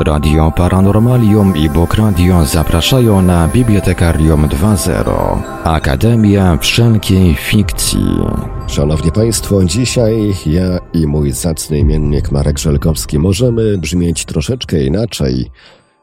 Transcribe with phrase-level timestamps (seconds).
[0.00, 8.06] Radio Paranormalium i Bok Radio zapraszają na Bibliotekarium 2.0 Akademia Wszelkiej Fikcji.
[8.66, 15.50] Szanowni Państwo, dzisiaj ja i mój zacny imiennik Marek Żelkowski możemy brzmieć troszeczkę inaczej,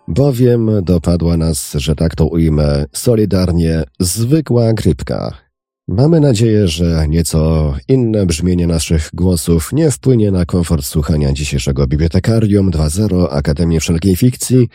[0.07, 5.48] bowiem dopadła nas, że tak to ujmę, solidarnie zwykła grypka.
[5.91, 12.71] Mamy nadzieję, że nieco inne brzmienie naszych głosów nie wpłynie na komfort słuchania dzisiejszego Bibliotekarium
[12.71, 14.67] 2.0 Akademii Wszelkiej Fikcji,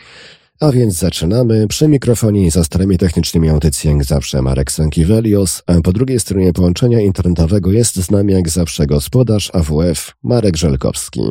[0.59, 1.67] a więc zaczynamy.
[1.67, 7.01] Przy mikrofonie i za starymi technicznymi audycji jak zawsze Marek Sankiewelios, po drugiej stronie połączenia
[7.01, 11.21] internetowego jest z nami jak zawsze gospodarz AWF Marek Żelkowski.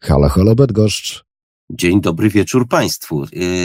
[0.00, 1.24] Halo, halo Bydgoszcz.
[1.72, 3.24] Dzień dobry wieczór Państwu.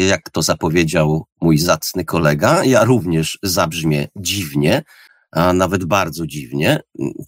[0.09, 4.83] Jak to zapowiedział mój zacny kolega, ja również zabrzmię dziwnie,
[5.35, 6.79] a nawet bardzo dziwnie.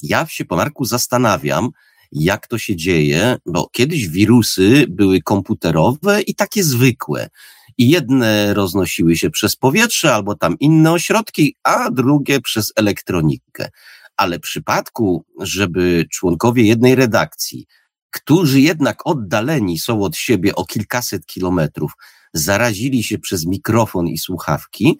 [0.01, 1.69] Ja się po Marku zastanawiam,
[2.11, 7.29] jak to się dzieje, bo kiedyś wirusy były komputerowe i takie zwykłe.
[7.77, 13.69] I jedne roznosiły się przez powietrze albo tam inne ośrodki, a drugie przez elektronikę.
[14.17, 17.65] Ale w przypadku, żeby członkowie jednej redakcji,
[18.09, 21.91] którzy jednak oddaleni są od siebie o kilkaset kilometrów,
[22.33, 24.97] zarazili się przez mikrofon i słuchawki,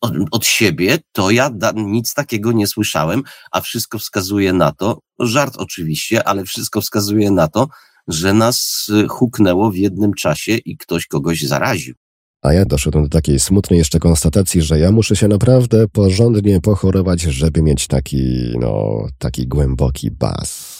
[0.00, 4.98] od, od, siebie, to ja da, nic takiego nie słyszałem, a wszystko wskazuje na to,
[5.18, 7.68] żart oczywiście, ale wszystko wskazuje na to,
[8.08, 11.94] że nas y, huknęło w jednym czasie i ktoś kogoś zaraził.
[12.42, 17.20] A ja doszedłem do takiej smutnej jeszcze konstatacji, że ja muszę się naprawdę porządnie pochorować,
[17.20, 20.76] żeby mieć taki, no, taki głęboki bas.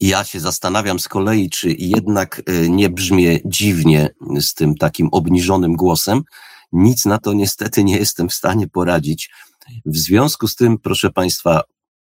[0.00, 4.08] Ja się zastanawiam z kolei, czy jednak y, nie brzmię dziwnie
[4.40, 6.22] z tym takim obniżonym głosem,
[6.72, 9.30] nic na to niestety nie jestem w stanie poradzić.
[9.86, 11.62] W związku z tym, proszę Państwa,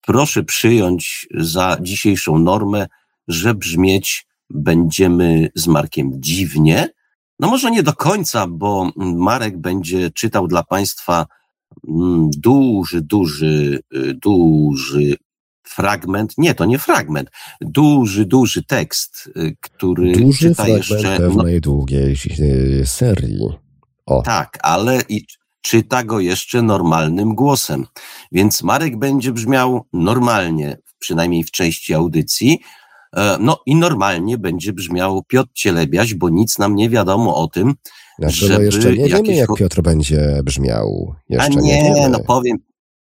[0.06, 2.86] proszę przyjąć za dzisiejszą normę,
[3.28, 6.88] że brzmieć będziemy z Markiem dziwnie.
[7.40, 11.26] No może nie do końca, bo Marek będzie czytał dla Państwa
[11.88, 15.16] mm, duży, duży, y, duży
[15.62, 17.30] fragment, nie, to nie fragment,
[17.60, 21.16] duży, duży tekst, y, który duży czyta fragment jeszcze...
[21.16, 23.65] pewnej no, długiej y, serii.
[24.06, 24.22] O.
[24.22, 25.26] Tak, ale i
[25.62, 27.86] czyta go jeszcze normalnym głosem.
[28.32, 32.58] Więc Marek będzie brzmiał normalnie, przynajmniej w części audycji.
[33.16, 37.74] E, no i normalnie będzie brzmiał Piotr Cielebiaś, bo nic nam nie wiadomo o tym,
[38.18, 39.12] znaczy, żeby no jeszcze nie jakieś...
[39.12, 41.14] wiemy, jak Piotr będzie brzmiał.
[41.28, 42.56] Jeszcze A nie, nie no powiem,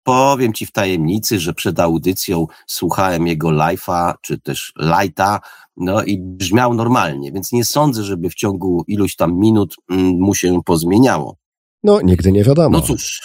[0.04, 5.40] powiem ci w tajemnicy, że przed audycją słuchałem jego live'a, czy też lighta,
[5.78, 10.36] no i brzmiał normalnie, więc nie sądzę, żeby w ciągu iluś tam minut mm, mu
[10.36, 11.38] się pozmieniało.
[11.84, 12.78] No, nigdy nie wiadomo.
[12.78, 13.22] No cóż,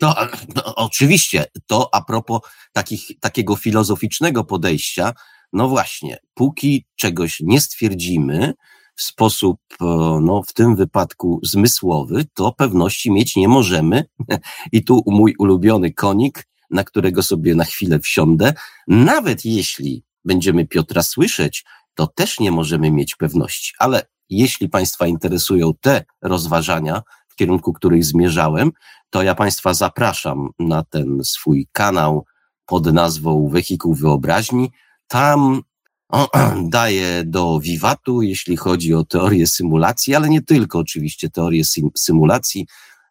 [0.00, 0.14] no,
[0.56, 2.40] no, oczywiście, to a propos
[2.72, 5.12] takich, takiego filozoficznego podejścia,
[5.52, 8.54] no właśnie, póki czegoś nie stwierdzimy
[8.96, 9.84] w sposób, e,
[10.22, 14.04] no w tym wypadku zmysłowy, to pewności mieć nie możemy.
[14.72, 18.54] I tu mój ulubiony konik, na którego sobie na chwilę wsiądę,
[18.88, 23.72] nawet jeśli będziemy Piotra słyszeć, to też nie możemy mieć pewności.
[23.78, 28.72] Ale jeśli Państwa interesują te rozważania, w kierunku których zmierzałem,
[29.10, 32.24] to ja Państwa zapraszam na ten swój kanał
[32.66, 34.70] pod nazwą Wehikuł Wyobraźni.
[35.08, 35.62] Tam
[36.08, 36.28] o,
[36.78, 41.62] daję do wiwatu, jeśli chodzi o teorię symulacji, ale nie tylko oczywiście teorię
[41.96, 42.66] symulacji.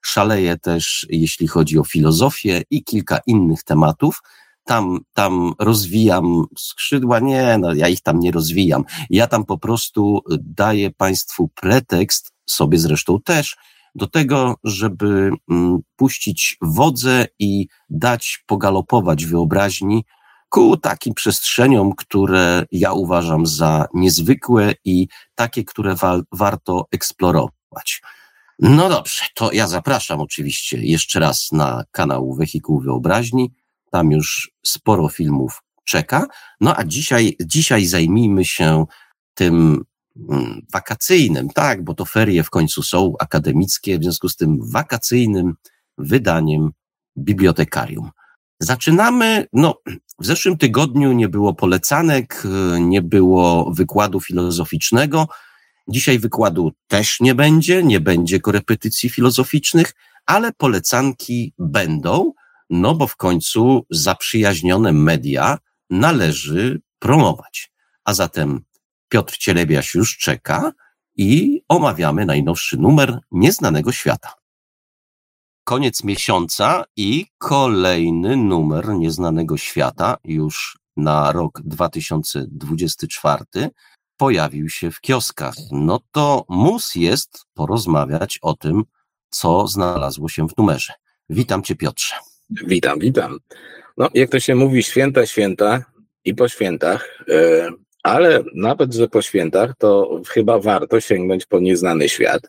[0.05, 4.21] Szaleję też, jeśli chodzi o filozofię i kilka innych tematów
[4.65, 7.19] tam, tam rozwijam skrzydła.
[7.19, 8.83] Nie, no ja ich tam nie rozwijam.
[9.09, 13.57] Ja tam po prostu daję Państwu pretekst, sobie zresztą też,
[13.95, 20.05] do tego, żeby mm, puścić wodze i dać pogalopować wyobraźni
[20.53, 28.01] ku takim przestrzeniom, które ja uważam za niezwykłe i takie, które wa warto eksplorować.
[28.59, 33.51] No dobrze, to ja zapraszam oczywiście jeszcze raz na kanał Wehikuł Wyobraźni.
[33.91, 36.27] Tam już sporo filmów czeka.
[36.61, 38.85] No a dzisiaj, dzisiaj zajmijmy się
[39.33, 39.83] tym
[40.29, 45.53] mm, wakacyjnym, tak, bo to ferie w końcu są akademickie, w związku z tym wakacyjnym
[45.97, 46.71] wydaniem
[47.17, 48.11] bibliotekarium.
[48.59, 49.75] Zaczynamy, no,
[50.23, 52.43] w zeszłym tygodniu nie było polecanek,
[52.79, 55.27] nie było wykładu filozoficznego.
[55.87, 59.93] Dzisiaj wykładu też nie będzie, nie będzie korepetycji filozoficznych,
[60.25, 62.33] ale polecanki będą
[62.69, 65.57] no bo w końcu zaprzyjaźnione media
[65.89, 67.71] należy promować.
[68.03, 68.61] A zatem
[69.09, 70.71] Piotr Cielebiaś już czeka
[71.15, 74.42] i omawiamy najnowszy numer Nieznanego Świata.
[75.63, 83.43] Koniec miesiąca i kolejny numer Nieznanego Świata już na rok 2024.
[84.17, 85.53] pojawił się w kioskach.
[85.71, 88.83] No to mus jest porozmawiać o tym,
[89.29, 90.93] co znalazło się w numerze.
[91.29, 92.15] Witam Cię, Piotrze.
[92.49, 93.39] Witam, witam.
[93.97, 95.85] No, jak to się mówi, święta, święta
[96.25, 97.69] i po świętach, yy,
[98.03, 102.41] ale nawet, że po świętach, to chyba warto sięgnąć po nieznany świat.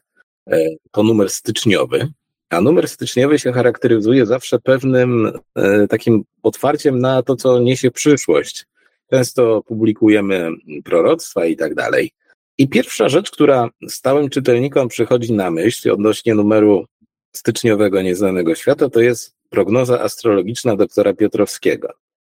[0.90, 2.12] To numer styczniowy,
[2.54, 8.66] a numer styczniowy się charakteryzuje zawsze pewnym yy, takim otwarciem na to, co niesie przyszłość.
[9.10, 10.50] Często publikujemy
[10.84, 12.10] proroctwa i tak dalej.
[12.58, 16.86] I pierwsza rzecz, która stałym czytelnikom przychodzi na myśl odnośnie numeru
[17.32, 21.88] styczniowego Nieznanego Świata, to jest prognoza astrologiczna doktora Piotrowskiego.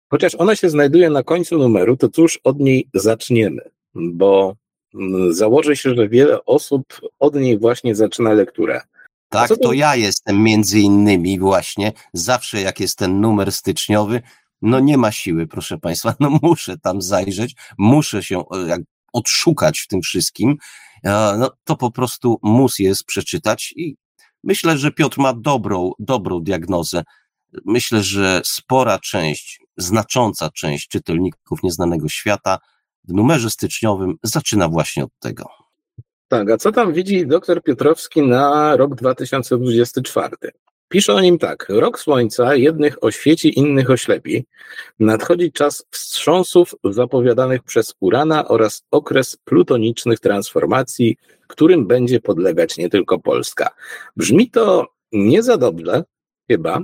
[0.09, 3.61] Chociaż ona się znajduje na końcu numeru, to cóż od niej zaczniemy,
[3.95, 4.55] bo
[4.93, 6.83] mm, założę się, że wiele osób
[7.19, 8.81] od niej właśnie zaczyna lekturę.
[9.33, 9.57] Tak, to...
[9.57, 14.21] to ja jestem między innymi właśnie, zawsze jak jest ten numer styczniowy,
[14.61, 18.77] no nie ma siły, proszę Państwa, no muszę tam zajrzeć, muszę się e,
[19.13, 20.57] odszukać w tym wszystkim,
[21.03, 23.95] e, no to po prostu mus jest przeczytać i
[24.43, 27.03] myślę, że Piotr ma dobrą, dobrą diagnozę.
[27.65, 32.59] Myślę, że spora część, znacząca część czytelników Nieznanego Świata
[33.03, 35.62] w numerze styczniowym zaczyna właśnie od tego.
[36.33, 40.35] Tak, a co tam widzi dr Piotrowski na rok 2024?
[40.89, 41.65] Pisze o nim tak.
[41.69, 44.45] Rok słońca jednych oświeci, innych oślepi.
[44.99, 53.19] Nadchodzi czas wstrząsów zapowiadanych przez Urana oraz okres plutonicznych transformacji, którym będzie podlegać nie tylko
[53.19, 53.69] Polska.
[54.17, 56.03] Brzmi to nie za dobrze,
[56.49, 56.79] chyba,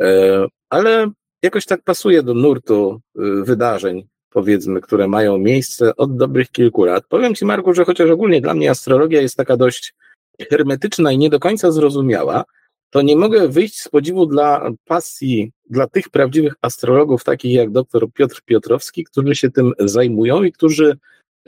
[0.00, 1.10] e, ale
[1.42, 7.04] jakoś tak pasuje do nurtu e, wydarzeń, powiedzmy, które mają miejsce od dobrych kilku lat.
[7.08, 9.94] Powiem Ci, Marku, że chociaż ogólnie dla mnie astrologia jest taka dość
[10.50, 12.44] hermetyczna i nie do końca zrozumiała,
[12.90, 18.12] to nie mogę wyjść z podziwu dla pasji, dla tych prawdziwych astrologów, takich jak dr
[18.12, 20.96] Piotr Piotrowski, którzy się tym zajmują i którzy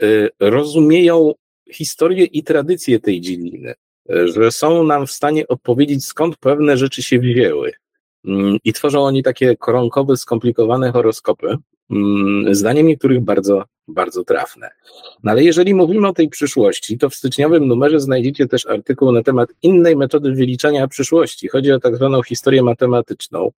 [0.03, 1.33] y, rozumieją
[1.71, 3.73] historię i tradycję tej dziedziny,
[4.11, 7.71] y, że są nam w stanie odpowiedzieć, skąd pewne rzeczy się wzięły.
[8.27, 11.57] Mm, I tworzą oni takie koronkowe, skomplikowane horoskopy,
[11.89, 14.69] mm, zdaniem niektórych bardzo, bardzo trafne.
[15.23, 19.23] No ale jeżeli mówimy o tej przyszłości, to w styczniowym numerze znajdziecie też artykuł na
[19.23, 21.47] temat innej metody wyliczania przyszłości.
[21.47, 23.51] Chodzi o tak zwaną historię matematyczną.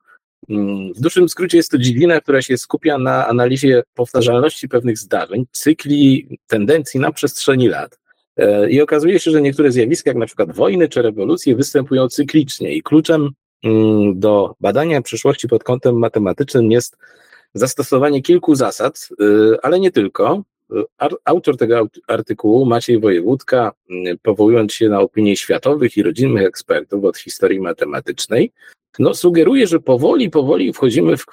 [0.49, 5.45] Mm, w dużym skrócie jest to dziedzina, która się skupia na analizie powtarzalności pewnych zdarzeń,
[5.51, 7.99] cykli, tendencji na przestrzeni lat.
[8.37, 12.73] E, I okazuje się, że niektóre zjawiska, jak na przykład wojny czy rewolucje, występują cyklicznie
[12.73, 13.29] i kluczem
[14.13, 16.97] do badania przyszłości pod kątem matematycznym jest
[17.53, 20.43] zastosowanie kilku zasad, y, ale nie tylko.
[21.25, 27.17] Autor tego artykułu, Maciej Wojewódka, y, powołując się na opinie światowych i rodzinnych ekspertów od
[27.17, 28.51] historii matematycznej,
[28.99, 31.25] no, sugeruje, że powoli, powoli wchodzimy w,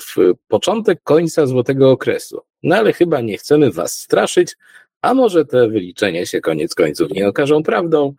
[0.00, 2.40] w początek końca złotego okresu.
[2.62, 4.56] No ale chyba nie chcemy Was straszyć,
[5.02, 8.14] a może te wyliczenia się koniec końców nie okażą prawdą.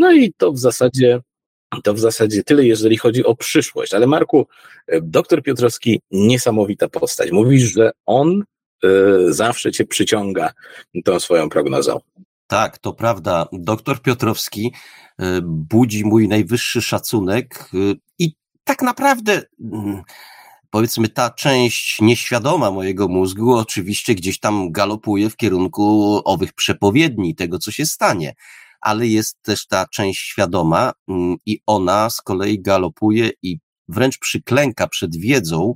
[0.00, 1.20] No i to w zasadzie
[1.82, 3.94] to w zasadzie tyle, jeżeli chodzi o przyszłość.
[3.94, 4.46] Ale Marku,
[4.86, 7.30] e, doktor Piotrowski, niesamowita postać.
[7.30, 8.42] Mówisz, że on
[8.84, 10.50] y, zawsze cię przyciąga
[11.04, 12.00] tą swoją prognozą.
[12.46, 13.46] Tak, to prawda.
[13.52, 14.72] Doktor Piotrowski
[15.20, 17.70] y, budzi mój najwyższy szacunek
[18.18, 18.32] i
[18.64, 19.42] tak naprawdę
[19.72, 20.02] mm,
[20.70, 27.58] powiedzmy ta część nieświadoma mojego mózgu oczywiście gdzieś tam galopuje w kierunku owych przepowiedni, tego
[27.58, 28.34] co się stanie
[28.80, 33.58] ale jest też ta część świadoma mm, i ona z kolei galopuje i
[33.88, 35.74] wręcz przyklęka przed wiedzą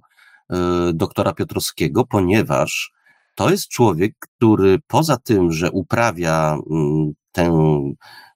[0.51, 0.57] e,
[0.95, 2.93] doktora Piotrowskiego, ponieważ
[3.35, 7.53] to jest człowiek, który poza tym, że uprawia mm, tę,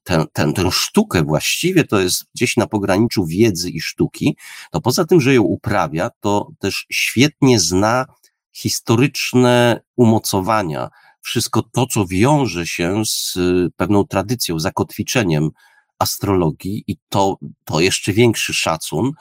[0.05, 4.37] tę, tę, tę sztukę właściwie, to jest gdzieś na pograniczu wiedzy i sztuki,
[4.71, 8.07] to poza tym, że ją uprawia, to też świetnie zna
[8.53, 10.89] historyczne umocowania,
[11.27, 15.51] wszystko to, co wiąże się z y, pewną tradycją, zakotwiczeniem
[15.99, 19.13] astrologii i to, to jeszcze większy szacun.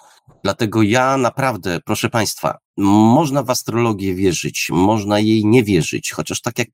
[0.44, 6.60] Dlatego ja naprawdę, proszę Państwa, można w astrologię wierzyć, można jej nie wierzyć, chociaż tak
[6.60, 6.68] jak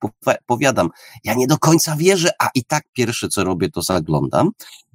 [0.45, 0.89] powiadam,
[1.23, 4.49] ja nie do końca wierzę, a i tak pierwsze co robię, to zaglądam.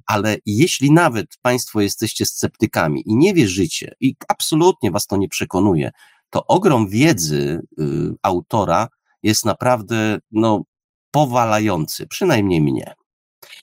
[0.07, 5.91] Ale jeśli nawet Państwo jesteście sceptykami i nie wierzycie, i absolutnie Was to nie przekonuje,
[6.31, 7.85] to ogrom wiedzy y,
[8.23, 8.89] autora
[9.27, 10.63] jest naprawdę, no,
[11.11, 12.95] powalający, przynajmniej mnie.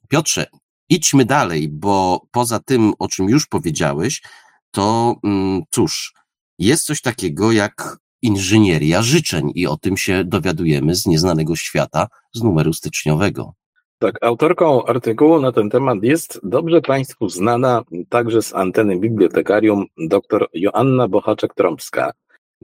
[0.10, 0.46] Piotrze,
[0.89, 4.22] idźmy dalej, bo poza tym, o czym już powiedziałeś,
[4.72, 6.13] to mm, cóż,
[6.60, 12.43] jest coś takiego jak inżynieria życzeń i o tym się dowiadujemy z nieznanego świata, z
[12.43, 13.53] numeru styczniowego.
[14.00, 20.48] Tak, autorką artykułu na ten temat jest dobrze Państwu znana także z anteny bibliotekarium dr
[20.53, 22.12] Joanna Bochaczek-Trąbska.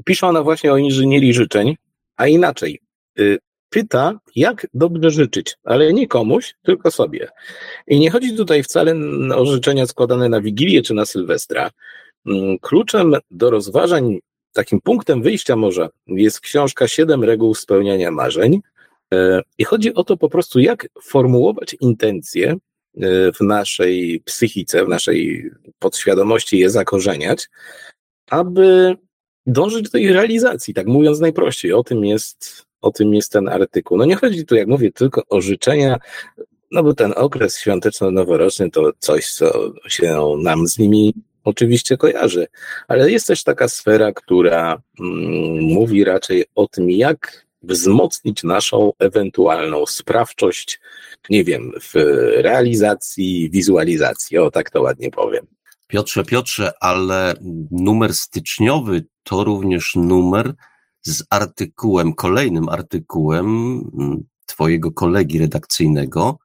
[0.06, 1.76] Pisze ona właśnie o inżynierii życzeń,
[2.18, 2.80] a inaczej.
[3.20, 3.38] Y,
[3.70, 7.30] pyta, jak dobrze życzyć, ale nie komuś, tylko sobie.
[7.88, 8.96] I nie chodzi tutaj wcale
[9.36, 11.70] o życzenia składane na Wigilię czy na Sylwestra.
[12.26, 14.20] Mm, kluczem do rozważań,
[14.54, 18.60] takim punktem wyjścia może jest książka Siedem reguł spełniania marzeń.
[19.14, 22.58] E, I chodzi o to po prostu, jak formułować intencje e,
[23.32, 25.50] w naszej psychice, w naszej
[25.80, 27.50] podświadomości, je zakorzeniać,
[28.30, 28.96] aby
[29.46, 31.74] dążyć do tej realizacji, tak mówiąc najprościej.
[31.74, 33.98] O tym jest, o tym jest ten artykuł.
[33.98, 35.98] No nie chodzi tu, jak mówię, tylko o życzenia,
[36.72, 42.48] no bo ten okres świąteczno-noworoczny to coś, co się nam z nimi oczywiście kojarzy,
[42.88, 49.86] ale jest też taka sfera, która mm, mówi raczej o tym, jak wzmocnić naszą ewentualną
[49.86, 50.80] sprawczość,
[51.30, 51.94] nie wiem, w
[52.42, 55.48] realizacji, wizualizacji, o tak to ładnie powiem.
[55.88, 57.34] Piotrze, Piotrze, ale
[57.72, 60.54] numer styczniowy to również numer
[61.02, 63.46] z artykułem, kolejnym artykułem
[64.00, 66.38] mm, Twojego kolegi redakcyjnego.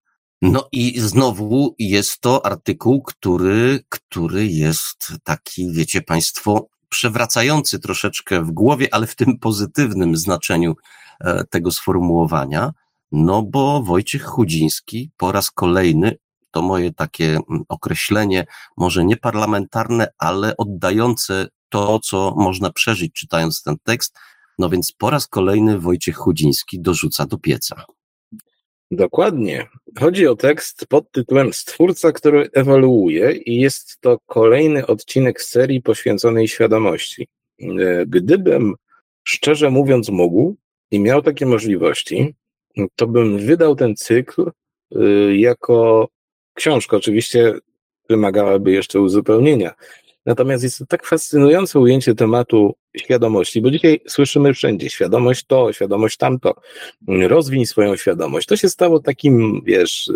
[0.42, 8.50] No i znowu jest to artykuł, który, który jest taki, wiecie Państwo, przewracający troszeczkę w
[8.50, 10.74] głowie, ale w tym pozytywnym znaczeniu
[11.20, 12.72] e, tego sformułowania.
[13.12, 16.16] No bo Wojciech Chudziński po raz kolejny
[16.54, 18.46] to moje takie mm, określenie,
[18.76, 24.18] może nie parlamentarne, ale oddające to, co można przeżyć czytając ten tekst.
[24.58, 27.84] No więc po raz kolejny Wojciech Chudziński dorzuca do pieca.
[28.90, 29.66] Dokładnie.
[29.98, 36.48] Chodzi o tekst pod tytułem Stwórca, który ewoluuje i jest to kolejny odcinek serii poświęconej
[36.48, 37.28] świadomości.
[37.60, 38.74] E, gdybym,
[39.24, 40.56] szczerze mówiąc, mógł
[40.90, 42.34] i miał takie możliwości,
[42.96, 44.50] to bym wydał ten cykl
[44.96, 45.00] e,
[45.36, 46.08] jako
[46.54, 47.54] książka oczywiście
[48.08, 49.74] wymagałaby jeszcze uzupełnienia.
[50.26, 56.16] Natomiast jest to tak fascynujące ujęcie tematu świadomości, bo dzisiaj słyszymy wszędzie świadomość to, świadomość
[56.16, 56.54] tamto,
[57.08, 58.46] rozwiń swoją świadomość.
[58.46, 60.10] To się stało takim, wiesz,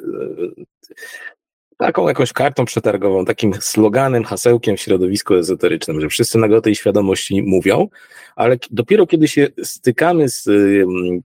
[1.79, 6.75] taką jakąś kartą przetargową, takim sloganem, hasełkiem w środowisku ezoterycznym, że wszyscy nagle o tej
[6.75, 7.89] świadomości mówią,
[8.37, 10.45] ale dopiero kiedy się stykamy z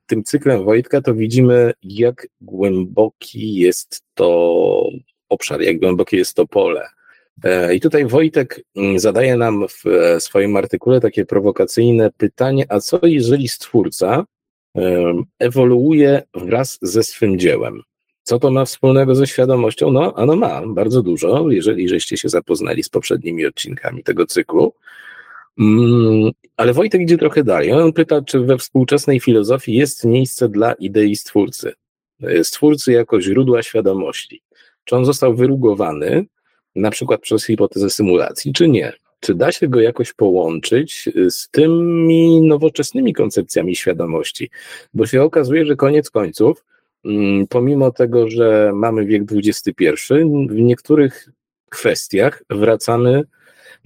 [0.05, 4.89] tym cyklem Wojtka, to widzimy, jak głęboki jest to
[5.29, 6.87] obszar, jak głębokie jest to pole.
[7.43, 12.79] E, I tutaj Wojtek mm, zadaje nam w e, swoim artykule takie prowokacyjne pytanie, a
[12.79, 14.25] co jeżeli stwórca
[15.39, 17.81] ewoluuje wraz ze swym dziełem?
[18.23, 19.91] Co to ma wspólnego ze świadomością?
[19.91, 24.73] No, ano ma bardzo dużo, jeżeli żeście się zapoznali z poprzednimi odcinkami tego cyklu.
[25.59, 27.73] Mm, ale Wojtek idzie trochę dalej.
[27.73, 31.73] On pyta, czy we współczesnej filozofii jest miejsce dla idei stwórcy,
[32.23, 34.41] e, stwórcy jako źródła świadomości.
[34.83, 36.25] Czy on został wyrugowany,
[36.75, 38.93] na przykład przez hipotezę symulacji, czy nie?
[39.19, 44.49] Czy da się go jakoś połączyć z tymi nowoczesnymi koncepcjami świadomości?
[44.93, 46.63] Bo się okazuje, że koniec końców
[47.05, 50.13] Mm, pomimo tego, że mamy wiek XXI,
[50.49, 51.29] w niektórych
[51.69, 53.23] kwestiach wracamy,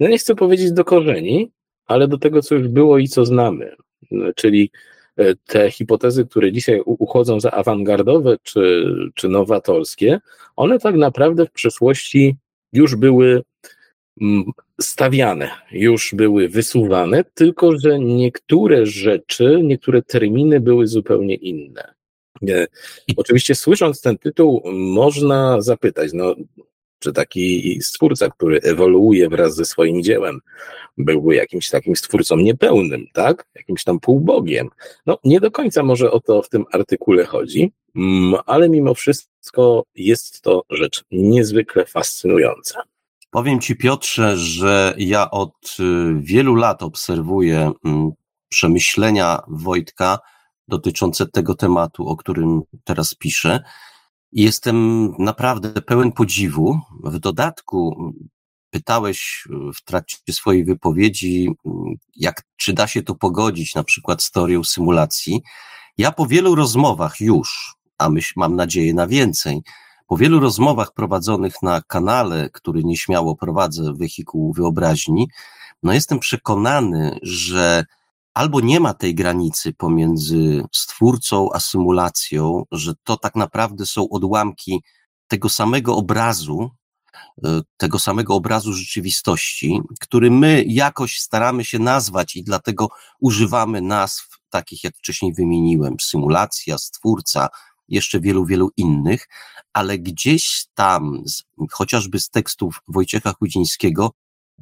[0.00, 1.50] no nie chcę powiedzieć do korzeni,
[1.86, 3.76] ale do tego, co już było i co znamy.
[4.36, 4.70] Czyli
[5.16, 10.20] e, te hipotezy, które dzisiaj uchodzą za awangardowe czy, czy nowatorskie,
[10.56, 12.36] one tak naprawdę w przeszłości
[12.72, 13.42] już były
[14.20, 14.44] mm,
[14.80, 21.94] stawiane, już były wysuwane, tylko że niektóre rzeczy, niektóre terminy były zupełnie inne.
[23.16, 26.34] Oczywiście słysząc ten tytuł można zapytać, no,
[26.98, 30.40] czy taki stwórca, który ewoluuje wraz ze swoim dziełem,
[30.98, 33.46] byłby jakimś takim stwórcą niepełnym, tak?
[33.54, 34.68] Jakimś tam półbogiem.
[35.06, 39.84] No, nie do końca może o to w tym artykule chodzi, mm, ale mimo wszystko
[39.94, 42.82] jest to rzecz niezwykle fascynująca.
[43.30, 48.10] Powiem Ci, Piotrze, że ja od y, wielu lat obserwuję mm,
[48.48, 50.18] przemyślenia Wojtka,
[50.68, 53.60] dotyczące tego tematu, o którym teraz piszę.
[54.32, 56.80] Jestem naprawdę pełen podziwu.
[57.04, 58.12] W dodatku
[58.70, 61.48] pytałeś w trakcie swojej wypowiedzi,
[62.16, 65.42] jak, czy da się to pogodzić na przykład z teorią symulacji.
[65.98, 69.62] Ja po wielu rozmowach już, a myśl, mam nadzieję na więcej,
[70.06, 75.28] po wielu rozmowach prowadzonych na kanale, który nieśmiało prowadzę wehikuł wyobraźni,
[75.82, 77.84] no jestem przekonany, że
[78.38, 84.82] albo nie ma tej granicy pomiędzy stwórcą a symulacją, że to tak naprawdę są odłamki
[85.28, 86.70] tego samego obrazu,
[87.44, 92.88] e, tego samego obrazu rzeczywistości, który my jakoś staramy się nazwać i dlatego
[93.20, 97.48] używamy nazw takich, jak wcześniej wymieniłem, symulacja, stwórca,
[97.88, 99.28] jeszcze wielu, wielu innych,
[99.72, 101.22] ale gdzieś tam,
[101.72, 104.10] chociażby z tekstów Wojciecha Chudzińskiego,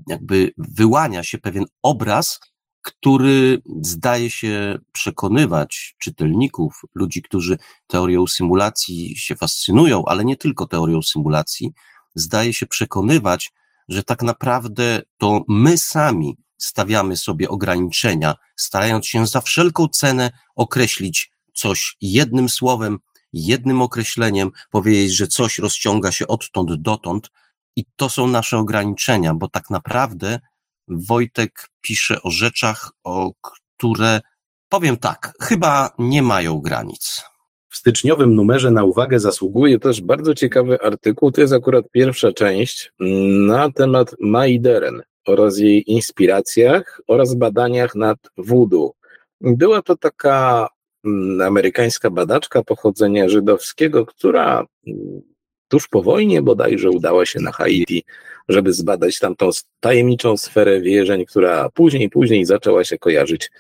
[0.09, 2.40] jakby wyłania się pewien obraz,
[2.87, 11.02] który zdaje się przekonywać czytelników, ludzi, którzy teorią symulacji się fascynują, ale nie tylko teorią
[11.02, 11.73] symulacji,
[12.14, 13.52] zdaje się przekonywać,
[13.88, 21.31] że tak naprawdę to my sami stawiamy sobie ograniczenia, starając się za wszelką cenę określić
[21.55, 22.99] coś jednym słowem,
[23.33, 27.31] jednym określeniem, powiedzieć, że coś rozciąga się odtąd dotąd,
[27.76, 30.40] i to są nasze ograniczenia, bo tak naprawdę
[30.88, 34.21] Wojtek pisze o rzeczach, o które,
[34.69, 37.23] powiem tak, chyba nie mają granic.
[37.69, 42.93] W styczniowym numerze na uwagę zasługuje też bardzo ciekawy artykuł, to jest akurat pierwsza część,
[43.47, 48.93] na temat Maideren oraz jej inspiracjach oraz badaniach nad voodoo.
[49.40, 50.69] Była to taka
[51.05, 55.23] mm, amerykańska badaczka pochodzenia żydowskiego, która mm,
[55.69, 58.05] tuż po wojnie bodajże udała się na Haiti,
[58.49, 63.51] żeby zbadać tamtą tajemniczą sferę wierzeń, która później, później zaczęła się kojarzyć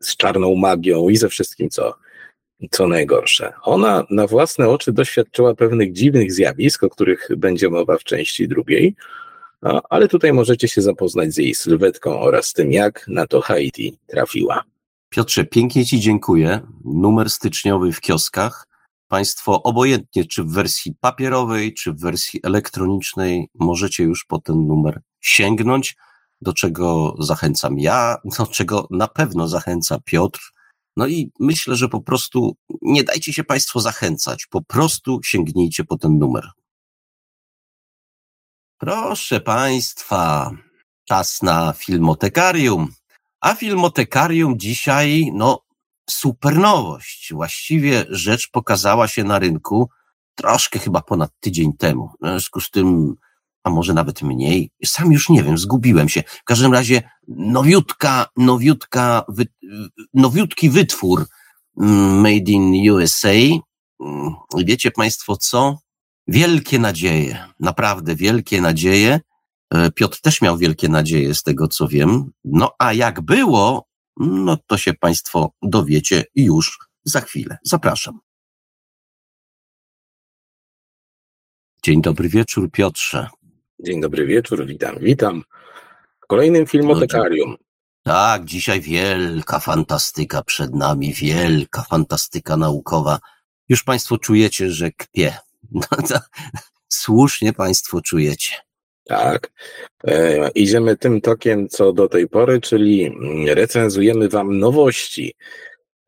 [0.00, 1.94] z czarną magią i ze wszystkim, co,
[2.70, 3.52] co najgorsze.
[3.62, 8.94] Ona na własne oczy doświadczyła pewnych dziwnych zjawisk, o których będzie mowa w części drugiej,
[9.90, 14.64] ale tutaj możecie się zapoznać z jej sylwetką oraz tym, jak na to Haiti trafiła.
[15.08, 16.60] Piotrze, pięknie Ci dziękuję.
[16.84, 18.66] Numer styczniowy w kioskach.
[19.08, 25.00] Państwo obojętnie, czy w wersji papierowej, czy w wersji elektronicznej, możecie już po ten numer
[25.20, 25.96] sięgnąć,
[26.40, 30.40] do czego zachęcam ja, do czego na pewno zachęca Piotr.
[30.96, 35.98] No i myślę, że po prostu nie dajcie się Państwo zachęcać, po prostu sięgnijcie po
[35.98, 36.50] ten numer.
[38.78, 40.50] Proszę Państwa,
[41.04, 42.88] czas na filmotekarium.
[43.40, 45.63] A filmotekarium dzisiaj, no,
[46.10, 47.32] super nowość.
[47.32, 49.88] Właściwie rzecz pokazała się na rynku
[50.34, 52.10] troszkę chyba ponad tydzień temu.
[52.20, 53.14] W związku z tym,
[53.64, 56.22] a może nawet mniej, sam już nie wiem, zgubiłem się.
[56.22, 59.46] W każdym razie nowiutka, nowiutka, wy,
[60.14, 61.26] nowiutki wytwór
[61.80, 63.28] mm, Made in USA.
[63.30, 65.78] Mm, wiecie Państwo co?
[66.26, 69.20] Wielkie nadzieje, naprawdę wielkie nadzieje.
[69.70, 72.30] E, Piotr też miał wielkie nadzieje z tego, co wiem.
[72.44, 77.58] No a jak było, no to się Państwo dowiecie już za chwilę.
[77.62, 78.20] Zapraszam.
[81.84, 83.28] Dzień dobry wieczór, Piotrze.
[83.78, 85.42] Dzień dobry wieczór, witam, witam.
[86.20, 87.50] W kolejnym filmotekarium.
[87.50, 87.56] No,
[88.02, 93.18] tak, dzisiaj wielka fantastyka przed nami, wielka fantastyka naukowa.
[93.68, 95.36] Już Państwo czujecie, że kpie.
[95.72, 96.18] No to,
[96.88, 98.52] słusznie Państwo czujecie.
[99.04, 99.52] Tak.
[100.04, 105.34] E, idziemy tym tokiem, co do tej pory, czyli mm, recenzujemy Wam nowości.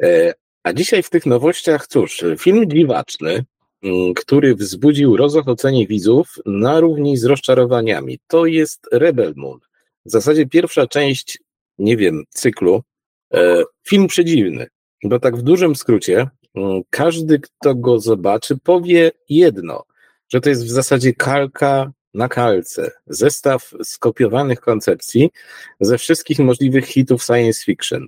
[0.03, 3.45] E, a dzisiaj w tych nowościach, cóż, film dziwaczny,
[3.83, 8.19] mm, który wzbudził rozochocenie widzów na równi z rozczarowaniami.
[8.27, 9.59] To jest Rebel Moon.
[10.07, 11.39] W zasadzie pierwsza część,
[11.79, 12.83] nie wiem, cyklu.
[13.35, 14.67] E, film przedziwny,
[15.05, 19.85] bo tak w dużym skrócie, mm, każdy, kto go zobaczy, powie jedno,
[20.29, 25.31] że to jest w zasadzie kalka na kalce zestaw skopiowanych koncepcji
[25.81, 28.07] ze wszystkich możliwych hitów science fiction.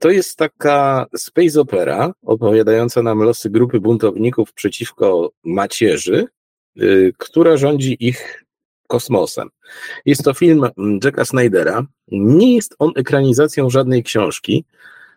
[0.00, 6.26] To jest taka space opera opowiadająca nam losy grupy buntowników przeciwko macierzy,
[6.76, 8.44] yy, która rządzi ich
[8.86, 9.48] kosmosem.
[10.06, 10.66] Jest to film
[11.04, 11.86] Jacka Snydera.
[12.08, 14.64] Nie jest on ekranizacją żadnej książki,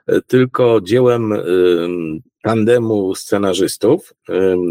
[0.07, 1.33] yy, tylko dziełem
[2.41, 4.13] tandemu scenarzystów.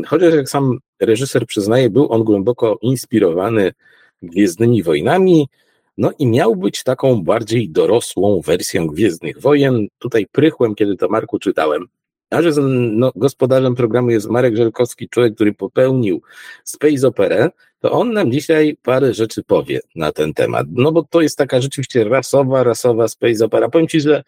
[0.06, 3.72] Chociaż jak sam reżyser przyznaje, był on głęboko inspirowany
[4.22, 5.48] Gwiezdnymi Wojnami,
[5.98, 9.86] no i miał być taką bardziej dorosłą wersją Gwiezdnych Wojen.
[9.98, 11.86] Tutaj prychłem, kiedy to Marku czytałem.
[12.30, 16.22] A że no, gospodarzem programu jest Marek Żelkowski, człowiek, który popełnił
[16.64, 20.66] Space Operę, to on nam dzisiaj parę rzeczy powie na ten temat.
[20.70, 23.68] No bo to jest taka rzeczywiście rasowa, rasowa Space Opera.
[23.68, 24.22] Powiem Ci, że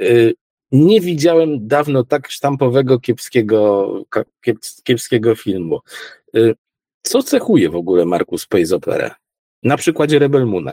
[0.00, 0.34] y,
[0.72, 3.92] nie widziałem dawno tak sztampowego, kiepskiego,
[4.84, 5.80] kiepskiego filmu.
[6.36, 6.54] Y,
[7.02, 9.14] co cechuje w ogóle Marku Space Opera?
[9.62, 10.72] Na przykładzie Rebel Moona.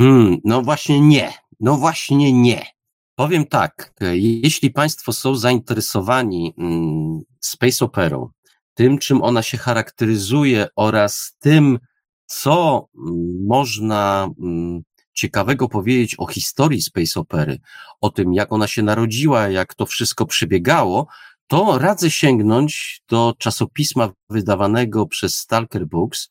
[0.00, 1.32] Hmm, no właśnie nie.
[1.60, 2.66] No właśnie nie.
[3.14, 8.28] Powiem tak, jeśli Państwo są zainteresowani mm, Space Operą,
[8.74, 11.78] tym, czym ona się charakteryzuje oraz tym,
[12.26, 14.82] co mm, można mm,
[15.18, 17.58] ciekawego powiedzieć o historii Space Opery,
[18.00, 21.06] o tym, jak ona się narodziła, jak to wszystko przebiegało,
[21.46, 26.28] to radzę sięgnąć do czasopisma wydawanego przez Stalker Books.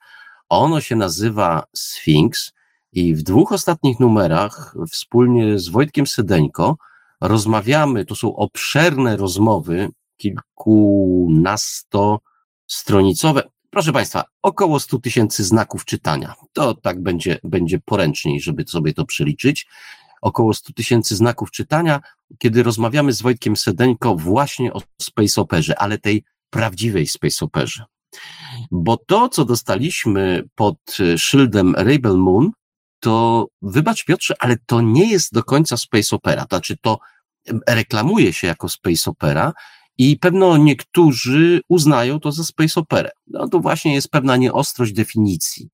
[0.50, 2.52] Ono się nazywa Sphinx
[2.92, 6.78] i w dwóch ostatnich numerach wspólnie z Wojtkiem Sedeńko
[7.22, 12.20] rozmawiamy, to są obszerne rozmowy, kilkunasto
[12.68, 13.44] stronicowe,
[13.78, 16.34] Proszę Państwa, około 100 tysięcy znaków czytania.
[16.54, 19.68] To tak będzie, będzie poręczniej, żeby sobie to przeliczyć.
[20.22, 22.02] około 100 tysięcy znaków czytania,
[22.38, 27.86] kiedy rozmawiamy z Wojtkiem Sedeńko właśnie o space operze, ale tej prawdziwej space operze.
[28.72, 32.52] Bo to, co dostaliśmy pod szyldem Rebel Moon,
[33.00, 36.46] to wybacz Piotrze, ale to nie jest do końca space opera.
[36.46, 37.00] To znaczy to
[37.68, 39.54] reklamuje się jako space opera
[39.98, 43.12] i pewno niektórzy uznają to za space operę.
[43.28, 45.70] No to właśnie jest pewna nieostrość definicji.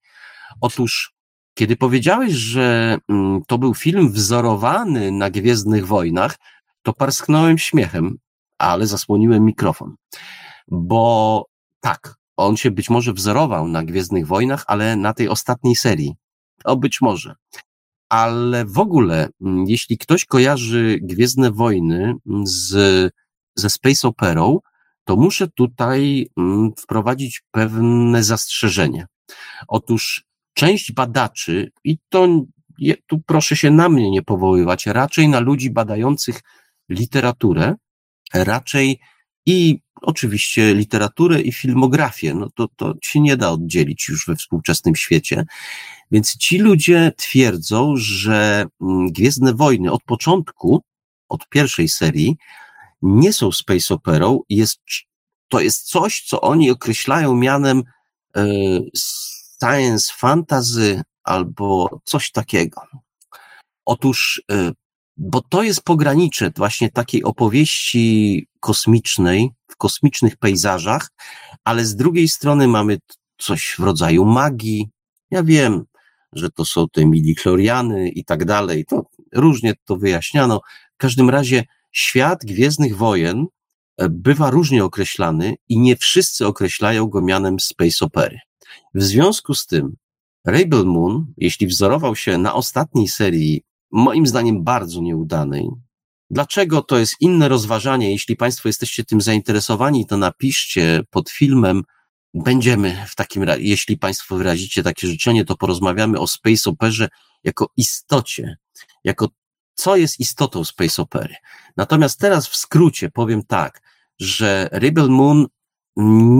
[0.60, 1.14] Otóż
[1.54, 6.38] kiedy powiedziałeś, że mm, to był film wzorowany na Gwiezdnych Wojnach,
[6.82, 8.18] to parsknąłem śmiechem,
[8.58, 9.94] ale zasłoniłem mikrofon.
[10.68, 11.46] Bo
[11.80, 16.14] tak, on się być może wzorował na Gwiezdnych Wojnach, ale na tej ostatniej serii.
[16.64, 17.34] O, być może.
[18.08, 23.10] Ale w ogóle, mm, jeśli ktoś kojarzy Gwiezdne Wojny z,
[23.54, 24.58] ze Space Operą,
[25.04, 26.28] to muszę tutaj
[26.78, 29.06] wprowadzić pewne zastrzeżenie.
[29.68, 32.28] Otóż część badaczy, i to
[33.06, 36.40] tu proszę się na mnie nie powoływać, raczej na ludzi badających
[36.88, 37.74] literaturę,
[38.34, 39.00] raczej
[39.46, 44.96] i oczywiście literaturę i filmografię, no to, to się nie da oddzielić już we współczesnym
[44.96, 45.44] świecie.
[46.10, 50.82] Więc ci ludzie twierdzą, że mm, Gwiezdne Wojny od początku,
[51.28, 52.36] od pierwszej serii,
[53.04, 54.80] nie są space operą, jest,
[55.48, 57.82] to jest coś, co oni określają mianem
[58.36, 58.44] e,
[59.58, 62.80] science fantasy albo coś takiego.
[63.84, 64.72] Otóż, y,
[65.16, 71.08] bo to jest pogranicze właśnie takiej opowieści kosmicznej, w kosmicznych pejzażach,
[71.64, 72.98] ale z drugiej strony mamy
[73.38, 74.88] coś w rodzaju magii.
[75.30, 75.84] Ja wiem,
[76.32, 80.60] że to są te midichloriany i tak dalej, to różnie to wyjaśniano.
[80.94, 81.64] W każdym razie
[81.94, 83.46] świat Gwiezdnych Wojen
[83.96, 88.38] e, bywa różnie określany i nie wszyscy określają go mianem space opery.
[88.94, 89.96] W związku z tym
[90.46, 95.68] Rebel Moon, jeśli wzorował się na ostatniej serii, moim zdaniem bardzo nieudanej,
[96.30, 98.10] Dlaczego to jest inne rozważanie?
[98.10, 101.82] Jeśli Państwo jesteście tym zainteresowani, to napiszcie pod filmem.
[102.34, 107.08] Będziemy w takim razie, jeśli Państwo wyrazicie takie życzenie, to porozmawiamy o Space Operze
[107.44, 108.56] jako istocie,
[109.04, 109.28] jako
[109.74, 111.34] co jest istotą Space Opery.
[111.76, 113.80] Natomiast teraz w skrócie powiem tak,
[114.18, 115.46] że Rebel Moon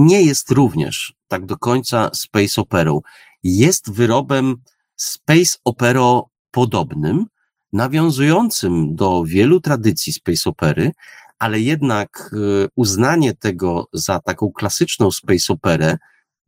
[0.06, 3.00] nie jest również tak do końca space operą.
[3.42, 4.56] Jest wyrobem
[4.96, 7.26] space opero podobnym,
[7.72, 10.92] nawiązującym do wielu tradycji space opery,
[11.38, 15.98] ale jednak y, uznanie tego za taką klasyczną space operę,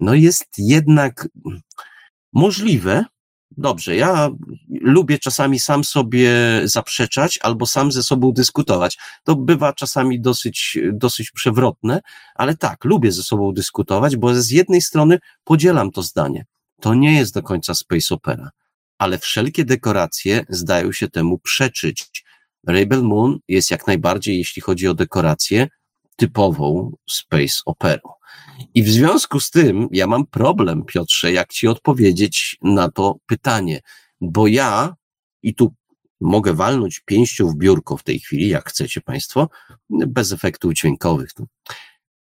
[0.00, 1.28] no jest jednak
[2.32, 3.04] możliwe,
[3.50, 4.30] Dobrze, ja
[4.80, 6.30] lubię czasami sam sobie
[6.64, 8.98] zaprzeczać albo sam ze sobą dyskutować.
[9.24, 12.00] To bywa czasami dosyć, dosyć przewrotne,
[12.34, 16.44] ale tak, lubię ze sobą dyskutować, bo z jednej strony podzielam to zdanie.
[16.80, 18.50] To nie jest do końca space opera,
[18.98, 22.24] ale wszelkie dekoracje zdają się temu przeczyć.
[22.66, 25.68] Rebel Moon jest jak najbardziej, jeśli chodzi o dekoracje,
[26.16, 28.08] typową space operą.
[28.74, 33.80] I w związku z tym ja mam problem, Piotrze, jak ci odpowiedzieć na to pytanie,
[34.20, 34.94] bo ja,
[35.42, 35.74] i tu
[36.20, 39.48] mogę walnąć pięścią w biurko w tej chwili, jak chcecie Państwo,
[39.90, 41.30] bez efektów dźwiękowych.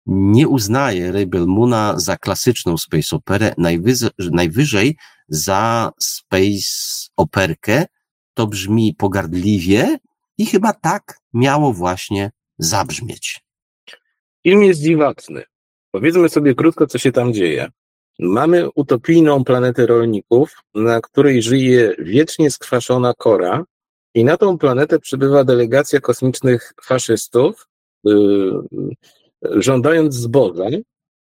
[0.06, 4.96] Nie uznaję Rebel Moona za klasyczną space operę, najwyżej, najwyżej
[5.28, 7.86] za space operkę.
[8.34, 9.98] To brzmi pogardliwie
[10.38, 13.40] i chyba tak miało właśnie zabrzmieć.
[14.42, 15.42] Film jest dziwaczny.
[15.90, 17.70] Powiedzmy sobie krótko, co się tam dzieje.
[18.18, 23.64] Mamy utopijną planetę rolników, na której żyje wiecznie skwaszona kora,
[24.14, 27.66] i na tą planetę przybywa delegacja kosmicznych faszystów,
[28.04, 28.52] yy,
[29.42, 30.64] żądając zboża,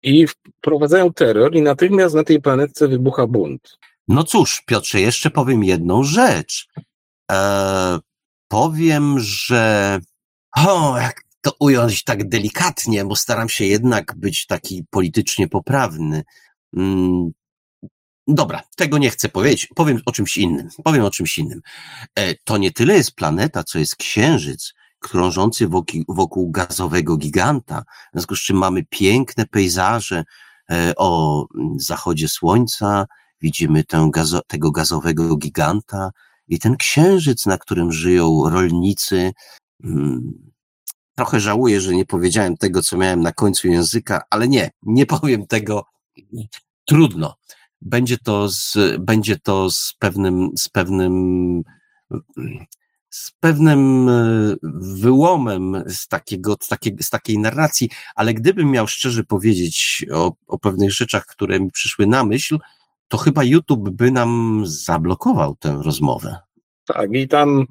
[0.04, 3.78] i wprowadzają terror, i natychmiast na tej planetce wybucha bunt.
[4.08, 6.68] No cóż, Piotrze, jeszcze powiem jedną rzecz.
[7.30, 8.00] Eee,
[8.48, 10.00] powiem, że.
[10.58, 16.24] O, jak to ująć tak delikatnie, bo staram się jednak być taki politycznie poprawny.
[16.78, 17.32] Mm,
[18.28, 19.68] dobra, tego nie chcę powiedzieć.
[19.76, 20.70] Powiem o czymś innym.
[20.84, 21.62] Powiem o czymś innym.
[22.16, 28.14] E, to nie tyle jest planeta, co jest księżyc krążący wokół, wokół gazowego giganta, w
[28.14, 30.24] związku z czym mamy piękne pejzaże
[30.72, 31.46] e, o
[31.78, 33.06] zachodzie słońca,
[33.42, 36.12] widzimy gazo, tego gazowego giganta
[36.48, 39.32] i ten księżyc, na którym żyją rolnicy,
[39.84, 40.51] mm,
[41.16, 45.48] Trochę żałuję, że nie powiedziałem tego, co miałem na końcu języka, ale nie, nie powiem
[45.48, 45.86] tego.
[46.86, 47.36] Trudno.
[47.82, 51.64] Będzie to z, będzie to z pewnym, z pewnym,
[53.10, 54.56] z pewnym e,
[55.02, 60.60] wyłomem z, takiego, z, takiej, z takiej narracji, ale gdybym miał szczerze powiedzieć o, o
[60.60, 62.58] pewnych rzeczach, które mi przyszły na myśl,
[63.08, 66.38] to chyba YouTube by nam zablokował tę rozmowę.
[66.86, 67.66] Tak, i tam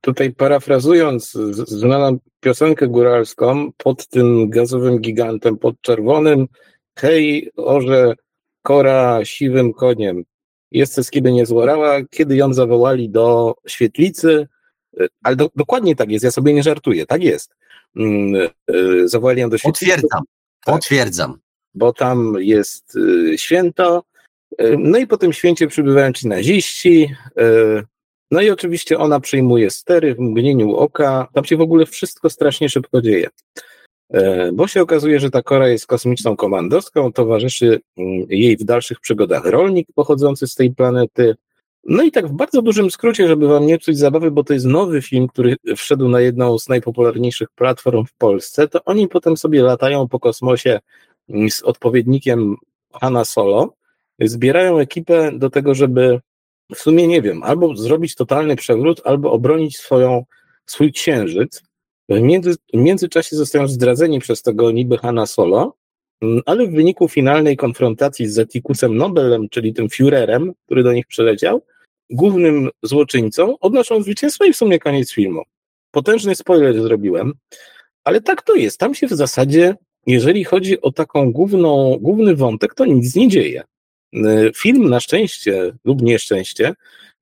[0.00, 1.32] tutaj parafrazując
[1.66, 6.46] znaną piosenkę góralską pod tym gazowym gigantem, pod czerwonym,
[6.98, 8.14] hej, orze,
[8.62, 10.24] kora siwym koniem.
[10.70, 14.48] Jest kiedy nie złorała, kiedy ją zawołali do świetlicy,
[15.22, 17.54] ale do, dokładnie tak jest, ja sobie nie żartuję, tak jest.
[17.96, 19.86] Mm, e, zawołali ją do świetlicy.
[19.86, 20.22] Potwierdzam,
[20.64, 21.38] tak, potwierdzam.
[21.74, 22.98] Bo tam jest
[23.32, 24.02] e, święto,
[24.58, 27.14] e, no i po tym święcie przybywają ci naziści,
[28.34, 31.28] no i oczywiście ona przyjmuje stery w mgnieniu oka.
[31.32, 33.28] Tam się w ogóle wszystko strasznie szybko dzieje.
[34.10, 39.00] E, bo się okazuje, że ta Kora jest kosmiczną komandoską, towarzyszy mm, jej w dalszych
[39.00, 41.34] przygodach rolnik pochodzący z tej planety.
[41.84, 44.66] No i tak w bardzo dużym skrócie, żeby wam nie psuć zabawy, bo to jest
[44.66, 49.62] nowy film, który wszedł na jedną z najpopularniejszych platform w Polsce, to oni potem sobie
[49.62, 50.80] latają po kosmosie
[51.28, 52.56] mm, z odpowiednikiem
[53.00, 53.74] Hanna Solo,
[54.20, 56.20] zbierają ekipę do tego, żeby
[56.74, 60.24] w sumie nie wiem, albo zrobić totalny przewrót, albo obronić swoją,
[60.66, 61.62] swój księżyc.
[62.08, 65.76] W, między, w międzyczasie zostają zdradzeni przez tego niby Hanna Solo,
[66.22, 71.06] mm, ale w wyniku finalnej konfrontacji z Zetikusem Nobelem, czyli tym Führerem, który do nich
[71.06, 71.62] przyleciał,
[72.10, 75.42] głównym złoczyńcą, odnoszą zwycięstwo i w sumie koniec filmu.
[75.90, 77.32] Potężny spoiler zrobiłem,
[78.04, 78.78] ale tak to jest.
[78.78, 83.62] Tam się w zasadzie, jeżeli chodzi o taką główną, główny wątek, to nic nie dzieje.
[84.14, 86.74] Y, film na szczęście lub nieszczęście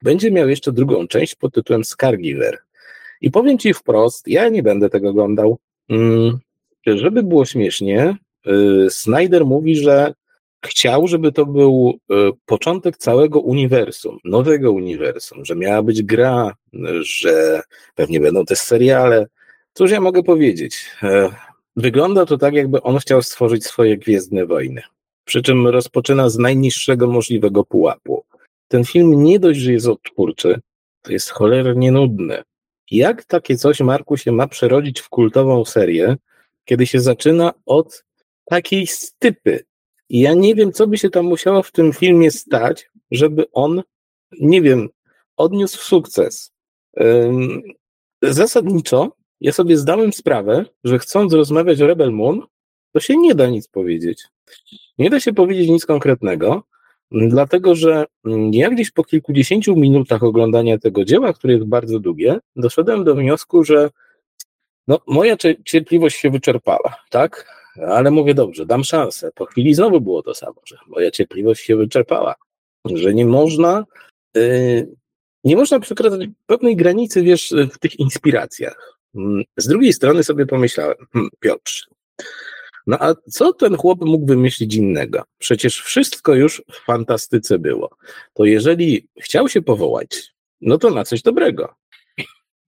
[0.02, 2.58] będzie miał jeszcze drugą część pod tytułem Scargiver.
[3.20, 5.58] I powiem Ci wprost, ja nie będę tego oglądał.
[5.88, 6.38] Mm,
[6.86, 10.14] żeby było śmiesznie, y, Snyder mówi, że
[10.64, 12.14] chciał, żeby to był y,
[12.46, 16.54] początek całego uniwersum, nowego uniwersum, że miała być gra,
[17.00, 17.62] że
[17.94, 19.26] pewnie będą też seriale.
[19.74, 20.90] Cóż ja mogę powiedzieć?
[21.76, 24.82] Wygląda to tak, jakby on chciał stworzyć swoje Gwiezdne Wojny.
[25.24, 28.24] Przy czym rozpoczyna z najniższego możliwego pułapu.
[28.68, 30.60] Ten film nie dość, że jest odtwórczy,
[31.02, 32.42] to jest cholernie nudny.
[32.90, 36.16] Jak takie coś, Marku, się ma przerodzić w kultową serię,
[36.64, 38.04] kiedy się zaczyna od
[38.44, 39.64] takiej stypy?
[40.08, 43.82] I ja nie wiem, co by się tam musiało w tym filmie stać, żeby on,
[44.40, 44.88] nie wiem,
[45.36, 46.52] odniósł sukces.
[48.22, 52.42] Zasadniczo ja sobie zdałem sprawę, że chcąc rozmawiać o Rebel Moon,
[52.92, 54.22] to się nie da nic powiedzieć.
[54.98, 56.62] Nie da się powiedzieć nic konkretnego,
[57.12, 58.04] dlatego że
[58.52, 63.64] ja gdzieś po kilkudziesięciu minutach oglądania tego dzieła, które jest bardzo długie, doszedłem do wniosku,
[63.64, 63.90] że
[64.88, 67.62] no, moja cierpliwość się wyczerpała, tak?
[67.86, 69.30] Ale mówię dobrze, dam szansę.
[69.34, 72.34] Po chwili znowu było to samo, że moja cierpliwość się wyczerpała,
[72.84, 73.84] że nie można,
[74.34, 74.94] yy,
[75.44, 78.98] nie można przekraczać pewnej granicy, wiesz, w tych inspiracjach.
[79.56, 81.72] Z drugiej strony sobie pomyślałem, hmm, Piotr,
[82.86, 85.22] no a co ten chłop mógł wymyślić innego?
[85.38, 87.96] Przecież wszystko już w fantastyce było.
[88.34, 91.74] To jeżeli chciał się powołać, no to na coś dobrego.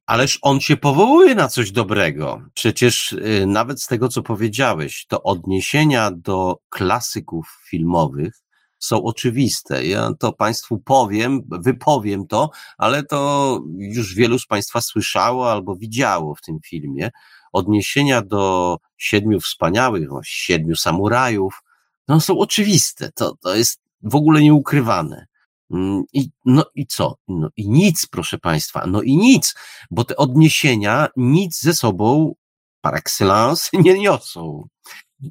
[0.07, 2.43] Ależ on się powołuje na coś dobrego.
[2.55, 8.45] Przecież y, nawet z tego, co powiedziałeś, to odniesienia do klasyków filmowych
[8.79, 9.87] są oczywiste.
[9.87, 16.35] Ja to Państwu powiem, wypowiem to, ale to już wielu z Państwa słyszało albo widziało
[16.35, 17.11] w tym filmie
[17.55, 21.63] odniesienia do siedmiu wspaniałych, no, siedmiu samurajów,
[22.09, 23.11] no są oczywiste.
[23.15, 25.27] To, to jest w ogóle nieukrywane.
[25.71, 27.17] Mm, I, no i co?
[27.29, 29.55] No i nic, proszę Państwa, no i nic,
[29.91, 32.35] bo te odniesienia nic ze sobą
[32.81, 34.69] par excellence nie niosą,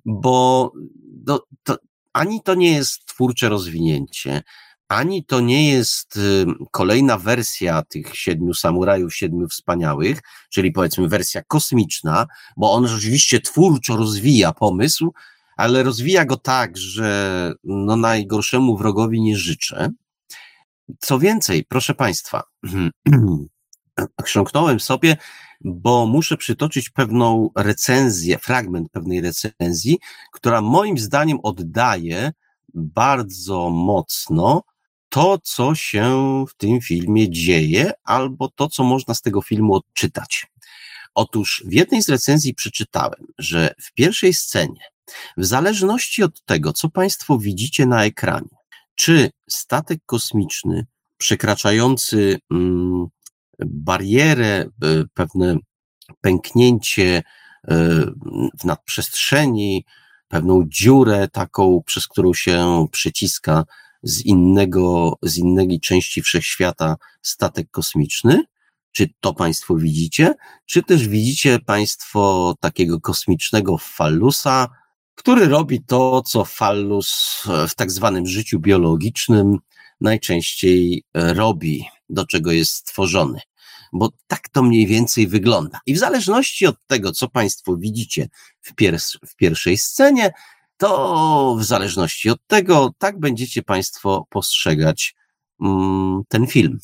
[0.05, 0.71] bo
[1.27, 1.77] no, to,
[2.13, 4.41] ani to nie jest twórcze rozwinięcie,
[4.93, 6.19] ani to nie jest
[6.71, 12.27] kolejna wersja tych siedmiu samurajów, siedmiu wspaniałych, czyli powiedzmy wersja kosmiczna,
[12.58, 15.13] bo on rzeczywiście twórczo rozwija pomysł,
[15.58, 19.89] ale rozwija go tak, że no najgorszemu wrogowi nie życzę.
[20.99, 22.43] Co więcej, proszę Państwa,
[24.23, 25.17] chrząknąłem sobie,
[25.62, 29.99] bo muszę przytoczyć pewną recenzję, fragment pewnej recenzji,
[30.32, 32.32] która moim zdaniem oddaje
[32.73, 34.63] bardzo mocno
[35.13, 40.47] to, co się w tym filmie dzieje, albo to, co można z tego filmu odczytać.
[41.15, 44.82] Otóż w jednej z recenzji przeczytałem, że w pierwszej scenie,
[45.38, 48.58] w zależności od tego, co Państwo widzicie na ekranie,
[48.95, 50.86] czy statek kosmiczny
[51.17, 53.08] przekraczający mm,
[53.65, 54.67] barierę, e,
[55.13, 55.58] pewne
[56.21, 57.23] pęknięcie e,
[58.60, 59.86] w nadprzestrzeni,
[60.28, 63.63] pewną dziurę taką, przez którą się przyciska
[64.03, 68.43] z innego, z innej części wszechświata statek kosmiczny?
[68.91, 70.33] Czy to Państwo widzicie?
[70.65, 74.67] Czy też widzicie Państwo takiego kosmicznego fallusa,
[75.15, 79.57] który robi to, co fallus w tak zwanym życiu biologicznym
[80.01, 83.39] najczęściej robi, do czego jest stworzony?
[83.93, 85.79] bo tak to mniej więcej wygląda.
[85.85, 88.27] I w zależności od tego, co Państwo widzicie
[88.61, 90.31] w, pier- w pierwszej scenie,
[90.77, 95.15] to w zależności od tego, tak będziecie Państwo postrzegać
[95.62, 96.79] mm, ten film.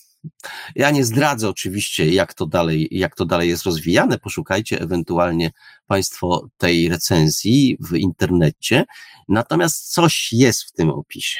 [0.75, 4.19] Ja nie zdradzę oczywiście, jak to dalej, jak to dalej jest rozwijane.
[4.19, 5.51] Poszukajcie ewentualnie
[5.87, 8.85] Państwo tej recenzji w internecie.
[9.27, 11.39] Natomiast coś jest w tym opisie.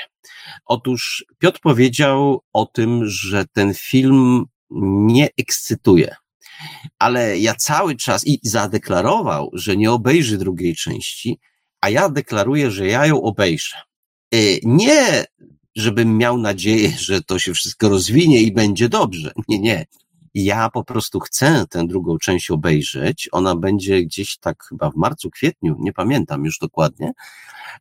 [0.65, 4.45] Otóż Piotr powiedział o tym, że ten film
[5.05, 6.15] nie ekscytuje.
[6.99, 11.39] Ale ja cały czas i zadeklarował, że nie obejrzy drugiej części,
[11.81, 13.75] a ja deklaruję, że ja ją obejrzę.
[14.35, 15.25] Y, nie
[15.75, 19.31] żebym miał nadzieję, że to się wszystko rozwinie i będzie dobrze.
[19.47, 19.85] Nie, nie.
[20.33, 23.29] Ja po prostu chcę tę drugą część obejrzeć.
[23.31, 27.11] Ona będzie gdzieś tak chyba w marcu, kwietniu, nie pamiętam już dokładnie,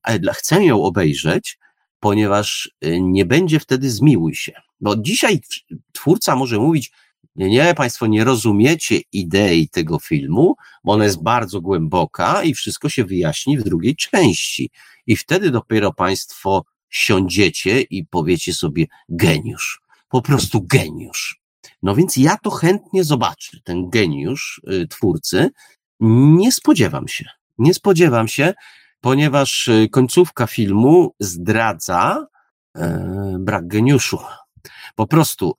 [0.02, 1.58] ale chcę ją obejrzeć,
[2.00, 4.52] ponieważ y, nie będzie wtedy zmiłuj się.
[4.80, 5.40] Bo dzisiaj
[5.92, 6.92] twórca może mówić,
[7.38, 12.88] nie, nie, Państwo nie rozumiecie idei tego filmu, bo ona jest bardzo głęboka i wszystko
[12.88, 14.70] się wyjaśni w drugiej części.
[15.07, 19.81] I wtedy dopiero Państwo siądziecie i powiecie sobie geniusz.
[20.09, 21.40] Po prostu geniusz.
[21.83, 25.51] No więc ja to chętnie zobaczę, ten geniusz y, twórcy.
[26.01, 27.24] Nie spodziewam się.
[27.59, 28.55] Nie spodziewam się,
[29.01, 32.27] ponieważ y, końcówka filmu zdradza
[32.77, 34.18] e, brak geniuszu.
[34.96, 35.55] Po prostu,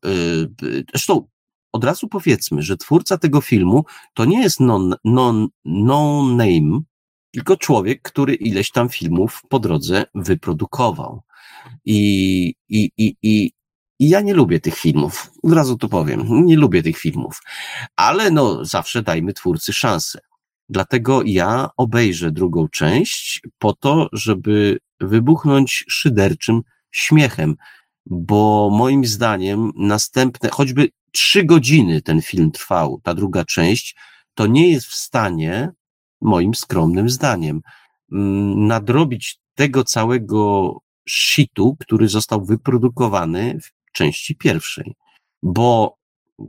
[0.64, 1.28] y, zresztą
[1.72, 6.82] od razu powiedzmy, że twórca tego filmu to nie jest non, non, non name,
[7.32, 11.22] tylko człowiek, który ileś tam filmów po drodze wyprodukował.
[11.86, 13.52] I, i, i, i,
[14.00, 15.32] i ja nie lubię tych filmów.
[15.44, 16.46] Od razu to powiem.
[16.46, 17.42] Nie lubię tych filmów.
[17.96, 20.20] Ale no, zawsze dajmy twórcy szansę.
[20.70, 27.56] Dlatego ja obejrzę drugą część po to, żeby wybuchnąć szyderczym śmiechem,
[28.10, 33.96] bo moim zdaniem następne, choćby trzy godziny ten film trwał, ta druga część,
[34.34, 35.72] to nie jest w stanie,
[36.22, 37.62] moim skromnym zdaniem,
[38.12, 40.74] mm, nadrobić tego całego
[41.10, 44.96] shitu, który został wyprodukowany w części pierwszej.
[45.44, 46.00] Bo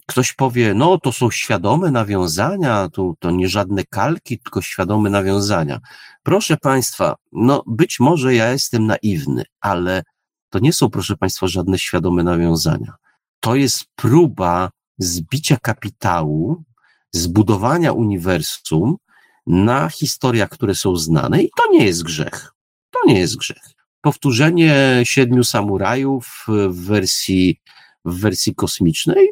[0.06, 5.80] ktoś powie, no to są świadome nawiązania, to, to nie żadne kalki, tylko świadome nawiązania.
[6.22, 10.02] Proszę Państwa, no być może ja jestem naiwny, ale
[10.50, 12.94] to nie są, proszę Państwa, żadne świadome nawiązania.
[13.40, 16.62] To jest próba zbicia kapitału,
[17.12, 18.96] zbudowania uniwersum
[19.46, 22.52] na historiach, które są znane i to nie jest grzech.
[22.90, 23.62] To nie jest grzech.
[24.00, 27.60] Powtórzenie Siedmiu Samurajów w wersji,
[28.04, 29.28] w wersji kosmicznej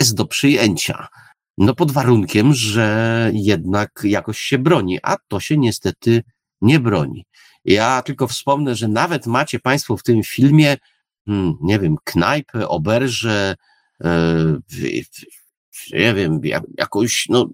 [0.00, 1.08] jest do przyjęcia.
[1.58, 6.22] No pod warunkiem, że jednak jakoś się broni, a to się niestety
[6.60, 7.26] nie broni.
[7.64, 10.76] Ja tylko wspomnę, że nawet macie Państwo w tym filmie,
[11.26, 13.56] hmm, nie wiem, knajpę, oberże,
[14.00, 15.02] yy,
[15.92, 16.40] nie wiem,
[16.78, 17.50] jakąś, no,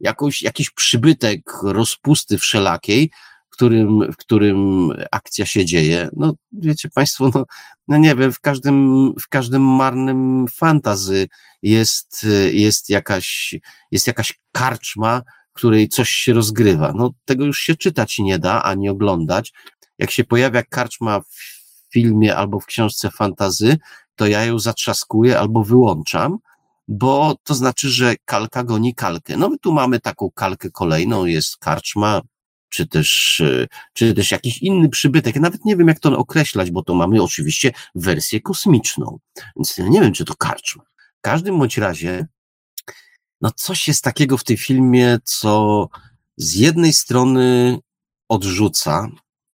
[0.00, 3.10] jakąś, jakiś przybytek rozpusty wszelakiej,
[3.50, 6.08] w którym, w którym akcja się dzieje.
[6.16, 7.44] No, wiecie Państwo, no,
[7.88, 11.28] no nie wiem, w każdym, w każdym marnym fantazy
[11.62, 13.54] jest, jest jakaś,
[13.90, 15.22] jest jakaś karczma,
[15.60, 16.92] której coś się rozgrywa.
[16.96, 19.52] No, tego już się czytać nie da, ani oglądać.
[19.98, 21.26] Jak się pojawia karczma w
[21.92, 23.78] filmie albo w książce fantazy,
[24.16, 26.38] to ja ją zatrzaskuję albo wyłączam,
[26.88, 29.36] bo to znaczy, że kalka goni kalkę.
[29.36, 32.20] No my tu mamy taką kalkę kolejną, jest karczma,
[32.68, 35.36] czy też, e, czy też jakiś inny przybytek.
[35.36, 39.18] Nawet nie wiem, jak to określać, bo to mamy oczywiście wersję kosmiczną.
[39.56, 40.82] Więc nie wiem, czy to karczma.
[41.18, 42.26] W każdym bądź razie,
[43.40, 45.88] no coś jest takiego w tym filmie, co
[46.36, 47.78] z jednej strony
[48.28, 49.08] odrzuca,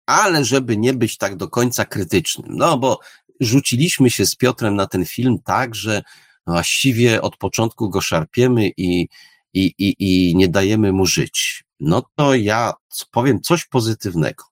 [0.06, 3.00] ale żeby nie być tak do końca krytycznym, no bo
[3.40, 6.02] rzuciliśmy się z Piotrem na ten film tak, że
[6.48, 9.08] właściwie od początku go szarpiemy i,
[9.54, 11.64] i, i, i nie dajemy mu żyć.
[11.80, 12.74] No to ja
[13.12, 14.44] powiem coś pozytywnego.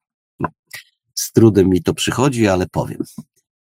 [1.15, 3.04] Z trudem mi to przychodzi, ale powiem.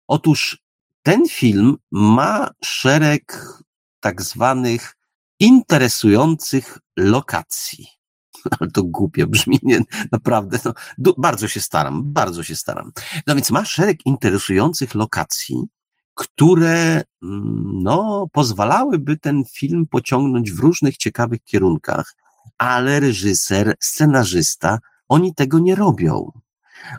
[0.07, 0.62] Otóż
[1.03, 3.55] ten film ma szereg
[4.01, 4.97] tak zwanych
[5.41, 7.86] interesujących lokacji.
[8.61, 9.80] Ale to głupie brzmi, nie,
[10.12, 10.59] naprawdę.
[10.64, 12.93] No, bardzo się staram, bardzo się staram.
[13.26, 15.57] No więc ma szereg interesujących lokacji,
[16.14, 22.14] które mm, no, pozwalałyby ten film pociągnąć w różnych ciekawych kierunkach,
[22.59, 24.78] ale reżyser, scenarzysta,
[25.09, 26.30] oni tego nie robią.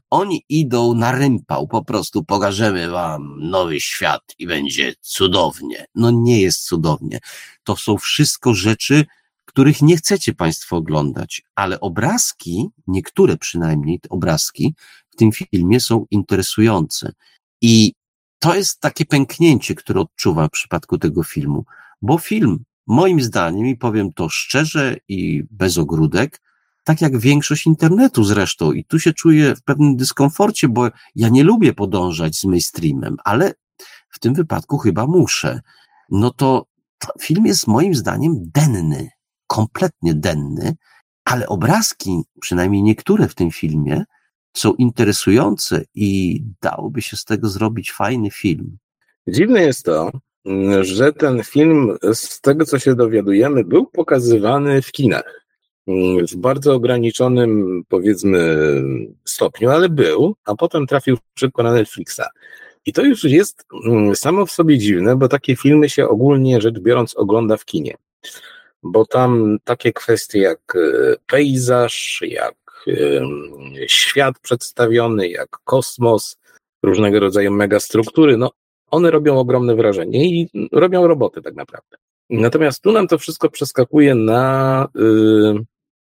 [0.10, 5.86] Oni idą na rympał, po prostu pokażemy wam nowy świat i będzie cudownie.
[5.96, 7.20] No nie jest cudownie.
[7.64, 9.06] To są wszystko rzeczy,
[9.46, 14.76] których nie chcecie Państwo oglądać, ale obrazki, niektóre przynajmniej obrazki
[15.10, 17.12] w tym filmie są interesujące.
[17.62, 17.94] I
[18.40, 21.66] to jest takie pęknięcie, które odczuwam w przypadku tego filmu,
[22.02, 26.42] bo film moim zdaniem, i powiem to szczerze i bez ogródek,
[26.90, 31.44] tak jak większość internetu zresztą, i tu się czuję w pewnym dyskomforcie, bo ja nie
[31.44, 33.54] lubię podążać z mainstreamem, ale
[34.10, 35.62] w tym wypadku chyba muszę.
[36.10, 36.66] No to,
[37.22, 39.10] film jest moim zdaniem denny,
[39.48, 40.76] kompletnie denny,
[41.26, 44.04] ale obrazki, przynajmniej niektóre w tym filmie,
[44.58, 48.78] są interesujące i dałoby się z tego zrobić fajny film.
[49.28, 50.12] Dziwne jest to,
[50.82, 55.49] że ten film, z tego co się dowiadujemy, był pokazywany w kinach.
[56.32, 58.58] W bardzo ograniczonym, powiedzmy,
[59.26, 62.22] stopniu, ale był, a potem trafił szybko na Netflixa.
[62.86, 66.80] I to już jest mm, samo w sobie dziwne, bo takie filmy się ogólnie rzecz
[66.80, 67.98] biorąc ogląda w kinie.
[68.84, 72.56] Bo tam takie kwestie jak e, pejzaż, jak
[73.88, 76.38] świat przedstawiony, jak kosmos,
[76.84, 78.52] różnego rodzaju megastruktury, no
[78.92, 81.98] one robią ogromne wrażenie i robią roboty tak naprawdę.
[82.30, 85.66] Natomiast tu nam to wszystko przeskakuje na, y,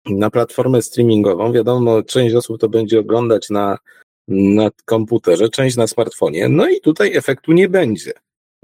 [0.06, 1.52] na platformę streamingową.
[1.54, 3.78] Wiadomo, część osób to będzie oglądać na,
[4.28, 8.12] na komputerze, część na smartfonie, no i tutaj efektu nie będzie.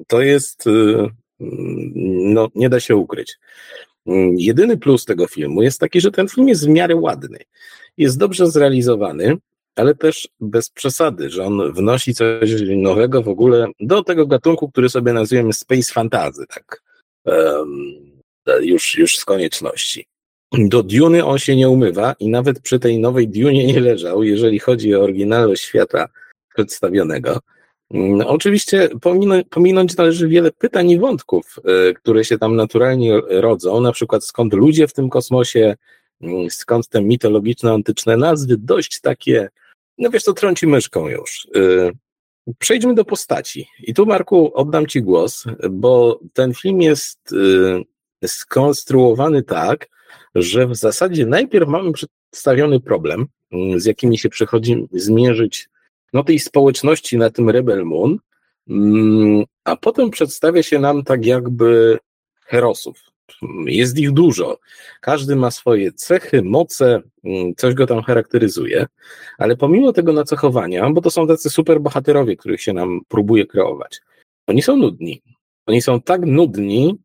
[0.07, 1.09] To jest, y,
[2.25, 3.38] no nie da się ukryć.
[4.38, 7.38] Jedyny plus tego filmu jest taki, że ten film jest w miarę ładny.
[7.97, 9.38] Jest dobrze zrealizowany,
[9.75, 14.89] ale też bez przesady, że on wnosi coś nowego w ogóle do tego gatunku, który
[14.89, 16.81] sobie nazywamy space fantasy, tak
[17.25, 18.21] um,
[18.61, 20.05] już, już z konieczności.
[20.58, 24.60] Do Duny on się nie umywa i nawet przy tej nowej Dunie nie leżał, jeżeli
[24.60, 26.08] chodzi o oryginalność świata
[26.53, 27.39] przedstawionego.
[27.91, 33.82] No, oczywiście pominąć, pominąć należy wiele pytań i wątków, e, które się tam naturalnie rodzą,
[33.82, 35.76] na przykład skąd ludzie w tym kosmosie,
[36.22, 39.49] mm, skąd te mitologiczne, antyczne nazwy, dość takie
[39.97, 41.47] no wiesz, to trąci myszką już.
[41.56, 41.91] Y,
[42.60, 43.68] przejdźmy do postaci.
[43.80, 49.89] I tu, Marku, oddam Ci głos, bo ten film jest y, skonstruowany tak,
[50.36, 55.69] że w zasadzie najpierw mamy przedstawiony problem, y, z jakimi się przychodzi zmierzyć
[56.13, 58.17] no, tej społeczności na tym Rebel Moon,
[59.63, 61.97] a potem przedstawia się nam tak jakby
[62.45, 63.03] herosów,
[63.65, 64.59] jest ich dużo.
[65.01, 68.86] Każdy ma swoje cechy, moce, mm, coś go tam charakteryzuje,
[69.38, 74.01] ale pomimo tego nacechowania, bo to są tacy super bohaterowie, których się nam próbuje kreować,
[74.47, 75.21] oni są nudni.
[75.65, 76.97] Oni są tak nudni,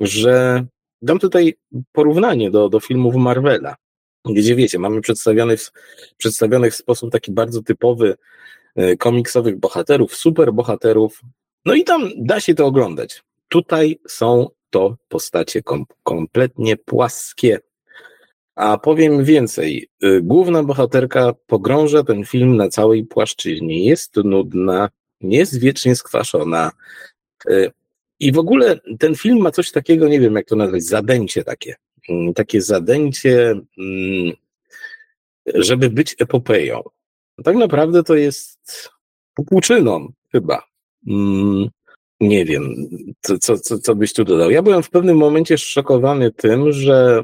[0.00, 0.64] że
[1.02, 1.54] dam tutaj
[1.92, 3.76] porównanie do, do filmów Marvela,
[4.24, 5.60] gdzie wiecie, mamy przedstawionych,
[6.16, 8.16] przedstawionych w sposób taki bardzo typowy
[8.76, 11.22] e, komiksowych bohaterów, super bohaterów,
[11.64, 13.22] no i tam da się to oglądać.
[13.48, 17.60] Tutaj są to postacie kom kompletnie płaskie.
[18.54, 23.84] A powiem więcej, y, główna bohaterka pogrąża ten film na całej płaszczyźnie.
[23.84, 24.88] Jest nudna,
[25.20, 26.70] jest wiecznie skwaszona.
[28.20, 31.74] I w ogóle ten film ma coś takiego, nie wiem jak to nazwać, zadęcie takie.
[32.08, 34.32] Mm, takie zadęcie, mm,
[35.54, 36.82] żeby być epopeją.
[37.44, 38.90] Tak naprawdę to jest
[39.34, 40.62] popłuczyną chyba.
[41.08, 41.68] Mm,
[42.20, 42.74] nie wiem,
[43.20, 44.50] co, co, co, byś tu dodał.
[44.50, 47.22] Ja byłem w pewnym momencie szokowany tym, że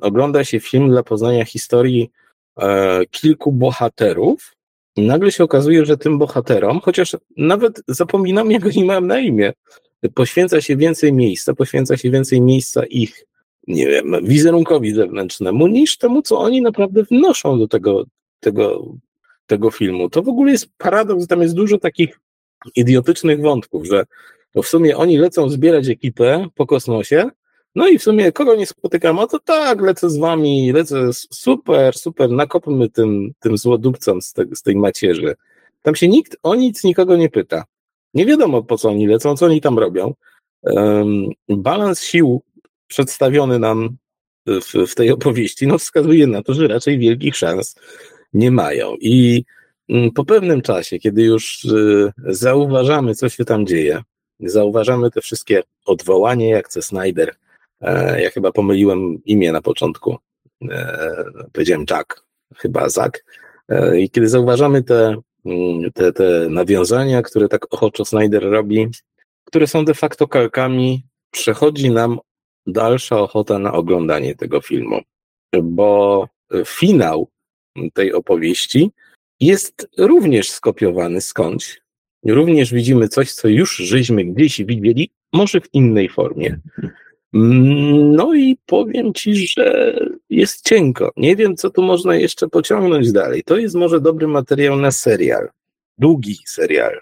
[0.00, 2.10] ogląda się film dla poznania historii
[2.60, 4.54] e, kilku bohaterów.
[4.96, 9.52] Nagle się okazuje, że tym bohaterom, chociaż nawet zapominam, jak oni mają na imię,
[10.08, 13.26] poświęca się więcej miejsca, poświęca się więcej miejsca ich,
[13.66, 18.04] nie wiem, wizerunkowi zewnętrznemu, niż temu, co oni naprawdę wnoszą do tego,
[18.40, 18.94] tego,
[19.46, 20.10] tego filmu.
[20.10, 22.20] To w ogóle jest paradoks, tam jest dużo takich
[22.76, 24.04] idiotycznych wątków, że
[24.54, 27.30] bo w sumie oni lecą zbierać ekipę po kosmosie,
[27.74, 31.94] no i w sumie kogo nie spotykam, a to tak, lecę z wami, lecę, super,
[31.94, 35.34] super, nakopmy tym, tym złodupcom z, te, z tej macierzy.
[35.82, 37.64] Tam się nikt o nic nikogo nie pyta.
[38.14, 40.14] Nie wiadomo po co oni lecą, co oni tam robią.
[41.48, 42.42] Balans sił
[42.86, 43.96] przedstawiony nam
[44.46, 47.76] w, w tej opowieści no, wskazuje na to, że raczej wielkich szans
[48.32, 48.96] nie mają.
[49.00, 49.44] I
[49.88, 54.02] mm, po pewnym czasie, kiedy już y, zauważamy, co się tam dzieje,
[54.40, 56.82] zauważamy te wszystkie odwołania, jak C.
[56.82, 57.34] Snyder.
[57.80, 60.18] E, ja chyba pomyliłem imię na początku.
[60.70, 62.24] E, powiedziałem Jack,
[62.56, 63.24] chyba Zak.
[63.68, 65.16] E, I kiedy zauważamy te,
[65.94, 68.88] te, te nawiązania, które tak ochoczo Snyder robi,
[69.44, 72.18] które są de facto kalkami, przechodzi nam
[72.66, 75.00] dalsza ochota na oglądanie tego filmu.
[75.62, 76.28] Bo
[76.66, 77.28] finał
[77.92, 78.90] tej opowieści
[79.40, 81.84] jest również skopiowany skądś
[82.32, 86.58] również widzimy coś, co już żeśmy gdzieś widzieli, może w innej formie.
[87.34, 89.96] No i powiem ci, że
[90.30, 91.12] jest cienko.
[91.16, 93.42] Nie wiem, co tu można jeszcze pociągnąć dalej.
[93.44, 95.48] To jest może dobry materiał na serial.
[95.98, 97.00] Długi serial.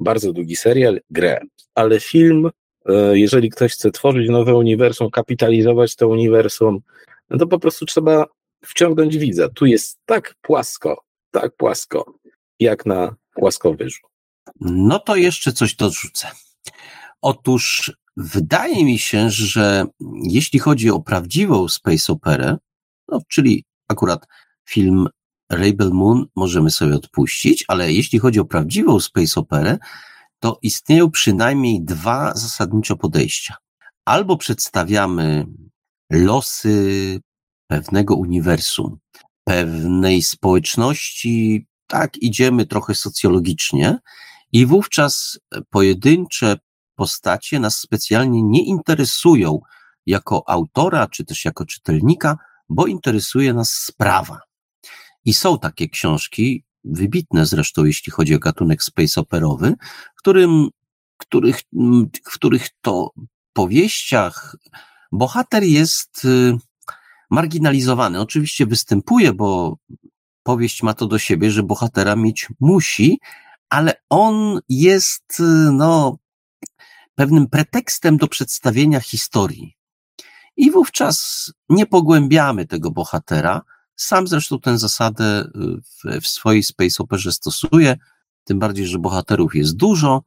[0.00, 1.40] Bardzo długi serial, grę.
[1.74, 2.50] Ale film
[2.86, 6.80] e, jeżeli ktoś chce tworzyć nowe uniwersum, kapitalizować to uniwersum,
[7.30, 8.26] no to po prostu trzeba
[8.64, 9.48] wciągnąć widza.
[9.48, 12.14] Tu jest tak płasko, tak płasko,
[12.60, 14.06] jak na płaskowyżu.
[14.60, 16.28] No to jeszcze coś dorzucę.
[17.20, 19.86] Otóż wydaje mi się, że
[20.22, 22.56] jeśli chodzi o prawdziwą space operę,
[23.08, 24.26] no, czyli akurat
[24.68, 25.08] film
[25.50, 29.78] Rebel Moon możemy sobie odpuścić, ale jeśli chodzi o prawdziwą space operę,
[30.38, 33.56] to istnieją przynajmniej dwa zasadnicze podejścia.
[34.04, 35.46] Albo przedstawiamy
[36.10, 37.20] losy
[37.66, 38.98] pewnego uniwersum,
[39.44, 43.98] pewnej społeczności, tak idziemy trochę socjologicznie
[44.52, 45.38] i wówczas
[45.70, 46.56] pojedyncze
[46.94, 49.60] postacie nas specjalnie nie interesują
[50.06, 52.36] jako autora, czy też jako czytelnika,
[52.68, 54.40] bo interesuje nas sprawa.
[55.24, 59.74] I są takie książki, wybitne zresztą, jeśli chodzi o gatunek space operowy,
[60.16, 60.68] którym,
[61.16, 61.60] których,
[62.24, 63.10] w których to
[63.52, 64.56] powieściach
[65.12, 66.58] bohater jest y,
[67.30, 68.20] marginalizowany.
[68.20, 69.76] Oczywiście występuje, bo
[70.42, 73.18] powieść ma to do siebie, że bohatera mieć musi,
[73.70, 75.42] ale on jest, y,
[75.72, 76.18] no,
[77.14, 79.76] pewnym pretekstem do przedstawienia historii.
[80.56, 83.62] I wówczas nie pogłębiamy tego bohatera.
[83.96, 85.48] Sam zresztą tę zasadę y,
[85.82, 87.96] w, w swojej space operze stosuje,
[88.44, 90.22] tym bardziej, że bohaterów jest dużo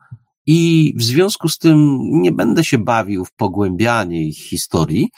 [0.45, 5.09] i w związku z tym nie będę się bawił w pogłębianie ich historii,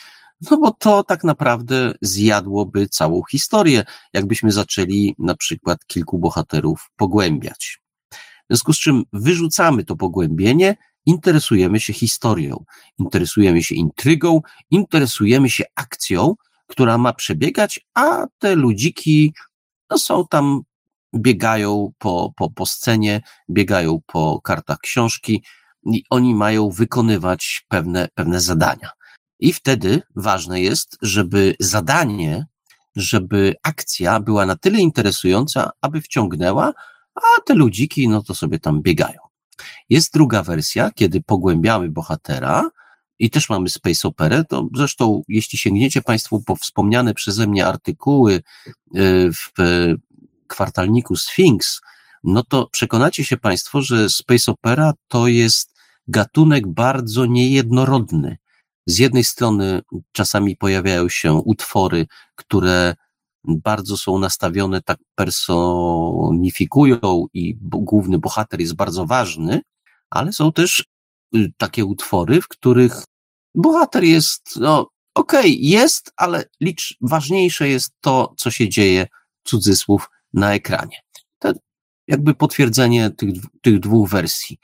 [0.51, 7.81] no bo to tak naprawdę zjadłoby całą historię, jakbyśmy zaczęli na przykład kilku bohaterów pogłębiać.
[8.11, 8.17] W
[8.49, 10.75] związku z czym wyrzucamy to pogłębienie,
[11.09, 12.65] interesujemy się historią,
[12.99, 14.41] interesujemy się intrygą,
[14.71, 16.35] interesujemy się akcją,
[16.67, 19.33] która ma przebiegać, a te ludziki
[19.89, 20.61] no, są tam,
[21.15, 25.43] biegają po, po, po scenie, biegają po kartach książki
[25.85, 28.89] i oni mają wykonywać pewne, pewne zadania.
[29.39, 32.45] I wtedy ważne jest, żeby zadanie,
[32.95, 36.73] żeby akcja była na tyle interesująca, aby wciągnęła,
[37.15, 39.28] a te ludziki, no to sobie tam biegają.
[39.89, 42.69] Jest druga wersja, kiedy pogłębiamy bohatera
[43.19, 48.33] i też mamy space operę, to zresztą jeśli sięgniecie Państwo po wspomniane przeze mnie artykuły
[48.33, 48.41] y,
[49.33, 49.51] w
[50.47, 51.81] kwartalniku Sphinx,
[52.23, 55.75] no to przekonacie się Państwo, że space opera to jest
[56.07, 58.37] gatunek bardzo niejednorodny.
[58.85, 59.81] Z jednej strony
[60.11, 62.95] czasami pojawiają się utwory, które
[63.43, 69.61] bardzo są nastawione, tak personifikują i główny bohater jest bardzo ważny,
[70.09, 70.85] ale są też
[71.35, 73.03] y, takie utwory, w których
[73.55, 79.07] bohater jest, no, okej, okay, jest, ale licz, ważniejsze jest to, co się dzieje,
[79.43, 80.97] cudzysłów, na ekranie.
[81.39, 81.51] To
[82.07, 83.29] jakby potwierdzenie tych,
[83.61, 84.57] tych dwóch wersji.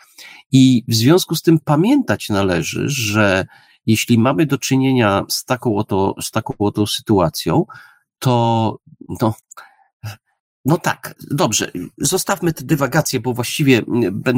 [0.51, 3.45] I w związku z tym pamiętać należy, że
[3.85, 7.65] jeśli mamy do czynienia z taką oto, z taką oto sytuacją,
[8.19, 8.77] to
[9.21, 9.33] no,
[10.65, 11.71] no tak, dobrze.
[11.97, 13.81] Zostawmy te dywagacje, bo właściwie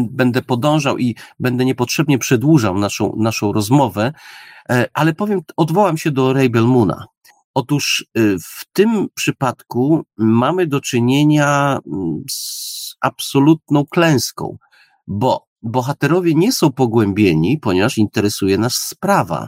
[0.10, 4.14] będę podążał i będę niepotrzebnie przedłużał naszą, naszą rozmowę,
[4.70, 7.06] e, ale powiem, odwołam się do Rebel Moona.
[7.54, 11.80] Otóż e, w tym przypadku mamy do czynienia
[12.30, 14.58] z absolutną klęską,
[15.08, 19.48] bo bohaterowie nie są pogłębieni, ponieważ interesuje nas sprawa.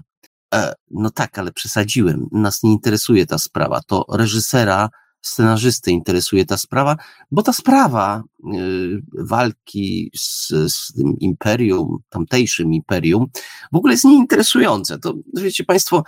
[0.53, 2.27] E, no tak, ale przesadziłem.
[2.31, 3.81] Nas nie interesuje ta sprawa.
[3.87, 4.89] To reżysera,
[5.21, 6.95] scenarzysty interesuje ta sprawa,
[7.31, 8.23] bo ta sprawa
[8.53, 13.25] y, walki z, z tym imperium, tamtejszym imperium,
[13.71, 14.99] w ogóle jest nieinteresujące.
[14.99, 16.03] To wiecie Państwo,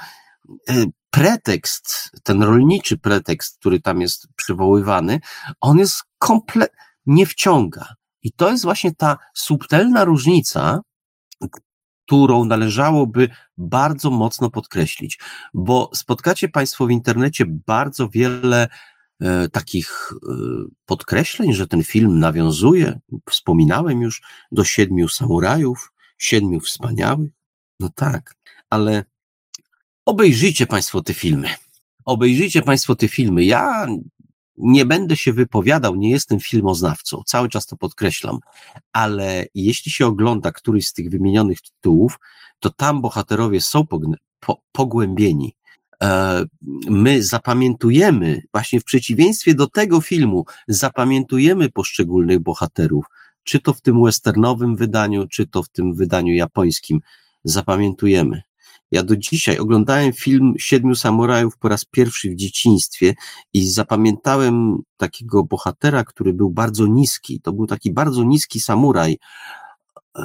[0.70, 5.20] y, pretekst, ten rolniczy pretekst, który tam jest przywoływany,
[5.62, 7.96] on jest kompletnie, nie wciąga.
[8.24, 10.80] I to jest właśnie ta subtelna różnica,
[12.12, 15.20] którą należałoby bardzo mocno podkreślić,
[15.54, 18.68] bo spotkacie Państwo w internecie bardzo wiele
[19.20, 20.18] e, takich e,
[20.86, 23.00] podkreśleń, że ten film nawiązuje,
[23.30, 27.32] wspominałem już, do siedmiu samurajów, siedmiu wspaniałych.
[27.80, 28.36] No tak,
[28.70, 29.06] ale
[30.06, 31.50] obejrzyjcie Państwo te filmy.
[32.06, 33.44] Obejrzyjcie Państwo te filmy.
[33.44, 33.88] Ja
[34.58, 38.40] nie będę się wypowiadał, nie jestem filmoznawcą, cały czas to podkreślam,
[38.94, 42.20] ale jeśli się ogląda któryś z tych wymienionych tytułów,
[42.60, 43.86] to tam bohaterowie są
[44.72, 45.56] pogłębieni.
[46.04, 46.44] E,
[46.90, 53.06] my zapamiętujemy, właśnie w przeciwieństwie do tego filmu, zapamiętujemy poszczególnych bohaterów,
[53.44, 57.00] czy to w tym westernowym wydaniu, czy to w tym wydaniu japońskim,
[57.44, 58.42] zapamiętujemy.
[58.92, 63.16] Ja do dzisiaj oglądałem film Siedmiu Samurajów po raz pierwszy w dzieciństwie
[63.54, 67.42] i zapamiętałem takiego bohatera, który był bardzo niski.
[67.42, 69.18] To był taki bardzo niski samuraj.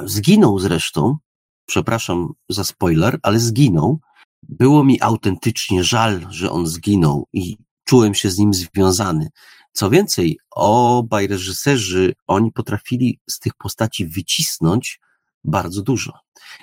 [0.05, 1.17] Zginął zresztą,
[1.65, 3.99] przepraszam za spoiler, ale zginął.
[4.43, 9.29] Było mi autentycznie żal, że on zginął i czułem się z nim związany.
[9.71, 14.99] Co więcej, obaj reżyserzy, oni potrafili z tych postaci wycisnąć
[15.43, 16.13] bardzo dużo.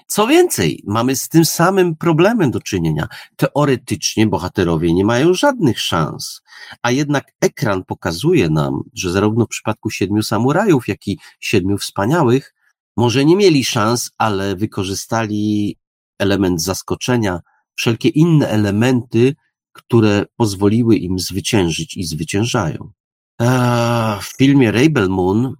[0.06, 3.08] Co więcej, mamy z tym samym problemem do czynienia.
[3.36, 6.40] Teoretycznie bohaterowie nie mają żadnych szans,
[6.82, 12.54] a jednak ekran pokazuje nam, że zarówno w przypadku Siedmiu Samurajów, jak i Siedmiu Wspaniałych,
[12.96, 15.76] może nie mieli szans, ale wykorzystali
[16.18, 17.40] element zaskoczenia,
[17.74, 19.34] wszelkie inne elementy,
[19.72, 22.92] które pozwoliły im zwyciężyć i zwyciężają.
[23.38, 25.54] Eee, w filmie Rebel Moon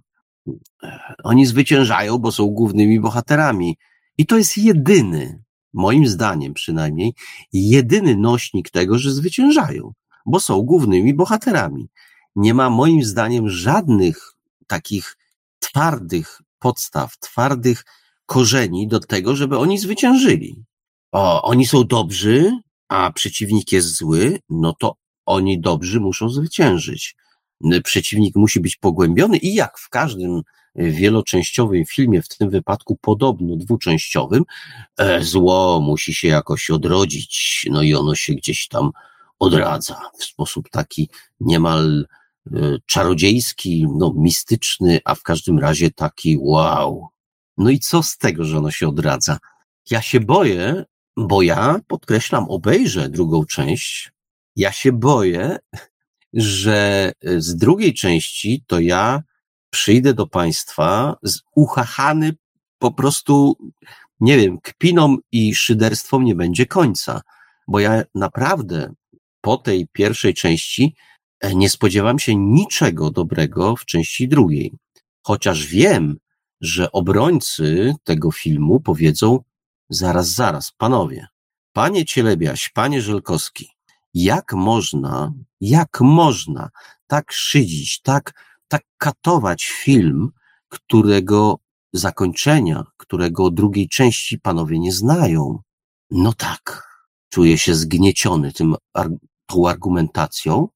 [1.23, 3.77] oni zwyciężają, bo są głównymi bohaterami.
[4.17, 5.43] I to jest jedyny,
[5.73, 7.13] moim zdaniem przynajmniej,
[7.53, 9.93] jedyny nośnik tego, że zwyciężają,
[10.25, 11.87] bo są głównymi bohaterami.
[12.35, 14.33] Nie ma moim zdaniem żadnych
[14.67, 15.17] takich
[15.59, 17.85] twardych podstaw, twardych
[18.25, 20.63] korzeni do tego, żeby oni zwyciężyli.
[21.11, 22.51] O, oni są dobrzy,
[22.89, 27.15] a przeciwnik jest zły, no to oni dobrzy muszą zwyciężyć
[27.83, 30.41] przeciwnik musi być pogłębiony i jak w każdym
[30.75, 34.43] wieloczęściowym filmie, w tym wypadku podobno dwuczęściowym,
[34.97, 38.91] e, zło musi się jakoś odrodzić, no i ono się gdzieś tam
[39.39, 42.07] odradza w sposób taki niemal
[42.45, 47.07] e, czarodziejski, no mistyczny, a w każdym razie taki wow.
[47.57, 49.37] No i co z tego, że ono się odradza?
[49.89, 50.85] Ja się boję,
[51.17, 54.11] bo ja, podkreślam, obejrzę drugą część,
[54.55, 55.57] ja się boję,
[56.35, 59.23] że e, z drugiej części to ja
[59.69, 62.33] przyjdę do Państwa z uchachany
[62.79, 63.57] po prostu,
[64.19, 67.21] nie wiem, kpiną i szyderstwom nie będzie końca,
[67.67, 68.93] bo ja naprawdę
[69.41, 70.95] po tej pierwszej części
[71.39, 74.73] e, nie spodziewam się niczego dobrego w części drugiej.
[75.23, 76.17] Chociaż wiem,
[76.61, 79.39] że obrońcy tego filmu powiedzą,
[79.89, 81.27] zaraz, zaraz, panowie,
[81.73, 83.74] panie Cielebiaś, panie Żelkowski,
[84.15, 86.69] jak można, jak można
[87.07, 90.31] tak szydzić, tak, tak katować film,
[90.67, 91.59] którego
[91.93, 95.59] zakończenia, którego drugiej części panowie nie znają.
[96.11, 96.87] No tak,
[97.29, 98.75] czuję się zgnieciony tym,
[99.45, 100.67] tą argumentacją,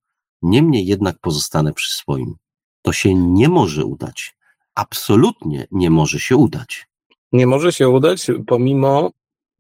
[0.42, 2.36] niemniej jednak pozostanę przy swoim.
[2.82, 4.36] To się nie może udać.
[4.76, 6.88] Absolutnie nie może się udać.
[7.32, 9.12] Nie może się udać pomimo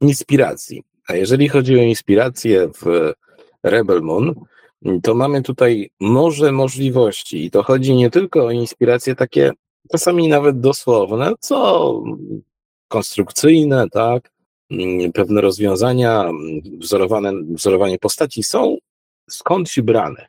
[0.02, 0.84] inspiracji.
[1.08, 3.14] A jeżeli chodzi o inspirację w
[3.64, 4.34] Rebel Moon,
[5.04, 9.52] to mamy tutaj morze możliwości i to chodzi nie tylko o inspiracje takie
[9.92, 12.04] czasami nawet dosłowne, co
[12.88, 14.32] konstrukcyjne, tak,
[15.14, 16.32] pewne rozwiązania,
[16.78, 18.78] wzorowane, wzorowanie postaci są
[19.30, 20.28] skądś brane.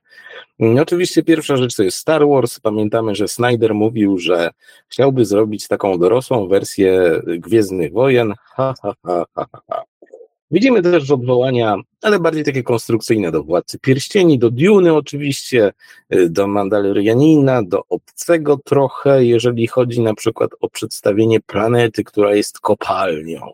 [0.83, 2.61] Oczywiście pierwsza rzecz to jest Star Wars.
[2.61, 4.51] Pamiętamy, że Snyder mówił, że
[4.89, 8.35] chciałby zrobić taką dorosłą wersję Gwiezdnych Wojen.
[8.45, 9.83] Ha, ha, ha, ha, ha.
[10.51, 15.73] Widzimy też odwołania, ale bardziej takie konstrukcyjne do Władcy Pierścieni, do Duny oczywiście,
[16.15, 22.61] y, do Mandalorianina, do Obcego trochę, jeżeli chodzi na przykład o przedstawienie planety, która jest
[22.61, 23.53] kopalnią.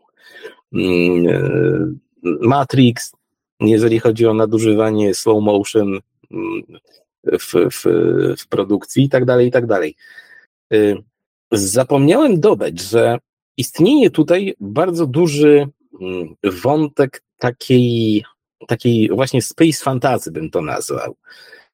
[0.72, 3.12] Mm, y, Matrix,
[3.60, 6.62] jeżeli chodzi o nadużywanie slow motion mm,
[7.24, 7.84] w, w,
[8.38, 9.94] w produkcji i tak dalej, i tak dalej.
[10.72, 10.96] Y,
[11.52, 13.18] zapomniałem dodać, że
[13.56, 15.68] istnieje tutaj bardzo duży
[16.42, 18.24] wątek takiej,
[18.66, 21.16] takiej właśnie space fantasy bym to nazwał,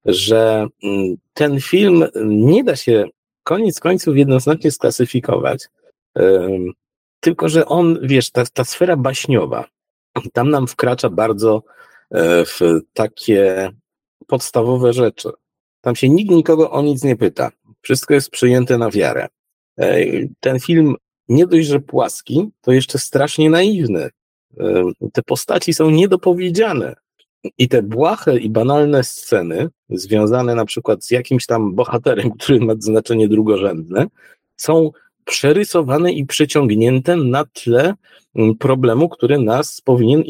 [0.05, 3.05] że mm, ten film nie da się
[3.45, 5.69] koniec końców jednoznacznie sklasyfikować,
[7.21, 9.65] tylko że on, wiesz, ta, ta sfera baśniowa,
[10.33, 11.63] tam nam wkracza bardzo
[12.47, 13.71] w takie
[14.27, 15.29] podstawowe rzeczy.
[15.81, 17.51] Tam się nikt nikogo o nic nie pyta.
[17.83, 19.29] Wszystko jest przyjęte na wiarę.
[20.41, 20.95] Ten film
[21.29, 24.11] nie dość, że płaski, to jeszcze strasznie naiwny.
[25.13, 26.95] Te postaci są niedopowiedziane.
[27.59, 32.75] I te błahe i banalne sceny, związane na przykład z jakimś tam bohaterem, który ma
[32.79, 34.07] znaczenie drugorzędne,
[34.57, 34.91] są
[35.25, 37.95] przerysowane i przeciągnięte na tle
[38.59, 40.23] problemu, który nas powinien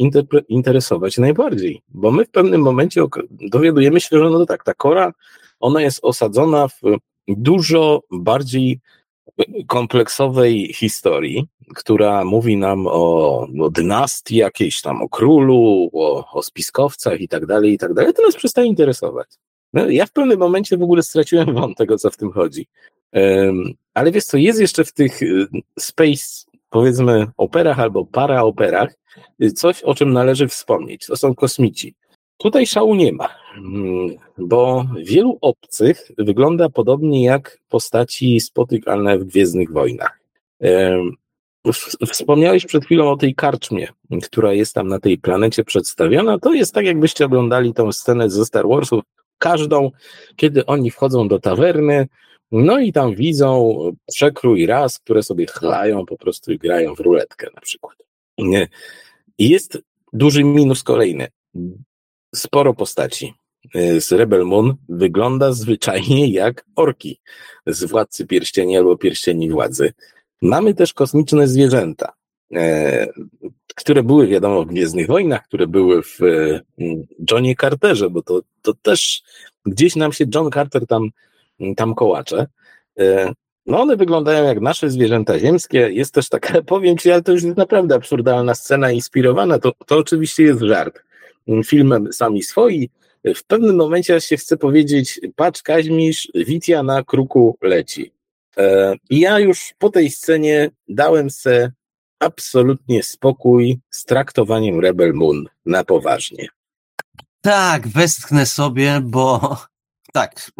[0.49, 1.81] interesować najbardziej.
[1.89, 5.13] Bo my w pewnym momencie dowiadujemy się, że no tak, ta kora,
[5.59, 6.81] ona jest osadzona w
[7.27, 8.79] dużo bardziej
[9.67, 17.21] kompleksowej historii, która mówi nam o, o dynastii jakiejś tam, o królu, o, o spiskowcach
[17.21, 19.27] i tak dalej, i tak dalej, to nas przestaje interesować.
[19.73, 22.67] No, ja w pewnym momencie w ogóle straciłem wątek, tego, co w tym chodzi.
[23.13, 25.47] Um, ale wiesz co, jest jeszcze w tych y,
[25.79, 28.93] space, powiedzmy, operach albo paraoperach
[29.41, 31.05] y, coś, o czym należy wspomnieć.
[31.05, 31.95] To są kosmici.
[32.37, 39.71] Tutaj szału nie ma, mm, bo wielu obcych wygląda podobnie jak postaci spotykalne w Gwiezdnych
[39.71, 40.19] Wojnach.
[42.11, 43.87] Wspomniałeś przed chwilą o tej karczmie,
[44.23, 46.39] która jest tam na tej planecie przedstawiona.
[46.39, 49.03] To jest tak, jakbyście oglądali tą scenę ze Star Warsów,
[49.37, 49.91] każdą,
[50.35, 52.07] kiedy oni wchodzą do tawerny,
[52.51, 53.77] no i tam widzą
[54.07, 57.95] przekrój raz, które sobie chlają po prostu i grają w ruletkę na przykład.
[59.37, 59.81] I jest
[60.13, 61.27] duży minus kolejny.
[62.35, 63.33] Sporo postaci
[63.99, 67.19] z Rebel Moon wygląda zwyczajnie jak orki
[67.67, 69.93] z Władcy Pierścieni albo Pierścieni Władzy.
[70.41, 72.13] Mamy też kosmiczne zwierzęta,
[72.53, 73.07] e,
[73.75, 76.61] które były, wiadomo, w Gwiezdnych Wojnach, które były w e,
[77.31, 79.23] Johnie Carterze, bo to, to też
[79.65, 81.09] gdzieś nam się John Carter tam,
[81.75, 82.47] tam kołacze.
[83.65, 85.79] No one wyglądają jak nasze zwierzęta ziemskie.
[85.91, 89.59] Jest też taka, powiem Ci, ale to już jest naprawdę absurdalna scena inspirowana.
[89.59, 91.03] To, to oczywiście jest żart.
[91.65, 92.89] Filmem sami swoi.
[93.35, 98.11] W pewnym momencie się chce powiedzieć, patrz Kaźmisz, Witia na kruku leci.
[98.57, 101.71] E, I ja już po tej scenie dałem se
[102.19, 106.47] absolutnie spokój z traktowaniem Rebel Moon na poważnie.
[107.41, 109.57] Tak, westchnę sobie, bo
[110.13, 110.51] tak,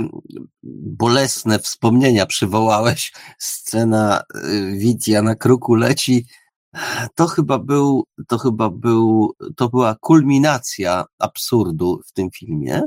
[0.64, 3.14] bolesne wspomnienia przywołałeś.
[3.38, 6.26] Scena y, Witia na kruku leci.
[7.16, 12.82] To chyba był, to chyba był, to była kulminacja absurdu w tym filmie.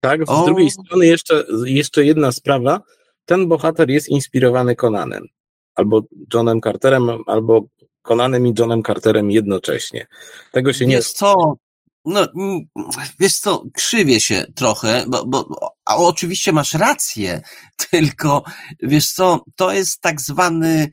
[0.00, 0.44] Tak, z o...
[0.44, 2.80] drugiej strony jeszcze, jeszcze jedna sprawa.
[3.24, 5.26] Ten bohater jest inspirowany Conanem.
[5.74, 6.02] Albo
[6.34, 7.66] Johnem Carterem, albo
[8.02, 10.06] Conanem i Johnem Carterem jednocześnie.
[10.52, 10.94] Tego się nie...
[10.94, 11.56] Jest co,
[12.04, 12.26] no,
[13.20, 15.48] wiesz co, krzywie się trochę, bo, bo
[15.84, 17.40] a oczywiście masz rację,
[17.90, 18.42] tylko
[18.82, 20.90] wiesz co, to jest tak zwany,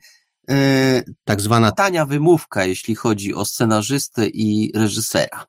[1.24, 5.46] tak zwana tania wymówka, jeśli chodzi o scenarzystę i reżysera.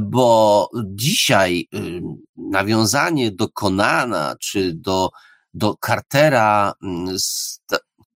[0.00, 2.02] Bo dzisiaj y,
[2.36, 5.10] nawiązanie do Konana, czy do,
[5.54, 7.16] do Cartera, mm,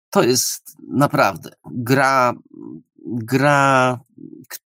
[0.10, 2.34] to jest naprawdę gra,
[3.06, 4.00] gra,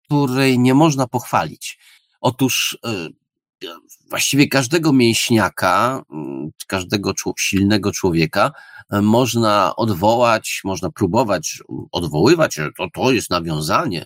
[0.05, 1.79] której nie można pochwalić.
[2.21, 3.24] Otóż y,
[4.09, 8.51] właściwie każdego mięśniaka, mm, każdego silnego człowieka
[8.93, 11.59] y, można odwołać, można próbować
[11.91, 14.05] odwoływać, to, to jest nawiązanie.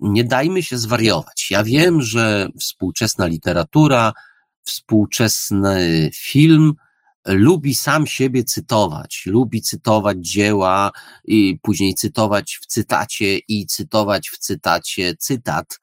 [0.00, 1.46] Nie dajmy się zwariować.
[1.50, 4.12] Ja wiem, że współczesna literatura,
[4.64, 6.74] współczesny film
[7.26, 10.90] lubi sam siebie cytować, lubi cytować dzieła
[11.24, 15.80] i później cytować w cytacie i cytować w cytacie cytat.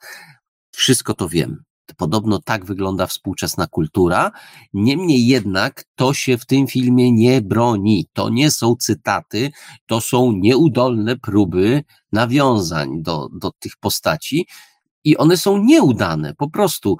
[0.71, 1.68] Wszystko to wiem.
[1.93, 4.31] Podobno tak wygląda współczesna kultura.
[4.73, 8.07] Niemniej jednak to się w tym filmie nie broni.
[8.13, 9.51] To nie są cytaty,
[9.85, 14.47] to są nieudolne próby nawiązań do, do tych postaci
[15.03, 16.35] i one są nieudane.
[16.35, 16.97] Po prostu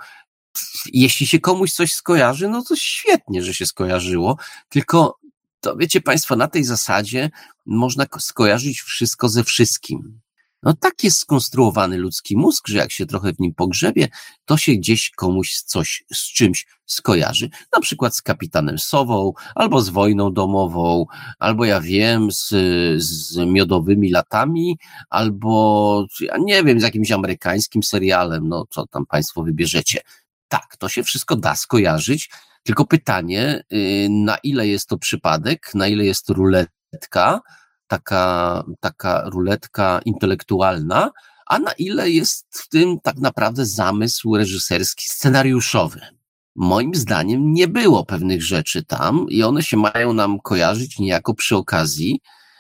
[0.94, 4.38] jeśli się komuś coś skojarzy, no to świetnie, że się skojarzyło,
[4.70, 5.20] tylko
[5.60, 7.30] to wiecie Państwo, na tej zasadzie
[7.66, 10.20] można skojarzyć wszystko ze wszystkim.
[10.64, 14.08] No tak jest skonstruowany ludzki mózg, że jak się trochę w nim pogrzebie,
[14.46, 17.50] to się gdzieś komuś coś z czymś skojarzy.
[17.74, 21.06] Na przykład z kapitanem Sową, albo z wojną domową,
[21.40, 22.50] albo ja wiem, z,
[23.04, 24.78] z miodowymi latami,
[25.10, 30.02] albo ja nie wiem, z jakimś amerykańskim serialem, no co tam Państwo wybierzecie.
[30.48, 32.30] Tak, to się wszystko da skojarzyć,
[32.64, 37.42] tylko pytanie, y, na ile jest to przypadek, na ile jest ruletka,
[37.90, 41.12] taka, taka ruletka intelektualna,
[41.46, 46.02] a na ile jest w tym tak naprawdę zamysł reżyserski, scenariuszowy.
[46.56, 51.56] Moim zdaniem nie było pewnych rzeczy tam i one się mają nam kojarzyć niejako przy
[51.56, 52.20] okazji,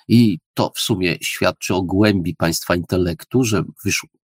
[0.10, 3.64] i to w sumie świadczy o głębi państwa intelektu, że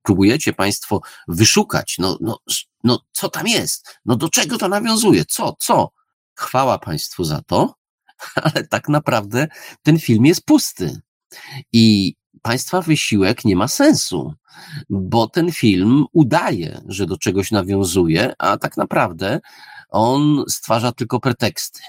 [0.02, 2.40] próbujecie państwo wyszukać, no, no,
[2.84, 5.90] no co tam jest, no do czego to nawiązuje, co, co.
[6.38, 7.76] Chwała państwu za to,
[8.44, 9.48] ale tak naprawdę
[9.84, 11.02] ten film jest pusty.
[11.74, 14.34] I państwa wysiłek nie ma sensu,
[14.90, 19.40] bo ten film udaje, że do czegoś nawiązuje, a tak naprawdę
[19.90, 21.80] on stwarza tylko preteksty.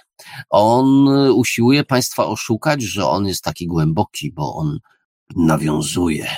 [0.51, 4.79] On usiłuje państwa oszukać, że on jest taki głęboki, bo on
[5.37, 6.31] nawiązuje,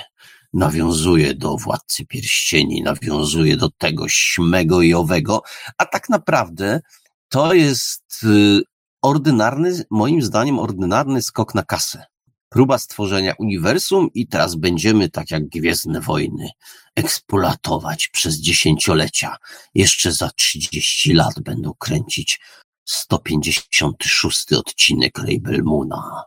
[0.53, 5.43] nawiązuje do władcy pierścieni, nawiązuje do tego śmego i owego,
[5.79, 6.81] a tak naprawdę
[7.29, 8.63] to jest y,
[9.03, 12.05] ordynarny, moim zdaniem, ordynarny skok na kasę.
[12.49, 16.51] Próba stworzenia uniwersum i teraz będziemy, tak jak Gwiezdne Wojny,
[16.97, 19.37] eksploatować przez dziesięciolecia.
[19.75, 22.41] Jeszcze za 30 lat będą kręcić
[22.85, 26.23] 156 odcinek Rebel Moona.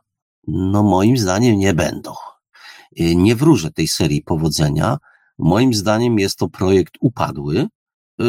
[0.47, 2.13] No moim zdaniem nie będą.
[2.99, 4.97] Y, nie wróżę tej serii powodzenia.
[5.37, 7.67] Moim zdaniem jest to projekt upadły.
[8.21, 8.25] Y,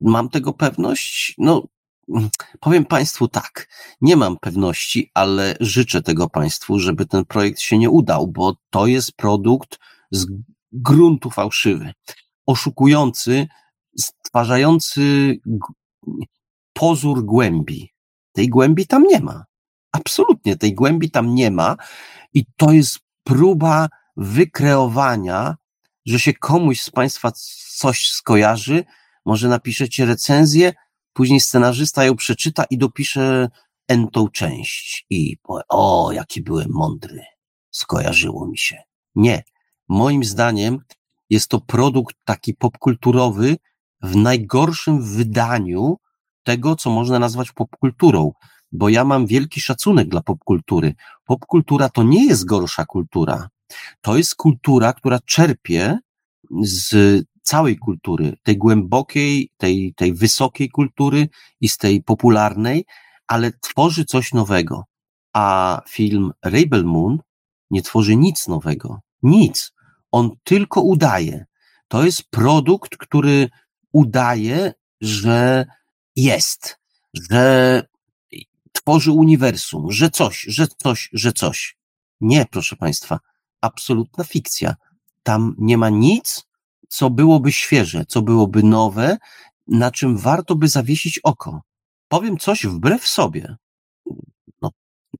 [0.00, 1.34] mam tego pewność.
[1.38, 1.62] No,
[2.60, 3.68] powiem Państwu tak,
[4.00, 8.86] nie mam pewności, ale życzę tego Państwu, żeby ten projekt się nie udał, bo to
[8.86, 9.78] jest produkt
[10.10, 10.26] z
[10.72, 11.92] gruntu fałszywy,
[12.46, 13.46] oszukujący,
[13.98, 15.36] stwarzający
[16.72, 17.92] pozór głębi.
[18.32, 19.44] Tej głębi tam nie ma.
[19.92, 21.76] Absolutnie tej głębi tam nie ma
[22.34, 25.56] i to jest próba wykreowania,
[26.06, 27.32] że się komuś z Państwa
[27.76, 28.84] coś skojarzy,
[29.24, 30.72] może napiszecie recenzję,
[31.18, 33.48] później scenarzysta ją przeczyta i dopisze
[33.88, 37.22] entą część i powie, o, jaki byłem mądry,
[37.70, 38.82] skojarzyło mi się.
[39.14, 39.42] Nie.
[39.88, 40.78] Moim zdaniem
[41.30, 43.56] jest to produkt taki popkulturowy
[44.02, 45.96] w najgorszym wydaniu
[46.42, 48.32] tego, co można nazwać popkulturą,
[48.72, 50.94] bo ja mam wielki szacunek dla popkultury.
[51.24, 53.48] Popkultura to nie jest gorsza kultura.
[54.00, 55.98] To jest kultura, która czerpie
[56.62, 56.94] z
[57.48, 61.28] całej kultury, tej głębokiej, tej, tej wysokiej kultury
[61.60, 62.84] i z tej popularnej,
[63.26, 64.84] ale tworzy coś nowego.
[65.32, 67.18] A film Rebel Moon
[67.70, 69.00] nie tworzy nic nowego.
[69.22, 69.72] Nic.
[70.12, 71.46] On tylko udaje.
[71.88, 73.48] To jest produkt, który
[73.92, 75.66] udaje, że
[76.16, 76.78] jest,
[77.30, 77.82] że
[78.72, 81.76] tworzy uniwersum, że coś, że coś, że coś.
[82.20, 83.18] Nie, proszę Państwa,
[83.60, 84.74] absolutna fikcja.
[85.22, 86.47] Tam nie ma nic,
[86.88, 89.16] co byłoby świeże, co byłoby nowe,
[89.66, 91.62] na czym warto by zawiesić oko.
[92.08, 93.56] Powiem coś wbrew sobie.
[94.62, 94.70] No,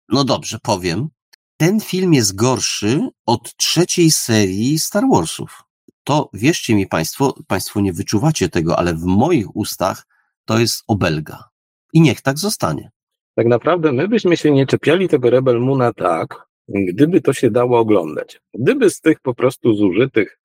[0.08, 1.08] no dobrze, powiem.
[1.56, 5.62] Ten film jest gorszy od trzeciej serii Star Warsów.
[6.04, 10.06] To wierzcie mi Państwo, Państwo nie wyczuwacie tego, ale w moich ustach
[10.44, 11.44] to jest obelga.
[11.92, 12.90] I niech tak zostanie.
[13.34, 17.78] Tak naprawdę my byśmy się nie czepiali tego Rebel Moona tak, gdyby to się dało
[17.78, 18.40] oglądać.
[18.54, 20.40] Gdyby z tych po prostu zużytych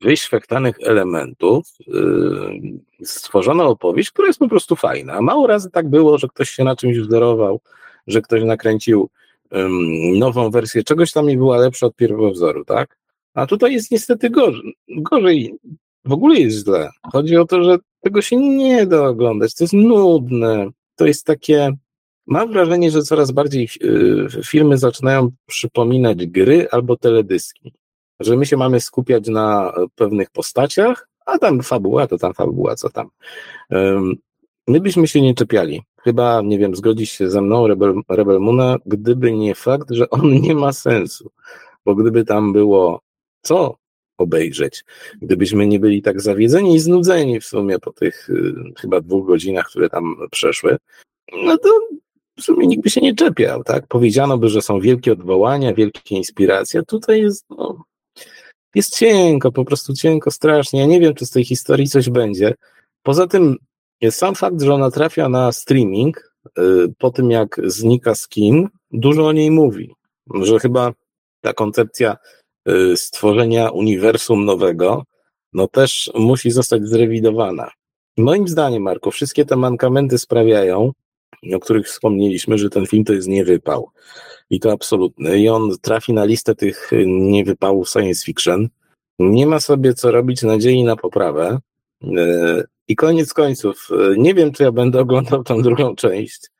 [0.00, 2.60] wyświechtanych elementów yy,
[3.04, 5.20] stworzono opowieść, która jest po prostu fajna.
[5.20, 7.60] Mało razy tak było, że ktoś się na czymś wzorował,
[8.06, 9.10] że ktoś nakręcił
[10.18, 12.98] nową wersję czegoś tam i była lepsza od pierwowzoru, tak?
[13.34, 14.76] A tutaj jest niestety gorzej.
[14.88, 15.54] gorzej.
[16.04, 16.90] W ogóle jest źle.
[17.12, 19.54] Chodzi o to, że tego się nie da oglądać.
[19.54, 20.70] To jest nudne.
[20.96, 21.72] To jest takie.
[22.26, 27.72] Mam wrażenie, że coraz bardziej yy, filmy zaczynają przypominać gry albo teledyski
[28.20, 32.90] że my się mamy skupiać na pewnych postaciach, a tam fabuła, to tam fabuła, co
[32.90, 33.08] tam.
[34.68, 35.82] My byśmy się nie czepiali.
[36.02, 38.40] Chyba, nie wiem, zgodzić się ze mną, Rebel, Rebel
[38.86, 41.30] gdyby nie fakt, że on nie ma sensu.
[41.84, 43.00] Bo gdyby tam było
[43.42, 43.76] co
[44.18, 44.84] obejrzeć,
[45.22, 49.66] gdybyśmy nie byli tak zawiedzeni i znudzeni w sumie po tych y, chyba dwóch godzinach,
[49.66, 50.76] które tam przeszły,
[51.44, 51.68] no to
[52.38, 53.86] w sumie nikt by się nie czepiał, tak?
[53.86, 56.82] Powiedziano by, że są wielkie odwołania, wielkie inspiracje.
[56.82, 57.84] Tutaj jest, no,
[58.74, 60.80] jest cienko, po prostu cienko strasznie.
[60.80, 62.54] Ja nie wiem, czy z tej historii coś będzie.
[63.02, 63.56] Poza tym
[64.10, 66.62] sam fakt, że ona trafia na streaming y,
[66.98, 69.94] po tym, jak znika skin, dużo o niej mówi.
[70.42, 70.92] Że chyba
[71.40, 72.16] ta koncepcja
[72.68, 75.04] y, stworzenia uniwersum nowego,
[75.52, 77.70] no też musi zostać zrewidowana.
[78.16, 80.92] Moim zdaniem, Marko, wszystkie te mankamenty sprawiają,
[81.54, 83.90] o których wspomnieliśmy, że ten film to jest niewypał.
[84.50, 85.38] I to absolutny.
[85.38, 88.68] I on trafi na listę tych niewypałów science fiction.
[89.18, 91.58] Nie ma sobie co robić nadziei na poprawę.
[92.04, 96.50] E, I koniec końców, e, nie wiem, czy ja będę oglądał tą drugą część,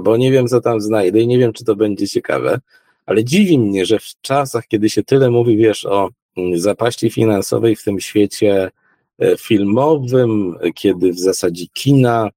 [0.00, 2.60] bo nie wiem, co tam znajdę i nie wiem, czy to będzie ciekawe,
[3.06, 7.76] ale dziwi mnie, że w czasach, kiedy się tyle mówi, wiesz, o mm, zapaści finansowej
[7.76, 8.70] w tym świecie
[9.18, 12.30] e, filmowym, kiedy w zasadzie kina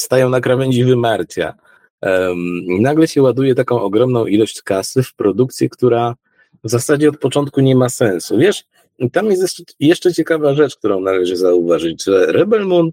[0.00, 1.54] stają na krawędzi wymarcia,
[2.68, 6.14] i nagle się ładuje taką ogromną ilość kasy w produkcję, która
[6.64, 8.38] w zasadzie od początku nie ma sensu.
[8.38, 8.64] Wiesz,
[9.12, 12.90] tam jest jeszcze, jeszcze ciekawa rzecz, którą należy zauważyć, że Rebel Moon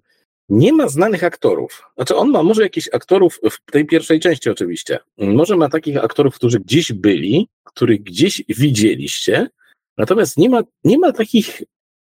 [0.49, 1.83] nie ma znanych aktorów.
[1.95, 4.99] Znaczy, on ma może jakichś aktorów w tej pierwszej części, oczywiście.
[5.17, 9.49] Może ma takich aktorów, którzy gdzieś byli, których gdzieś widzieliście,
[9.97, 11.61] natomiast nie ma, nie ma takich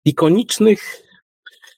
[0.04, 1.02] ikonicznych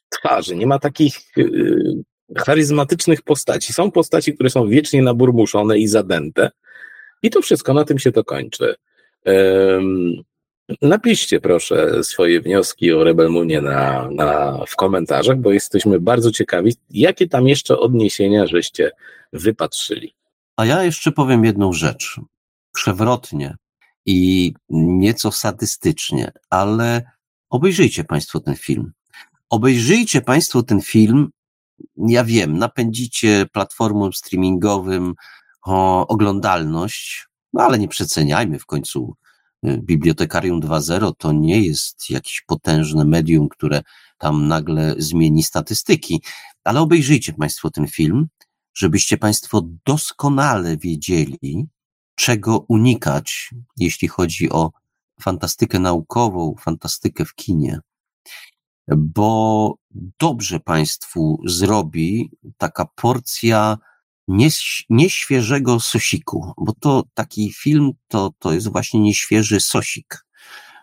[0.08, 2.02] twarzy, nie ma takich yy,
[2.36, 3.72] charyzmatycznych postaci.
[3.72, 6.50] Są postaci, które są wiecznie naburmuszone i zadęte.
[7.22, 8.74] I to wszystko, na tym się to kończy.
[9.26, 10.22] Um,
[10.82, 17.28] napiszcie proszę swoje wnioski o Rebelmunie na, na, w komentarzach, bo jesteśmy bardzo ciekawi, jakie
[17.28, 18.90] tam jeszcze odniesienia żeście
[19.32, 20.14] wypatrzyli.
[20.56, 22.20] A ja jeszcze powiem jedną rzecz.
[22.74, 23.56] Przewrotnie
[24.06, 27.02] i nieco sadystycznie, ale
[27.50, 28.92] obejrzyjcie Państwo ten film.
[29.50, 31.30] Obejrzyjcie Państwo ten film
[31.96, 35.14] ja wiem, napędzicie platformom streamingowym
[35.66, 39.14] o oglądalność, no ale nie przeceniajmy w końcu.
[39.66, 43.82] Y, Bibliotekarium 2.0 to nie jest jakieś potężne medium, które
[44.18, 46.22] tam nagle zmieni statystyki.
[46.64, 48.28] Ale obejrzyjcie Państwo ten film,
[48.74, 51.66] żebyście Państwo doskonale wiedzieli,
[52.14, 54.70] czego unikać, jeśli chodzi o
[55.20, 57.80] fantastykę naukową, fantastykę w kinie.
[58.96, 59.74] Bo
[60.20, 63.78] dobrze Państwu zrobi taka porcja
[64.90, 70.26] nieświeżego sosiku, bo to taki film to, to jest właśnie nieświeży sosik,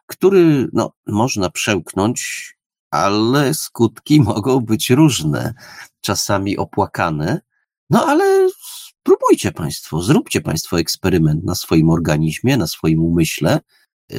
[0.06, 2.52] który no, można przełknąć,
[2.92, 5.54] ale skutki mogą być różne,
[6.02, 7.42] czasami opłakane,
[7.90, 8.50] no ale
[8.90, 13.60] spróbujcie Państwo, zróbcie Państwo eksperyment na swoim organizmie, na swoim umyśle,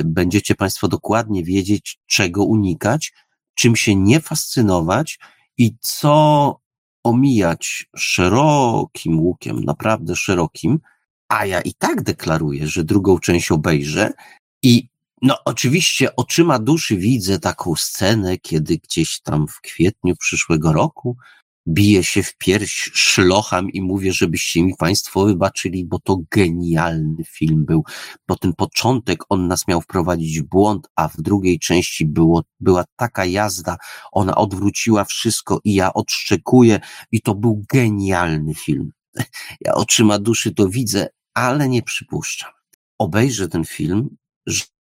[0.05, 3.13] będziecie Państwo dokładnie wiedzieć, czego unikać,
[3.57, 5.19] czym się nie fascynować
[5.59, 6.61] i co
[7.05, 10.79] omijać szerokim łukiem, naprawdę szerokim,
[11.29, 14.13] a ja i tak deklaruję, że drugą część obejrzę
[14.63, 14.89] i
[15.23, 21.17] no oczywiście oczyma duszy widzę taką scenę, kiedy gdzieś tam w kwietniu przyszłego roku
[21.69, 27.65] biję się w pierś, szlocham i mówię, żebyście mi Państwo wybaczyli, bo to genialny film
[27.65, 27.85] był,
[28.29, 32.85] bo ten początek on nas miał wprowadzić w błąd, a w drugiej części było, była
[32.97, 33.77] taka jazda,
[34.13, 36.81] ona odwróciła wszystko i ja odszczekuję
[37.13, 38.93] i to był genialny film.
[39.61, 42.51] Ja oczyma duszy to widzę, ale nie przypuszczam.
[42.99, 44.17] Obejrzę ten film,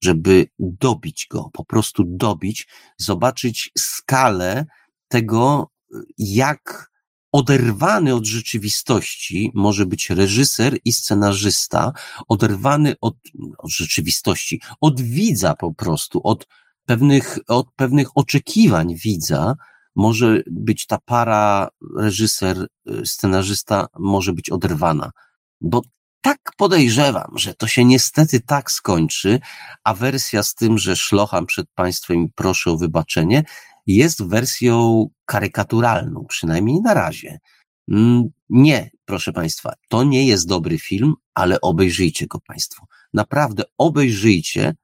[0.04, 2.68] żeby dobić go, po prostu dobić,
[2.98, 4.66] zobaczyć skalę
[5.08, 5.73] tego,
[6.18, 6.94] jak
[7.32, 11.92] oderwany od rzeczywistości może być reżyser i scenarzysta,
[12.28, 13.16] oderwany od,
[13.58, 16.48] od rzeczywistości, od widza po prostu, od
[16.86, 19.56] pewnych, od pewnych oczekiwań widza,
[19.96, 22.68] może być ta para reżyser,
[23.06, 25.12] scenarzysta może być oderwana.
[25.62, 25.82] Bo
[26.22, 29.40] tak podejrzewam, że to się niestety tak skończy,
[29.84, 33.44] a wersja z tym, że szlocham przed państwem i proszę o wybaczenie,
[33.88, 37.40] jest wersją karykaturalną, przynajmniej na razie.
[37.92, 42.86] Mm, nie, proszę Państwa, to nie jest dobry film, ale obejrzyjcie go Państwo.
[43.14, 44.76] Naprawdę obejrzyjcie,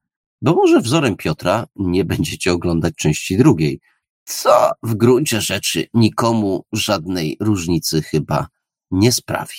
[0.42, 3.80] bo może wzorem Piotra nie będziecie oglądać części drugiej,
[4.24, 8.46] co w gruncie rzeczy nikomu żadnej różnicy chyba
[8.90, 9.56] nie sprawi.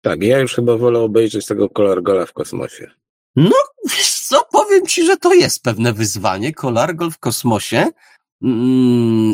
[0.00, 2.90] Tak, ja już chyba wolę obejrzeć tego Kolargola w kosmosie.
[3.36, 7.86] No, wiesz co, powiem Ci, że to jest pewne wyzwanie, Kolargol w kosmosie,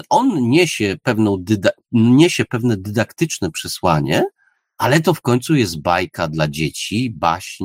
[0.09, 4.25] on niesie, pewną dyda, niesie pewne dydaktyczne przesłanie,
[4.79, 7.65] ale to w końcu jest bajka dla dzieci, baśń,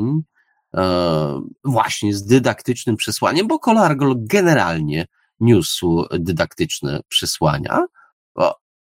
[0.76, 5.06] e, właśnie z dydaktycznym przesłaniem, bo Kolargol generalnie
[5.40, 7.86] niósł dydaktyczne przesłania,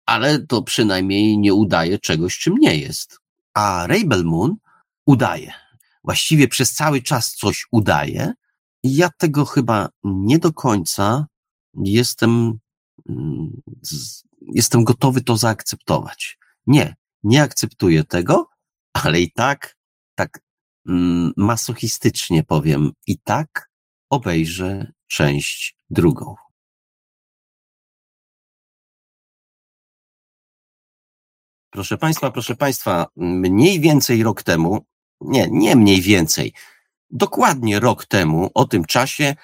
[0.06, 3.18] ale to przynajmniej nie udaje czegoś, czym nie jest.
[3.54, 4.56] A Rainbow Moon
[5.06, 5.52] udaje.
[6.04, 8.32] Właściwie przez cały czas coś udaje.
[8.82, 11.26] Ja tego chyba nie do końca
[11.84, 12.58] jestem,
[13.08, 13.60] mm,
[14.40, 16.38] jestem gotowy to zaakceptować.
[16.66, 18.48] Nie, nie akceptuję tego,
[18.92, 19.76] ale i tak,
[20.14, 20.40] tak
[20.88, 23.70] mm, masochistycznie powiem, i tak
[24.10, 26.34] obejrzę część drugą.
[31.70, 34.86] Proszę Państwa, proszę Państwa, mniej więcej rok temu,
[35.20, 36.52] nie, nie mniej więcej,
[37.10, 39.34] dokładnie rok temu, o tym czasie,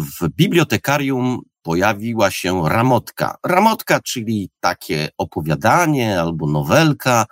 [0.00, 3.36] w bibliotekarium pojawiła się ramotka.
[3.46, 7.26] Ramotka, czyli takie opowiadanie albo nowelka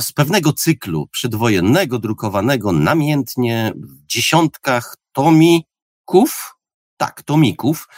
[0.00, 6.56] z pewnego cyklu przedwojennego, drukowanego namiętnie w dziesiątkach tomików.
[6.96, 7.88] Tak, tomików.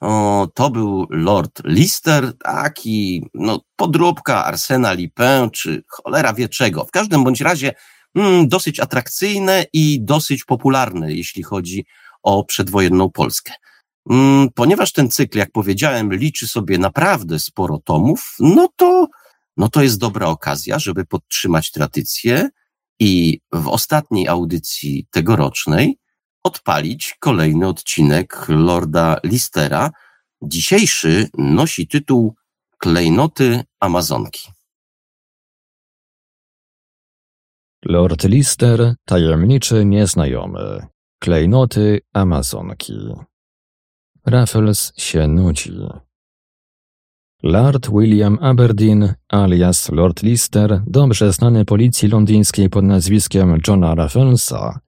[0.00, 6.84] O, to był Lord Lister, taki, no, podróbka Arsena Lipin, czy cholera wie czego.
[6.84, 7.72] W każdym bądź razie
[8.14, 12.07] mm, dosyć atrakcyjne i dosyć popularne, jeśli chodzi o
[12.48, 13.52] przedwojenną Polskę.
[14.10, 19.06] Mm, ponieważ ten cykl, jak powiedziałem, liczy sobie naprawdę sporo tomów, no to,
[19.56, 22.48] no to jest dobra okazja, żeby podtrzymać tradycję
[23.00, 25.98] i w ostatniej audycji tegorocznej
[26.42, 29.90] odpalić kolejny odcinek Lorda Listera.
[30.42, 32.34] Dzisiejszy nosi tytuł
[32.78, 34.50] Klejnoty Amazonki.
[37.84, 40.86] Lord Lister, tajemniczy nieznajomy.
[41.18, 43.14] Klejnoty Amazonki.
[44.26, 45.72] Raffles się nudzi.
[47.42, 54.80] Lord William Aberdeen, alias Lord Lister, dobrze znany policji londyńskiej pod nazwiskiem Johna Rafflesa,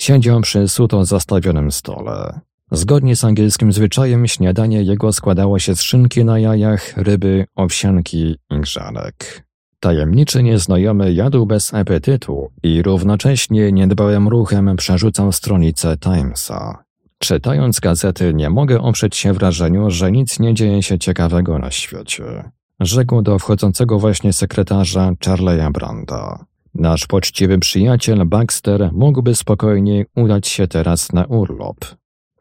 [0.00, 2.40] siedział przy suto zastawionym stole.
[2.72, 8.60] Zgodnie z angielskim zwyczajem śniadanie jego składało się z szynki na jajach, ryby, owsianki i
[8.60, 9.44] grzanek.
[9.84, 16.84] Tajemniczy nieznajomy jadł bez apetytu i równocześnie niedbałym ruchem przerzucał stronicę Timesa.
[17.18, 22.50] Czytając gazety nie mogę oprzeć się wrażeniu, że nic nie dzieje się ciekawego na świecie.
[22.80, 26.44] Rzekł do wchodzącego właśnie sekretarza Charlie'a Branda.
[26.74, 31.76] Nasz poczciwy przyjaciel Baxter mógłby spokojnie udać się teraz na urlop.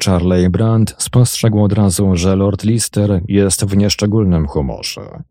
[0.05, 5.23] Charlie Brand spostrzegł od razu, że Lord Lister jest w nieszczególnym humorze.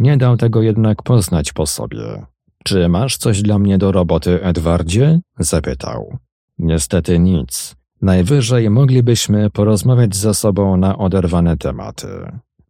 [0.00, 2.26] Nie dał tego jednak poznać po sobie.
[2.64, 5.20] Czy masz coś dla mnie do roboty, Edwardzie?
[5.38, 6.18] zapytał.
[6.58, 7.76] Niestety nic.
[8.02, 12.08] Najwyżej moglibyśmy porozmawiać ze sobą na oderwane tematy.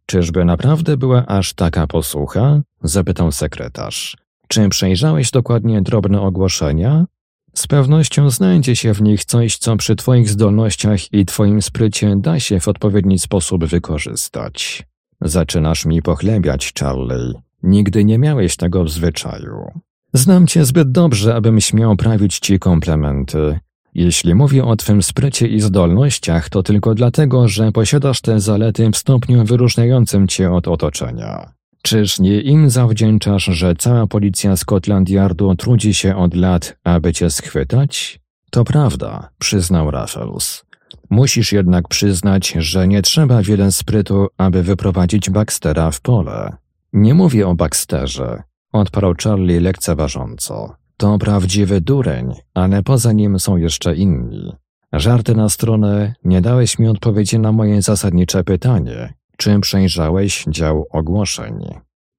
[0.05, 2.61] Czyżby naprawdę była aż taka posłucha?
[2.83, 4.17] zapytał sekretarz.
[4.47, 7.05] Czy przejrzałeś dokładnie drobne ogłoszenia?
[7.53, 12.39] Z pewnością znajdzie się w nich coś, co przy Twoich zdolnościach i Twoim sprycie da
[12.39, 14.90] się w odpowiedni sposób wykorzystać.
[15.21, 17.33] Zaczynasz mi pochlebiać, Charlie.
[17.63, 19.71] Nigdy nie miałeś tego w zwyczaju.
[20.13, 23.59] Znam Cię zbyt dobrze, abym śmiał prawić Ci komplementy.
[23.93, 28.97] Jeśli mówię o Twym sprycie i zdolnościach, to tylko dlatego, że posiadasz te zalety w
[28.97, 31.51] stopniu wyróżniającym Cię od otoczenia.
[31.81, 37.29] Czyż nie im zawdzięczasz, że cała policja Scotland Yardu trudzi się od lat, aby cię
[37.29, 38.19] schwytać?
[38.51, 40.65] To prawda, przyznał Raffles.
[41.11, 46.55] Musisz jednak przyznać, że nie trzeba wiele sprytu, aby wyprowadzić Baxtera w pole.
[46.93, 48.43] Nie mówię o Baxterze,
[48.73, 50.75] odparł Charlie lekceważąco.
[50.97, 54.51] To prawdziwy dureń, ale poza nim są jeszcze inni.
[54.93, 59.13] Żarty na stronę, nie dałeś mi odpowiedzi na moje zasadnicze pytanie.
[59.37, 61.65] Czy przejrzałeś dział ogłoszeń?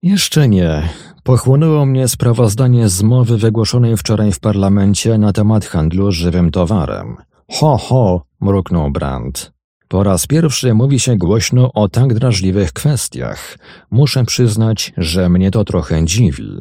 [0.03, 0.88] Jeszcze nie.
[1.22, 7.16] Pochłonęło mnie sprawozdanie z mowy wygłoszonej wczoraj w parlamencie na temat handlu żywym towarem.
[7.51, 9.53] Ho, ho, mruknął Brandt.
[9.88, 13.59] Po raz pierwszy mówi się głośno o tak drażliwych kwestiach.
[13.90, 16.57] Muszę przyznać, że mnie to trochę dziwi.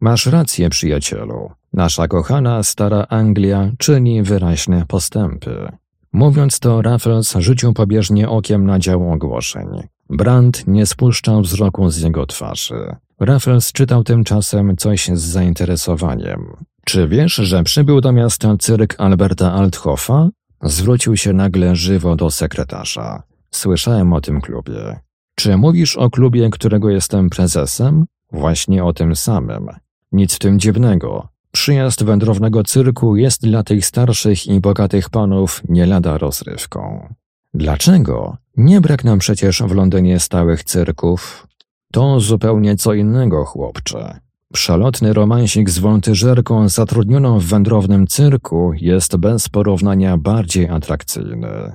[0.00, 1.50] Masz rację, przyjacielu.
[1.72, 5.68] Nasza kochana stara Anglia czyni wyraźne postępy.
[6.12, 9.68] Mówiąc to, Raffles rzucił pobieżnie okiem na dział ogłoszeń.
[10.10, 12.96] Brand nie spuszczał wzroku z jego twarzy.
[13.20, 16.56] Raffles czytał tymczasem coś z zainteresowaniem.
[16.88, 20.28] Czy wiesz, że przybył do miasta cyrk Alberta Althoffa?
[20.62, 23.22] Zwrócił się nagle żywo do sekretarza.
[23.50, 25.00] Słyszałem o tym klubie.
[25.34, 28.04] Czy mówisz o klubie, którego jestem prezesem?
[28.32, 29.68] Właśnie o tym samym.
[30.12, 31.28] Nic w tym dziwnego.
[31.52, 37.14] Przyjazd wędrownego cyrku jest dla tych starszych i bogatych panów nie lada rozrywką.
[37.54, 38.36] Dlaczego?
[38.56, 41.46] Nie brak nam przecież w Londynie stałych cyrków.
[41.92, 44.27] To zupełnie co innego, chłopcze.
[44.52, 51.72] Przelotny romansik z woltyżerką zatrudnioną w wędrownym cyrku jest bez porównania bardziej atrakcyjny.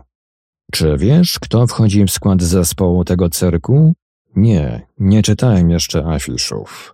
[0.72, 3.94] Czy wiesz, kto wchodzi w skład zespołu tego cyrku?
[4.36, 6.94] Nie, nie czytałem jeszcze afiszów.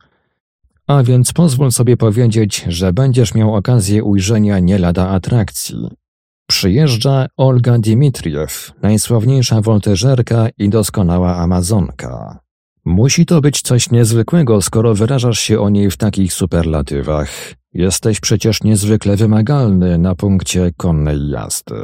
[0.87, 5.89] A więc pozwól sobie powiedzieć, że będziesz miał okazję ujrzenia nie lada atrakcji.
[6.49, 12.39] Przyjeżdża Olga Dimitriew, najsławniejsza woltyżerka i doskonała amazonka.
[12.89, 17.29] Musi to być coś niezwykłego, skoro wyrażasz się o niej w takich superlatywach.
[17.73, 21.75] Jesteś przecież niezwykle wymagalny na punkcie konnej jazdy.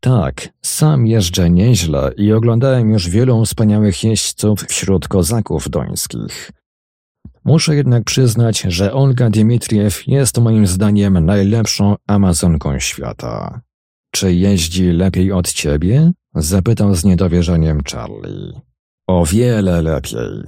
[0.00, 6.50] Tak, sam jeżdżę nieźle i oglądałem już wielu wspaniałych jeźdźców wśród kozaków dońskich.
[7.44, 13.60] Muszę jednak przyznać, że Olga Dimitriew jest moim zdaniem najlepszą Amazonką świata.
[14.10, 16.12] Czy jeździ lepiej od ciebie?
[16.34, 18.65] Zapytał z niedowierzaniem Charlie.
[19.06, 20.42] O wiele lepiej.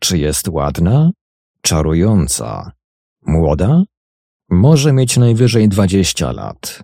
[0.00, 1.10] Czy jest ładna?
[1.62, 2.72] Czarująca.
[3.26, 3.82] Młoda?
[4.50, 6.82] Może mieć najwyżej dwadzieścia lat.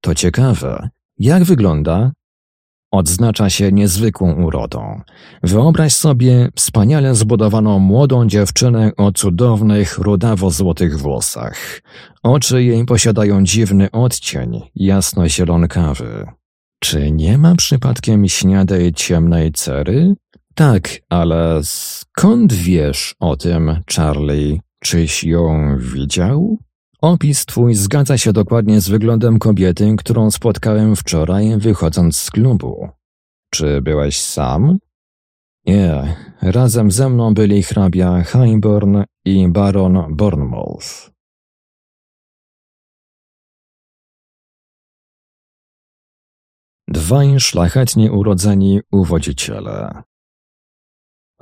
[0.00, 0.88] To ciekawe.
[1.18, 2.12] Jak wygląda?
[2.92, 5.00] Odznacza się niezwykłą urodą.
[5.42, 11.82] Wyobraź sobie wspaniale zbudowaną młodą dziewczynę o cudownych, rudawo-złotych włosach.
[12.22, 16.26] Oczy jej posiadają dziwny odcień, jasno-zielonkawy.
[16.80, 20.14] Czy nie ma przypadkiem śniadej ciemnej cery?
[20.56, 24.60] Tak, ale skąd wiesz o tym, Charlie?
[24.82, 26.58] Czyś ją widział?
[27.02, 32.88] Opis twój zgadza się dokładnie z wyglądem kobiety, którą spotkałem wczoraj wychodząc z klubu.
[33.50, 34.78] Czy byłeś sam?
[35.66, 41.10] Nie, razem ze mną byli hrabia Highborn i baron Bournemouth.
[46.88, 50.02] Dwaj szlachetnie urodzeni uwodziciele.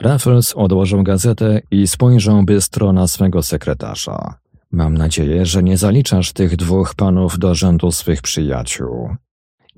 [0.00, 4.34] Raffles odłożył gazetę i spojrzał bystro na swego sekretarza.
[4.70, 9.16] Mam nadzieję, że nie zaliczasz tych dwóch panów do rzędu swych przyjaciół.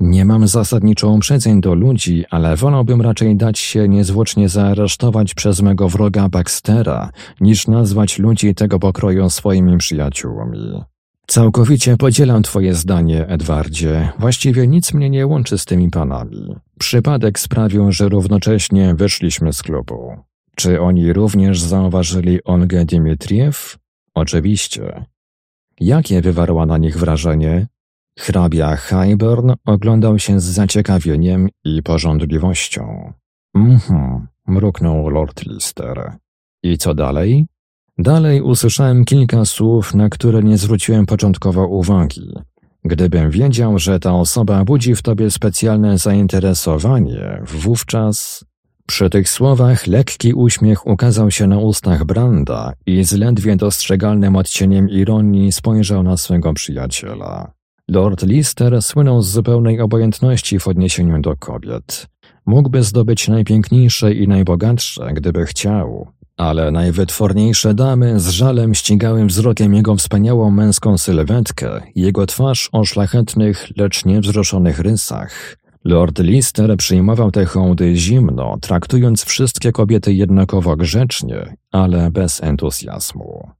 [0.01, 5.89] Nie mam zasadniczo uprzedzeń do ludzi, ale wolałbym raczej dać się niezwłocznie zaaresztować przez mego
[5.89, 7.11] wroga Baxtera,
[7.41, 10.83] niż nazwać ludzi tego pokroju swoimi przyjaciółmi.
[11.27, 14.09] Całkowicie podzielam twoje zdanie, Edwardzie.
[14.19, 16.55] Właściwie nic mnie nie łączy z tymi panami.
[16.79, 20.17] Przypadek sprawił, że równocześnie wyszliśmy z klubu.
[20.57, 23.79] Czy oni również zauważyli Olgę Dimitriew?
[24.15, 25.05] Oczywiście.
[25.81, 27.67] Jakie wywarła na nich wrażenie?
[28.19, 33.13] Hrabia Highburn oglądał się z zaciekawieniem i porządliwością.
[33.55, 36.13] Mhm, mruknął Lord Lister.
[36.63, 37.47] I co dalej?
[37.99, 42.35] Dalej usłyszałem kilka słów, na które nie zwróciłem początkowo uwagi.
[42.85, 48.45] Gdybym wiedział, że ta osoba budzi w tobie specjalne zainteresowanie, wówczas...
[48.87, 54.91] Przy tych słowach lekki uśmiech ukazał się na ustach Branda i z ledwie dostrzegalnym odcieniem
[54.91, 57.53] ironii spojrzał na swego przyjaciela.
[57.89, 62.07] Lord Lister słynął z zupełnej obojętności w odniesieniu do kobiet.
[62.47, 66.07] Mógłby zdobyć najpiękniejsze i najbogatsze, gdyby chciał,
[66.37, 73.69] ale najwytworniejsze damy z żalem ścigały wzrokiem jego wspaniałą męską sylwetkę, jego twarz o szlachetnych,
[73.77, 75.57] lecz niewzruszonych rysach.
[75.85, 83.51] Lord Lister przyjmował te hołdy zimno, traktując wszystkie kobiety jednakowo grzecznie, ale bez entuzjazmu.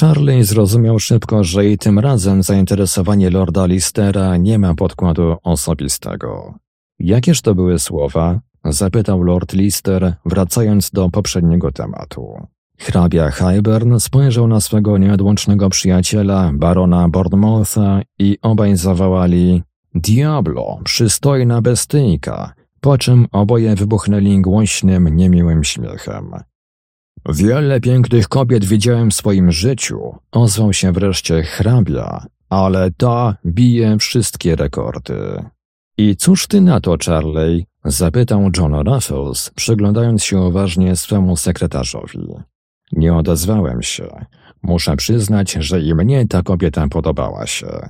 [0.00, 6.54] Charlie zrozumiał szybko, że i tym razem zainteresowanie Lorda Listera nie ma podkładu osobistego.
[6.98, 8.40] Jakież to były słowa?
[8.64, 12.46] Zapytał Lord Lister, wracając do poprzedniego tematu.
[12.78, 19.62] Hrabia Highburn spojrzał na swego nieodłącznego przyjaciela, barona Bournemoutha i obaj zawołali
[19.94, 26.34] Diablo, przystojna bestyjka, po czym oboje wybuchnęli głośnym, niemiłym śmiechem.
[27.28, 34.56] Wiele pięknych kobiet widziałem w swoim życiu, ozwał się wreszcie hrabia, ale ta bije wszystkie
[34.56, 35.44] rekordy.
[35.98, 37.66] I cóż ty na to, Charley?
[37.84, 42.28] Zapytał John Raffles, przyglądając się uważnie swemu sekretarzowi.
[42.92, 44.26] Nie odezwałem się.
[44.62, 47.88] Muszę przyznać, że i mnie ta kobieta podobała się.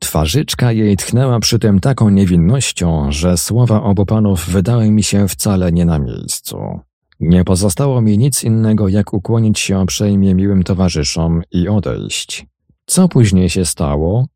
[0.00, 5.72] Twarzyczka jej tchnęła przy tym taką niewinnością, że słowa obu panów wydały mi się wcale
[5.72, 6.80] nie na miejscu.
[7.20, 12.46] Nie pozostało mi nic innego, jak ukłonić się uprzejmie miłym towarzyszom i odejść.
[12.86, 14.26] Co później się stało?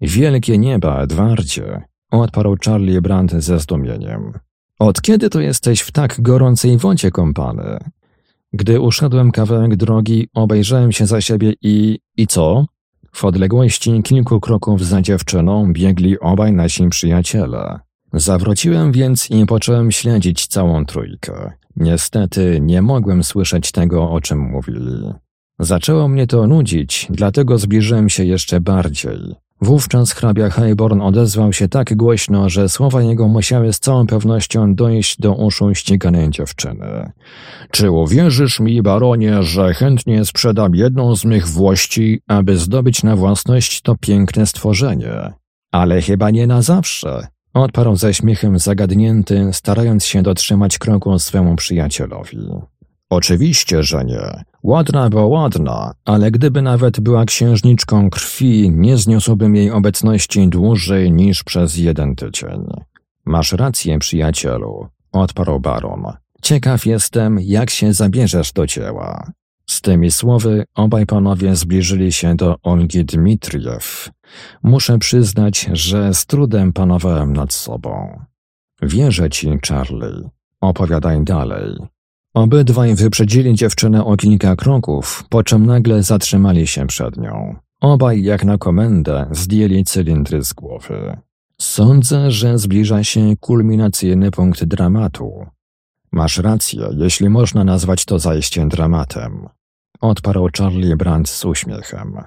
[0.00, 4.32] Wielkie nieba, Edwardzie, odparł Charlie Brandt ze zdumieniem.
[4.82, 7.78] Od kiedy to jesteś w tak gorącej wodzie kąpany?
[8.52, 11.98] Gdy uszedłem kawałek drogi, obejrzałem się za siebie i...
[12.16, 12.66] i co?
[13.12, 17.78] W odległości kilku kroków za dziewczyną biegli obaj nasi przyjaciele.
[18.12, 21.52] Zawróciłem więc i począłem śledzić całą trójkę.
[21.76, 25.12] Niestety nie mogłem słyszeć tego, o czym mówili.
[25.58, 29.34] Zaczęło mnie to nudzić, dlatego zbliżyłem się jeszcze bardziej.
[29.62, 35.20] Wówczas hrabia Hayborn odezwał się tak głośno, że słowa jego musiały z całą pewnością dojść
[35.20, 37.12] do uszu ściganej dziewczyny.
[37.70, 43.82] Czy uwierzysz mi, baronie, że chętnie sprzedam jedną z mych włości, aby zdobyć na własność
[43.82, 45.32] to piękne stworzenie?
[45.72, 52.38] Ale chyba nie na zawsze, odparł ze śmiechem zagadnięty, starając się dotrzymać kroku swemu przyjacielowi.
[53.12, 54.44] Oczywiście, że nie.
[54.62, 61.44] Ładna bo ładna, ale gdyby nawet była księżniczką krwi, nie zniosłbym jej obecności dłużej niż
[61.44, 62.66] przez jeden tydzień.
[63.24, 66.04] Masz rację, przyjacielu, odparł baron.
[66.42, 69.32] Ciekaw jestem, jak się zabierzesz do dzieła.
[69.66, 74.10] Z tymi słowy obaj panowie zbliżyli się do Olgi Dmitriew.
[74.62, 78.20] Muszę przyznać, że z trudem panowałem nad sobą.
[78.82, 80.30] Wierzę ci, Charlie.
[80.60, 81.91] Opowiadaj dalej.
[82.34, 87.56] Obydwaj wyprzedzili dziewczynę o kilka kroków, po czym nagle zatrzymali się przed nią.
[87.80, 91.16] Obaj, jak na komendę, zdjęli cylindry z głowy.
[91.60, 95.46] Sądzę, że zbliża się kulminacyjny punkt dramatu.
[96.12, 99.48] Masz rację, jeśli można nazwać to zajście dramatem.
[100.00, 102.18] Odparł Charlie Brandt z uśmiechem.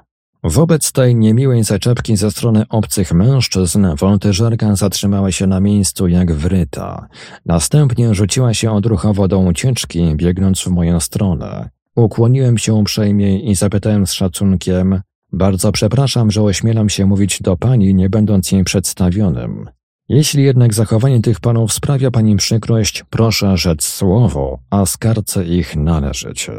[0.47, 7.07] Wobec tej niemiłej zaczepki ze strony obcych mężczyzn, woltyżerka zatrzymała się na miejscu jak wryta.
[7.45, 11.69] Następnie rzuciła się odruchowo do ucieczki, biegnąc w moją stronę.
[11.95, 15.01] Ukłoniłem się uprzejmie i zapytałem z szacunkiem,
[15.31, 19.69] bardzo przepraszam, że ośmielam się mówić do pani, nie będąc jej przedstawionym.
[20.09, 26.53] Jeśli jednak zachowanie tych panów sprawia pani przykrość, proszę rzec słowo, a skarcę ich należycie.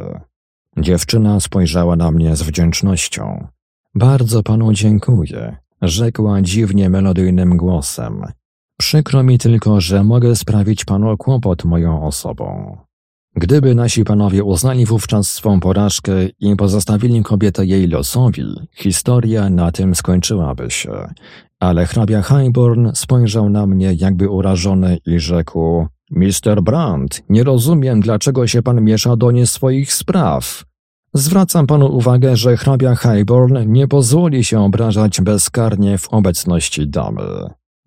[0.78, 3.55] Dziewczyna spojrzała na mnie z wdzięcznością.
[3.96, 8.22] Bardzo panu dziękuję, rzekła dziwnie melodyjnym głosem.
[8.78, 12.76] Przykro mi tylko, że mogę sprawić panu kłopot moją osobą.
[13.34, 18.44] Gdyby nasi panowie uznali wówczas swą porażkę i pozostawili kobietę jej losowi,
[18.74, 20.92] historia na tym skończyłaby się.
[21.60, 28.46] Ale hrabia Highborn spojrzał na mnie jakby urażony i rzekł Mister Brandt, nie rozumiem, dlaczego
[28.46, 30.64] się pan miesza do nie swoich spraw.
[31.16, 37.22] Zwracam panu uwagę, że hrabia Highborn nie pozwoli się obrażać bezkarnie w obecności damy.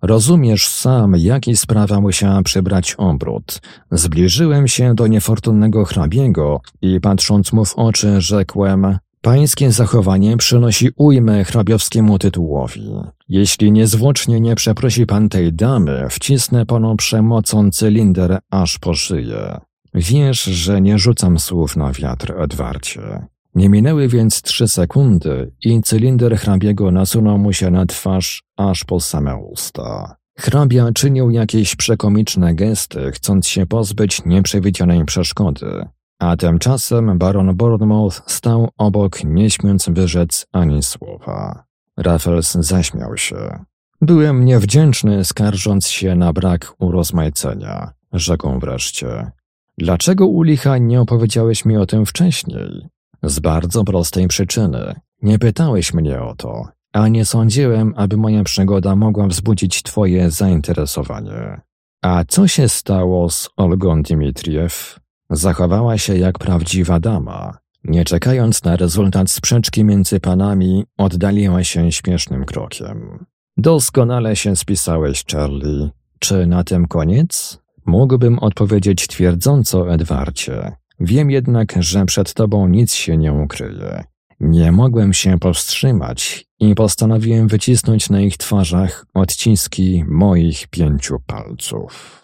[0.01, 3.61] Rozumiesz sam, jaki sprawa musiała przybrać obrót.
[3.91, 11.43] Zbliżyłem się do niefortunnego hrabiego i patrząc mu w oczy rzekłem Pańskie zachowanie przynosi ujmę
[11.43, 12.91] hrabiowskiemu tytułowi.
[13.29, 19.59] Jeśli niezwłocznie nie przeprosi pan tej damy, wcisnę panu przemocą cylinder aż po szyję.
[19.93, 23.27] Wiesz, że nie rzucam słów na wiatr, Edwarcie.
[23.55, 28.99] Nie minęły więc trzy sekundy i cylinder hrabiego nasunął mu się na twarz aż po
[28.99, 30.15] same usta.
[30.37, 35.85] Hrabia czynił jakieś przekomiczne gesty, chcąc się pozbyć nieprzewidzianej przeszkody.
[36.19, 41.63] A tymczasem baron Bournemouth stał obok, nie śmiąc wyrzec ani słowa.
[41.97, 43.65] Raffles zaśmiał się.
[44.01, 49.31] Byłem niewdzięczny, skarżąc się na brak urozmaicenia, rzekł wreszcie.
[49.79, 52.87] Dlaczego u licha nie opowiedziałeś mi o tym wcześniej?
[53.23, 54.95] Z bardzo prostej przyczyny.
[55.21, 61.61] Nie pytałeś mnie o to, a nie sądziłem, aby moja przygoda mogła wzbudzić twoje zainteresowanie.
[62.01, 64.99] A co się stało z Olgą Dimitriew?
[65.29, 67.57] Zachowała się jak prawdziwa dama.
[67.83, 73.25] Nie czekając na rezultat sprzeczki między panami, oddaliła się śpiesznym krokiem.
[73.57, 75.89] Doskonale się spisałeś, Charlie.
[76.19, 77.59] Czy na tym koniec?
[77.89, 80.75] Mógłbym odpowiedzieć twierdząco, Edwarcie.
[80.99, 84.03] Wiem jednak, że przed tobą nic się nie ukryje.
[84.39, 92.23] Nie mogłem się powstrzymać i postanowiłem wycisnąć na ich twarzach odciski moich pięciu palców.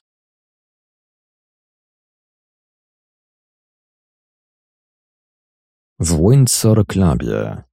[6.00, 7.64] W Windsor Clubie.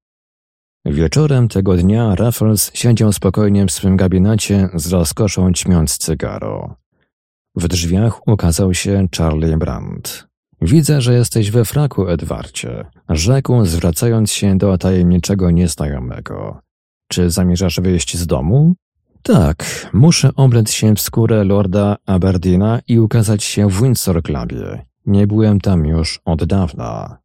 [0.85, 6.81] Wieczorem tego dnia Raffles siedział spokojnie w swym gabinecie z rozkoszą ćmiąc cygaro.
[7.56, 10.26] W drzwiach ukazał się Charlie Brandt.
[10.60, 16.60] Widzę, że jesteś we fraku, Edwarcie, rzekł, zwracając się do tajemniczego nieznajomego.
[17.08, 18.74] Czy zamierzasz wyjść z domu?
[19.22, 24.84] Tak, muszę oblec się w skórę lorda Aberdeena i ukazać się w Windsor Clubie.
[25.06, 27.18] Nie byłem tam już od dawna.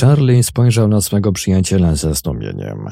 [0.00, 2.86] Charlie spojrzał na swego przyjaciela ze zdumieniem.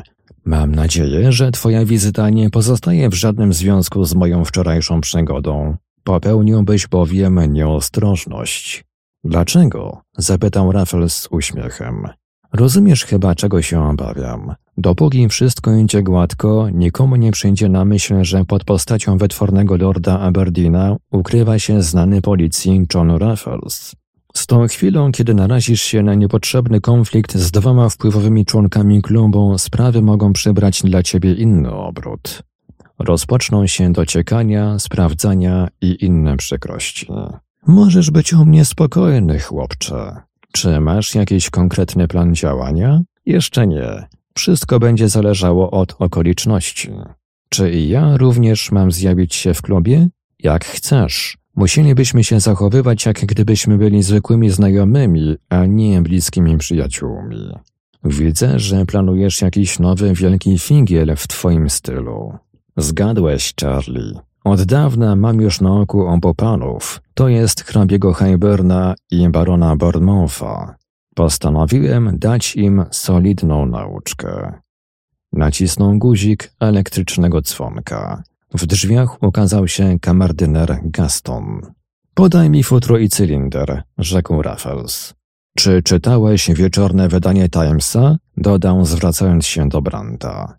[0.44, 5.76] Mam nadzieję, że twoja wizyta nie pozostaje w żadnym związku z moją wczorajszą przygodą.
[6.10, 8.84] Popełniłbyś bowiem nieostrożność.
[9.24, 10.00] Dlaczego?
[10.18, 12.08] zapytał Raffles z uśmiechem.
[12.52, 14.54] Rozumiesz chyba, czego się obawiam.
[14.76, 20.96] Dopóki wszystko idzie gładko, nikomu nie przyjdzie na myśl, że pod postacią wytwornego lorda Aberdeena
[21.12, 23.94] ukrywa się znany policji John Raffles.
[24.34, 30.02] Z tą chwilą, kiedy narazisz się na niepotrzebny konflikt z dwoma wpływowymi członkami klubu, sprawy
[30.02, 32.49] mogą przybrać dla ciebie inny obrót.
[33.00, 37.06] Rozpoczną się dociekania, sprawdzania i inne przykrości.
[37.66, 40.16] Możesz być o mnie spokojny, chłopcze.
[40.52, 43.02] Czy masz jakiś konkretny plan działania?
[43.26, 44.08] Jeszcze nie.
[44.34, 46.90] Wszystko będzie zależało od okoliczności.
[47.48, 50.08] Czy i ja również mam zjawić się w klubie?
[50.38, 51.38] Jak chcesz.
[51.56, 57.52] Musielibyśmy się zachowywać, jak gdybyśmy byli zwykłymi znajomymi, a nie bliskimi przyjaciółmi.
[58.04, 62.38] Widzę, że planujesz jakiś nowy wielki figiel w twoim stylu.
[62.80, 64.20] Zgadłeś, Charlie.
[64.44, 66.34] Od dawna mam już na oku obu
[67.14, 70.74] to jest hrabiego Heiberna i barona Bournemoutha.
[71.14, 74.52] Postanowiłem dać im solidną nauczkę.
[75.32, 78.22] Nacisnął guzik elektrycznego dzwonka.
[78.54, 81.60] W drzwiach ukazał się kamerdyner Gaston.
[82.14, 85.14] Podaj mi futro i cylinder, rzekł Raffles.
[85.56, 88.16] Czy czytałeś wieczorne wydanie Timesa?
[88.36, 90.56] Dodał, zwracając się do Branta.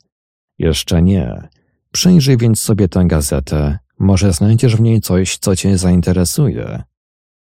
[0.59, 1.49] Jeszcze nie.
[1.91, 3.79] Przyjrzyj więc sobie tę gazetę.
[3.99, 6.83] Może znajdziesz w niej coś, co cię zainteresuje.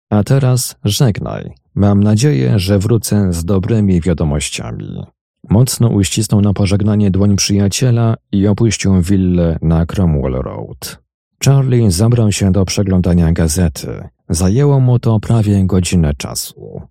[0.10, 1.53] A teraz żegnaj.
[1.76, 5.03] Mam nadzieję, że wrócę z dobrymi wiadomościami.
[5.49, 10.99] Mocno uścisnął na pożegnanie dłoń przyjaciela i opuścił willę na Cromwell Road.
[11.45, 14.10] Charlie zabrał się do przeglądania gazety.
[14.30, 16.82] Zajęło mu to prawie godzinę czasu.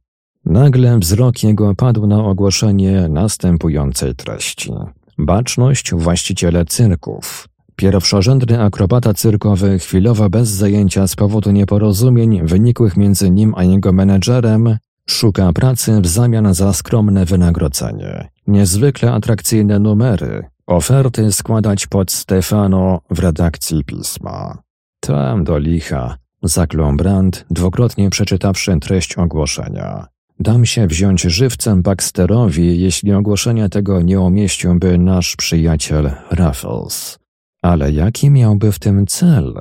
[0.44, 4.72] Nagle wzrok jego padł na ogłoszenie następującej treści.
[5.18, 7.48] Baczność właściciele cyrków.
[7.76, 14.76] Pierwszorzędny akrobata cyrkowy chwilowo bez zajęcia z powodu nieporozumień wynikłych między nim a jego menedżerem
[15.06, 18.28] Szuka pracy w zamian za skromne wynagrodzenie.
[18.46, 20.44] Niezwykle atrakcyjne numery.
[20.66, 24.58] Oferty składać pod Stefano w redakcji pisma.
[25.00, 30.06] Tam do licha, zaklął Brand, dwukrotnie przeczytawszy treść ogłoszenia.
[30.40, 37.18] Dam się wziąć żywcem Baxterowi, jeśli ogłoszenia tego nie umieściłby nasz przyjaciel Raffles.
[37.62, 39.54] Ale jaki miałby w tym cel?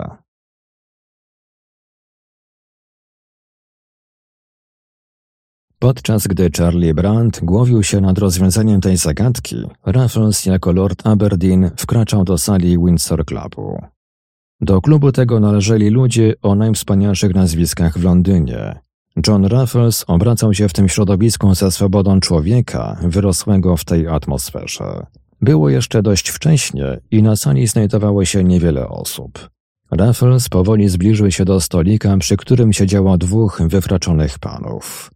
[5.79, 9.55] Podczas gdy Charlie Brandt głowił się nad rozwiązaniem tej zagadki,
[9.85, 13.81] Raffles jako Lord Aberdeen wkraczał do sali Windsor Clubu.
[14.61, 18.82] Do klubu tego należeli ludzie o najwspanialszych nazwiskach w Londynie.
[19.27, 25.05] John Raffles obracał się w tym środowisku ze swobodą człowieka, wyrosłego w tej atmosferze.
[25.41, 29.49] Było jeszcze dość wcześnie i na sali znajdowało się niewiele osób.
[29.91, 35.11] Raffles powoli zbliżył się do stolika, przy którym siedziało dwóch wyfraczonych panów.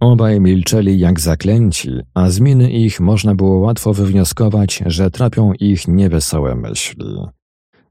[0.00, 5.88] Obaj milczeli jak zaklęci, a z miny ich można było łatwo wywnioskować, że trapią ich
[5.88, 7.16] niewesołe myśli.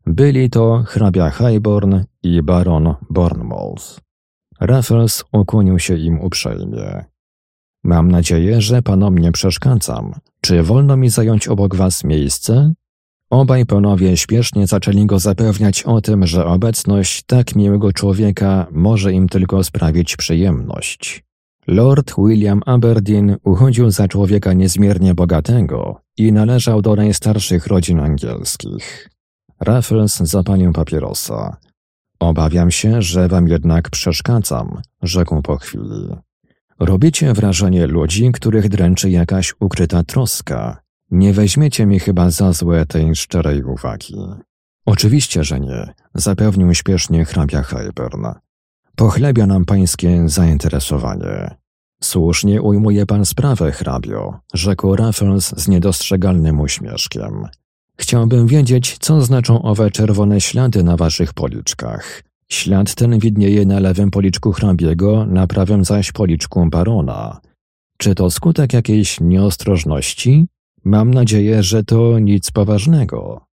[0.06, 4.11] Byli to hrabia Highborn i baron Bournemouth.
[4.62, 7.06] Raffles ukłonił się im uprzejmie.
[7.84, 10.14] Mam nadzieję, że panom nie przeszkadzam.
[10.42, 12.74] Czy wolno mi zająć obok was miejsce?
[13.30, 19.30] Obaj panowie śpiesznie zaczęli go zapewniać o tym, że obecność tak miłego człowieka może im
[19.30, 21.24] tylko sprawić przyjemność.
[21.68, 29.10] Lord William Aberdeen uchodził za człowieka niezmiernie bogatego i należał do najstarszych rodzin angielskich.
[29.60, 31.58] Raffles zapalił papierosa.
[32.22, 36.16] Obawiam się, że wam jednak przeszkadzam, rzekł po chwili.
[36.80, 40.82] Robicie wrażenie ludzi, których dręczy jakaś ukryta troska.
[41.12, 44.16] Nie weźmiecie mi chyba za złe tej szczerej uwagi.
[44.86, 48.26] Oczywiście, że nie, zapewnił śpiesznie hrabia Hyburn.
[48.96, 51.56] Pochlebia nam pańskie zainteresowanie.
[52.04, 57.48] Słusznie ujmuje pan sprawę, hrabio, rzekł Raffles z niedostrzegalnym uśmieszkiem.
[58.02, 62.24] Chciałbym wiedzieć, co znaczą owe czerwone ślady na waszych policzkach.
[62.50, 67.42] Ślad ten widnieje na lewym policzku hrabiego, na prawym zaś policzku barona.
[67.98, 70.46] Czy to skutek jakiejś nieostrożności?
[70.84, 73.46] Mam nadzieję, że to nic poważnego.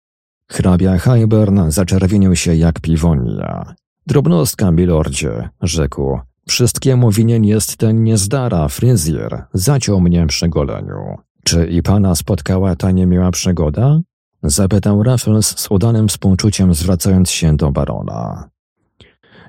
[0.51, 3.75] Hrabia Hyburn zaczerwienił się jak piwonia.
[4.07, 6.19] Drobnostka, milordzie, rzekł.
[6.47, 9.43] Wszystkiemu winien jest ten niezdara, fryzjer.
[9.53, 11.15] Zaciął mnie przy goleniu.
[11.43, 13.99] Czy i pana spotkała ta niemiła przygoda?
[14.43, 18.49] Zapytał Raffles z udanym współczuciem, zwracając się do barona.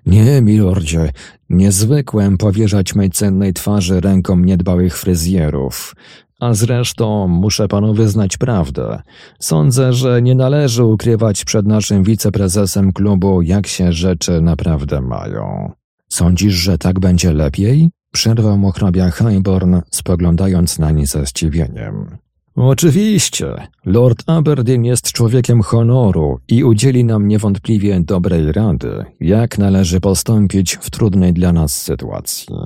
[0.07, 1.13] Nie, milordzie,
[1.51, 5.95] nie zwykłem powierzać mej cennej twarzy rękom niedbałych fryzjerów.
[6.41, 9.03] A zresztą muszę panu wyznać prawdę.
[9.41, 15.73] Sądzę, że nie należy ukrywać przed naszym wiceprezesem klubu, jak się rzeczy naprawdę mają.
[16.09, 17.91] Sądzisz, że tak będzie lepiej?
[18.13, 22.19] Przerwał mu hrabia Highborn, spoglądając na nie ze zdziwieniem.
[22.61, 23.69] Oczywiście.
[23.85, 30.91] Lord Aberdeen jest człowiekiem honoru i udzieli nam niewątpliwie dobrej rady, jak należy postąpić w
[30.91, 32.57] trudnej dla nas sytuacji.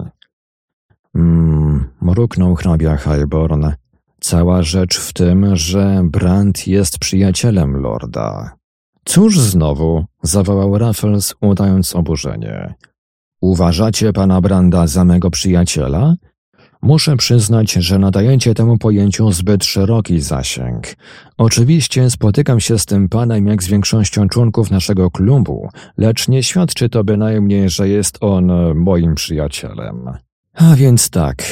[1.13, 3.67] Hmm, mruknął hrabia Highborn.
[4.21, 8.57] Cała rzecz w tym, że Brand jest przyjacielem lorda.
[9.05, 10.05] Cóż znowu?
[10.23, 12.75] zawołał Raffles, udając oburzenie.
[13.41, 16.15] Uważacie pana Branda za mego przyjaciela?
[16.83, 20.97] Muszę przyznać, że nadajecie temu pojęciu zbyt szeroki zasięg.
[21.39, 26.89] Oczywiście spotykam się z tym panem jak z większością członków naszego klubu, lecz nie świadczy
[26.89, 30.11] to bynajmniej, że jest on moim przyjacielem.
[30.55, 31.43] A więc tak,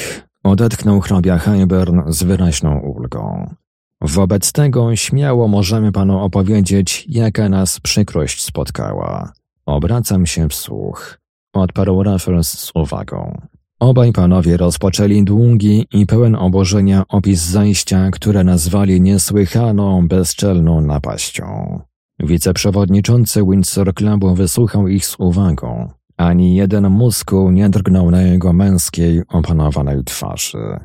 [0.45, 3.55] odetchnął hrabia Heiburn z wyraźną ulgą.
[4.01, 9.33] Wobec tego śmiało możemy panu opowiedzieć, jaka nas przykrość spotkała.
[9.67, 11.19] Obracam się w słuch.
[11.53, 13.41] Odparł Raffles z uwagą.
[13.81, 21.81] Obaj panowie rozpoczęli długi i pełen obożenia opis zajścia, które nazwali niesłychaną, bezczelną napaścią.
[22.19, 25.89] Wiceprzewodniczący Windsor Clubu wysłuchał ich z uwagą.
[26.17, 30.79] Ani jeden muskuł nie drgnął na jego męskiej, opanowanej twarzy.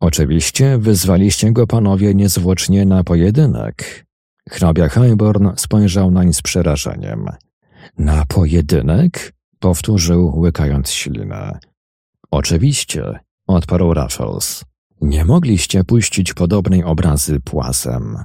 [0.00, 4.06] Oczywiście wyzwaliście go panowie niezwłocznie na pojedynek.
[4.48, 7.26] Hrabia Highborn spojrzał nań z przerażeniem.
[7.98, 9.32] Na pojedynek?
[9.58, 11.58] Powtórzył, łykając ślinę.
[12.30, 14.64] Oczywiście, odparł Raffles.
[15.00, 18.16] Nie mogliście puścić podobnej obrazy płasem.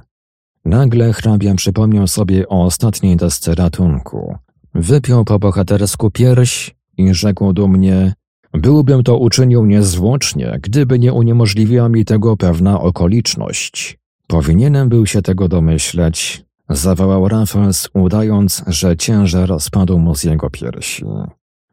[0.64, 4.38] Nagle hrabia przypomniał sobie o ostatniej desce ratunku.
[4.74, 8.14] Wypiął po bohatersku pierś i rzekł dumnie
[8.56, 13.98] Byłbym to uczynił niezwłocznie, gdyby nie uniemożliwiła mi tego pewna okoliczność.
[14.26, 21.04] Powinienem był się tego domyśleć, zawołał Raffles, udając, że ciężar spadł mu z jego piersi.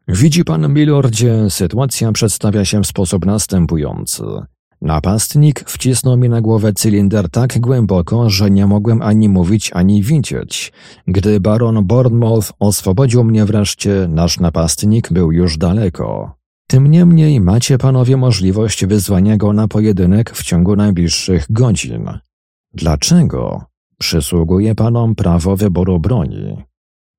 [0.08, 4.22] Widzi pan, milordzie, sytuacja przedstawia się w sposób następujący.
[4.82, 10.72] Napastnik wcisnął mi na głowę cylinder tak głęboko, że nie mogłem ani mówić, ani widzieć.
[11.06, 16.34] Gdy baron Bournemouth oswobodził mnie wreszcie, nasz napastnik był już daleko.
[16.68, 22.08] Tym niemniej macie panowie możliwość wyzwania go na pojedynek w ciągu najbliższych godzin.
[22.74, 23.64] Dlaczego?
[23.98, 26.64] Przysługuje panom prawo wyboru broni.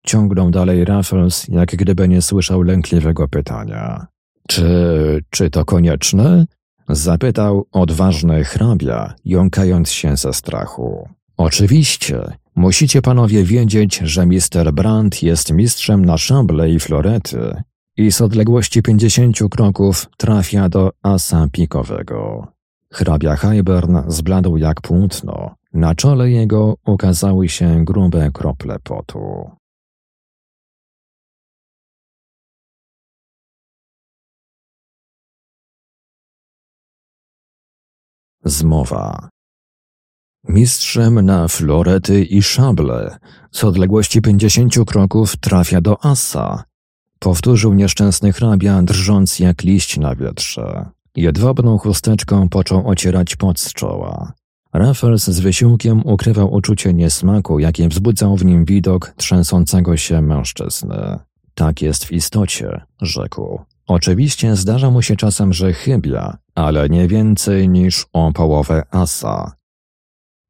[0.06, 4.08] Ciągnął dalej Raffles, jak gdyby nie słyszał lękliwego pytania.
[4.48, 6.46] Czy, czy to konieczne?
[6.90, 11.10] Zapytał odważny hrabia, jąkając się ze strachu.
[11.38, 12.22] Oczywiście,
[12.56, 17.64] musicie panowie wiedzieć, że mister Brandt jest mistrzem na szable i florety
[17.98, 22.48] i z odległości pięćdziesięciu kroków trafia do asa pikowego.
[22.92, 25.56] Hrabia Highburn zbladł jak płótno.
[25.74, 29.50] Na czole jego ukazały się grube krople potu.
[38.46, 39.30] Zmowa.
[40.50, 43.18] Mistrzem na florety i szable
[43.52, 46.64] z odległości pięćdziesięciu kroków trafia do asa.
[47.20, 50.86] Powtórzył nieszczęsny hrabia, drżąc jak liść na wietrze.
[51.16, 54.34] Jedwabną chusteczką począł ocierać pot z czoła.
[54.74, 61.20] Raffles z wysiłkiem ukrywał uczucie niesmaku, jakie wzbudzał w nim widok trzęsącego się mężczyzny.
[61.56, 63.60] Tak jest w istocie, rzekł.
[63.88, 69.56] Oczywiście zdarza mu się czasem, że chybia, ale nie więcej niż o połowę asa.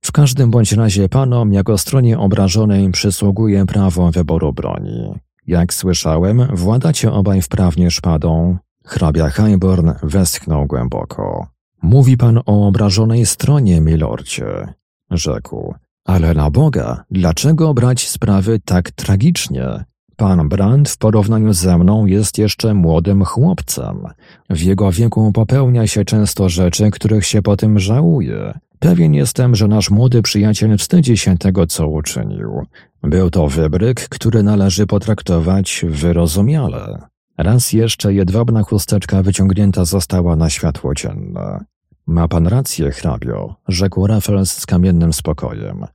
[0.04, 5.14] W każdym bądź razie panom jako stronie obrażonej przysługuje prawo wyboru broni.
[5.48, 8.58] Jak słyszałem, władacie obaj wprawnie szpadą.
[8.86, 11.48] Hrabia Highborn westchnął głęboko.
[11.82, 14.74] Mówi pan o obrażonej stronie, milordzie,
[15.12, 15.76] rzekł.
[16.06, 19.86] Ale na Boga, dlaczego brać sprawy tak tragicznie?
[20.18, 24.08] Pan Brand w porównaniu ze mną jest jeszcze młodym chłopcem.
[24.50, 28.60] W jego wieku popełnia się często rzeczy, których się potem żałuje.
[28.80, 32.66] Pewien jestem, że nasz młody przyjaciel wstydzi się tego, co uczynił.
[33.04, 37.02] Był to wybryk, który należy potraktować wyrozumiale.
[37.38, 41.66] Raz jeszcze jedwabna chusteczka wyciągnięta została na światło dzienne.
[42.08, 45.86] Ma pan rację, hrabio, rzekł Raffles z kamiennym spokojem.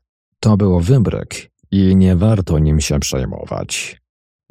[0.41, 4.00] To był wybryk i nie warto nim się przejmować.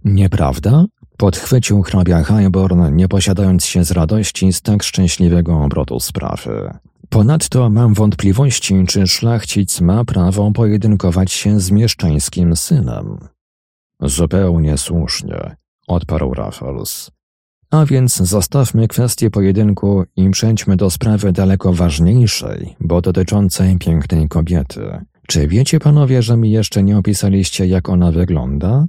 [0.05, 0.85] Nieprawda?
[1.17, 6.73] Podchwycił hrabia Highborn, nie posiadając się z radości z tak szczęśliwego obrotu sprawy.
[7.09, 13.17] Ponadto mam wątpliwości, czy szlachcic ma prawo pojedynkować się z mieszczańskim synem.
[14.01, 15.55] Zupełnie słusznie,
[15.87, 17.11] odparł Raffles.
[17.71, 25.05] A więc zostawmy kwestię pojedynku i przejdźmy do sprawy daleko ważniejszej, bo dotyczącej pięknej kobiety.
[25.27, 28.85] Czy wiecie panowie, że mi jeszcze nie opisaliście, jak ona wygląda?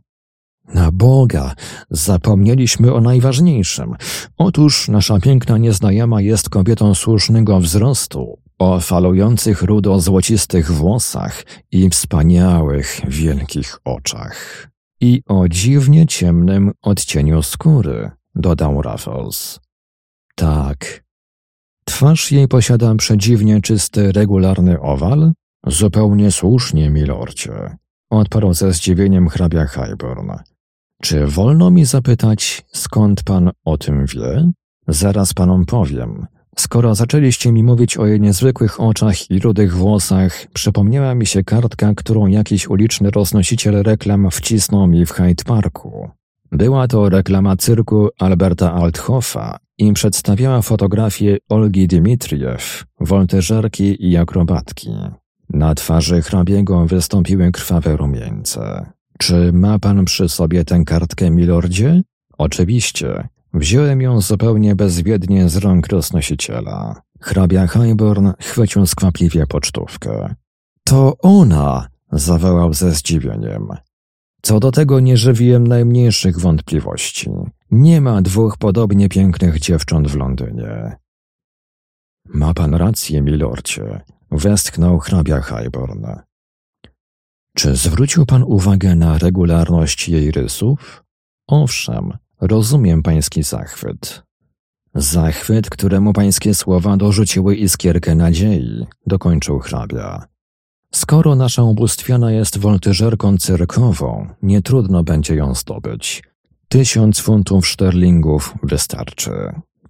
[0.75, 1.55] Na Boga,
[1.91, 3.95] zapomnieliśmy o najważniejszym.
[4.37, 13.79] Otóż nasza piękna nieznajoma jest kobietą słusznego wzrostu, o falujących rudo-złocistych włosach i wspaniałych, wielkich
[13.85, 14.69] oczach.
[15.01, 19.61] I o dziwnie ciemnym odcieniu skóry, dodał Raffles.
[20.35, 21.05] Tak.
[21.85, 25.33] Twarz jej posiada przedziwnie czysty, regularny owal?
[25.67, 27.77] Zupełnie słusznie, milordzie.
[28.11, 30.31] Odparł ze zdziwieniem hrabia Highborn.
[31.01, 34.51] Czy wolno mi zapytać, skąd pan o tym wie?
[34.89, 36.27] Zaraz panom powiem.
[36.57, 41.95] Skoro zaczęliście mi mówić o jej niezwykłych oczach i rudych włosach, przypomniała mi się kartka,
[41.95, 46.11] którą jakiś uliczny roznosiciel reklam wcisnął mi w Hyde Parku.
[46.53, 54.91] Była to reklama cyrku Alberta Althoffa i przedstawiała fotografię Olgi Dmitriew, woltyżerki i akrobatki.
[55.51, 58.93] Na twarzy hrabiego wystąpiły krwawe rumieńce.
[59.21, 62.03] Czy ma pan przy sobie tę kartkę, milordzie?
[62.39, 63.29] Oczywiście.
[63.55, 67.03] Wziąłem ją zupełnie bezwiednie z rąk roznosiciela.
[67.21, 70.35] Hrabia Highborn chwycił skwapliwie pocztówkę.
[70.85, 71.89] To ona!
[72.13, 73.69] zawołał ze zdziwieniem.
[74.43, 77.31] Co do tego nie żywiłem najmniejszych wątpliwości.
[77.71, 80.97] Nie ma dwóch podobnie pięknych dziewcząt w Londynie.
[82.35, 86.07] Ma pan rację, milordzie, westchnął hrabia Highborn.
[87.55, 91.05] Czy zwrócił pan uwagę na regularność jej rysów?
[91.47, 94.23] Owszem, rozumiem pański zachwyt.
[94.95, 100.27] Zachwyt, któremu pańskie słowa dorzuciły iskierkę nadziei, dokończył hrabia.
[100.95, 106.23] Skoro nasza ubóstwiona jest woltyżerką cyrkową, nie trudno będzie ją zdobyć.
[106.69, 109.31] Tysiąc funtów szterlingów wystarczy.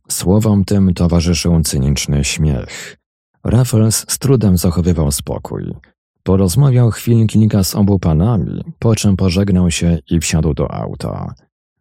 [0.08, 2.96] Słowom tym towarzyszył cyniczny śmiech.
[3.44, 5.74] Raffles z trudem zachowywał spokój.
[6.22, 11.34] Porozmawiał chwil kilka z obu panami, po czym pożegnał się i wsiadł do auta.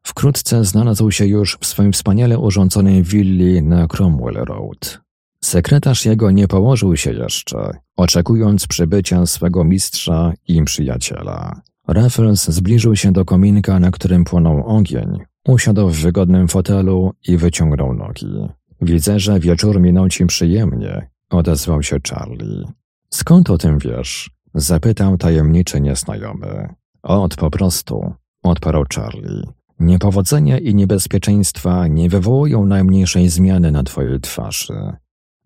[0.04, 5.02] Wkrótce znalazł się już w swoim wspaniale urządzonej willi na Cromwell Road.
[5.44, 11.62] Sekretarz jego nie położył się jeszcze, oczekując przybycia swego mistrza i przyjaciela.
[11.88, 17.94] Raffles zbliżył się do kominka, na którym płonął ogień, usiadł w wygodnym fotelu i wyciągnął
[17.94, 18.50] nogi.
[18.82, 22.79] Widzę, że wieczór minął ci przyjemnie, odezwał się Charlie.
[23.14, 24.30] Skąd o tym wiesz?
[24.54, 26.70] Zapytał tajemniczy nieznajomy.
[27.04, 28.14] Od po prostu,
[28.44, 29.44] odparł Charlie.
[29.80, 34.94] Niepowodzenia i niebezpieczeństwa nie wywołują najmniejszej zmiany na twojej twarzy.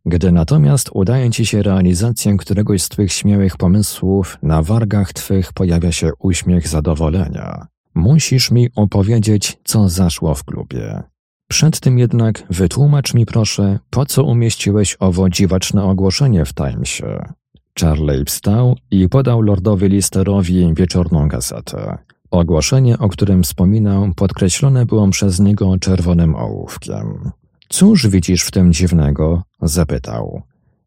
[0.05, 5.91] Gdy natomiast udaje ci się realizację któregoś z twych śmiałych pomysłów, na wargach twych pojawia
[5.91, 7.67] się uśmiech zadowolenia.
[7.95, 11.03] Musisz mi opowiedzieć, co zaszło w klubie.
[11.49, 17.33] Przed tym jednak wytłumacz mi proszę, po co umieściłeś owo dziwaczne ogłoszenie w Timesie.
[17.79, 21.97] Charley wstał i podał lordowi Listerowi wieczorną gazetę.
[22.31, 27.31] Ogłoszenie, o którym wspominał, podkreślone było przez niego czerwonym ołówkiem.
[27.69, 29.43] Cóż widzisz w tym dziwnego?
[29.61, 30.41] zapytał.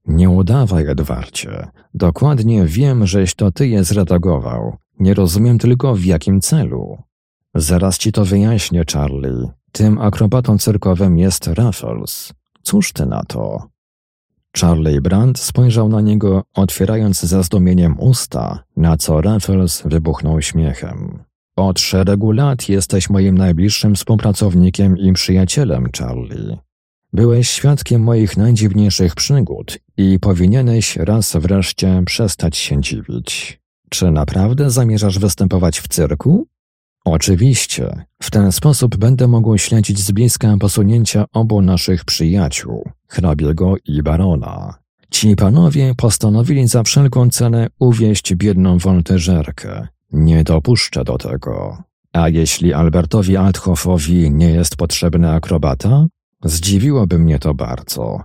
[0.07, 1.67] Nie udawaj, Edwardzie.
[1.95, 4.77] Dokładnie wiem, żeś to ty je zredagował.
[5.01, 6.99] Nie rozumiem tylko w jakim celu.
[7.55, 9.49] Zaraz ci to wyjaśnię, Charlie.
[9.73, 12.33] Tym akrobatą cyrkowym jest Raffles.
[12.63, 13.69] Cóż ty na to?
[14.61, 21.19] Charlie Brandt spojrzał na niego, otwierając ze zdumieniem usta, na co Raffles wybuchnął śmiechem.
[21.57, 26.57] Od szeregu lat jesteś moim najbliższym współpracownikiem i przyjacielem, Charlie.
[27.13, 33.61] Byłeś świadkiem moich najdziwniejszych przygód i powinieneś raz wreszcie przestać się dziwić.
[33.91, 36.47] Czy naprawdę zamierzasz występować w cyrku?
[37.07, 38.05] Oczywiście.
[38.23, 44.75] W ten sposób będę mógł śledzić z bliska posunięcia obu naszych przyjaciół, hrabiego i barona.
[45.11, 49.89] Ci panowie postanowili za wszelką cenę uwieść biedną woltyżerkę.
[50.13, 51.83] Nie dopuszczę do tego.
[52.13, 56.07] A jeśli Albertowi Althoffowi nie jest potrzebny akrobata?
[56.45, 58.23] Zdziwiłoby mnie to bardzo.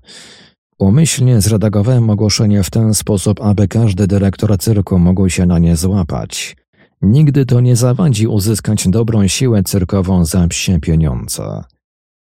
[0.80, 6.56] Umyślnie zredagowałem ogłoszenie w ten sposób, aby każdy dyrektor cyrku mógł się na nie złapać.
[7.02, 11.64] Nigdy to nie zawadzi uzyskać dobrą siłę cyrkową za psie pieniądze.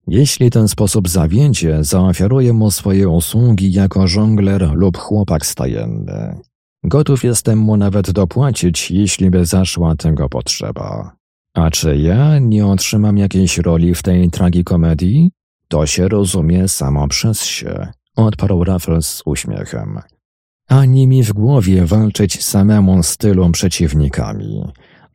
[0.06, 6.40] Jeśli ten sposób zawiedzie, zaoferuję mu swoje usługi jako żongler lub chłopak stajenny.
[6.84, 11.16] Gotów jestem mu nawet dopłacić, jeśli by zaszła tego potrzeba.
[11.54, 15.30] A czy ja nie otrzymam jakiejś roli w tej tragikomedii?
[15.68, 20.00] To się rozumie samo przez się, odparł Raffles z uśmiechem.
[20.68, 24.64] Ani mi w głowie walczyć samemu z tylą przeciwnikami.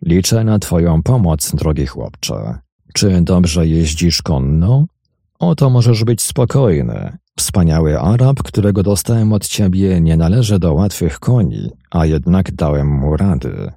[0.06, 2.60] Liczę na twoją pomoc, drogi chłopcze.
[2.94, 4.86] Czy dobrze jeździsz konno?
[5.40, 7.18] Oto możesz być spokojny.
[7.40, 13.18] Wspaniały Arab, którego dostałem od ciebie, nie należy do łatwych koni, a jednak dałem mu
[13.18, 13.72] rady.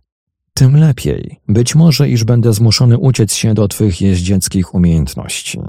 [0.55, 1.41] Tym lepiej.
[1.49, 5.61] Być może, iż będę zmuszony uciec się do twych jeździeckich umiejętności.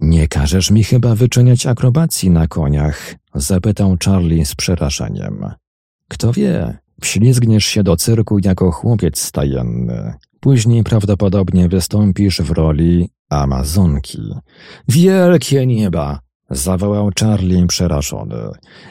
[0.00, 3.14] Nie każesz mi chyba wyczyniać akrobacji na koniach?
[3.34, 5.44] zapytał Charlie z przerażeniem.
[6.08, 10.14] Kto wie, wślizgniesz się do cyrku jako chłopiec stajenny.
[10.40, 14.34] Później prawdopodobnie wystąpisz w roli Amazonki.
[14.88, 16.20] Wielkie nieba!
[16.50, 18.50] zawołał Charlie przerażony.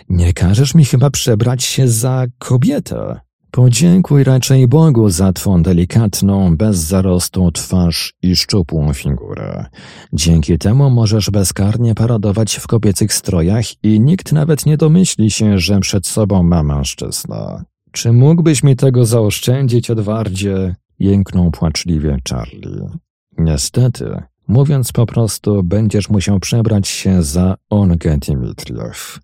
[0.09, 3.19] Nie każesz mi chyba przebrać się za kobietę?
[3.57, 9.65] Podziękuj raczej Bogu za twą delikatną, bez zarostu twarz i szczupłą figurę.
[10.13, 15.79] Dzięki temu możesz bezkarnie paradować w kobiecych strojach i nikt nawet nie domyśli się, że
[15.79, 17.63] przed sobą ma mężczyznę.
[17.91, 20.75] Czy mógłbyś mi tego zaoszczędzić, Edwardzie?
[20.99, 22.89] Jęknął płaczliwie Charlie.
[23.37, 29.19] Niestety, mówiąc po prostu, będziesz musiał przebrać się za Ongę Dimitriew.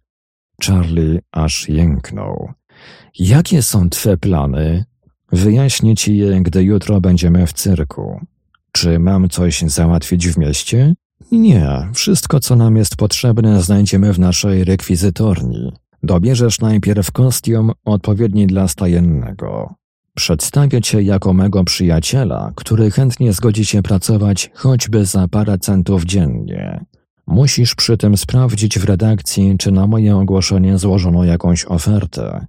[0.61, 2.53] Charlie aż jęknął.
[3.19, 4.85] Jakie są twe plany?
[5.31, 8.19] Wyjaśnię ci je, gdy jutro będziemy w cyrku.
[8.71, 10.93] Czy mam coś załatwić w mieście?
[11.31, 15.71] Nie, wszystko co nam jest potrzebne znajdziemy w naszej rekwizytorni.
[16.03, 19.75] Dobierzesz najpierw kostium odpowiedni dla stajennego.
[20.15, 26.85] Przedstawię cię jako mego przyjaciela, który chętnie zgodzi się pracować choćby za parę centów dziennie.
[27.27, 32.47] Musisz przy tym sprawdzić w redakcji, czy na moje ogłoszenie złożono jakąś ofertę.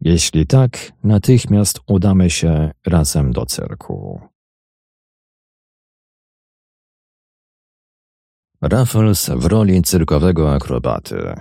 [0.00, 4.20] Jeśli tak, natychmiast udamy się razem do cyrku.
[8.60, 11.34] Raffles w roli cyrkowego akrobaty.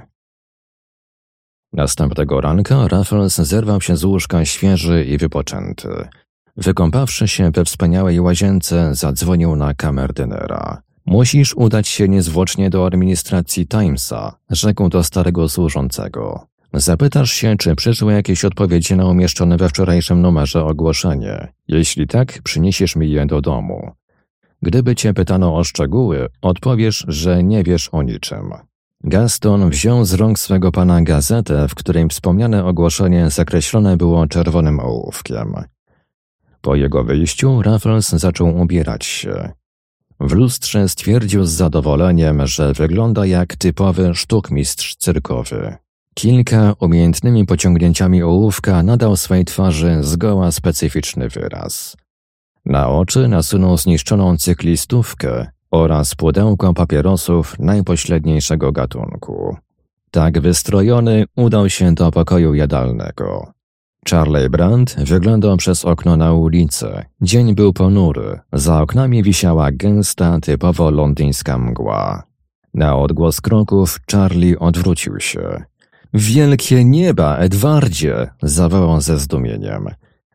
[1.73, 6.07] Następnego ranka Raffles zerwał się z łóżka świeży i wypoczęty.
[6.57, 10.81] Wykąpawszy się we wspaniałej łazience, zadzwonił na kamerdynera.
[11.05, 16.47] Musisz udać się niezwłocznie do administracji Timesa, rzekł do starego służącego.
[16.73, 21.53] Zapytasz się, czy przyszły jakieś odpowiedzi na umieszczone we wczorajszym numerze ogłoszenie.
[21.67, 23.91] Jeśli tak, przyniesiesz mi je do domu.
[24.61, 28.53] Gdyby cię pytano o szczegóły, odpowiesz, że nie wiesz o niczym.
[29.03, 35.53] Gaston wziął z rąk swego pana gazetę, w której wspomniane ogłoszenie zakreślone było czerwonym ołówkiem.
[36.61, 39.51] Po jego wyjściu Raffles zaczął ubierać się.
[40.19, 45.82] W lustrze stwierdził z zadowoleniem, że wygląda jak typowy sztukmistrz cyrkowy.
[46.13, 51.97] Kilka umiejętnymi pociągnięciami ołówka nadał swej twarzy zgoła specyficzny wyraz.
[52.65, 59.57] Na oczy nasunął zniszczoną cyklistówkę oraz pudełko papierosów najpośredniejszego gatunku.
[60.11, 63.51] Tak wystrojony udał się do pokoju jadalnego.
[64.09, 67.05] Charlie Brandt wyglądał przez okno na ulicę.
[67.21, 68.39] Dzień był ponury.
[68.53, 72.23] Za oknami wisiała gęsta, typowo londyńska mgła.
[72.73, 75.63] Na odgłos kroków Charlie odwrócił się.
[76.13, 78.29] Wielkie nieba, Edwardzie!
[78.41, 79.87] zawołał ze zdumieniem.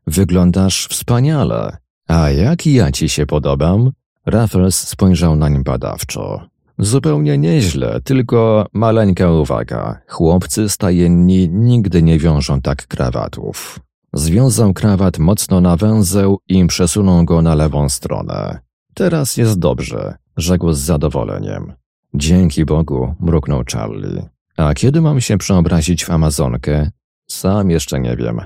[0.07, 1.77] Wyglądasz wspaniale.
[2.09, 3.91] A jak ja ci się podobam?
[4.27, 6.49] Raffles spojrzał nań badawczo.
[6.79, 10.01] Zupełnie nieźle, tylko maleńka uwaga.
[10.09, 13.81] Chłopcy stajenni nigdy nie wiążą tak krawatów.
[14.13, 18.59] Związał krawat mocno na węzeł i przesunął go na lewą stronę.
[18.95, 21.73] Teraz jest dobrze, rzekł z zadowoleniem.
[22.15, 24.38] Dzięki Bogu, mruknął Charlie.
[24.59, 26.91] A kiedy mam się przeobrazić w Amazonkę?
[27.31, 28.41] Sam jeszcze nie wiem.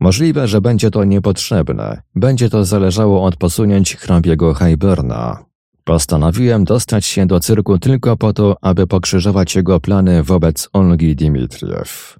[0.00, 2.02] Możliwe, że będzie to niepotrzebne.
[2.14, 5.44] Będzie to zależało od posunięć hrabiego Hayberna.
[5.84, 12.18] Postanowiłem dostać się do cyrku tylko po to, aby pokrzyżować jego plany wobec Olgi Dimitriew.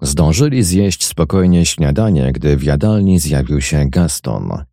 [0.00, 4.64] Zdążyli zjeść spokojnie śniadanie, gdy w jadalni zjawił się Gaston.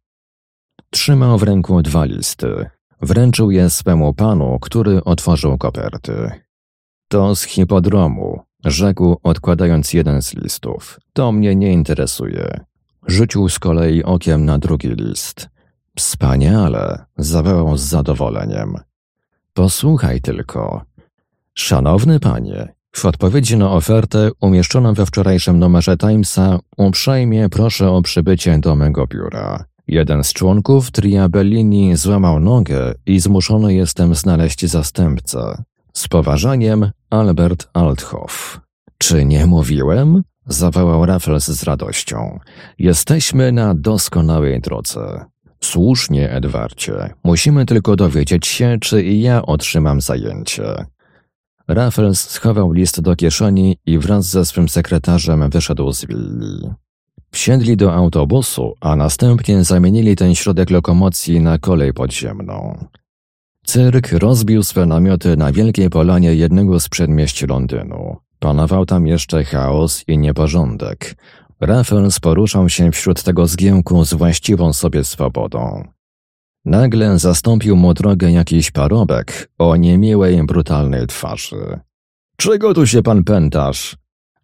[0.89, 2.65] Trzymał w ręku dwa listy.
[3.01, 6.44] Wręczył je swemu panu, który otworzył koperty.
[7.07, 10.99] To z hipodromu, rzekł, odkładając jeden z listów.
[11.13, 12.59] To mnie nie interesuje.
[13.07, 15.49] Rzucił z kolei okiem na drugi list.
[15.95, 18.75] Wspaniale, zawołał z zadowoleniem.
[19.53, 20.81] Posłuchaj tylko.
[21.53, 28.59] Szanowny panie, w odpowiedzi na ofertę umieszczoną we wczorajszym numerze Timesa uprzejmie proszę o przybycie
[28.59, 29.65] do mego biura.
[29.87, 35.63] Jeden z członków tria Bellini złamał nogę i zmuszony jestem znaleźć zastępcę.
[35.95, 38.59] Z poważaniem Albert Althoff.
[38.97, 40.23] Czy nie mówiłem?
[40.47, 42.39] zawołał Raffles z radością.
[42.79, 45.25] Jesteśmy na doskonałej drodze.
[45.63, 47.13] Słusznie, Edwardzie.
[47.23, 50.85] Musimy tylko dowiedzieć się, czy i ja otrzymam zajęcie.
[51.67, 56.69] Raffles schował list do kieszeni i wraz ze swym sekretarzem wyszedł z willi.
[57.31, 62.85] Wsiedli do autobusu, a następnie zamienili ten środek lokomocji na kolej podziemną.
[63.65, 68.17] Cyrk rozbił swe namioty na wielkiej polanie jednego z przedmieści Londynu.
[68.39, 71.15] Panował tam jeszcze chaos i nieporządek.
[71.61, 75.87] Raffles poruszał się wśród tego zgiełku z właściwą sobie swobodą.
[76.65, 81.79] Nagle zastąpił mu drogę jakiś parobek o niemiłej, brutalnej twarzy.
[82.37, 83.97] Czego tu się pan pętasz?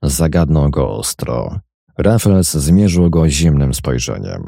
[0.03, 1.59] Zagadnął go ostro.
[1.97, 4.43] Raffles zmierzył go zimnym spojrzeniem.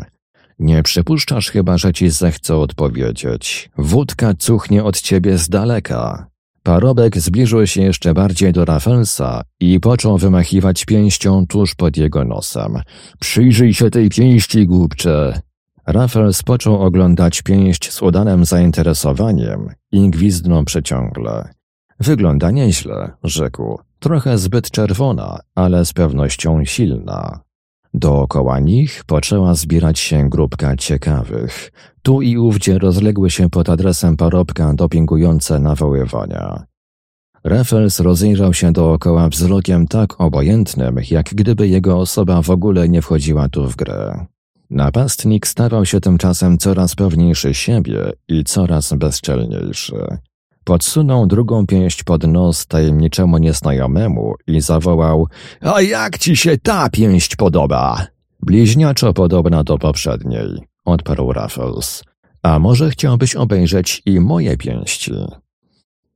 [0.60, 3.70] Nie przypuszczasz chyba, że ci zechcę odpowiedzieć.
[3.78, 6.28] Wódka cuchnie od ciebie z daleka.
[6.64, 12.82] Parobek zbliżył się jeszcze bardziej do Raffelsa i począł wymachiwać pięścią tuż pod jego nosem.
[13.20, 15.42] Przyjrzyj się tej pięści, głupcze!
[15.88, 21.50] Raffles począł oglądać pięść z udanym zainteresowaniem i gwizdnął przeciągle.
[22.00, 23.80] Wygląda nieźle, rzekł.
[24.00, 27.40] Trochę zbyt czerwona, ale z pewnością silna.
[27.94, 31.72] Dookoła nich poczęła zbierać się grupka ciekawych.
[32.02, 36.64] Tu i ówdzie rozległy się pod adresem parobka dopingujące nawoływania.
[37.44, 43.50] Raffles rozejrzał się dookoła wzrokiem tak obojętnym, jak gdyby jego osoba w ogóle nie wchodziła
[43.50, 44.26] tu w grę.
[44.70, 50.18] Napastnik stawał się tymczasem coraz pewniejszy siebie i coraz bezczelniejszy.
[50.64, 55.28] Podsunął drugą pięść pod nos tajemniczemu nieznajomemu i zawołał
[55.62, 58.08] A jak ci się ta pięść podoba?
[58.42, 62.04] Bliźniaczo podobna do poprzedniej, odparł Raffles.
[62.44, 65.14] A może chciałbyś obejrzeć i moje pięści?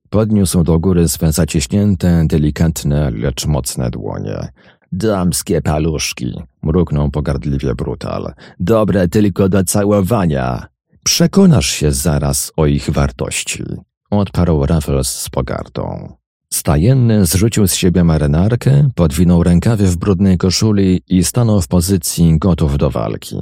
[0.09, 4.47] Podniósł do góry swe zaciśnięte, delikatne, lecz mocne dłonie.
[4.91, 6.33] Damskie paluszki,
[6.63, 8.33] mruknął pogardliwie Brutal.
[8.59, 10.67] Dobre tylko do całowania.
[11.03, 13.63] Przekonasz się zaraz o ich wartości
[14.09, 16.13] odparł Raffles z pogardą.
[16.53, 22.77] Stajenny zrzucił z siebie marynarkę, podwinął rękawy w brudnej koszuli i stanął w pozycji gotów
[22.77, 23.37] do walki.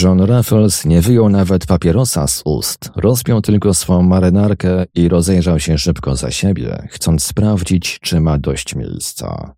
[0.00, 5.78] John Raffles nie wyjął nawet papierosa z ust, rozpiął tylko swą marynarkę i rozejrzał się
[5.78, 9.54] szybko za siebie, chcąc sprawdzić, czy ma dość miejsca.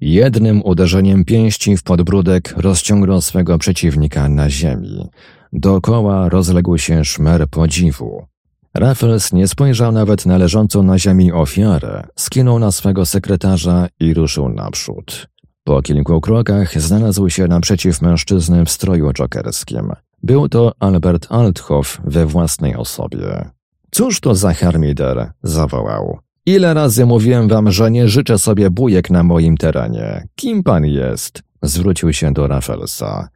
[0.00, 5.08] Jednym uderzeniem pięści w podbródek rozciągnął swego przeciwnika na ziemi.
[5.52, 8.31] Dookoła rozległ się szmer podziwu.
[8.74, 14.48] Raffles nie spojrzał nawet na leżącą na ziemi ofiarę, skinął na swego sekretarza i ruszył
[14.48, 15.26] naprzód.
[15.64, 19.92] Po kilku krokach znalazł się naprzeciw mężczyzny w stroju jokerskim.
[20.22, 23.50] Był to Albert Althoff we własnej osobie.
[23.90, 25.32] Cóż to za harmider?
[25.42, 26.18] zawołał.
[26.46, 30.28] Ile razy mówiłem wam, że nie życzę sobie bujek na moim terenie.
[30.34, 31.42] Kim pan jest?
[31.62, 33.28] Zwrócił się do Raffelsa.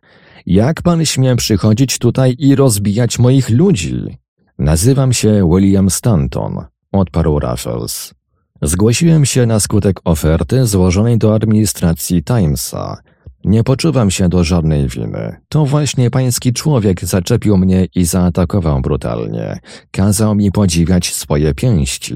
[0.46, 4.18] Jak pan śmie przychodzić tutaj i rozbijać moich ludzi?
[4.58, 8.14] Nazywam się William Stanton, odparł Raffles.
[8.62, 12.96] Zgłosiłem się na skutek oferty złożonej do administracji Timesa.
[13.44, 15.36] Nie poczuwam się do żadnej winy.
[15.48, 19.58] To właśnie pański człowiek zaczepił mnie i zaatakował brutalnie.
[19.90, 22.14] Kazał mi podziwiać swoje pięści.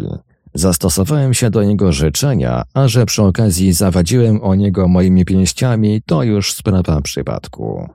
[0.54, 6.22] Zastosowałem się do jego życzenia, a że przy okazji zawadziłem o niego moimi pięściami, to
[6.22, 7.88] już sprawa przypadku.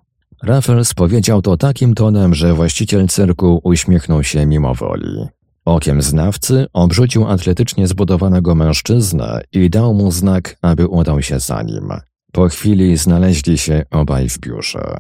[0.43, 5.27] Raffles powiedział to takim tonem, że właściciel cyrku uśmiechnął się mimowoli.
[5.65, 11.89] Okiem znawcy obrzucił atletycznie zbudowanego mężczyznę i dał mu znak, aby udał się za nim.
[12.31, 14.97] Po chwili znaleźli się obaj w biurze.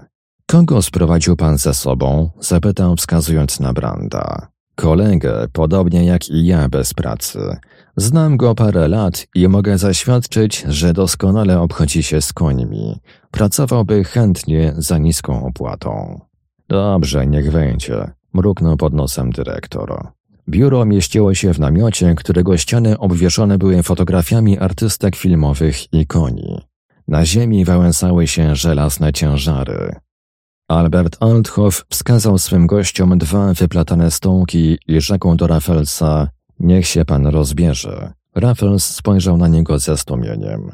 [0.47, 2.29] Kogo sprowadził pan ze sobą?
[2.39, 4.47] zapytał wskazując na Branda.
[4.75, 7.39] Kolegę, podobnie jak i ja, bez pracy.
[7.97, 12.99] Znam go parę lat i mogę zaświadczyć, że doskonale obchodzi się z końmi.
[13.31, 16.21] Pracowałby chętnie za niską opłatą.
[16.69, 20.07] Dobrze, niech wejdzie, mruknął pod nosem dyrektor.
[20.49, 26.61] Biuro mieściło się w namiocie, którego ściany obwieszone były fotografiami artystek filmowych i koni.
[27.07, 29.95] Na ziemi wałęsały się żelazne ciężary.
[30.67, 36.27] Albert Althoff wskazał swym gościom dwa wyplatane stołki i rzekł do Raffelsa,
[36.59, 38.13] niech się pan rozbierze.
[38.35, 40.71] Raffels spojrzał na niego ze stumieniem.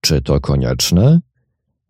[0.00, 1.20] Czy to konieczne?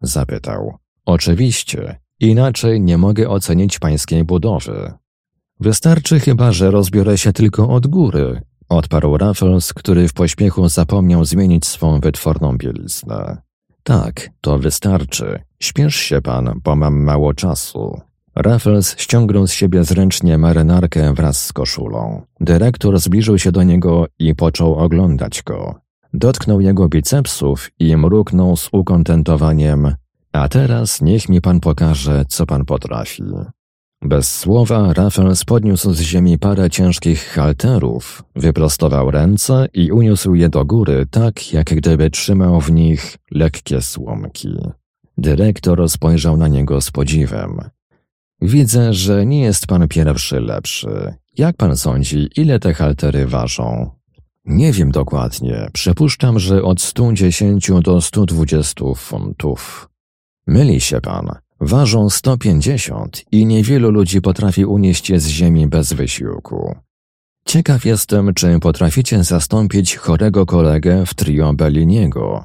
[0.01, 0.75] Zapytał.
[1.05, 4.93] Oczywiście, inaczej nie mogę ocenić pańskiej budowy.
[5.61, 11.67] Wystarczy chyba, że rozbiorę się tylko od góry, odparł Raffles, który w pośpiechu zapomniał zmienić
[11.67, 13.43] swą wytworną bieliznę.
[13.83, 15.43] Tak, to wystarczy.
[15.61, 18.01] Śpiesz się pan, bo mam mało czasu.
[18.39, 22.23] Raffles ściągnął z siebie zręcznie marynarkę wraz z koszulą.
[22.41, 25.75] Dyrektor zbliżył się do niego i począł oglądać go.
[26.15, 29.95] Dotknął jego bicepsów i mruknął z ukontentowaniem
[30.33, 33.23] a teraz niech mi pan pokaże, co pan potrafi.
[34.03, 40.65] Bez słowa Raffles podniósł z ziemi parę ciężkich halterów, wyprostował ręce i uniósł je do
[40.65, 44.59] góry tak, jak gdyby trzymał w nich lekkie słomki.
[45.19, 47.61] Dyrektor spojrzał na niego z podziwem.
[48.41, 51.15] Widzę, że nie jest pan pierwszy lepszy.
[51.39, 53.91] Jak pan sądzi, ile te haltery ważą?
[54.45, 55.71] Nie wiem dokładnie.
[55.73, 59.89] Przypuszczam, że od 110 do 120 funtów.
[60.47, 61.29] Myli się pan.
[61.61, 66.75] Ważą 150 i niewielu ludzi potrafi unieść je z ziemi bez wysiłku.
[67.47, 72.45] Ciekaw jestem, czy potraficie zastąpić chorego kolegę w trio Belliniego.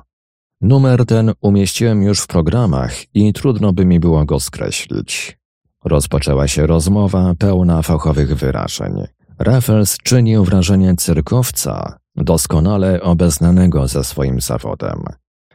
[0.62, 5.38] Numer ten umieściłem już w programach i trudno by mi było go skreślić.
[5.86, 9.04] Rozpoczęła się rozmowa pełna fachowych wyrażeń.
[9.40, 15.04] Raffles czynił wrażenie cyrkowca, doskonale obeznanego ze swoim zawodem.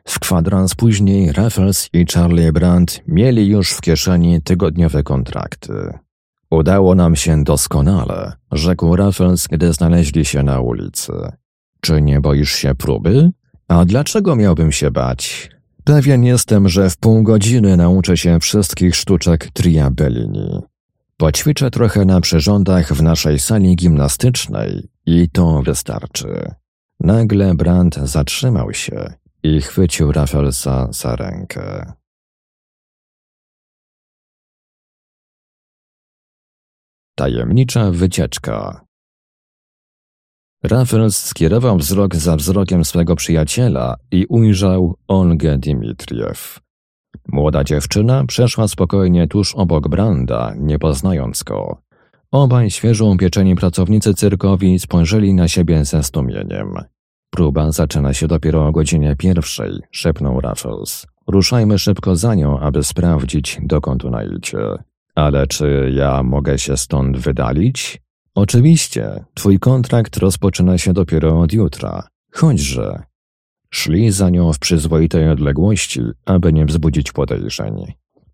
[0.04, 5.98] W kwadrans później Raffles i Charlie Brandt mieli już w kieszeni tygodniowe kontrakty.
[6.50, 11.12] Udało nam się doskonale, rzekł Raffles, gdy znaleźli się na ulicy.
[11.80, 13.30] Czy nie boisz się próby?
[13.68, 15.50] A dlaczego miałbym się bać?
[15.88, 20.60] Pewien jestem, że w pół godziny nauczę się wszystkich sztuczek Tria Bellini.
[21.16, 26.54] Poćwiczę trochę na przyrządach w naszej sali gimnastycznej i to wystarczy.
[27.00, 29.12] Nagle Brandt zatrzymał się
[29.42, 31.92] i chwycił Raffelsa za rękę.
[37.14, 38.87] Tajemnicza wycieczka
[40.62, 46.60] Raffles skierował wzrok za wzrokiem swego przyjaciela i ujrzał Olgę Dimitriew.
[47.28, 51.82] Młoda dziewczyna przeszła spokojnie tuż obok Branda, nie poznając go.
[52.30, 56.74] Obaj świeżo upieczeni pracownicy cyrkowi spojrzeli na siebie ze stumieniem.
[57.30, 61.06] Próba zaczyna się dopiero o godzinie pierwszej, szepnął Raffles.
[61.26, 64.58] Ruszajmy szybko za nią, aby sprawdzić, dokąd ona idzie.
[65.14, 68.00] Ale czy ja mogę się stąd wydalić?
[68.38, 72.08] Oczywiście, twój kontrakt rozpoczyna się dopiero od jutra.
[72.32, 73.02] Chodźże.
[73.70, 77.92] Szli za nią w przyzwoitej odległości, aby nie wzbudzić podejrzeń.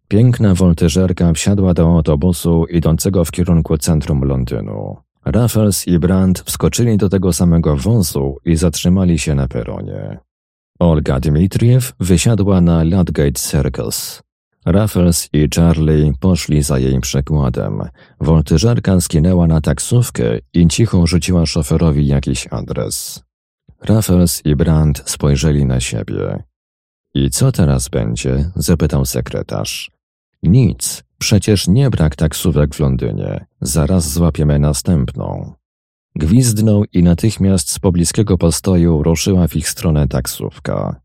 [0.09, 4.97] Piękna woltyżerka wsiadła do autobusu idącego w kierunku centrum Londynu.
[5.25, 10.19] Raffles i Brandt wskoczyli do tego samego wązu i zatrzymali się na peronie.
[10.79, 14.24] Olga Dmitriew wysiadła na Ludgate Circus.
[14.65, 17.83] Raffles i Charlie poszli za jej przekładem.
[18.21, 23.25] Woltyżarka skinęła na taksówkę i cicho rzuciła szoferowi jakiś adres.
[23.83, 26.43] Raffles i Brandt spojrzeli na siebie.
[27.15, 28.51] I co teraz będzie?
[28.57, 29.91] zapytał sekretarz.
[30.43, 33.47] Nic, Przecież nie brak taksówek w Londynie.
[33.61, 35.53] Zaraz złapiemy następną.
[36.17, 41.01] Gwizdnął i natychmiast z pobliskiego postoju ruszyła w ich stronę taksówka.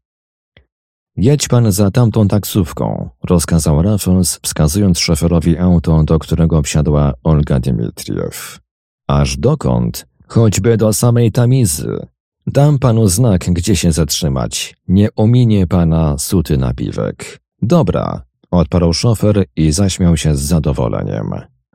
[1.22, 8.60] Jedź pan za tamtą taksówką, rozkazał Raffles, wskazując szoferowi auto, do którego wsiadła Olga Dimitriew.
[9.08, 10.06] Aż dokąd?
[10.28, 12.08] Choćby do samej tamizy.
[12.48, 14.76] Dam panu znak, gdzie się zatrzymać.
[14.88, 17.40] Nie ominie pana suty napiwek.
[17.62, 18.22] Dobra,
[18.52, 21.32] odparł szofer i zaśmiał się z zadowoleniem.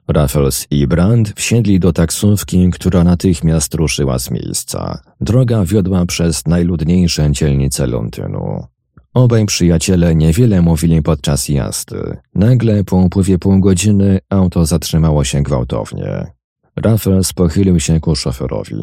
[0.09, 5.01] Raffles i Brand wsiedli do taksówki, która natychmiast ruszyła z miejsca.
[5.21, 8.74] Droga wiodła przez najludniejsze dzielnice Londynu.
[9.15, 12.17] Obaj przyjaciele niewiele mówili podczas jazdy.
[12.35, 16.27] Nagle po upływie pół godziny auto zatrzymało się gwałtownie.
[16.77, 18.77] Raffles pochylił się ku szoferowi.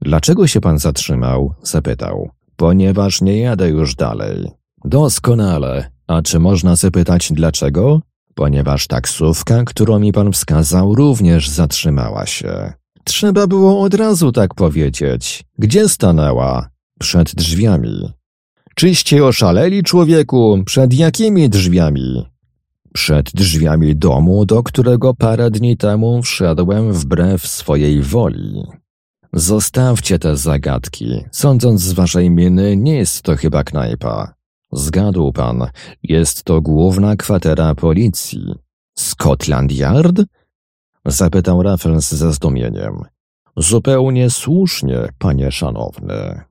[0.00, 1.54] Dlaczego się pan zatrzymał?
[1.62, 2.30] zapytał.
[2.56, 4.50] Ponieważ nie jadę już dalej.
[4.84, 5.90] Doskonale.
[6.06, 8.00] A czy można zapytać dlaczego?
[8.34, 12.72] Ponieważ taksówka, którą mi pan wskazał, również zatrzymała się.
[13.04, 15.44] Trzeba było od razu tak powiedzieć.
[15.58, 16.68] Gdzie stanęła?
[16.98, 18.12] Przed drzwiami.
[18.74, 20.62] Czyście oszaleli, człowieku?
[20.66, 22.26] Przed jakimi drzwiami?
[22.92, 28.64] Przed drzwiami domu, do którego parę dni temu wszedłem wbrew swojej woli.
[29.32, 31.24] Zostawcie te zagadki.
[31.32, 34.34] Sądząc z waszej miny, nie jest to chyba knajpa.
[34.72, 35.66] Zgadł pan,
[36.02, 38.54] jest to główna kwatera policji.
[38.98, 40.22] Scotland Yard?
[41.04, 43.02] Zapytał Raffles ze zdumieniem.
[43.56, 46.44] Zupełnie słusznie, panie szanowny.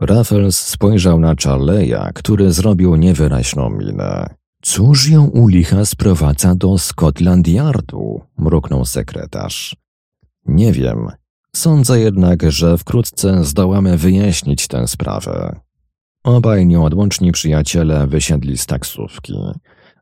[0.00, 4.26] Raffles spojrzał na Charleya, który zrobił niewyraźną minę.
[4.62, 8.20] Cóż ją u licha sprowadza do Scotland Yardu?
[8.38, 9.76] mruknął sekretarz.
[10.46, 11.08] Nie wiem.
[11.56, 15.60] Sądzę jednak, że wkrótce zdołamy wyjaśnić tę sprawę.
[16.24, 19.34] Obaj nieodłączni przyjaciele wysiedli z taksówki.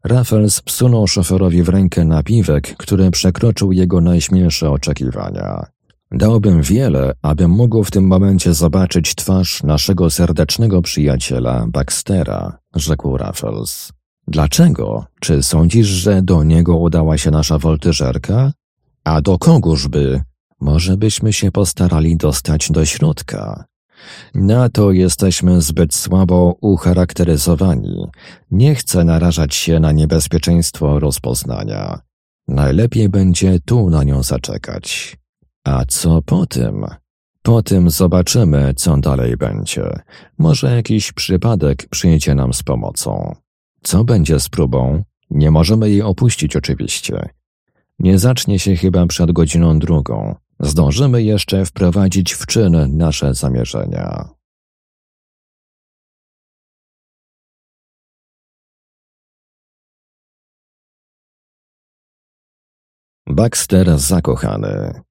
[0.05, 5.67] Raffles wsunął szoferowi w rękę napiwek, który przekroczył jego najśmielsze oczekiwania.
[6.11, 13.93] Dałbym wiele, abym mógł w tym momencie zobaczyć twarz naszego serdecznego przyjaciela Baxtera, rzekł Raffles.
[14.29, 15.05] Dlaczego?
[15.21, 18.53] Czy sądzisz, że do niego udała się nasza woltyżerka?
[19.05, 20.23] A do kogóż by?
[20.61, 23.65] Może byśmy się postarali dostać do środka.
[24.35, 28.07] Na to jesteśmy zbyt słabo ucharakteryzowani.
[28.51, 32.01] Nie chcę narażać się na niebezpieczeństwo rozpoznania.
[32.49, 35.17] Najlepiej będzie tu na nią zaczekać.
[35.69, 36.87] A co po tym?
[37.43, 40.01] Po tym zobaczymy, co dalej będzie.
[40.39, 43.35] Może jakiś przypadek przyjdzie nam z pomocą.
[43.83, 45.05] Co będzie z próbą?
[45.31, 47.29] Nie możemy jej opuścić oczywiście.
[47.99, 50.35] Nie zacznie się chyba przed godziną drugą.
[50.61, 54.29] Zdążymy jeszcze wprowadzić w czyn nasze zamierzenia.
[63.27, 65.08] Baxter zakochany.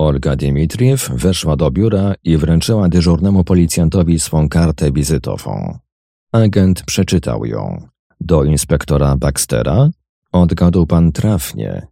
[0.00, 5.78] Olga Dimitriew weszła do biura i wręczyła dyżurnemu policjantowi swą kartę wizytową.
[6.32, 7.88] Agent przeczytał ją.
[8.20, 9.90] Do inspektora Baxtera?
[10.32, 11.86] Odgadł pan trafnie.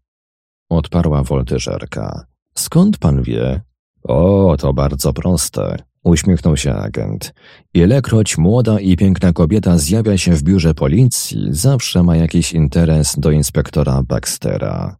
[0.68, 2.26] Odparła woltyżerka.
[2.54, 3.60] Skąd pan wie?
[4.02, 5.76] O, to bardzo proste.
[6.04, 7.34] Uśmiechnął się agent.
[7.74, 13.30] Ilekroć młoda i piękna kobieta zjawia się w biurze policji, zawsze ma jakiś interes do
[13.30, 14.97] inspektora Baxtera.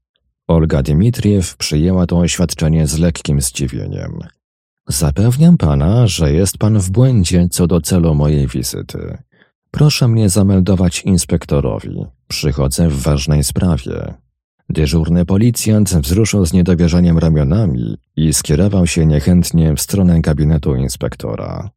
[0.49, 4.19] Olga Dimitriew przyjęła to oświadczenie z lekkim zdziwieniem.
[4.89, 9.19] Zapewniam pana, że jest pan w błędzie co do celu mojej wizyty.
[9.71, 12.05] Proszę mnie zameldować inspektorowi.
[12.29, 14.15] Przychodzę w ważnej sprawie.
[14.69, 21.71] Dyżurny policjant wzruszył z niedowierzaniem ramionami i skierował się niechętnie w stronę gabinetu inspektora.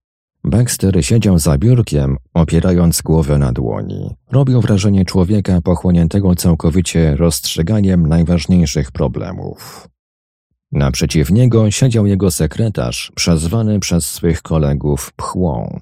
[0.44, 4.16] Baxter siedział za biurkiem, opierając głowę na dłoni.
[4.32, 9.88] Robił wrażenie człowieka pochłoniętego całkowicie rozstrzyganiem najważniejszych problemów.
[10.72, 15.80] Naprzeciw niego siedział jego sekretarz, przezwany przez swych kolegów pchłą.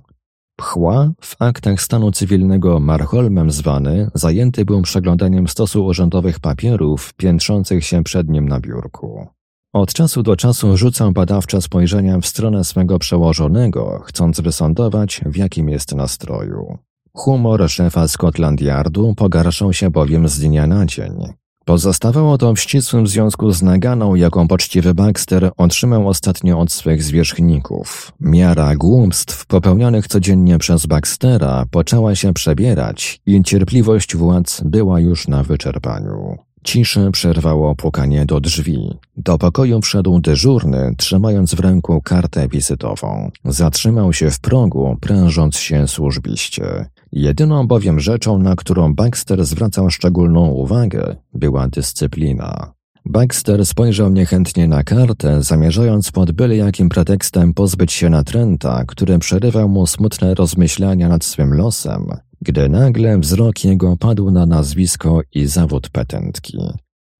[0.55, 8.03] Pchła, w aktach stanu cywilnego Marholmem zwany, zajęty był przeglądaniem stosu urzędowych papierów piętrzących się
[8.03, 9.27] przed nim na biurku.
[9.73, 15.69] Od czasu do czasu rzucał badawcze spojrzenia w stronę swego przełożonego, chcąc wysądować, w jakim
[15.69, 16.77] jest nastroju.
[17.13, 21.33] Humor szefa Scotland Yardu pogarszał się bowiem z dnia na dzień.
[21.65, 28.11] Pozostawało to w ścisłym związku z naganą, jaką poczciwy Baxter otrzymał ostatnio od swych zwierzchników.
[28.19, 35.43] Miara głupstw popełnianych codziennie przez Baxtera poczęła się przebierać i cierpliwość władz była już na
[35.43, 36.48] wyczerpaniu.
[36.63, 38.97] Ciszę przerwało pukanie do drzwi.
[39.17, 43.31] Do pokoju wszedł dyżurny, trzymając w ręku kartę wizytową.
[43.45, 46.85] Zatrzymał się w progu, prężąc się służbiście.
[47.11, 52.73] Jedyną bowiem rzeczą, na którą Baxter zwracał szczególną uwagę, była dyscyplina.
[53.05, 59.69] Baxter spojrzał niechętnie na kartę, zamierzając pod byle jakim pretekstem pozbyć się natręta, który przerywał
[59.69, 62.07] mu smutne rozmyślania nad swym losem,
[62.41, 66.57] gdy nagle wzrok jego padł na nazwisko i zawód petentki.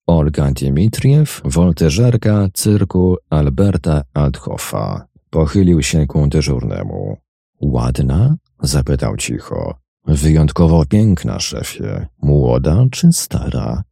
[0.08, 5.08] Olga Dimitriew, woltyżerka cyrku Alberta Althoffa.
[5.30, 7.18] Pochylił się ku dyżurnemu.
[7.62, 8.36] Ładna?
[8.62, 9.76] zapytał cicho.
[10.08, 12.08] Wyjątkowo piękna, szefie.
[12.22, 13.84] Młoda czy stara?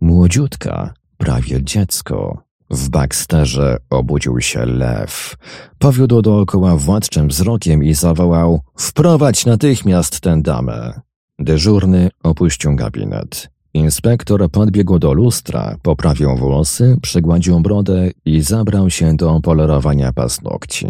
[0.00, 2.42] Młodziutka, prawie dziecko.
[2.72, 5.36] W Baxterze obudził się lew.
[5.78, 11.00] Powiódł dookoła władczym wzrokiem i zawołał Wprowadź natychmiast tę damę.
[11.38, 13.50] Dyżurny opuścił gabinet.
[13.74, 20.86] Inspektor podbiegł do lustra, poprawił włosy, przygładził brodę i zabrał się do polerowania paznokci.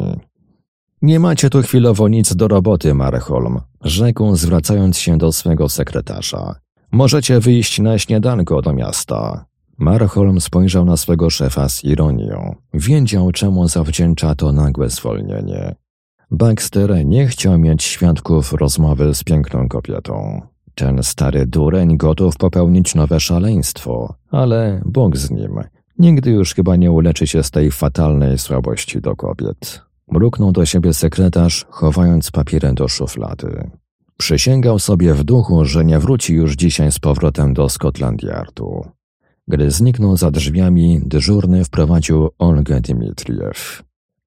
[1.02, 6.54] Nie macie tu chwilowo nic do roboty, Marholm, rzekł, zwracając się do swego sekretarza.
[6.92, 9.51] Możecie wyjść na śniadanko do miasta.
[9.82, 12.54] Marholm spojrzał na swego szefa z ironią.
[12.74, 15.74] Wiedział, czemu zawdzięcza to nagłe zwolnienie.
[16.30, 20.42] Baxter nie chciał mieć świadków rozmowy z piękną kobietą.
[20.74, 25.60] Ten stary dureń gotów popełnić nowe szaleństwo, ale Bóg z nim.
[25.98, 29.82] Nigdy już chyba nie uleczy się z tej fatalnej słabości do kobiet.
[30.12, 33.70] Mruknął do siebie sekretarz, chowając papierę do szuflady.
[34.16, 38.84] Przysięgał sobie w duchu, że nie wróci już dzisiaj z powrotem do Scotland Yardu.
[39.48, 43.82] Gdy zniknął za drzwiami, dyżurny wprowadził Olgę Dimitriew.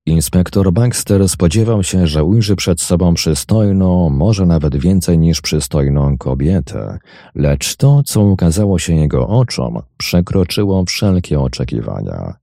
[0.07, 6.97] Inspektor Baxter spodziewał się, że ujrzy przed sobą przystojną, może nawet więcej niż przystojną kobietę,
[7.35, 12.33] lecz to, co ukazało się jego oczom, przekroczyło wszelkie oczekiwania.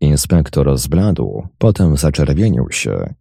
[0.00, 3.14] Inspektor zbladł, potem zaczerwienił się.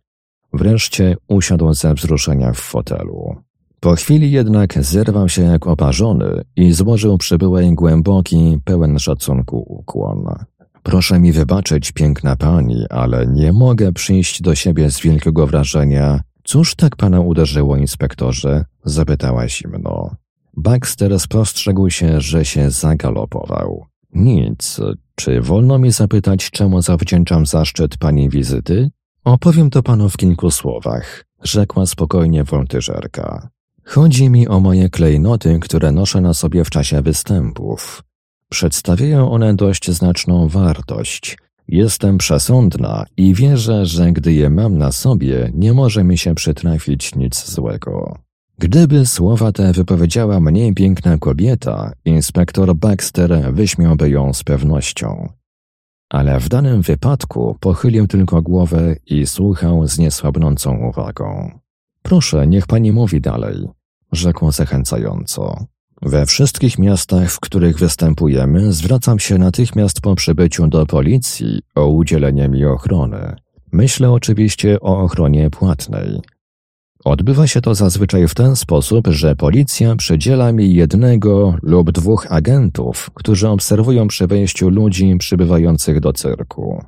[0.54, 3.36] Wreszcie usiadł ze wzruszenia w fotelu.
[3.84, 10.26] Po chwili jednak zerwał się jak oparzony i złożył przybyłej głęboki, pełen szacunku ukłon.
[10.84, 16.22] Proszę mi wybaczyć, piękna pani, ale nie mogę przyjść do siebie z wielkiego wrażenia.
[16.44, 18.66] Cóż tak pana uderzyło, inspektorze?
[18.86, 20.16] zapytała zimno.
[20.58, 23.86] Baxter spostrzegł się, że się zagalopował.
[24.14, 24.80] Nic.
[25.16, 28.90] Czy wolno mi zapytać, czemu zawdzięczam zaszczyt pani wizyty?
[29.24, 33.53] Opowiem to panu w kilku słowach, rzekła spokojnie woltyżerka.
[33.86, 38.04] Chodzi mi o moje klejnoty, które noszę na sobie w czasie występów.
[38.50, 41.38] Przedstawiają one dość znaczną wartość.
[41.68, 47.16] Jestem przesądna i wierzę, że gdy je mam na sobie, nie może mi się przytrafić
[47.16, 48.18] nic złego.
[48.58, 55.30] Gdyby słowa te wypowiedziała mniej piękna kobieta, inspektor Baxter wyśmiałby ją z pewnością.
[56.10, 61.60] Ale w danym wypadku pochylił tylko głowę i słuchał z niesłabnącą uwagą.
[62.04, 63.68] Proszę, niech pani mówi dalej,
[64.12, 65.66] rzekł zachęcająco.
[66.02, 72.50] We wszystkich miastach, w których występujemy, zwracam się natychmiast po przybyciu do policji o udzielenie
[72.50, 73.36] mi ochrony.
[73.72, 76.20] Myślę oczywiście o ochronie płatnej.
[77.06, 83.10] Odbywa się to zazwyczaj w ten sposób, że policja przydziela mi jednego lub dwóch agentów,
[83.14, 86.84] którzy obserwują przy wejściu ludzi przybywających do cyrku.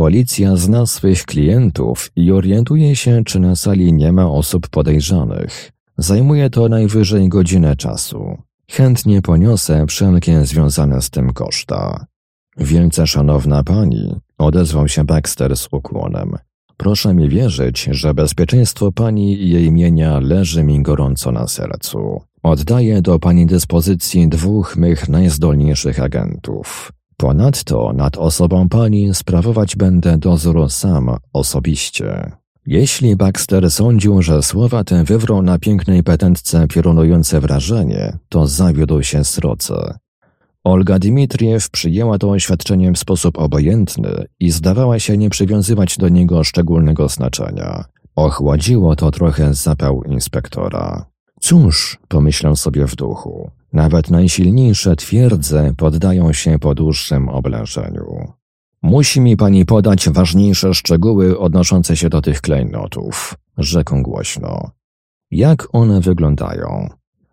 [0.00, 5.72] Policja zna swych klientów i orientuje się, czy na sali nie ma osób podejrzanych.
[5.98, 8.38] Zajmuje to najwyżej godzinę czasu.
[8.70, 12.06] Chętnie poniosę wszelkie związane z tym koszta.
[12.56, 16.36] Wielce szanowna pani, odezwał się Baxter z ukłonem.
[16.76, 22.20] Proszę mi wierzyć, że bezpieczeństwo pani i jej mienia leży mi gorąco na sercu.
[22.42, 26.92] Oddaję do pani dyspozycji dwóch mych najzdolniejszych agentów.
[27.20, 32.32] Ponadto nad osobą pani sprawować będę dozór sam osobiście.
[32.66, 39.24] Jeśli Baxter sądził, że słowa te wywrą na pięknej petentce piorunujące wrażenie, to zawiódł się
[39.24, 39.98] sroce.
[40.64, 46.44] Olga Dmitriew przyjęła to oświadczenie w sposób obojętny i zdawała się nie przywiązywać do niego
[46.44, 47.84] szczególnego znaczenia.
[48.16, 51.06] Ochłodziło to trochę zapał inspektora.
[51.40, 58.32] Cóż, pomyślał sobie w duchu, nawet najsilniejsze twierdze poddają się po dłuższym oblężeniu.
[58.82, 64.70] Musi mi pani podać ważniejsze szczegóły odnoszące się do tych klejnotów, rzekł głośno.
[65.30, 66.88] Jak one wyglądają?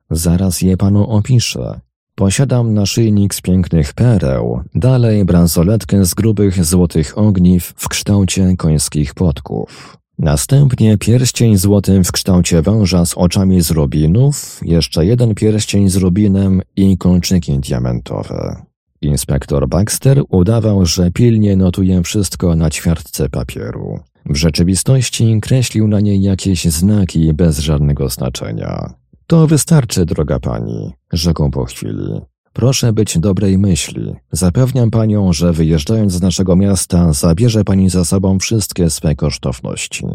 [0.10, 1.80] Zaraz je panu opiszę.
[2.16, 9.98] Posiadam naszyjnik z pięknych pereł, dalej bransoletkę z grubych złotych ogniw w kształcie końskich płotków.
[10.20, 16.62] Następnie pierścień złoty w kształcie węża z oczami z rubinów, jeszcze jeden pierścień z rubinem
[16.76, 18.66] i kolczyki diamentowe.
[19.02, 24.00] Inspektor Baxter udawał, że pilnie notuje wszystko na ćwiartce papieru.
[24.26, 28.94] W rzeczywistości kreślił na niej jakieś znaki bez żadnego znaczenia.
[29.28, 32.22] To wystarczy, droga pani, rzekł po chwili.
[32.58, 34.16] Proszę być dobrej myśli.
[34.32, 40.06] Zapewniam panią, że wyjeżdżając z naszego miasta zabierze pani za sobą wszystkie swe kosztowności.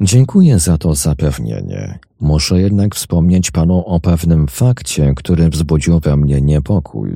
[0.00, 1.98] Dziękuję za to zapewnienie.
[2.20, 7.10] Muszę jednak wspomnieć panu o pewnym fakcie, który wzbudził we mnie niepokój.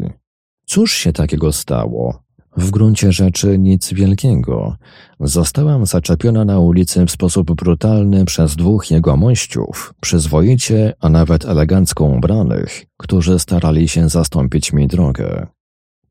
[0.66, 2.22] Cóż się takiego stało?
[2.57, 4.77] W gruncie rzeczy nic wielkiego.
[5.20, 12.85] Zostałam zaczepiona na ulicy w sposób brutalny przez dwóch jegomościów, przyzwoicie, a nawet elegancko ubranych,
[12.97, 15.47] którzy starali się zastąpić mi drogę.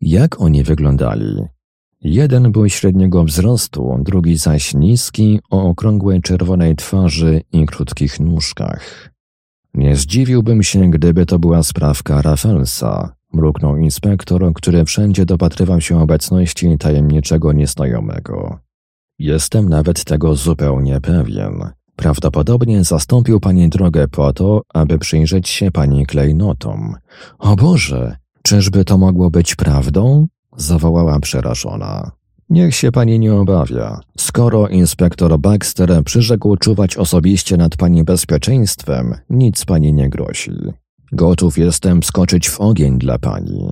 [0.01, 1.45] Jak oni wyglądali?
[2.01, 9.11] Jeden był średniego wzrostu, drugi zaś niski, o okrągłej czerwonej twarzy i krótkich nóżkach.
[9.73, 16.77] Nie zdziwiłbym się, gdyby to była sprawka Rafelsa, mruknął inspektor, który wszędzie dopatrywał się obecności
[16.77, 18.59] tajemniczego nieznajomego.
[19.19, 21.69] Jestem nawet tego zupełnie pewien.
[21.95, 26.95] Prawdopodobnie zastąpił pani drogę po to, aby przyjrzeć się pani klejnotom.
[27.39, 30.27] O Boże, czyżby to mogło być prawdą?
[30.57, 32.11] zawołała przerażona.
[32.49, 33.99] Niech się pani nie obawia.
[34.17, 40.51] Skoro inspektor Baxter przyrzekł czuwać osobiście nad pani bezpieczeństwem, nic pani nie grozi.
[41.11, 43.71] Gotów jestem skoczyć w ogień dla pani.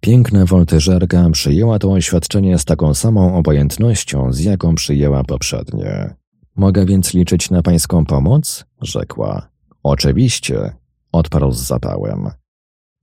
[0.00, 6.14] Piękna woltyżerka przyjęła to oświadczenie z taką samą obojętnością, z jaką przyjęła poprzednie.
[6.56, 8.64] Mogę więc liczyć na pańską pomoc?
[8.82, 9.48] rzekła.
[9.82, 10.72] Oczywiście,
[11.12, 12.30] odparł z zapałem.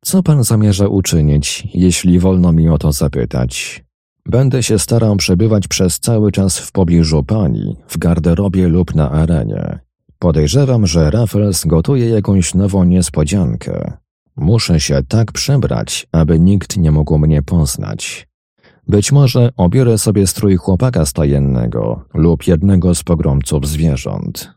[0.05, 3.83] Co pan zamierza uczynić, jeśli wolno mi o to zapytać?
[4.25, 9.79] Będę się starał przebywać przez cały czas w pobliżu pani, w garderobie lub na arenie.
[10.19, 13.97] Podejrzewam, że Raffles gotuje jakąś nową niespodziankę.
[14.35, 18.27] Muszę się tak przebrać, aby nikt nie mógł mnie poznać.
[18.87, 24.51] Być może obiorę sobie strój chłopaka stajennego lub jednego z pogromców zwierząt.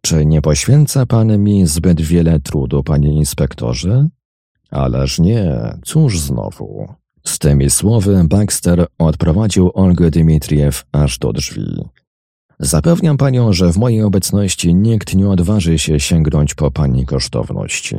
[0.00, 4.08] Czy nie poświęca pan mi zbyt wiele trudu, panie inspektorze?
[4.70, 6.88] Ależ nie, cóż znowu.
[7.24, 11.84] Z tymi słowy Baxter odprowadził Olgę Dmitriew aż do drzwi.
[12.64, 17.96] Zapewniam panią, że w mojej obecności nikt nie odważy się sięgnąć po pani kosztowności.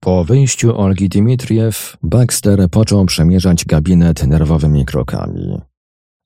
[0.00, 5.58] Po wyjściu Olgi Dmitriew, Baxter począł przemierzać gabinet nerwowymi krokami.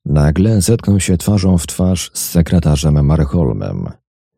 [0.05, 3.89] Nagle zetknął się twarzą w twarz z sekretarzem Marholmem.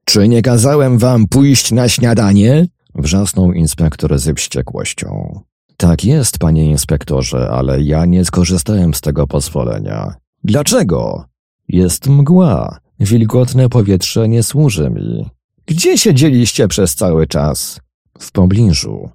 [0.06, 2.68] Czy nie kazałem wam pójść na śniadanie?
[2.96, 5.40] Wrzasnął inspektor z wściekłością.
[5.78, 10.16] Tak jest, panie inspektorze, ale ja nie skorzystałem z tego pozwolenia.
[10.44, 11.26] Dlaczego?
[11.68, 12.83] Jest mgła.
[13.04, 15.30] Wilgotne powietrze nie służy mi.
[15.66, 17.80] Gdzie siedzieliście przez cały czas?
[18.20, 19.10] W pobliżu.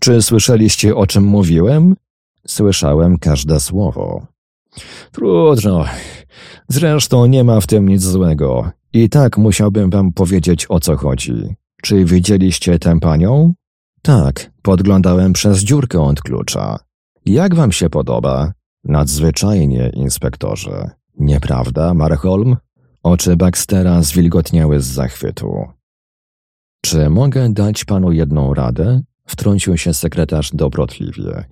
[0.00, 1.94] Czy słyszeliście, o czym mówiłem?
[2.46, 4.26] Słyszałem każde słowo.
[5.12, 5.84] Trudno.
[6.68, 8.70] Zresztą nie ma w tym nic złego.
[8.92, 11.54] I tak musiałbym wam powiedzieć, o co chodzi.
[11.82, 13.54] Czy widzieliście tę panią?
[14.02, 16.78] Tak, podglądałem przez dziurkę od klucza.
[17.26, 18.52] Jak wam się podoba?
[18.84, 20.90] Nadzwyczajnie, inspektorze.
[21.18, 22.56] Nieprawda, Marholm?
[23.02, 25.64] Oczy Baxtera zwilgotniały z zachwytu.
[26.80, 29.00] Czy mogę dać panu jedną radę?
[29.26, 31.44] Wtrącił się sekretarz dobrotliwie.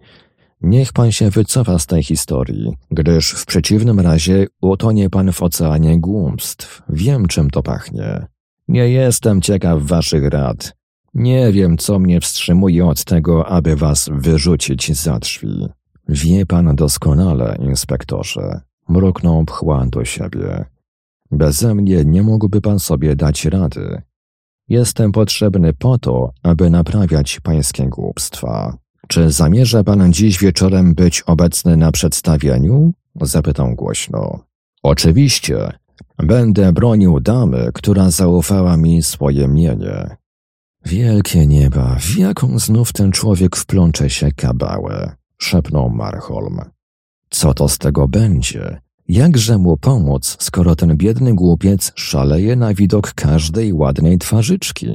[0.60, 6.01] Niech pan się wycofa z tej historii, gdyż w przeciwnym razie utonie pan w oceanie
[6.01, 6.82] głupstw.
[6.89, 8.27] Wiem, czym to pachnie.
[8.68, 10.77] Nie jestem ciekaw waszych rad.
[11.14, 15.68] Nie wiem, co mnie wstrzymuje od tego, aby was wyrzucić za drzwi.
[16.09, 18.60] Wie pan doskonale, inspektorze.
[18.89, 20.64] Mruknął pchła do siebie.
[21.31, 24.03] Beze mnie nie mógłby pan sobie dać rady.
[24.69, 28.77] Jestem potrzebny po to, aby naprawiać pańskie głupstwa.
[29.09, 32.93] Czy zamierza pan dziś wieczorem być obecny na przedstawieniu?
[33.20, 34.39] Zapytał głośno.
[34.82, 35.73] Oczywiście.
[36.19, 40.16] Będę bronił damy, która zaufała mi swoje mienie.
[40.85, 46.61] Wielkie nieba, w jaką znów ten człowiek wplącze się kabałę, szepnął Marholm.
[47.31, 48.81] Co to z tego będzie?
[49.09, 54.89] Jakże mu pomóc, skoro ten biedny głupiec szaleje na widok każdej ładnej twarzyczki?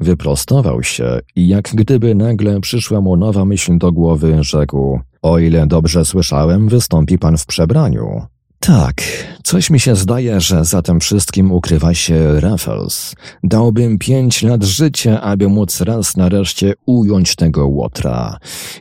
[0.00, 5.66] Wyprostował się i jak gdyby nagle przyszła mu nowa myśl do głowy, rzekł: O ile
[5.66, 8.22] dobrze słyszałem, wystąpi pan w przebraniu.
[8.66, 9.02] Tak,
[9.42, 13.14] coś mi się zdaje, że za tym wszystkim ukrywa się Raffles.
[13.44, 18.38] Dałbym pięć lat życia, aby móc raz nareszcie ująć tego łotra.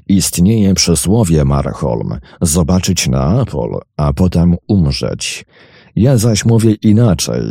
[0.08, 5.46] Istnieje przysłowie, Marholm, zobaczyć Neapol, a potem umrzeć.
[5.96, 7.42] Ja zaś mówię inaczej.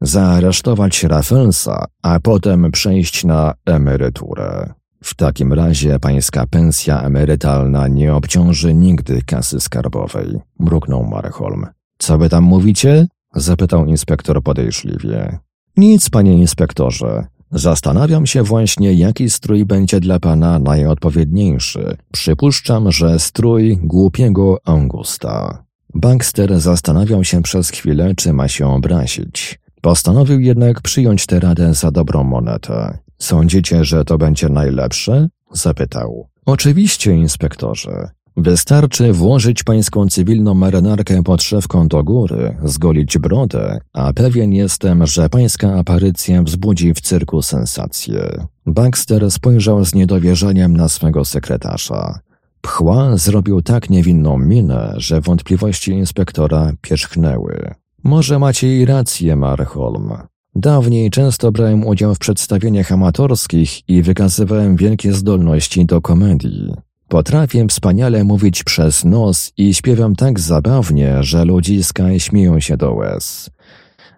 [0.00, 4.72] Zaaresztować Raffelsa, a potem przejść na emeryturę.
[5.02, 11.66] W takim razie pańska pensja emerytalna nie obciąży nigdy kasy skarbowej, mruknął Marholm.
[11.98, 13.06] Co wy tam mówicie?
[13.34, 15.38] zapytał inspektor podejrzliwie.
[15.76, 17.26] Nic, panie inspektorze.
[17.50, 21.96] Zastanawiam się właśnie, jaki strój będzie dla pana najodpowiedniejszy.
[22.12, 25.64] Przypuszczam, że strój głupiego Augusta.
[25.94, 29.60] Bankster zastanawiał się przez chwilę, czy ma się obrazić.
[29.80, 32.98] Postanowił jednak przyjąć tę radę za dobrą monetę.
[33.18, 35.28] Sądzicie, że to będzie najlepsze?
[35.52, 36.28] Zapytał.
[36.46, 38.10] Oczywiście, inspektorze.
[38.36, 45.28] Wystarczy włożyć pańską cywilną marynarkę pod szewką do góry, zgolić brodę, a pewien jestem, że
[45.28, 48.46] pańska aparycja wzbudzi w cyrku sensację.
[48.66, 52.20] Baxter spojrzał z niedowierzaniem na swego sekretarza.
[52.60, 57.74] Pchła zrobił tak niewinną minę, że wątpliwości inspektora pierzchnęły.
[58.04, 60.12] Może macie i rację, Marholm.
[60.60, 66.74] Dawniej często brałem udział w przedstawieniach amatorskich i wykazywałem wielkie zdolności do komedii.
[67.08, 73.50] Potrafię wspaniale mówić przez nos i śpiewam tak zabawnie, że ludziska śmieją się do łez.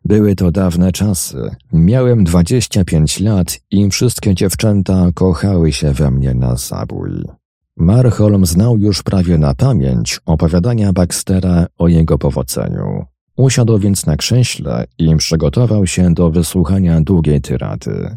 [0.04, 1.50] Były to dawne czasy.
[1.72, 7.10] Miałem 25 lat i wszystkie dziewczęta kochały się we mnie na zabój.
[7.76, 13.04] Marholm znał już prawie na pamięć opowiadania Baxtera o jego powodzeniu.
[13.36, 18.16] Usiadł więc na krześle i przygotował się do wysłuchania długiej tyrady.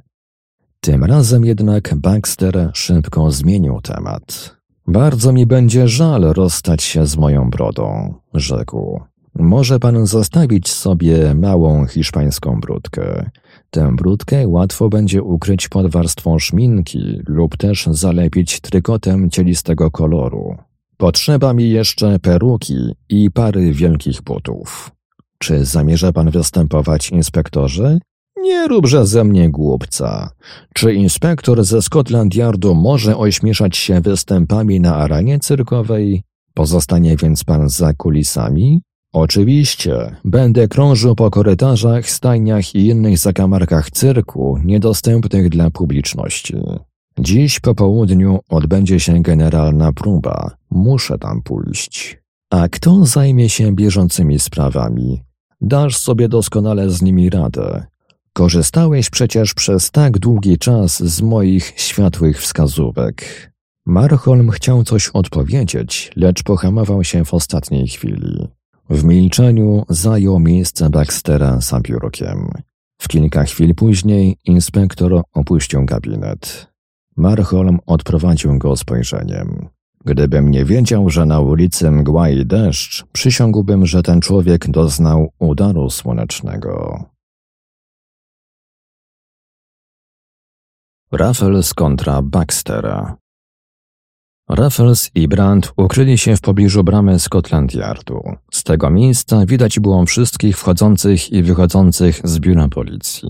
[0.80, 4.58] Tym razem jednak Baxter szybko zmienił temat.
[4.88, 9.02] Bardzo mi będzie żal rozstać się z moją brodą, rzekł.
[9.36, 13.30] Może pan zostawić sobie małą hiszpańską brudkę.
[13.70, 20.56] Tę brudkę łatwo będzie ukryć pod warstwą szminki lub też zalepić trykotem cielistego koloru.
[20.98, 24.92] Potrzeba mi jeszcze peruki i pary wielkich butów.
[25.44, 28.00] Czy zamierza pan występować, inspektorze?
[28.42, 30.30] Nie róbże ze mnie głupca.
[30.74, 36.24] Czy inspektor ze Scotland Yardu może ośmieszać się występami na arenie cyrkowej?
[36.54, 38.82] Pozostanie więc pan za kulisami?
[39.14, 46.56] Oczywiście, będę krążył po korytarzach, stajniach i innych zakamarkach cyrku, niedostępnych dla publiczności.
[47.20, 50.52] Dziś po południu odbędzie się generalna próba.
[50.72, 52.20] Muszę tam pójść.
[52.50, 55.22] A kto zajmie się bieżącymi sprawami?
[55.66, 57.86] Dasz sobie doskonale z nimi radę.
[58.34, 63.52] Korzystałeś przecież przez tak długi czas z moich światłych wskazówek.
[63.86, 68.48] Marholm chciał coś odpowiedzieć, lecz pohamował się w ostatniej chwili.
[68.90, 72.50] W milczeniu zajął miejsce Baxtera za biurkiem.
[73.02, 76.68] W kilka chwil później inspektor opuścił gabinet.
[77.18, 79.70] Marholm odprowadził go spojrzeniem.
[80.06, 85.90] Gdybym nie wiedział, że na ulicy mgła i deszcz, przysiągłbym, że ten człowiek doznał udaru
[85.90, 87.04] słonecznego.
[91.12, 93.18] Raffles kontra Baxtera
[94.50, 98.22] Raffles i Brandt ukryli się w pobliżu bramy Scotland Yardu.
[98.52, 103.30] Z tego miejsca widać było wszystkich wchodzących i wychodzących z biura policji.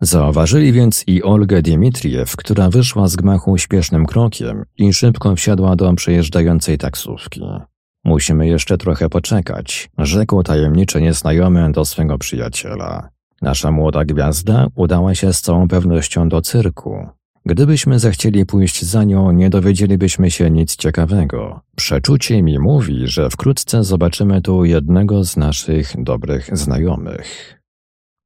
[0.00, 5.94] Zauważyli więc i Olgę Dimitriew, która wyszła z gmachu śpiesznym krokiem i szybko wsiadła do
[5.94, 7.42] przejeżdżającej taksówki.
[8.04, 13.08] Musimy jeszcze trochę poczekać, rzekł tajemniczy nieznajomy do swego przyjaciela.
[13.42, 17.06] Nasza młoda gwiazda udała się z całą pewnością do cyrku.
[17.46, 21.60] Gdybyśmy zechcieli pójść za nią, nie dowiedzielibyśmy się nic ciekawego.
[21.76, 27.60] Przeczucie mi mówi, że wkrótce zobaczymy tu jednego z naszych dobrych znajomych.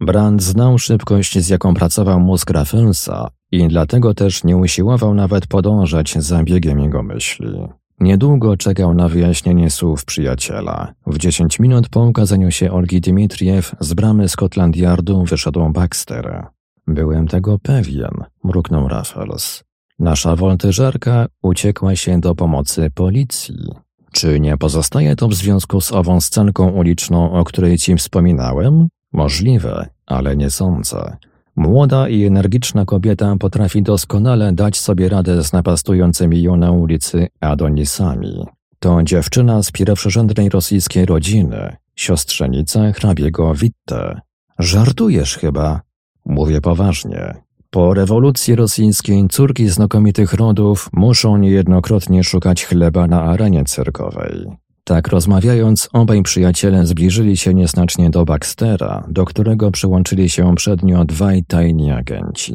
[0.00, 6.14] Brand znał szybkość, z jaką pracował mózg Raffelsa i dlatego też nie usiłował nawet podążać
[6.18, 7.68] za biegiem jego myśli.
[8.00, 10.94] Niedługo czekał na wyjaśnienie słów przyjaciela.
[11.06, 16.46] W dziesięć minut po ukazaniu się Olgi Dimitriew z bramy Scotland Yardu wyszedł Baxter.
[16.86, 18.10] Byłem tego pewien,
[18.44, 19.64] mruknął Raffles.
[19.98, 23.68] Nasza woltyżerka uciekła się do pomocy policji.
[24.12, 28.88] Czy nie pozostaje to w związku z ową scenką uliczną, o której ci wspominałem?
[29.12, 31.16] Możliwe, ale nie sądzę.
[31.56, 38.46] Młoda i energiczna kobieta potrafi doskonale dać sobie radę z napastującymi ją na ulicy Adonisami.
[38.78, 44.20] To dziewczyna z pierwszorzędnej rosyjskiej rodziny, siostrzenica hrabiego Witte.
[44.58, 45.80] Żartujesz chyba?
[46.24, 47.34] Mówię poważnie.
[47.70, 54.46] Po rewolucji rosyjskiej córki znakomitych rodów muszą niejednokrotnie szukać chleba na arenie cyrkowej.
[54.88, 61.44] Tak rozmawiając, obaj przyjaciele zbliżyli się nieznacznie do Baxtera, do którego przyłączyli się przednio dwaj
[61.44, 62.54] tajni agenci.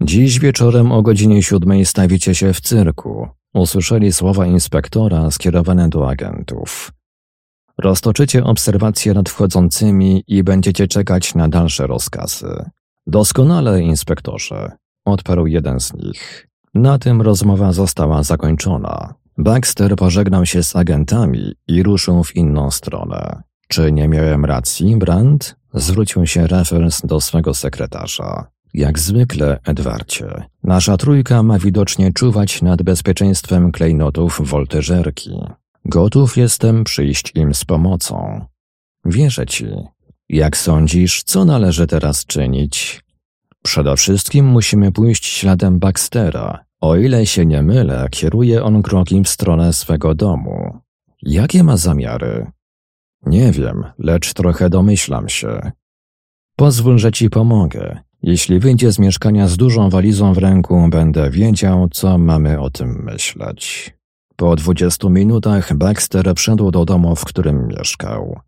[0.00, 3.28] Dziś wieczorem o godzinie siódmej stawicie się w cyrku.
[3.54, 6.92] Usłyszeli słowa inspektora skierowane do agentów.
[7.78, 12.70] Roztoczycie obserwacje nad wchodzącymi i będziecie czekać na dalsze rozkazy.
[13.06, 14.72] Doskonale, inspektorze,
[15.04, 16.48] odparł jeden z nich.
[16.74, 19.14] Na tym rozmowa została zakończona.
[19.38, 23.42] Baxter pożegnał się z agentami i ruszył w inną stronę.
[23.68, 25.56] Czy nie miałem racji, Brand?
[25.74, 28.46] Zwrócił się Raffles do swego sekretarza.
[28.74, 30.44] Jak zwykle, Edwarcie.
[30.62, 35.40] Nasza trójka ma widocznie czuwać nad bezpieczeństwem klejnotów woltyżerki.
[35.84, 38.46] Gotów jestem przyjść im z pomocą.
[39.04, 39.66] Wierzę ci.
[40.28, 43.04] Jak sądzisz, co należy teraz czynić?
[43.62, 46.67] Przede wszystkim musimy pójść śladem Baxtera.
[46.80, 50.78] O ile się nie mylę, kieruje on kroki w stronę swego domu.
[51.22, 52.50] Jakie ma zamiary?
[53.26, 55.72] Nie wiem, lecz trochę domyślam się.
[56.56, 57.98] Pozwól, że ci pomogę.
[58.22, 63.04] Jeśli wyjdzie z mieszkania z dużą walizą w ręku, będę wiedział, co mamy o tym
[63.04, 63.94] myśleć.
[64.36, 68.40] Po dwudziestu minutach Baxter wszedł do domu, w którym mieszkał.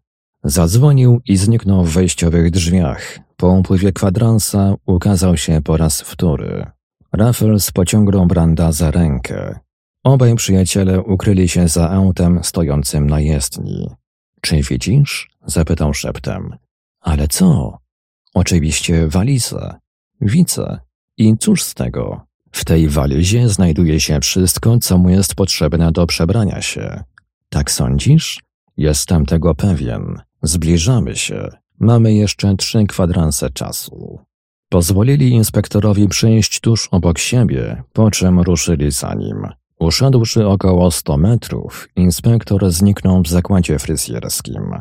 [0.45, 3.19] Zadzwonił i zniknął w wejściowych drzwiach.
[3.37, 6.67] Po upływie kwadransa ukazał się po raz wtóry.
[7.13, 9.59] Raffles pociągnął Branda za rękę.
[10.05, 13.89] Obaj przyjaciele ukryli się za autem stojącym na jezdni.
[14.41, 15.31] Czy widzisz?
[15.47, 16.57] zapytał szeptem.
[17.01, 17.79] Ale co?
[18.35, 19.75] Oczywiście walizę.
[20.21, 20.79] Widzę.
[21.17, 22.21] I cóż z tego?
[22.53, 27.05] W tej walizie znajduje się wszystko, co mu jest potrzebne do przebrania się.
[27.49, 28.41] Tak sądzisz?
[28.77, 30.21] Jestem tego pewien.
[30.43, 31.49] Zbliżamy się.
[31.79, 34.19] Mamy jeszcze trzy kwadranse czasu.
[34.73, 39.47] Pozwolili inspektorowi przyjść tuż obok siebie, po czym ruszyli za nim.
[39.81, 44.81] Uszedłszy około sto metrów, inspektor zniknął w zakładzie fryzjerskim.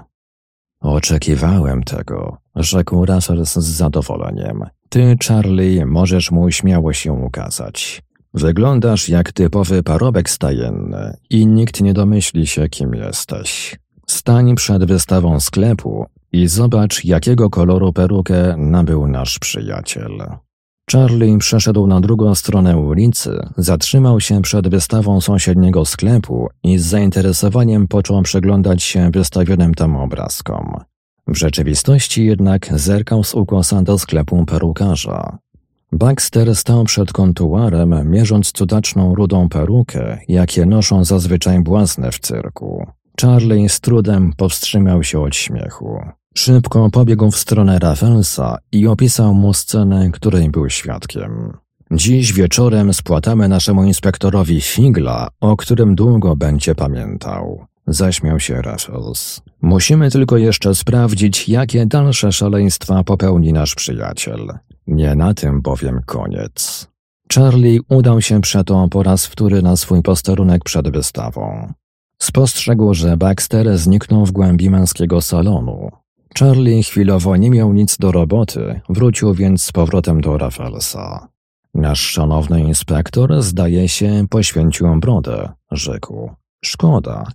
[0.82, 4.66] Oczekiwałem tego, rzekł Raffles z zadowoleniem.
[4.90, 8.02] Ty, Charlie, możesz mu śmiało się ukazać.
[8.34, 13.80] Wyglądasz jak typowy parobek stajenny i nikt nie domyśli się, kim jesteś.
[14.08, 20.12] Stań przed wystawą sklepu i zobacz, jakiego koloru perukę nabył nasz przyjaciel.
[20.92, 27.88] Charlie przeszedł na drugą stronę ulicy, zatrzymał się przed wystawą sąsiedniego sklepu i z zainteresowaniem
[27.88, 30.74] począł przeglądać się wystawionym tam obrazkom.
[31.28, 35.38] W rzeczywistości jednak zerkał z ukosem do sklepu perukarza.
[35.92, 42.88] Baxter stał przed kontuarem, mierząc cudaczną rudą perukę, jakie noszą zazwyczaj błazne w cyrku.
[43.22, 46.00] Charlie z trudem powstrzymał się od śmiechu.
[46.38, 51.58] Szybko pobiegł w stronę Raffelsa i opisał mu scenę, której był świadkiem.
[51.92, 57.66] Dziś wieczorem spłatamy naszemu inspektorowi figla, o którym długo będzie pamiętał.
[57.88, 59.42] Zaśmiał się Raffles.
[59.62, 64.48] Musimy tylko jeszcze sprawdzić, jakie dalsze szaleństwa popełni nasz przyjaciel.
[64.88, 66.88] Nie na tym bowiem koniec.
[67.34, 71.74] Charlie udał się przeto po raz wtóry na swój posterunek przed wystawą.
[72.22, 75.90] Spostrzegł, że Baxter zniknął w głębi męskiego salonu.
[76.40, 81.28] Charlie chwilowo nie miał nic do roboty, wrócił więc z powrotem do Rafflesa.
[81.74, 86.32] Nasz szanowny inspektor, zdaje się, poświęcił brodę, rzekł.
[86.66, 87.32] Szkoda.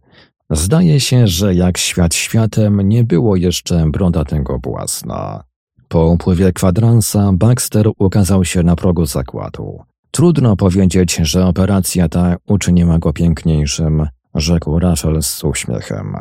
[0.50, 5.44] Zdaje się, że jak świat światem nie było jeszcze broda tego błasna.
[5.88, 9.82] Po upływie kwadransa Baxter ukazał się na progu zakładu.
[10.10, 16.16] Trudno powiedzieć, że operacja ta uczyniła go piękniejszym, rzekł Raffles z uśmiechem.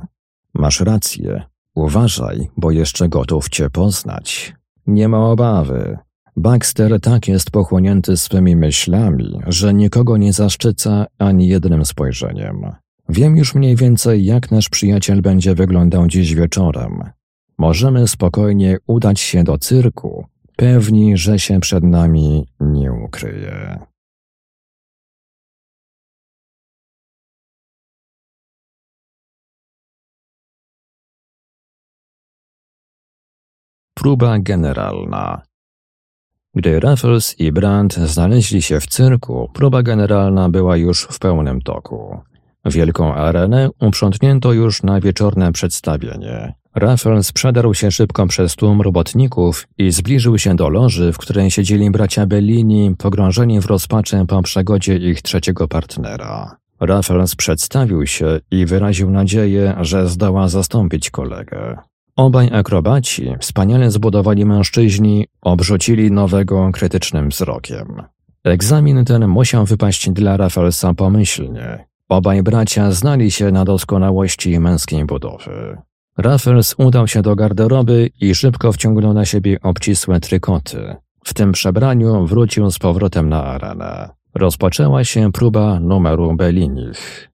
[0.53, 1.52] Masz rację.
[1.75, 4.53] Uważaj, bo jeszcze gotów cię poznać.
[4.87, 5.97] Nie ma obawy.
[6.35, 12.71] Baxter tak jest pochłonięty swymi myślami, że nikogo nie zaszczyca ani jednym spojrzeniem.
[13.09, 17.03] Wiem już mniej więcej, jak nasz przyjaciel będzie wyglądał dziś wieczorem.
[17.57, 20.25] Możemy spokojnie udać się do cyrku,
[20.55, 23.79] pewni, że się przed nami nie ukryje.
[33.94, 35.41] Próba generalna.
[36.56, 42.22] Gdy Raffles i Brandt znaleźli się w cyrku, próba generalna była już w pełnym toku.
[42.65, 46.53] Wielką arenę uprzątnięto już na wieczorne przedstawienie.
[46.76, 51.91] Raffles przedarł się szybko przez tłum robotników i zbliżył się do loży, w której siedzieli
[51.91, 56.57] bracia Bellini, pogrążeni w rozpaczy po przegodzie ich trzeciego partnera.
[56.80, 61.78] Raffles przedstawił się i wyraził nadzieję, że zdoła zastąpić kolegę.
[62.15, 68.03] Obaj akrobaci, wspaniale zbudowani mężczyźni, obrzucili nowego krytycznym wzrokiem.
[68.44, 71.85] Egzamin ten musiał wypaść dla Rafalsa pomyślnie.
[72.10, 75.77] Obaj bracia znali się na doskonałości męskiej budowy.
[76.18, 80.95] Raffles udał się do garderoby i szybko wciągnął na siebie obcisłe trykoty.
[81.23, 84.10] W tym przebraniu wrócił z powrotem na arenę.
[84.35, 87.32] Rozpoczęła się próba numeru Bellinich.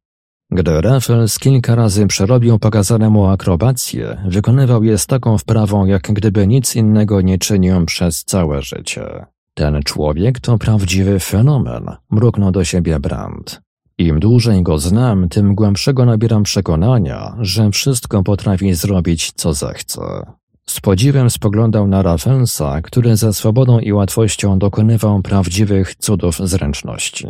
[0.52, 6.48] Gdy Raffles kilka razy przerobił pokazane mu akrobacje, wykonywał je z taką wprawą, jak gdyby
[6.48, 9.26] nic innego nie czynił przez całe życie.
[9.54, 13.62] Ten człowiek to prawdziwy fenomen, mruknął do siebie Brandt.
[13.98, 20.02] Im dłużej go znam, tym głębszego nabieram przekonania, że wszystko potrafi zrobić, co zechce.
[20.70, 27.28] Z podziwem spoglądał na Raffensa, który ze swobodą i łatwością dokonywał prawdziwych cudów zręczności.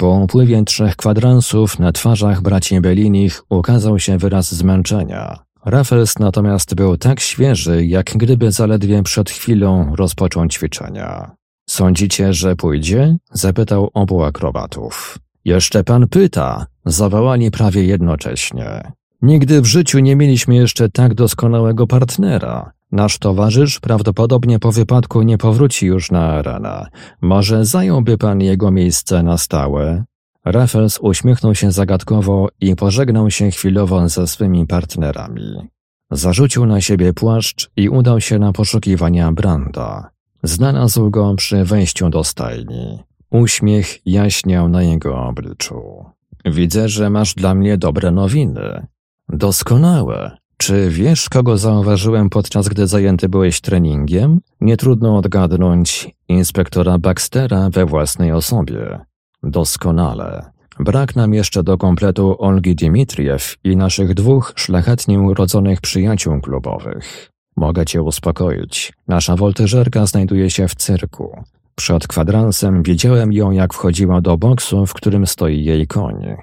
[0.00, 5.38] Po upływie trzech kwadransów na twarzach braci Bellinich ukazał się wyraz zmęczenia.
[5.64, 11.30] Raffles natomiast był tak świeży, jak gdyby zaledwie przed chwilą rozpoczął ćwiczenia.
[11.68, 13.16] Sądzicie, że pójdzie?
[13.32, 15.18] zapytał obu akrobatów.
[15.44, 18.92] Jeszcze pan pyta, zawołali prawie jednocześnie.
[19.22, 22.72] Nigdy w życiu nie mieliśmy jeszcze tak doskonałego partnera.
[22.92, 26.86] Nasz towarzysz prawdopodobnie po wypadku nie powróci już na arenę.
[27.20, 30.04] Może zająłby pan jego miejsce na stałe?
[30.44, 35.68] Raffles uśmiechnął się zagadkowo i pożegnał się chwilowo ze swymi partnerami.
[36.10, 40.10] Zarzucił na siebie płaszcz i udał się na poszukiwania Branda.
[40.42, 42.98] Znalazł go przy wejściu do stajni.
[43.30, 46.04] Uśmiech jaśniał na jego obliczu.
[46.44, 48.86] Widzę, że masz dla mnie dobre nowiny.
[49.28, 50.36] Doskonałe.
[50.60, 54.40] Czy wiesz, kogo zauważyłem podczas gdy zajęty byłeś treningiem?
[54.60, 59.00] Nie trudno odgadnąć inspektora Baxtera we własnej osobie.
[59.42, 60.50] Doskonale.
[60.78, 67.30] Brak nam jeszcze do kompletu Olgi Dimitriew i naszych dwóch szlachetnie urodzonych przyjaciół klubowych.
[67.56, 68.92] Mogę cię uspokoić.
[69.08, 71.44] Nasza woltyżerka znajduje się w cyrku.
[71.74, 76.36] Przed kwadransem widziałem ją, jak wchodziła do boksu, w którym stoi jej koń.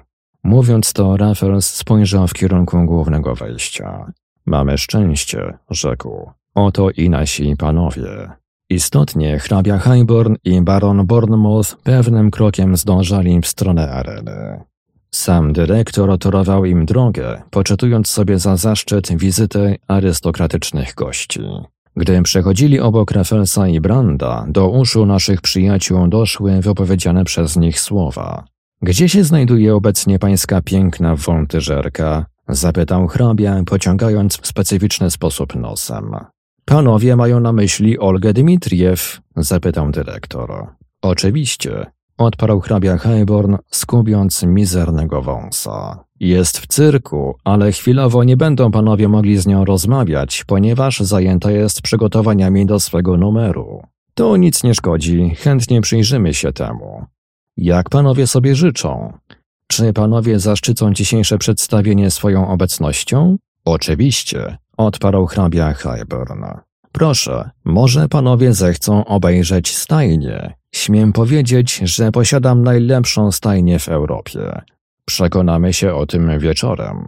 [0.48, 4.12] Mówiąc to, Raffles spojrzał w kierunku głównego wejścia.
[4.46, 6.30] Mamy szczęście, rzekł.
[6.54, 8.30] Oto i nasi panowie.
[8.70, 14.64] Istotnie hrabia Highborn i baron Bournemouth pewnym krokiem zdążali w stronę areny.
[15.10, 21.40] Sam dyrektor torował im drogę, poczytując sobie za zaszczyt wizytę arystokratycznych gości.
[21.96, 28.44] Gdy przechodzili obok Raffelsa i Branda, do uszu naszych przyjaciół doszły wypowiedziane przez nich słowa.
[28.82, 32.26] Gdzie się znajduje obecnie pańska piękna wątyżerka?
[32.48, 36.16] Zapytał hrabia, pociągając w specyficzny sposób nosem.
[36.64, 39.20] Panowie mają na myśli Olgę Dmitriew?
[39.36, 40.66] Zapytał dyrektor.
[41.02, 41.86] Oczywiście,
[42.18, 46.04] odparł hrabia Hayborn, skubiąc mizernego wąsa.
[46.20, 51.82] Jest w cyrku, ale chwilowo nie będą panowie mogli z nią rozmawiać, ponieważ zajęta jest
[51.82, 53.82] przygotowaniami do swego numeru.
[54.14, 57.06] To nic nie szkodzi, chętnie przyjrzymy się temu.
[57.60, 59.12] Jak panowie sobie życzą?
[59.66, 63.36] Czy panowie zaszczycą dzisiejsze przedstawienie swoją obecnością?
[63.64, 66.44] Oczywiście, odparł hrabia Highburn.
[66.92, 70.54] Proszę, może panowie zechcą obejrzeć stajnię.
[70.74, 74.60] Śmiem powiedzieć, że posiadam najlepszą stajnię w Europie.
[75.04, 77.06] Przekonamy się o tym wieczorem.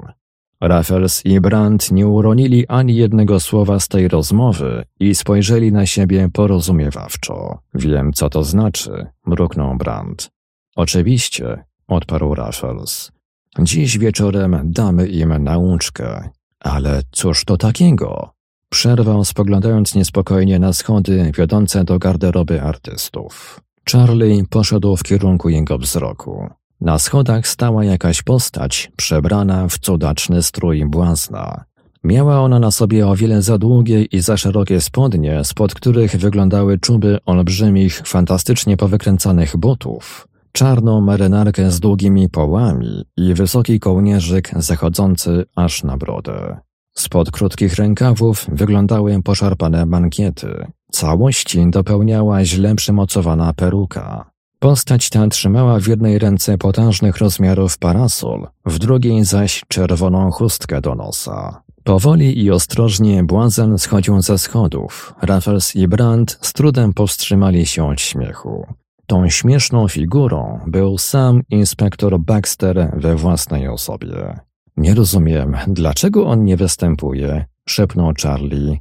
[0.60, 6.28] Raffles i Brandt nie uronili ani jednego słowa z tej rozmowy i spojrzeli na siebie
[6.32, 7.58] porozumiewawczo.
[7.74, 10.30] Wiem, co to znaczy, mruknął Brandt.
[10.76, 13.12] Oczywiście, odparł Raffles.
[13.58, 16.28] Dziś wieczorem damy im nauczkę.
[16.60, 18.30] Ale cóż to takiego?
[18.68, 23.60] Przerwał, spoglądając niespokojnie na schody wiodące do garderoby artystów.
[23.92, 26.48] Charlie poszedł w kierunku jego wzroku.
[26.80, 31.64] Na schodach stała jakaś postać, przebrana w cudaczny strój błazna.
[32.04, 36.78] Miała ona na sobie o wiele za długie i za szerokie spodnie, spod których wyglądały
[36.78, 45.84] czuby olbrzymich, fantastycznie powykręcanych butów czarną marynarkę z długimi połami i wysoki kołnierzyk zachodzący aż
[45.84, 46.56] na brodę.
[46.94, 50.66] Spod krótkich rękawów wyglądały poszarpane mankiety.
[50.90, 54.30] Całości dopełniała źle przymocowana peruka.
[54.58, 60.94] Postać ta trzymała w jednej ręce potężnych rozmiarów parasol, w drugiej zaś czerwoną chustkę do
[60.94, 61.62] nosa.
[61.84, 65.14] Powoli i ostrożnie błazen schodził ze schodów.
[65.22, 68.66] Raffles i Brandt z trudem powstrzymali się od śmiechu.
[69.10, 74.38] Tą śmieszną figurą był sam inspektor Baxter we własnej osobie.
[74.76, 78.78] Nie rozumiem, dlaczego on nie występuje, szepnął Charlie.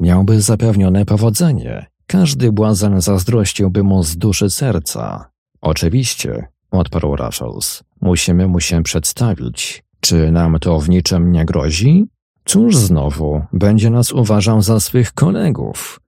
[0.00, 1.86] Miałby zapewnione powodzenie.
[2.06, 5.30] Każdy błazen zazdrościłby mu z duszy serca.
[5.60, 7.84] Oczywiście, odparł Raffles.
[8.00, 9.84] Musimy mu się przedstawić.
[10.00, 12.06] Czy nam to w niczym nie grozi?
[12.44, 16.00] Cóż znowu, będzie nas uważał za swych kolegów.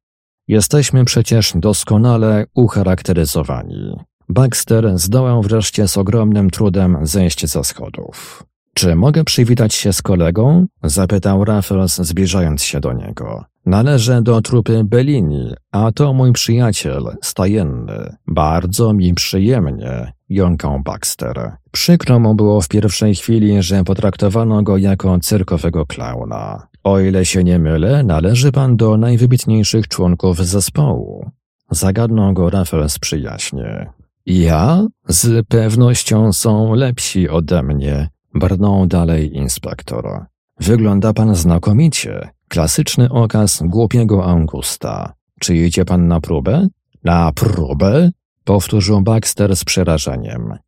[0.49, 3.97] Jesteśmy przecież doskonale ucharakteryzowani.
[4.29, 8.45] Baxter zdołał wreszcie z ogromnym trudem zejść ze schodów.
[8.75, 10.67] Czy mogę przywitać się z kolegą?
[10.83, 13.45] zapytał Raffles, zbliżając się do niego.
[13.67, 18.17] Należę do trupy Bellini, a to mój przyjaciel, stajenny.
[18.27, 21.53] Bardzo mi przyjemnie, jąkał Baxter.
[21.73, 26.67] Przykro mu było w pierwszej chwili, że potraktowano go jako cyrkowego klauna.
[26.87, 31.31] O ile się nie mylę, należy pan do najwybitniejszych członków zespołu.
[31.71, 33.91] Zagadnął go Raffles przyjaźnie.
[34.27, 34.87] Ja?
[35.09, 40.25] Z pewnością są lepsi ode mnie, brnął dalej inspektor.
[40.61, 42.29] Wygląda pan znakomicie.
[42.49, 45.13] Klasyczny okaz głupiego Augusta.
[45.41, 46.67] Czy idzie pan na próbę?
[47.05, 48.11] Na próbę?
[48.45, 50.59] Powtórzył Baxter z przerażeniem.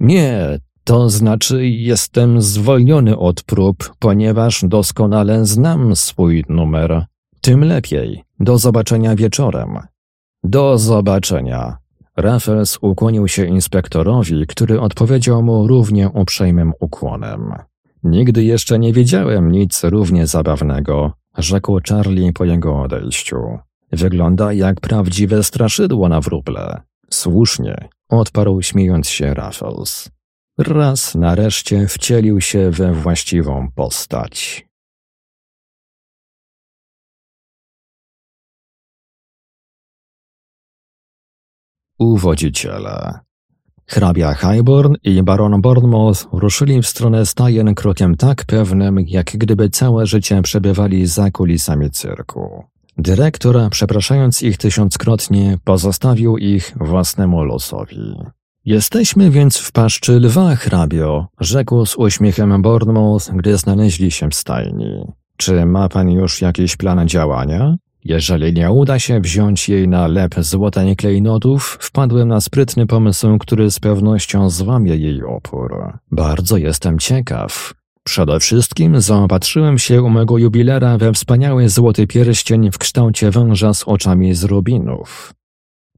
[0.00, 0.58] Nie,
[0.88, 7.06] To znaczy, jestem zwolniony od prób, ponieważ doskonale znam swój numer.
[7.40, 8.24] Tym lepiej.
[8.40, 9.78] Do zobaczenia wieczorem.
[10.44, 11.76] Do zobaczenia.
[12.16, 17.52] Raffles ukłonił się inspektorowi, który odpowiedział mu równie uprzejmym ukłonem.
[18.02, 23.58] Nigdy jeszcze nie wiedziałem nic równie zabawnego, rzekł Charlie po jego odejściu.
[23.92, 26.80] Wygląda jak prawdziwe straszydło na wróble.
[27.10, 30.17] Słusznie, odparł śmiejąc się Raffles.
[30.58, 34.66] Raz nareszcie wcielił się we właściwą postać.
[41.98, 43.18] Uwodziciele
[43.86, 50.06] Hrabia Highborn i baron Bournemouth ruszyli w stronę stajen krokiem tak pewnym, jak gdyby całe
[50.06, 52.64] życie przebywali za kulisami cyrku.
[52.96, 58.16] Dyrektor, przepraszając ich tysiąckrotnie, pozostawił ich własnemu losowi.
[58.64, 65.04] Jesteśmy więc w paszczy lwa, hrabio, rzekł z uśmiechem Bournemouth, gdy znaleźli się w stajni.
[65.36, 67.76] Czy ma pan już jakiś plan działania?
[68.04, 73.70] Jeżeli nie uda się wziąć jej na lep złotej klejnotów, wpadłem na sprytny pomysł, który
[73.70, 75.92] z pewnością złamie jej opór.
[76.10, 77.74] Bardzo jestem ciekaw.
[78.04, 83.84] Przede wszystkim zaopatrzyłem się u mego jubilera we wspaniały złoty pierścień w kształcie węża z
[83.84, 85.34] oczami z rubinów.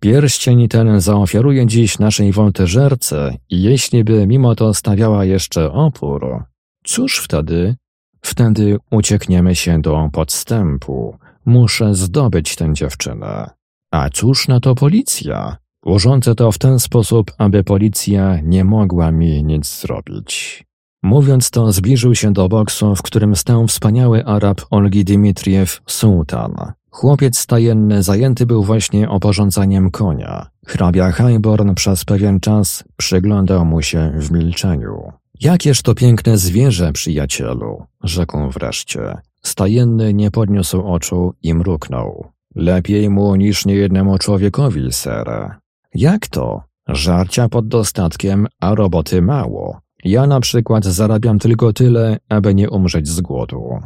[0.01, 6.45] Pierścień ten zaofiaruję dziś naszej woltyżerce i jeśli by mimo to stawiała jeszcze opór,
[6.85, 7.77] cóż wtedy?
[8.23, 11.19] Wtedy uciekniemy się do podstępu.
[11.47, 13.51] Muszę zdobyć tę dziewczynę.
[13.93, 15.57] A cóż na to policja?
[15.85, 20.65] Urządzę to w ten sposób, aby policja nie mogła mi nic zrobić.
[21.03, 26.73] Mówiąc to, zbliżył się do boksu, w którym stał wspaniały Arab Olgi Dimitriew, sułtan.
[26.91, 30.47] Chłopiec stajenny zajęty był właśnie oporządzaniem konia.
[30.67, 35.13] Hrabia Highborn przez pewien czas przyglądał mu się w milczeniu.
[35.41, 39.15] Jakież to piękne zwierzę, przyjacielu, rzekł wreszcie.
[39.43, 42.27] Stajenny nie podniósł oczu i mruknął.
[42.55, 45.51] Lepiej mu niż niejednemu człowiekowi, ser.
[45.95, 46.63] Jak to?
[46.89, 49.81] Żarcia pod dostatkiem, a roboty mało.
[50.05, 53.79] Ja na przykład zarabiam tylko tyle, aby nie umrzeć z głodu.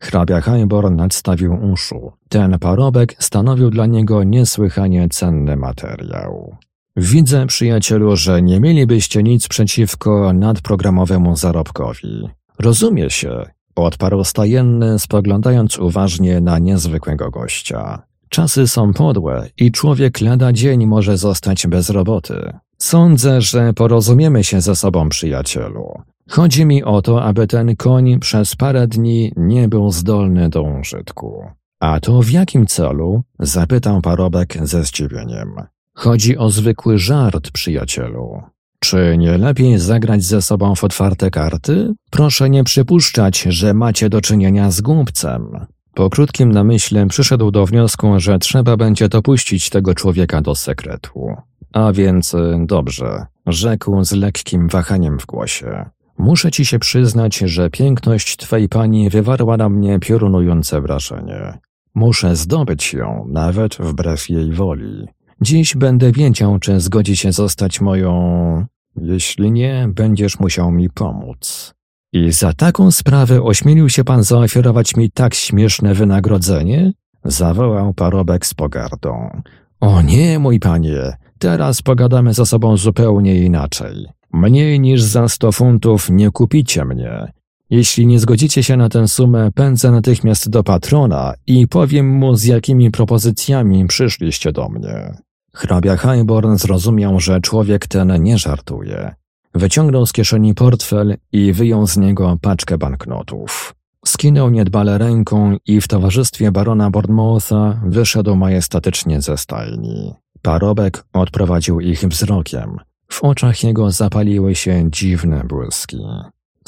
[0.00, 2.12] Hrabia Highborn nadstawił uszu.
[2.28, 6.56] Ten parobek stanowił dla niego niesłychanie cenny materiał.
[6.96, 12.28] Widzę, przyjacielu, że nie mielibyście nic przeciwko nadprogramowemu zarobkowi.
[12.58, 18.02] Rozumie się, odparł stajenny, spoglądając uważnie na niezwykłego gościa.
[18.28, 22.52] Czasy są podłe i człowiek lada dzień może zostać bez roboty.
[22.78, 26.02] Sądzę, że porozumiemy się ze sobą, przyjacielu.
[26.28, 31.44] Chodzi mi o to, aby ten koń przez parę dni nie był zdolny do użytku.
[31.80, 33.22] A to w jakim celu?
[33.38, 35.54] zapytał parobek ze zdziwieniem.
[35.94, 38.42] Chodzi o zwykły żart, przyjacielu.
[38.78, 41.94] Czy nie lepiej zagrać ze sobą w otwarte karty?
[42.10, 45.66] Proszę nie przypuszczać, że macie do czynienia z głupcem.
[45.94, 51.28] Po krótkim namyśle przyszedł do wniosku, że trzeba będzie dopuścić tego człowieka do sekretu.
[51.72, 55.90] A więc dobrze, rzekł z lekkim wahaniem w głosie.
[56.18, 61.58] Muszę ci się przyznać, że piękność twej pani wywarła na mnie piorunujące wrażenie.
[61.94, 65.06] Muszę zdobyć ją, nawet wbrew jej woli.
[65.40, 68.66] Dziś będę wiedział, czy zgodzi się zostać moją...
[68.96, 71.74] Jeśli nie, będziesz musiał mi pomóc.
[72.12, 76.92] I za taką sprawę ośmielił się pan zaoferować mi tak śmieszne wynagrodzenie?
[77.24, 79.42] Zawołał parobek z pogardą.
[79.80, 84.06] O nie, mój panie, teraz pogadamy ze sobą zupełnie inaczej.
[84.32, 87.32] Mniej niż za sto funtów nie kupicie mnie.
[87.70, 92.44] Jeśli nie zgodzicie się na tę sumę, pędzę natychmiast do patrona i powiem mu, z
[92.44, 95.14] jakimi propozycjami przyszliście do mnie.
[95.54, 99.14] Hrabia Highborn zrozumiał, że człowiek ten nie żartuje.
[99.54, 103.74] Wyciągnął z kieszeni portfel i wyjął z niego paczkę banknotów.
[104.06, 110.14] Skinął niedbale ręką i w towarzystwie barona Bournemoutha wyszedł majestatycznie ze stajni.
[110.42, 112.78] Parobek odprowadził ich wzrokiem.
[113.10, 115.98] W oczach jego zapaliły się dziwne błyski.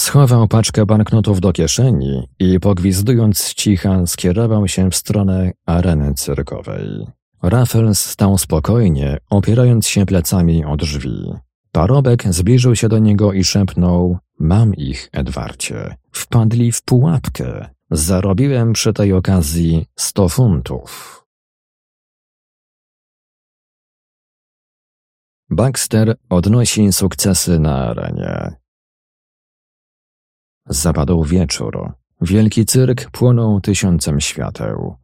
[0.01, 7.07] Schował paczkę banknotów do kieszeni i pogwizdując cicha skierował się w stronę areny cyrkowej.
[7.43, 11.33] Raffles stał spokojnie, opierając się plecami o drzwi.
[11.73, 15.95] Parobek zbliżył się do niego i szepnął: Mam ich, Edwarcie.
[16.13, 17.69] Wpadli w pułapkę.
[17.91, 21.20] Zarobiłem przy tej okazji sto funtów.
[25.51, 28.53] Baxter odnosi sukcesy na arenie.
[30.67, 31.93] Zapadł wieczór.
[32.21, 34.97] Wielki cyrk płonął tysiącem świateł.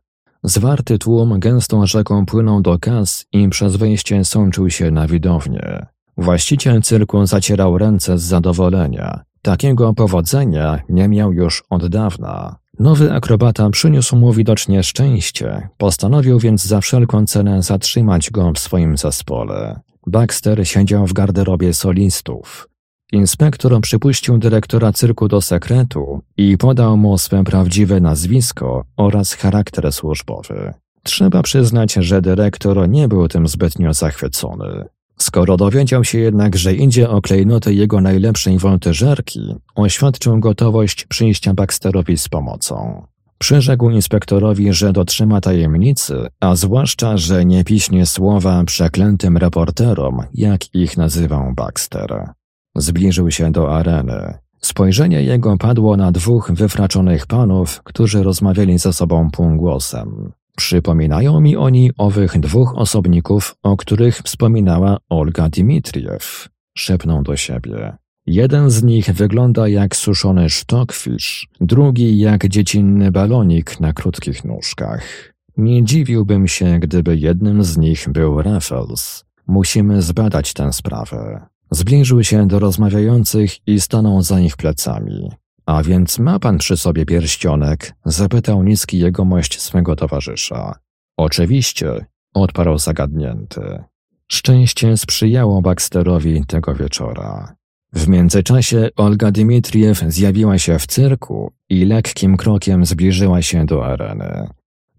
[0.43, 5.87] Zwarty tłum gęstą rzeką płynął do kas i przez wejście sączył się na widownię.
[6.17, 9.21] Właściciel cyrku zacierał ręce z zadowolenia.
[9.43, 12.57] Takiego powodzenia nie miał już od dawna.
[12.79, 18.97] Nowy akrobata przyniósł mu widocznie szczęście, postanowił więc za wszelką cenę zatrzymać go w swoim
[18.97, 19.81] zespole.
[20.07, 22.69] Baxter siedział w garderobie solistów.
[23.13, 30.75] Inspektor przypuścił dyrektora cyrku do sekretu i podał mu swe prawdziwe nazwisko oraz charakter służbowy.
[31.03, 34.85] Trzeba przyznać, że dyrektor nie był tym zbytnio zachwycony.
[35.19, 42.19] Skoro dowiedział się jednak, że idzie o klejnoty jego najlepszej woltyżerki, oświadczył gotowość przyjścia Baxterowi
[42.19, 43.07] z pomocą.
[43.39, 50.97] Przyrzekł inspektorowi, że dotrzyma tajemnicy, a zwłaszcza, że nie piśnie słowa przeklętym reporterom, jak ich
[50.97, 52.29] nazywał Baxter.
[52.77, 54.39] Zbliżył się do areny.
[54.61, 60.33] Spojrzenie jego padło na dwóch wyfraczonych panów, którzy rozmawiali ze sobą półgłosem.
[60.57, 66.49] Przypominają mi oni owych dwóch osobników, o których wspominała Olga Dimitriew.
[66.79, 67.97] Szepnął do siebie.
[68.27, 75.33] Jeden z nich wygląda jak suszony sztokfisz, drugi jak dziecinny balonik na krótkich nóżkach.
[75.57, 79.25] Nie dziwiłbym się, gdyby jednym z nich był Raffles.
[79.47, 81.47] Musimy zbadać tę sprawę.
[81.71, 85.31] Zbliżył się do rozmawiających i stanął za ich plecami.
[85.67, 87.93] A więc ma pan przy sobie pierścionek?
[88.05, 90.79] zapytał niski jegomość swego towarzysza.
[91.17, 93.85] Oczywiście, odparł zagadnięty.
[94.29, 97.56] Szczęście sprzyjało Baxterowi tego wieczora.
[97.93, 104.49] W międzyczasie Olga Dmitriew zjawiła się w cyrku i lekkim krokiem zbliżyła się do areny.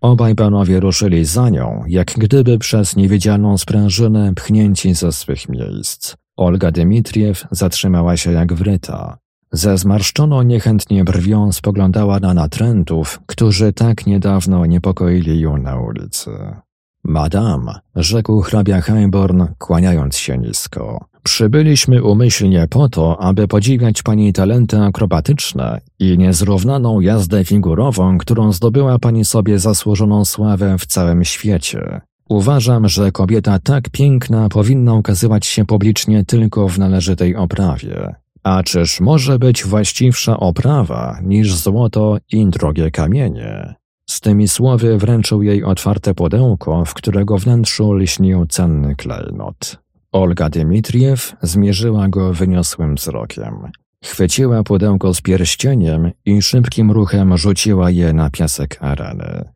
[0.01, 6.15] Obaj panowie ruszyli za nią, jak gdyby przez niewidzialną sprężynę pchnięci ze swych miejsc.
[6.37, 9.17] Olga Dmitriew zatrzymała się jak wryta.
[9.51, 16.31] Ze zmarszczoną niechętnie brwią spoglądała na natrętów, którzy tak niedawno niepokoili ją na ulicy.
[17.03, 21.05] Madam, rzekł hrabia Heimborn, kłaniając się nisko.
[21.27, 28.99] Przybyliśmy umyślnie po to, aby podziwiać pani talenty akrobatyczne i niezrównaną jazdę figurową, którą zdobyła
[28.99, 32.01] pani sobie zasłużoną sławę w całym świecie.
[32.29, 38.15] Uważam, że kobieta tak piękna powinna ukazywać się publicznie tylko w należytej oprawie.
[38.43, 43.75] A czyż może być właściwsza oprawa niż złoto i drogie kamienie?
[44.09, 49.86] Z tymi słowy wręczył jej otwarte pudełko, w którego wnętrzu lśnił cenny klejnot.
[50.17, 53.53] Olga Dmitriew zmierzyła go wyniosłym wzrokiem.
[54.03, 59.49] Chwyciła pudełko z pierścieniem i szybkim ruchem rzuciła je na piasek areny.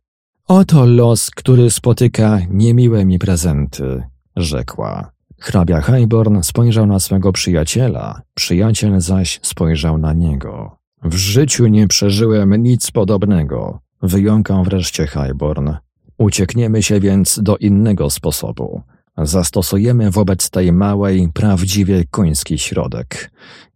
[0.48, 4.04] Oto los, który spotyka niemiłe mi prezenty,
[4.36, 5.12] rzekła.
[5.40, 10.78] Hrabia Hayborn spojrzał na swego przyjaciela, przyjaciel zaś spojrzał na niego.
[11.04, 15.74] W życiu nie przeżyłem nic podobnego, wyjąkał wreszcie Hayborn.
[16.18, 18.82] Uciekniemy się więc do innego sposobu.
[19.18, 23.32] Zastosujemy wobec tej małej, prawdziwie koński środek.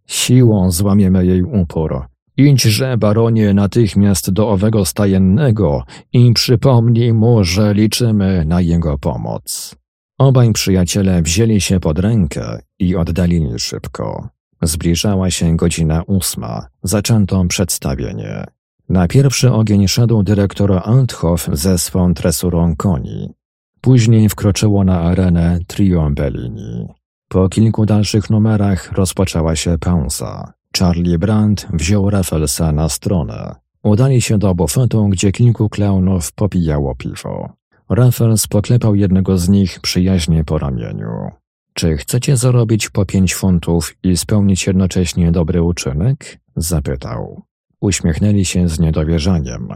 [0.06, 2.04] Siłą złamiemy jej upór.
[2.36, 9.76] Idźże, baronie, natychmiast do owego stajennego i przypomnij mu, że liczymy na jego pomoc.
[10.18, 14.28] Obaj przyjaciele wzięli się pod rękę i oddalili szybko.
[14.62, 16.66] Zbliżała się godzina ósma.
[16.82, 18.44] Zaczęto przedstawienie.
[18.88, 23.32] Na pierwszy ogień szedł dyrektor Althoff ze swą tresurą koni.
[23.80, 26.88] Później wkroczyło na arenę trio Bellini.
[27.28, 30.52] Po kilku dalszych numerach rozpoczęła się pauza.
[30.78, 33.54] Charlie Brandt wziął Raffelsa na stronę.
[33.82, 37.52] Udali się do bufetu, gdzie kilku klaunów popijało piwo.
[37.88, 41.30] Raffles poklepał jednego z nich przyjaźnie po ramieniu.
[41.72, 46.38] Czy chcecie zarobić po pięć funtów i spełnić jednocześnie dobry uczynek?
[46.56, 47.42] Zapytał.
[47.80, 49.68] Uśmiechnęli się z niedowierzaniem.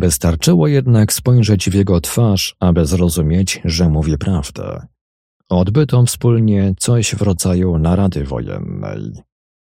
[0.00, 4.86] Wystarczyło jednak spojrzeć w jego twarz, aby zrozumieć, że mówi prawdę.
[5.48, 9.12] Odbyto wspólnie coś w rodzaju narady wojennej.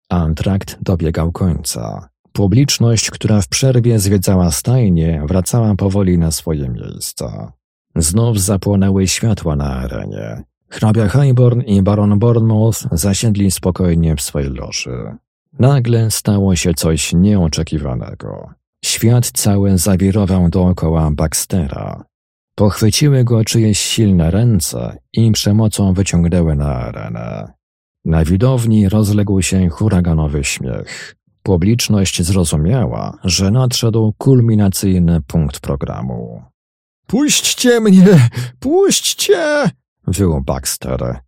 [0.09, 2.09] Antrakt dobiegał końca.
[2.33, 7.53] Publiczność, która w przerwie zwiedzała stajnie, wracała powoli na swoje miejsca.
[7.95, 10.43] Znów zapłonęły światła na arenie.
[10.69, 15.17] Hrabia Highborn i baron Bournemouth zasiedli spokojnie w swojej loży.
[15.59, 18.49] Nagle stało się coś nieoczekiwanego.
[18.85, 22.03] Świat cały zawirował dookoła Baxtera.
[22.55, 27.53] Pochwyciły go czyjeś silne ręce i przemocą wyciągnęły na arenę.
[28.05, 31.15] Na widowni rozległ się huraganowy śmiech.
[31.43, 36.43] Publiczność zrozumiała, że nadszedł kulminacyjny punkt programu.
[37.07, 38.29] Puśćcie mnie!
[38.59, 39.69] Puśćcie!
[40.07, 41.19] wył Baxter.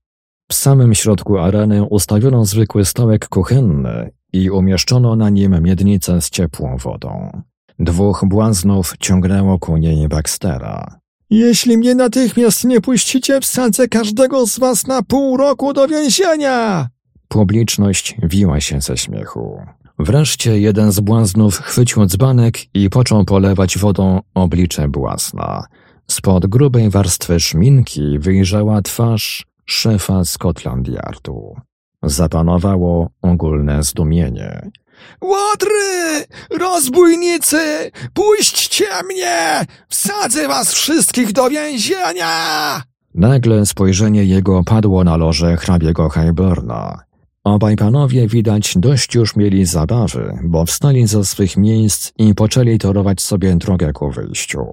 [0.51, 6.77] W samym środku areny ustawiono zwykły stołek kuchenny i umieszczono na nim miednicę z ciepłą
[6.77, 7.41] wodą.
[7.80, 10.99] Dwóch błaznów ciągnęło ku niej Baxtera.
[11.30, 16.89] Jeśli mnie natychmiast nie puścicie, wsadzę każdego z was na pół roku do więzienia!
[17.27, 19.61] Publiczność wiła się ze śmiechu.
[19.99, 25.65] Wreszcie jeden z błaznów chwycił dzbanek i począł polewać wodą oblicze błazna.
[26.07, 31.55] Spod grubej warstwy szminki wyjrzała twarz szefa Scotland Yardu.
[32.06, 34.72] Zapanowało ogólne zdumienie.
[35.22, 36.25] Łotry!
[36.59, 37.92] Rozbójnicy!
[38.14, 39.66] Puśćcie mnie!
[39.90, 42.82] Wsadzę was wszystkich do więzienia!
[43.16, 47.00] Nagle spojrzenie jego padło na loże hrabiego Highburna.
[47.43, 53.22] Obaj panowie widać dość już mieli zabawy, bo wstali ze swych miejsc i poczęli torować
[53.22, 54.66] sobie drogę ku wyjściu.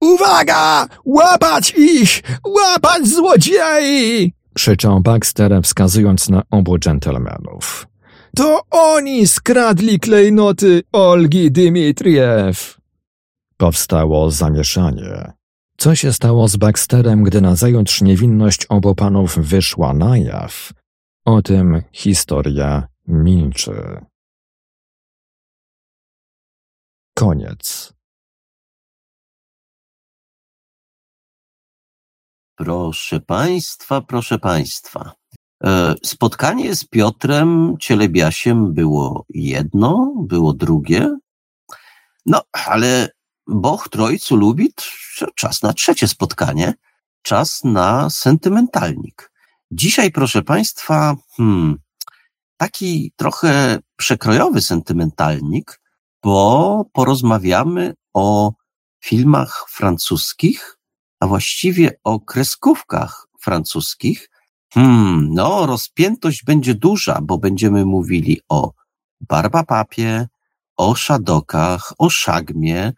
[0.00, 0.86] Uwaga!
[1.04, 2.22] Łapać ich!
[2.46, 4.32] Łapać złodziei!
[4.56, 7.86] Krzyczał Baxter, wskazując na obu dżentelmenów.
[8.36, 12.80] To oni skradli klejnoty Olgi Dymitriew!
[13.56, 15.32] Powstało zamieszanie.
[15.76, 20.72] Co się stało z Baxterem, gdy nazajutrz niewinność obu panów wyszła na jaw?
[21.24, 24.00] O tym historia milczy.
[27.14, 27.95] Koniec.
[32.56, 35.12] Proszę Państwa, proszę Państwa.
[35.64, 41.16] E, spotkanie z Piotrem Cielebiasiem było jedno, było drugie.
[42.26, 43.08] No, ale
[43.46, 44.72] Boch Trojcu lubi
[45.34, 46.74] czas na trzecie spotkanie,
[47.22, 49.32] czas na sentymentalnik.
[49.70, 51.78] Dzisiaj, proszę Państwa, hmm,
[52.56, 55.80] taki trochę przekrojowy sentymentalnik,
[56.22, 58.52] bo porozmawiamy o
[59.04, 60.75] filmach francuskich,
[61.20, 64.30] a właściwie o kreskówkach francuskich.
[64.74, 68.72] Hmm, no, rozpiętość będzie duża, bo będziemy mówili o
[69.20, 70.28] Barbapapie,
[70.76, 72.92] o Szadokach, o Szagmie,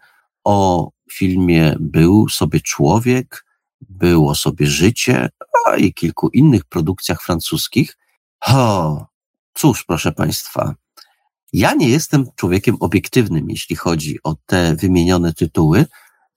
[0.45, 3.45] o filmie Był sobie człowiek,
[3.81, 5.29] było sobie życie,
[5.67, 7.99] a i kilku innych produkcjach francuskich.
[8.47, 9.07] O,
[9.55, 10.75] cóż, proszę Państwa,
[11.53, 15.87] ja nie jestem człowiekiem obiektywnym, jeśli chodzi o te wymienione tytuły,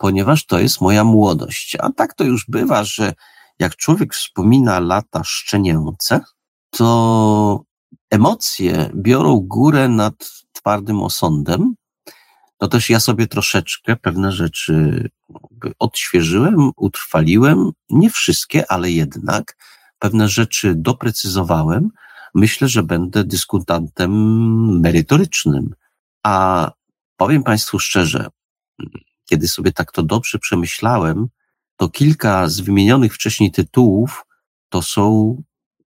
[0.01, 1.77] ponieważ to jest moja młodość.
[1.79, 3.13] A tak to już bywa, że
[3.59, 6.19] jak człowiek wspomina lata szczenięce,
[6.69, 7.63] to
[8.09, 10.13] emocje biorą górę nad
[10.51, 11.73] twardym osądem.
[12.57, 15.09] To też ja sobie troszeczkę pewne rzeczy
[15.79, 19.57] odświeżyłem, utrwaliłem, nie wszystkie, ale jednak
[19.99, 21.89] pewne rzeczy doprecyzowałem.
[22.35, 24.11] Myślę, że będę dyskutantem
[24.79, 25.75] merytorycznym.
[26.23, 26.71] A
[27.17, 28.27] powiem Państwu szczerze,
[29.31, 31.27] kiedy sobie tak to dobrze przemyślałem,
[31.75, 34.25] to kilka z wymienionych wcześniej tytułów
[34.69, 35.35] to są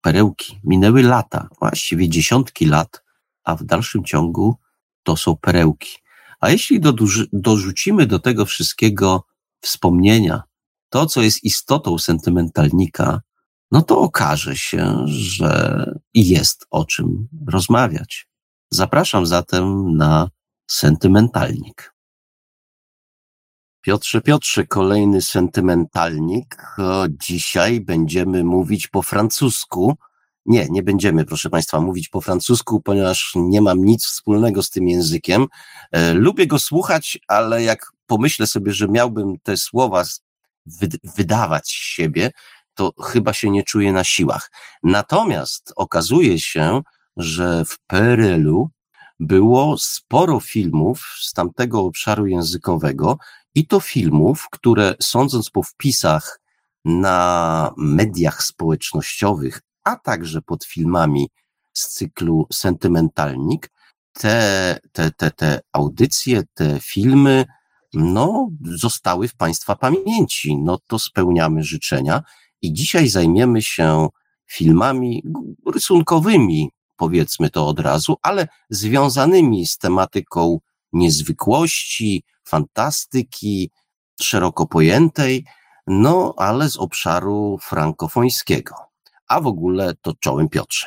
[0.00, 0.60] perełki.
[0.64, 3.02] Minęły lata, właściwie dziesiątki lat,
[3.44, 4.56] a w dalszym ciągu
[5.02, 5.90] to są perełki.
[6.40, 6.80] A jeśli
[7.32, 9.26] dorzucimy do tego wszystkiego
[9.60, 10.42] wspomnienia,
[10.88, 13.20] to co jest istotą sentymentalnika,
[13.70, 18.28] no to okaże się, że jest o czym rozmawiać.
[18.70, 20.30] Zapraszam zatem na
[20.70, 21.93] sentymentalnik.
[23.84, 26.56] Piotrze, Piotrze, kolejny sentymentalnik.
[27.08, 29.96] Dzisiaj będziemy mówić po francusku.
[30.46, 34.88] Nie, nie będziemy, proszę Państwa, mówić po francusku, ponieważ nie mam nic wspólnego z tym
[34.88, 35.46] językiem.
[35.92, 40.04] E, lubię go słuchać, ale jak pomyślę sobie, że miałbym te słowa
[41.16, 42.30] wydawać siebie,
[42.74, 44.50] to chyba się nie czuję na siłach.
[44.82, 46.82] Natomiast okazuje się,
[47.16, 48.70] że w PRL-u
[49.20, 53.18] było sporo filmów z tamtego obszaru językowego
[53.54, 56.40] i to filmów, które sądząc po wpisach
[56.84, 61.28] na mediach społecznościowych, a także pod filmami
[61.72, 63.70] z cyklu Sentymentalnik,
[64.12, 67.44] te, te, te, te audycje, te filmy
[67.94, 70.56] no, zostały w Państwa pamięci.
[70.56, 72.22] No to spełniamy życzenia
[72.62, 74.08] i dzisiaj zajmiemy się
[74.46, 75.22] filmami
[75.72, 80.58] rysunkowymi, powiedzmy to od razu, ale związanymi z tematyką
[80.94, 83.70] niezwykłości, fantastyki,
[84.22, 85.44] szeroko pojętej,
[85.86, 88.74] no ale z obszaru frankofońskiego.
[89.28, 90.86] A w ogóle to czołem Piotrze.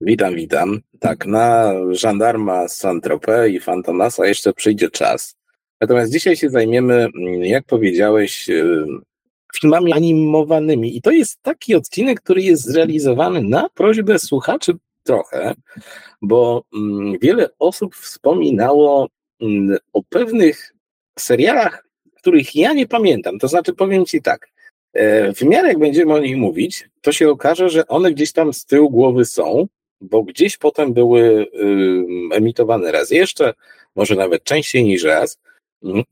[0.00, 0.80] Witam, witam.
[1.00, 5.34] Tak, na żandarma Saint-Tropez i Fantomasa jeszcze przyjdzie czas.
[5.80, 7.08] Natomiast dzisiaj się zajmiemy,
[7.42, 8.86] jak powiedziałeś, y,
[9.60, 10.96] filmami animowanymi.
[10.96, 15.54] I to jest taki odcinek, który jest zrealizowany na prośbę słuchaczy trochę,
[16.22, 19.08] bo mm, wiele osób wspominało
[19.92, 20.74] o pewnych
[21.18, 21.86] serialach,
[22.16, 23.38] których ja nie pamiętam.
[23.38, 24.48] To znaczy, powiem Ci tak,
[24.92, 28.52] e, w miarę jak będziemy o nich mówić, to się okaże, że one gdzieś tam
[28.52, 29.66] z tyłu głowy są,
[30.00, 31.46] bo gdzieś potem były
[32.32, 33.54] emitowane raz jeszcze,
[33.96, 35.38] może nawet częściej niż raz,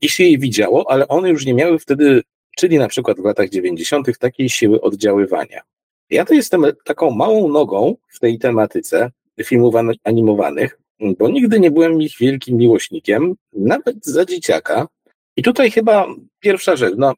[0.01, 2.21] i się je widziało, ale one już nie miały wtedy
[2.59, 4.17] czyli na przykład w latach 90.
[4.17, 5.61] takiej siły oddziaływania.
[6.09, 9.11] Ja to jestem taką małą nogą w tej tematyce
[9.43, 14.87] filmów animowanych, bo nigdy nie byłem ich wielkim miłośnikiem, nawet za dzieciaka.
[15.35, 16.07] I tutaj chyba
[16.39, 17.13] pierwsza rzecz, no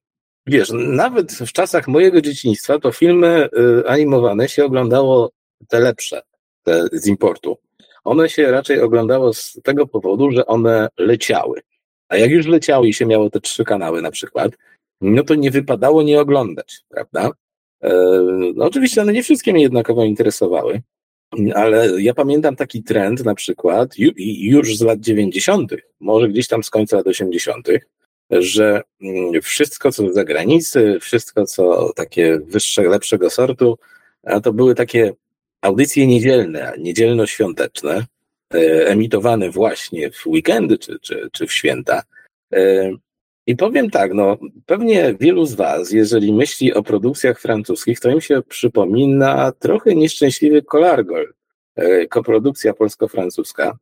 [0.48, 5.32] wiesz, nawet w czasach mojego dzieciństwa to filmy y, animowane się oglądało
[5.68, 6.22] te lepsze,
[6.64, 7.58] te z importu.
[8.04, 11.62] One się raczej oglądało z tego powodu, że one leciały.
[12.10, 14.52] A jak już leciały i się miało te trzy kanały na przykład,
[15.02, 17.30] no to nie wypadało nie oglądać, prawda?
[17.84, 17.92] E,
[18.56, 20.82] no oczywiście one nie wszystkie mnie jednakowo interesowały,
[21.56, 26.70] ale ja pamiętam taki trend na przykład już z lat 90., może gdzieś tam z
[26.70, 27.68] końca lat 80.,
[28.30, 33.78] że mm, wszystko co z zagranicy, wszystko co takie wyższe, lepszego sortu,
[34.44, 35.14] to były takie
[35.62, 38.06] audycje niedzielne, niedzielno-świąteczne,
[38.54, 42.04] e, emitowane właśnie w weekendy czy, czy, czy w święta.
[43.48, 48.22] I powiem tak, no pewnie wielu z Was, jeżeli myśli o produkcjach francuskich, to im
[48.22, 51.34] się przypomina trochę nieszczęśliwy Kolargol,
[51.76, 53.78] e, koprodukcja polsko-francuska.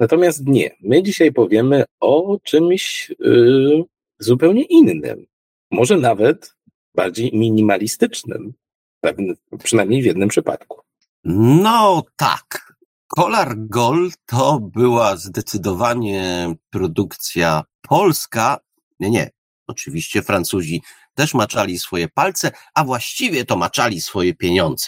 [0.00, 3.84] Natomiast nie, my dzisiaj powiemy o czymś yy,
[4.18, 5.26] zupełnie innym,
[5.70, 6.56] może nawet
[6.94, 8.54] bardziej minimalistycznym,
[9.64, 10.80] przynajmniej w jednym przypadku.
[11.24, 12.72] No tak.
[13.06, 18.58] Kolar Gold to była zdecydowanie produkcja polska.
[19.00, 19.30] Nie, nie.
[19.66, 20.82] Oczywiście Francuzi
[21.14, 24.86] też maczali swoje palce, a właściwie to maczali swoje pieniądze.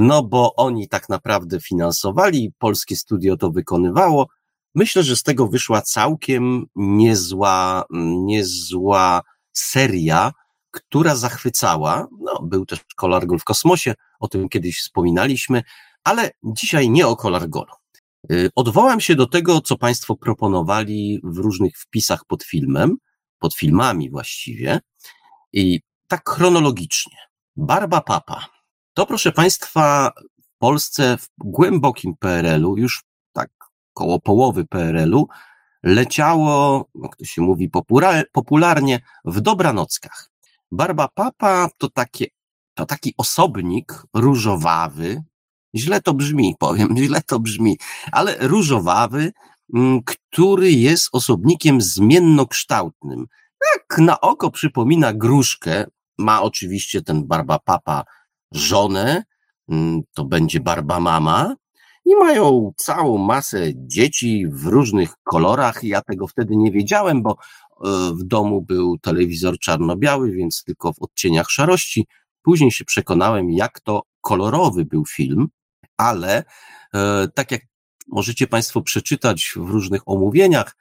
[0.00, 4.28] No bo oni tak naprawdę finansowali, polskie studio to wykonywało.
[4.74, 7.84] Myślę, że z tego wyszła całkiem niezła,
[8.26, 10.32] niezła seria,
[10.70, 12.06] która zachwycała.
[12.20, 15.62] No, był też Kolargol w kosmosie, o tym kiedyś wspominaliśmy,
[16.04, 17.72] ale dzisiaj nie o Kolargolu.
[18.32, 22.96] Y, odwołam się do tego, co Państwo proponowali w różnych wpisach pod filmem,
[23.44, 24.80] pod filmami właściwie,
[25.52, 27.16] i tak chronologicznie.
[27.56, 28.46] Barba Papa.
[28.94, 33.50] To, proszę Państwa, w Polsce w głębokim PRL-u, już tak
[33.92, 35.28] koło połowy PRL-u,
[35.82, 37.70] leciało, jak to się mówi
[38.32, 40.30] popularnie, w dobranockach.
[40.72, 42.26] Barba Papa to takie,
[42.74, 45.22] to taki osobnik różowawy,
[45.74, 47.78] źle to brzmi, powiem, źle to brzmi,
[48.12, 49.32] ale różowawy,
[50.04, 53.26] który jest osobnikiem zmiennokształtnym.
[53.74, 55.86] Jak na oko przypomina gruszkę,
[56.18, 58.04] ma oczywiście ten Barba Papa
[58.52, 59.24] żonę,
[59.68, 61.54] mm, to będzie Barba Mama,
[62.04, 65.84] i mają całą masę dzieci w różnych kolorach.
[65.84, 67.36] Ja tego wtedy nie wiedziałem, bo
[68.20, 72.06] w domu był telewizor czarno-biały, więc tylko w odcieniach szarości.
[72.42, 75.48] Później się przekonałem, jak to kolorowy był film,
[75.96, 76.44] ale
[76.94, 77.60] e, tak jak
[78.06, 80.76] możecie Państwo przeczytać w różnych omówieniach,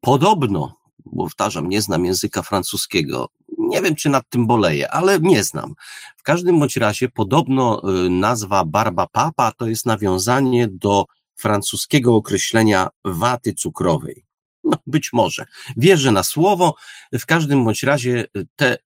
[0.00, 0.76] podobno,
[1.16, 3.28] powtarzam, nie znam języka francuskiego,
[3.58, 5.74] nie wiem, czy nad tym boleję, ale nie znam.
[6.16, 11.04] W każdym bądź razie podobno e, nazwa barba papa to jest nawiązanie do
[11.36, 14.24] francuskiego określenia waty cukrowej.
[14.64, 15.46] No, być może.
[15.76, 16.74] Wierzę na słowo.
[17.12, 18.24] W każdym bądź razie
[18.56, 18.76] te,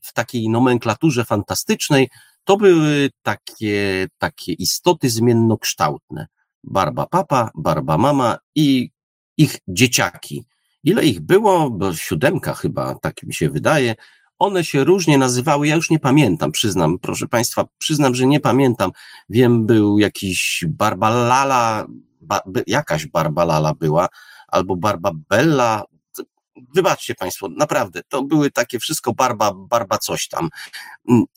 [0.00, 2.08] w takiej nomenklaturze fantastycznej
[2.44, 6.26] to były takie, takie istoty zmiennokształtne.
[6.66, 8.90] Barba papa, barba mama i
[9.36, 10.44] ich dzieciaki.
[10.84, 11.70] Ile ich było?
[11.70, 13.94] Bo siódemka chyba, tak mi się wydaje.
[14.38, 18.90] One się różnie nazywały, ja już nie pamiętam, przyznam, proszę Państwa, przyznam, że nie pamiętam.
[19.28, 21.86] Wiem, był jakiś Barbalala,
[22.20, 24.08] ba, jakaś Barbalala była,
[24.48, 25.82] albo Barba Bella.
[26.74, 30.48] Wybaczcie Państwo, naprawdę, to były takie wszystko barba, barba coś tam.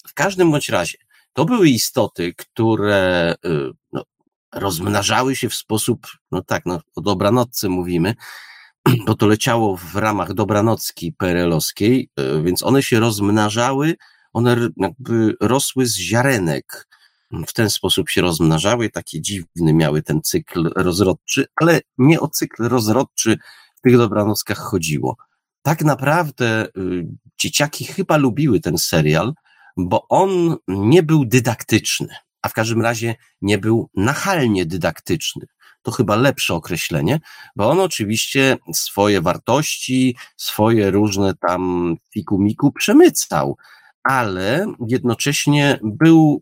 [0.07, 0.97] W każdym bądź razie,
[1.33, 4.03] to były istoty, które y, no,
[4.53, 8.15] rozmnażały się w sposób, no tak, no, o dobranocce mówimy,
[9.05, 13.95] bo to leciało w ramach dobranocki perelowskiej, y, więc one się rozmnażały,
[14.33, 16.87] one jakby rosły z ziarenek,
[17.47, 22.63] w ten sposób się rozmnażały, taki dziwny miały ten cykl rozrodczy, ale nie o cykl
[22.63, 23.37] rozrodczy
[23.75, 25.17] w tych dobranockach chodziło.
[25.61, 29.33] Tak naprawdę y, dzieciaki chyba lubiły ten serial,
[29.77, 35.45] bo on nie był dydaktyczny, a w każdym razie nie był nachalnie dydaktyczny.
[35.81, 37.19] To chyba lepsze określenie,
[37.55, 43.57] bo on oczywiście swoje wartości, swoje różne tam fiku-miku przemycał,
[44.03, 46.41] ale jednocześnie był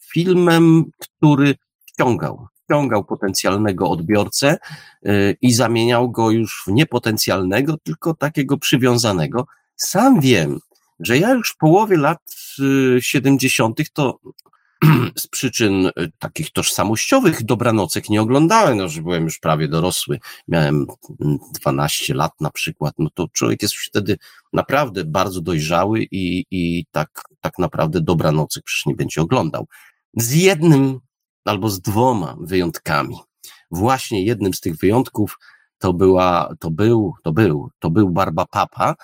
[0.00, 1.54] filmem, który
[1.86, 4.58] wciągał, wciągał potencjalnego odbiorcę
[5.06, 9.46] y, i zamieniał go już w niepotencjalnego, tylko takiego przywiązanego.
[9.76, 10.58] Sam wiem,
[11.00, 12.18] że ja już w połowie lat
[13.00, 13.80] 70.
[13.80, 14.18] Y, to
[15.18, 20.86] z przyczyn takich tożsamościowych dobranocek nie oglądałem, no, że byłem już prawie dorosły, miałem
[21.60, 24.18] 12 lat na przykład, no to człowiek jest wtedy
[24.52, 29.66] naprawdę bardzo dojrzały i, i tak, tak naprawdę dobranocek przecież nie będzie oglądał.
[30.16, 31.00] Z jednym
[31.44, 33.16] albo z dwoma wyjątkami.
[33.70, 35.38] Właśnie jednym z tych wyjątków
[35.78, 38.94] to była, to był, to był, to był Barba Papa,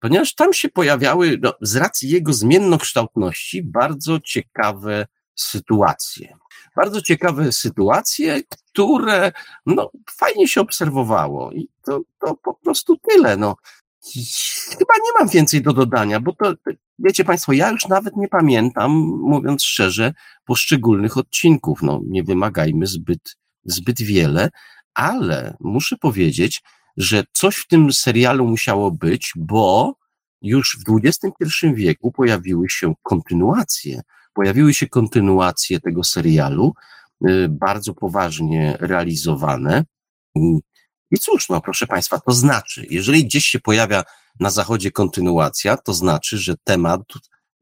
[0.00, 6.36] ponieważ tam się pojawiały, no, z racji jego zmiennokształtności, bardzo ciekawe sytuacje.
[6.76, 9.32] Bardzo ciekawe sytuacje, które
[9.66, 13.36] no, fajnie się obserwowało i to, to po prostu tyle.
[13.36, 13.56] No.
[14.70, 16.54] Chyba nie mam więcej do dodania, bo to,
[16.98, 18.90] wiecie Państwo, ja już nawet nie pamiętam,
[19.22, 20.14] mówiąc szczerze,
[20.44, 21.82] poszczególnych odcinków.
[21.82, 24.50] No, nie wymagajmy zbyt, zbyt wiele,
[24.94, 26.62] ale muszę powiedzieć,
[26.96, 29.94] że coś w tym serialu musiało być, bo
[30.42, 34.02] już w XXI wieku pojawiły się kontynuacje.
[34.34, 36.74] Pojawiły się kontynuacje tego serialu,
[37.28, 39.84] y, bardzo poważnie realizowane.
[41.10, 44.04] I cóż, no proszę Państwa, to znaczy, jeżeli gdzieś się pojawia
[44.40, 47.00] na zachodzie kontynuacja, to znaczy, że temat,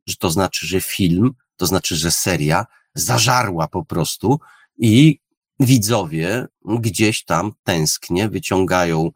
[0.06, 4.40] że to znaczy, że film, to znaczy, że seria zażarła po prostu
[4.78, 5.18] i
[5.60, 9.10] widzowie gdzieś tam tęsknie wyciągają,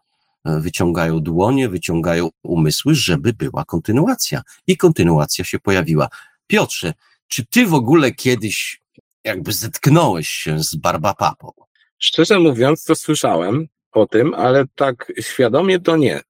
[0.45, 4.43] e, wyciągają dłonie, wyciągają umysły, żeby była kontynuacja.
[4.67, 6.09] I kontynuacja się pojawiła.
[6.47, 6.95] Piotrze,
[7.29, 8.81] czy ty w ogóle kiedyś
[9.25, 11.53] jakby zetknąłeś się z Barbapapą?
[11.99, 16.21] Szczerze mówiąc, to słyszałem o tym, ale tak świadomie to nie.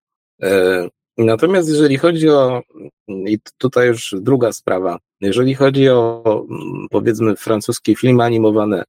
[0.43, 2.63] E, natomiast jeżeli chodzi o,
[3.09, 6.47] i tutaj już druga sprawa, jeżeli chodzi o
[6.91, 8.85] powiedzmy francuskie filmy animowane,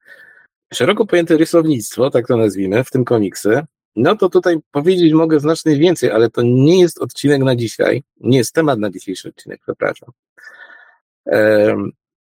[0.74, 3.61] szeroko pojęte rysownictwo, tak to nazwijmy, w tym komiksy,
[3.95, 8.38] no to tutaj powiedzieć mogę znacznie więcej, ale to nie jest odcinek na dzisiaj, nie
[8.38, 10.10] jest temat na dzisiejszy odcinek, przepraszam.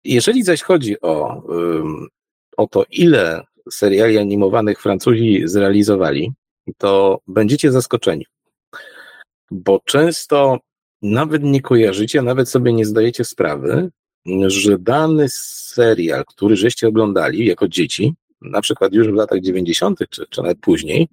[0.04, 1.44] Jeżeli zaś chodzi o,
[2.58, 6.32] o to, ile seriali animowanych Francuzi zrealizowali,
[6.78, 8.26] to będziecie zaskoczeni.
[9.52, 10.60] Bo często
[11.02, 13.90] nawet nie kojarzycie, nawet sobie nie zdajecie sprawy,
[14.48, 20.26] że dany serial, który żeście oglądali jako dzieci, na przykład już w latach 90., czy,
[20.30, 21.08] czy nawet później,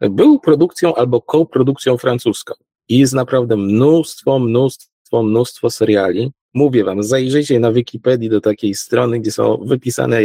[0.00, 2.54] był produkcją albo koprodukcją francuską.
[2.88, 6.30] I jest naprawdę mnóstwo, mnóstwo, mnóstwo seriali.
[6.56, 10.20] Mówię wam, zajrzyjcie na Wikipedii do takiej strony, gdzie są wypisane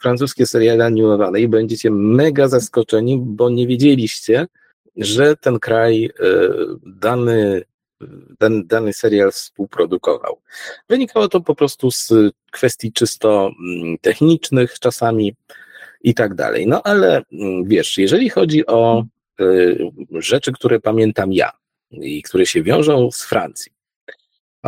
[0.00, 4.46] francuskie seriale animowane i będziecie mega zaskoczeni, bo nie wiedzieliście,
[4.96, 6.10] że ten kraj, e,
[6.86, 7.62] dany
[8.38, 10.40] ten dany serial współprodukował.
[10.88, 12.12] Wynikało to po prostu z
[12.50, 15.34] kwestii czysto mm, technicznych czasami
[16.02, 16.66] i tak dalej.
[16.66, 19.04] No ale mm, wiesz, jeżeli chodzi o
[19.40, 21.50] y, rzeczy, które pamiętam ja
[21.90, 23.73] i które się wiążą z Francji,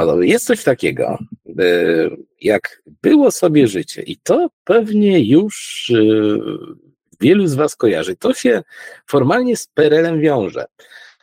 [0.04, 1.18] no jest coś takiego,
[1.48, 6.38] y, jak było sobie życie i to pewnie już y,
[7.20, 8.16] wielu z Was kojarzy.
[8.16, 8.62] To się
[9.06, 10.64] formalnie z PRL-em wiąże.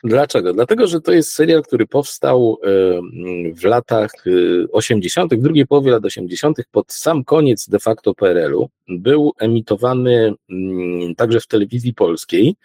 [0.04, 0.52] Dlaczego?
[0.52, 2.58] Dlatego, że to jest serial, który powstał
[3.56, 4.10] w latach
[4.72, 8.68] 80., y, w drugiej połowie lat 80., pod sam koniec de facto PRL-u.
[8.88, 12.56] Był emitowany mm, także w telewizji polskiej.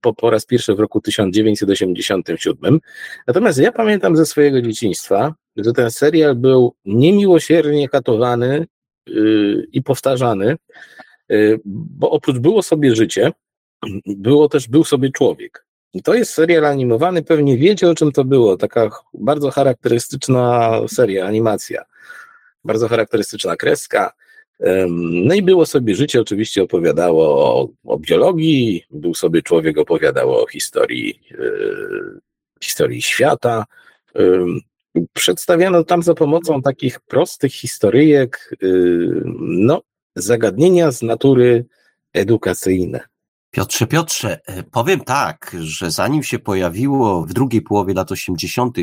[0.00, 2.80] Po, po raz pierwszy w roku 1987.
[3.26, 8.66] Natomiast ja pamiętam ze swojego dzieciństwa, że ten serial był niemiłosiernie katowany
[9.06, 10.56] yy, i powtarzany,
[11.28, 13.32] yy, bo oprócz było sobie życie,
[14.06, 15.64] było też był sobie człowiek.
[15.94, 18.56] I to jest serial animowany, pewnie wiecie o czym to było.
[18.56, 21.84] Taka bardzo charakterystyczna seria, animacja.
[22.64, 24.12] Bardzo charakterystyczna kreska.
[24.90, 30.46] No i było sobie życie, oczywiście opowiadało o, o biologii, był sobie człowiek, opowiadało o
[30.46, 32.20] historii, yy,
[32.62, 33.64] historii świata.
[34.14, 34.46] Yy,
[35.12, 39.82] przedstawiano tam za pomocą takich prostych historyjek, yy, no,
[40.16, 41.64] zagadnienia z natury
[42.12, 43.00] edukacyjne.
[43.50, 48.76] Piotrze, Piotrze, e, powiem tak, że zanim się pojawiło w drugiej połowie lat 80.,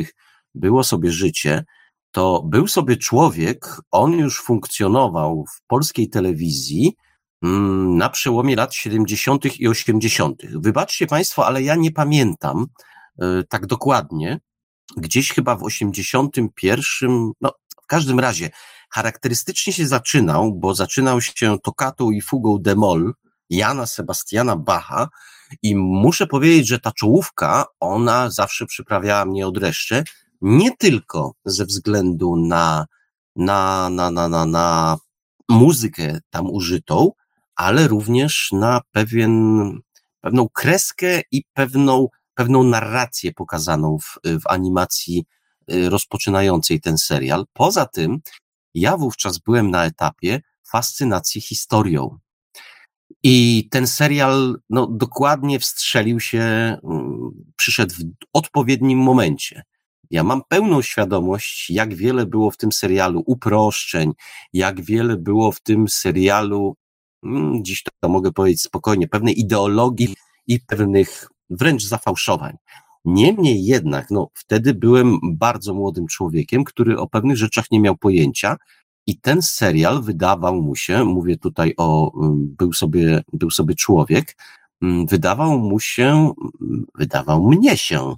[0.54, 1.64] było sobie życie,
[2.12, 6.96] to był sobie człowiek, on już funkcjonował w polskiej telewizji
[7.42, 9.60] mm, na przełomie lat 70.
[9.60, 10.42] i 80.
[10.46, 12.66] Wybaczcie Państwo, ale ja nie pamiętam
[13.18, 14.40] e, tak dokładnie.
[14.96, 18.50] Gdzieś chyba w 81, no w każdym razie
[18.90, 23.12] charakterystycznie się zaczynał, bo zaczynał się tokatą i fugą de Mol,
[23.50, 25.08] Jana Sebastiana Bacha
[25.62, 30.04] i muszę powiedzieć, że ta czołówka, ona zawsze przyprawiała mnie od reszty,
[30.42, 32.86] nie tylko ze względu na,
[33.36, 34.98] na, na, na, na, na
[35.48, 37.12] muzykę tam użytą,
[37.56, 39.72] ale również na pewien,
[40.20, 45.24] pewną kreskę i pewną, pewną narrację pokazaną w, w animacji
[45.72, 47.44] y, rozpoczynającej ten serial.
[47.52, 48.20] Poza tym
[48.74, 52.18] Ja wówczas byłem na etapie fascynacji historią.
[53.22, 56.40] I ten serial no, dokładnie wstrzelił się,
[56.84, 57.98] mm, przyszedł w
[58.32, 59.62] odpowiednim momencie.
[60.12, 64.12] Ja mam pełną świadomość, jak wiele było w tym serialu uproszczeń,
[64.52, 66.76] jak wiele było w tym serialu,
[67.24, 70.14] mm, dziś to mogę powiedzieć spokojnie, pewnej ideologii
[70.46, 72.56] i pewnych wręcz zafałszowań.
[73.04, 78.56] Niemniej jednak, no, wtedy byłem bardzo młodym człowiekiem, który o pewnych rzeczach nie miał pojęcia,
[79.06, 84.36] i ten serial wydawał mu się, mówię tutaj o, mm, był sobie, był sobie człowiek,
[84.82, 86.32] mm, wydawał mu się,
[86.94, 88.14] wydawał mnie się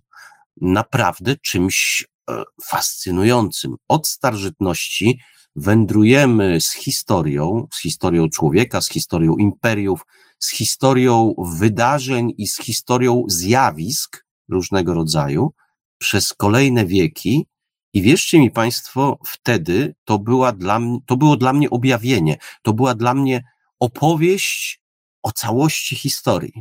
[0.60, 3.76] naprawdę czymś e, fascynującym.
[3.88, 5.20] Od starożytności
[5.56, 10.06] wędrujemy z historią, z historią człowieka, z historią imperiów,
[10.38, 15.52] z historią wydarzeń i z historią zjawisk różnego rodzaju
[15.98, 17.46] przez kolejne wieki
[17.92, 22.94] i wierzcie mi Państwo, wtedy to, była dla to było dla mnie objawienie, to była
[22.94, 23.44] dla mnie
[23.80, 24.83] opowieść
[25.24, 26.52] o całości historii.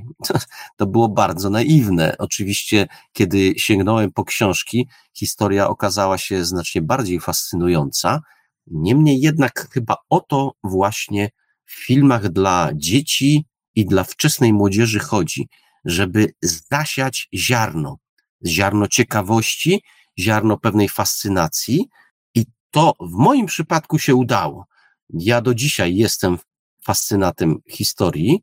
[0.77, 2.15] To, było bardzo naiwne.
[2.19, 8.21] Oczywiście, kiedy sięgnąłem po książki, historia okazała się znacznie bardziej fascynująca.
[8.67, 11.29] Niemniej jednak chyba o to właśnie
[11.65, 15.49] w filmach dla dzieci i dla wczesnej młodzieży chodzi,
[15.85, 17.97] żeby zasiać ziarno,
[18.45, 19.81] ziarno ciekawości
[20.19, 21.89] ziarno pewnej fascynacji
[22.35, 24.65] i to w moim przypadku się udało.
[25.09, 26.37] Ja do dzisiaj jestem
[26.85, 28.41] fascynatem historii.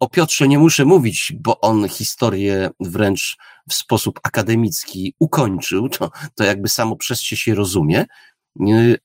[0.00, 3.36] O Piotrze nie muszę mówić, bo on historię wręcz
[3.68, 8.04] w sposób akademicki ukończył, to, to jakby samo przez się się rozumie,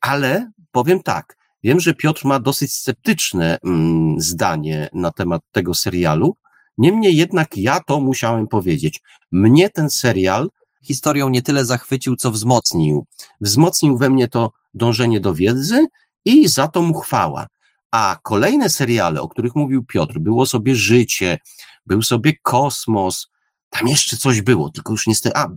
[0.02, 6.38] ale powiem tak, wiem, że Piotr ma dosyć sceptyczne mm, zdanie na temat tego serialu,
[6.78, 9.02] niemniej jednak ja to musiałem powiedzieć.
[9.32, 10.50] Mnie ten serial
[10.84, 13.06] historią nie tyle zachwycił, co wzmocnił.
[13.42, 15.88] Wzmocnił we mnie to dążenie do wiedzy
[16.26, 17.48] i za to mu chwała.
[17.92, 21.38] A kolejne seriale, o których mówił Piotr, było sobie życie,
[21.86, 23.28] był sobie kosmos,
[23.70, 25.48] tam jeszcze coś było, tylko już niestety, a,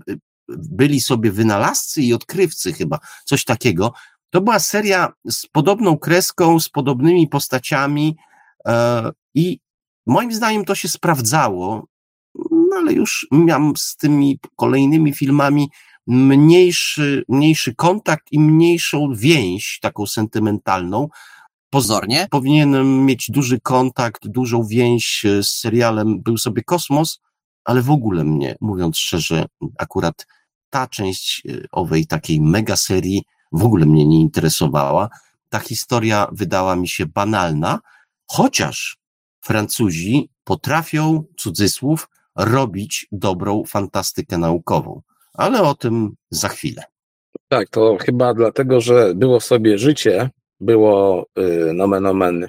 [0.48, 3.92] byli sobie wynalazcy i odkrywcy chyba, coś takiego.
[4.30, 8.16] To była seria z podobną kreską, z podobnymi postaciami
[8.66, 9.60] e, i
[10.06, 11.86] moim zdaniem to się sprawdzało
[12.50, 15.68] no ale już miałem z tymi kolejnymi filmami
[16.06, 21.08] mniejszy, mniejszy kontakt i mniejszą więź, taką sentymentalną.
[21.70, 27.20] Pozornie powinienem mieć duży kontakt, dużą więź z serialem Był sobie kosmos,
[27.64, 29.44] ale w ogóle mnie, mówiąc szczerze,
[29.78, 30.26] akurat
[30.70, 35.08] ta część e, owej takiej mega serii w ogóle mnie nie interesowała.
[35.48, 37.80] Ta historia wydała mi się banalna,
[38.26, 38.98] chociaż
[39.40, 45.02] Francuzi potrafią, cudzysłów, robić dobrą fantastykę naukową.
[45.36, 46.82] Ale o tym za chwilę.
[47.48, 52.48] Tak, to chyba dlatego, że było sobie życie, było y, nomen omen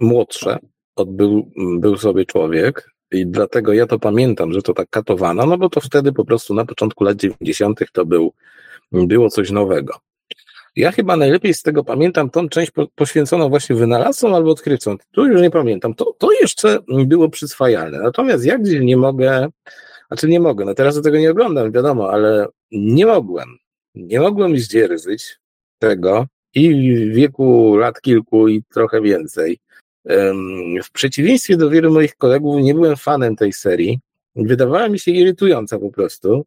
[0.00, 0.58] młodsze,
[0.96, 5.58] od był, był sobie człowiek i dlatego ja to pamiętam, że to tak katowano, no
[5.58, 7.80] bo to wtedy po prostu na początku lat 90.
[7.92, 8.32] to był,
[8.92, 9.94] było coś nowego.
[10.76, 14.98] Ja chyba najlepiej z tego pamiętam tą część poświęconą właśnie wynalazcom albo odkrywcom.
[15.12, 15.94] Tu już nie pamiętam.
[15.94, 17.98] To, to jeszcze było przyswajalne.
[17.98, 19.48] Natomiast ja gdzieś nie mogę,
[20.08, 23.58] znaczy nie mogę, no teraz do tego nie oglądam, wiadomo, ale nie mogłem,
[23.94, 25.38] nie mogłem zdzierżyć
[25.78, 29.58] tego i w wieku lat kilku i trochę więcej.
[30.84, 34.00] W przeciwieństwie do wielu moich kolegów nie byłem fanem tej serii.
[34.36, 36.44] Wydawała mi się irytująca po prostu,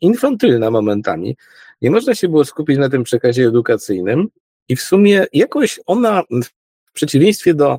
[0.00, 1.36] infantylna momentami.
[1.82, 4.28] Nie można się było skupić na tym przekazie edukacyjnym
[4.68, 6.22] i w sumie jakoś ona,
[6.86, 7.78] w przeciwieństwie do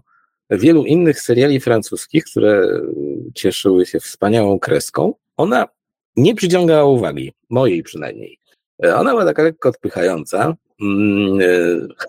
[0.50, 2.82] wielu innych seriali francuskich, które
[3.36, 5.68] cieszyły się wspaniałą kreską, ona
[6.16, 8.40] nie przyciągała uwagi, mojej przynajmniej.
[8.96, 11.40] Ona była taka lekko odpychająca, mm,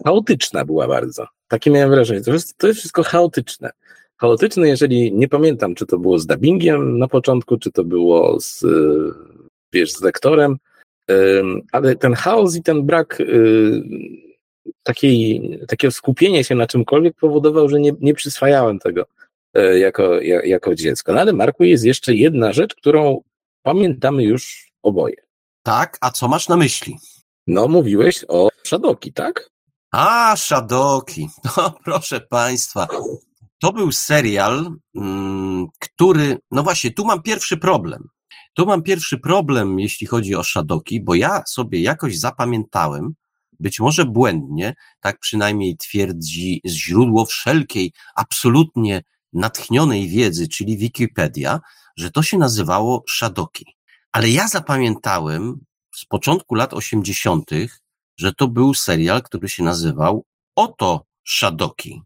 [0.05, 1.27] chaotyczna była bardzo.
[1.49, 3.71] Takie miałem wrażenie, to jest, to jest wszystko chaotyczne.
[4.17, 8.65] Chaotyczne, jeżeli nie pamiętam, czy to było z dubbingiem na początku, czy to było z,
[9.73, 10.57] wiesz, z lektorem,
[11.73, 13.23] ale ten chaos i ten brak
[14.83, 19.07] takiej, takiego skupienia się na czymkolwiek powodował, że nie, nie przyswajałem tego
[19.55, 21.13] e, jako, jako dziecko.
[21.13, 23.23] No ale Marku jest jeszcze jedna rzecz, którą
[23.63, 25.17] pamiętamy już oboje.
[25.63, 26.97] Tak, a co masz na myśli?
[27.47, 29.51] No, mówiłeś o Szadoki, tak?
[29.93, 31.29] A, Szadoki.
[31.57, 32.89] No, proszę Państwa.
[33.59, 38.09] To był serial, mm, który, no właśnie, tu mam pierwszy problem.
[38.55, 43.15] Tu mam pierwszy problem, jeśli chodzi o Szadoki, bo ja sobie jakoś zapamiętałem,
[43.61, 49.03] być może błędnie, tak przynajmniej twierdzi źródło wszelkiej absolutnie
[49.33, 51.61] natchnionej wiedzy, czyli Wikipedia,
[51.97, 53.77] że to się nazywało Szadoki.
[54.13, 57.51] Ale ja zapamiętałem z początku lat 80.,
[58.19, 60.25] że to był serial, który się nazywał
[60.57, 62.03] Oto Szadoki.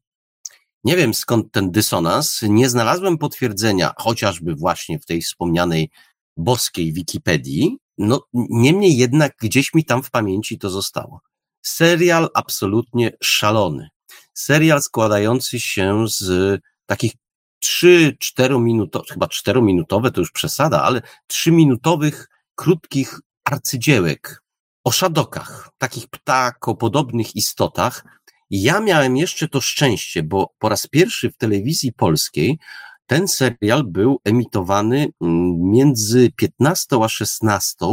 [0.84, 5.90] Nie wiem skąd ten dysonans, nie znalazłem potwierdzenia, chociażby właśnie w tej wspomnianej
[6.36, 11.20] boskiej Wikipedii, no niemniej jednak gdzieś mi tam w pamięci to zostało.
[11.62, 13.88] Serial absolutnie szalony.
[14.34, 17.12] Serial składający się z takich
[17.60, 24.42] trzy, czterominutowych, chyba czterominutowe to już przesada, ale trzyminutowych, krótkich arcydziełek
[24.84, 28.04] o szadokach, takich ptakopodobnych istotach.
[28.50, 32.58] Ja miałem jeszcze to szczęście, bo po raz pierwszy w telewizji polskiej
[33.06, 37.86] ten serial był emitowany mm, między 15 a 16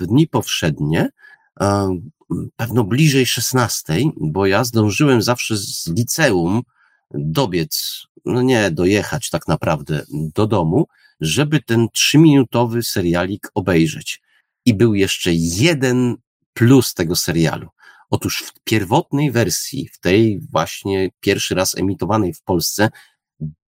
[0.00, 1.10] w dni powszednie,
[2.56, 6.62] pewno bliżej 16, bo ja zdążyłem zawsze z liceum
[7.10, 10.86] dobiec, no nie dojechać tak naprawdę do domu,
[11.20, 14.22] żeby ten trzyminutowy serialik obejrzeć.
[14.64, 16.16] I był jeszcze jeden
[16.54, 17.68] plus tego serialu.
[18.10, 22.90] Otóż w pierwotnej wersji, w tej właśnie pierwszy raz emitowanej w Polsce,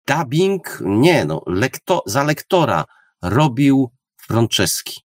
[0.06, 2.84] dubbing, nie no, lekto, za lektora
[3.22, 5.00] robił Franceski.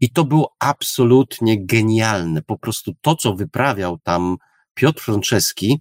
[0.00, 2.42] I to było absolutnie genialne.
[2.42, 4.36] Po prostu to, co wyprawiał tam
[4.74, 5.80] Piotr Franceski,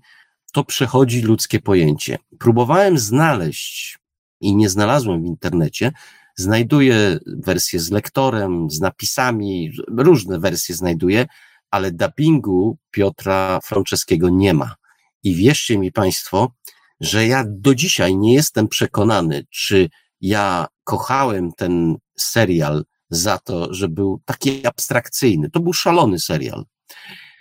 [0.54, 2.18] to przechodzi ludzkie pojęcie.
[2.40, 4.00] Próbowałem znaleźć
[4.42, 5.92] i nie znalazłem w internecie.
[6.36, 11.26] Znajduję wersję z lektorem, z napisami, różne wersje znajduję,
[11.72, 14.76] ale dubbingu Piotra Franceskiego nie ma.
[15.24, 16.52] I wierzcie mi Państwo,
[17.00, 19.90] że ja do dzisiaj nie jestem przekonany, czy
[20.22, 25.50] ja kochałem ten serial za to, że był taki abstrakcyjny.
[25.50, 26.66] To był szalony serial.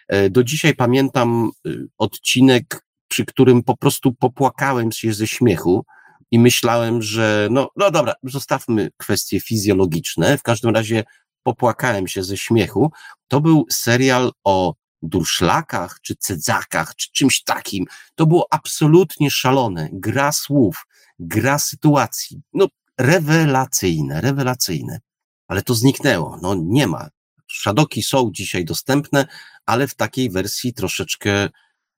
[0.08, 5.84] E, do dzisiaj pamiętam y, odcinek, przy którym po prostu popłakałem się ze śmiechu
[6.30, 10.38] i myślałem, że no, no dobra, zostawmy kwestie fizjologiczne.
[10.38, 11.04] W każdym razie
[11.42, 12.92] popłakałem się ze śmiechu.
[13.28, 17.84] To był serial o durszlakach, czy cedzakach, czy czymś takim.
[18.14, 19.88] To było absolutnie szalone.
[19.92, 20.86] Gra słów,
[21.18, 22.42] gra sytuacji.
[22.52, 22.68] No,
[22.98, 25.00] rewelacyjne, rewelacyjne.
[25.50, 26.38] Ale to zniknęło.
[26.42, 27.08] No, nie ma.
[27.46, 29.26] Szadoki są dzisiaj dostępne,
[29.66, 31.48] ale w takiej wersji troszeczkę,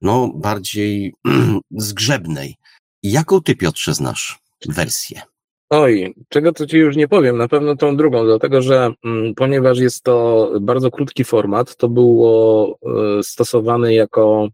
[0.00, 1.14] no, bardziej
[1.70, 2.56] zgrzebnej.
[3.02, 5.22] Jaką ty, Piotrze, znasz wersję?
[5.70, 9.78] Oj, czego to ci już nie powiem, na pewno tą drugą, dlatego że mm, ponieważ
[9.78, 12.78] jest to bardzo krótki format, to było
[13.18, 14.48] y, stosowane jako,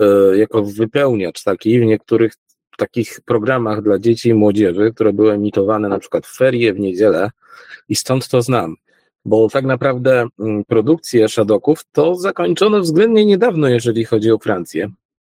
[0.00, 2.32] y, jako wypełniacz taki w niektórych
[2.80, 7.30] takich programach dla dzieci i młodzieży, które były emitowane na przykład w ferie, w niedzielę
[7.88, 8.76] i stąd to znam.
[9.24, 10.28] Bo tak naprawdę y,
[10.68, 14.90] produkcję Shadoków to zakończono względnie niedawno, jeżeli chodzi o Francję.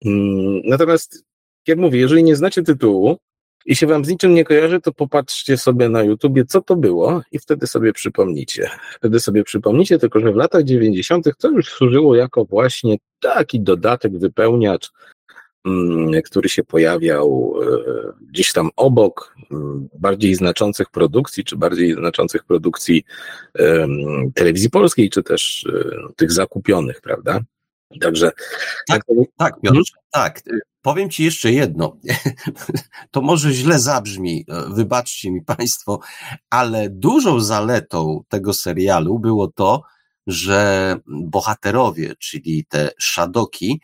[0.04, 1.24] Mm, natomiast,
[1.66, 3.18] jak mówię, jeżeli nie znacie tytułu,
[3.66, 7.22] i się wam z niczym nie kojarzy, to popatrzcie sobie na YouTubie, co to było
[7.32, 8.70] i wtedy sobie przypomnicie.
[8.96, 11.26] Wtedy sobie przypomnicie, tylko że w latach 90.
[11.38, 15.19] to już służyło jako właśnie taki dodatek, wypełniacz, mm,
[16.24, 17.66] który się pojawiał e,
[18.30, 23.04] gdzieś tam obok mm, bardziej znaczących produkcji, czy bardziej znaczących produkcji
[24.34, 27.40] telewizji polskiej, czy też e, tych zakupionych, prawda?
[28.00, 28.30] Także.
[28.88, 29.84] Tak, tak, tak Piotr, hmm?
[30.10, 30.42] tak.
[30.82, 31.96] Powiem Ci jeszcze jedno.
[33.10, 36.00] To może źle zabrzmi, wybaczcie mi Państwo,
[36.50, 39.82] ale dużą zaletą tego serialu było to,
[40.26, 43.80] że bohaterowie, czyli te szadoki,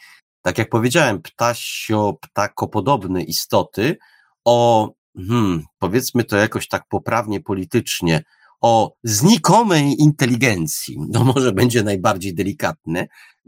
[0.47, 3.97] tak jak powiedziałem, ptasio, ptakopodobne istoty,
[4.45, 4.91] o,
[5.29, 8.23] hmm, powiedzmy to jakoś tak poprawnie politycznie,
[8.61, 13.07] o znikomej inteligencji, no może będzie najbardziej delikatne,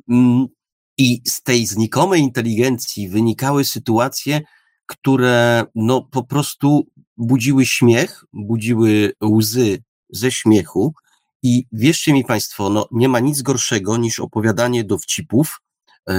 [0.09, 0.47] mm,
[0.99, 4.41] i z tej znikomej inteligencji wynikały sytuacje,
[4.86, 6.86] które no po prostu
[7.17, 10.94] budziły śmiech, budziły łzy ze śmiechu.
[11.43, 15.60] I wierzcie mi Państwo, no nie ma nic gorszego niż opowiadanie dowcipów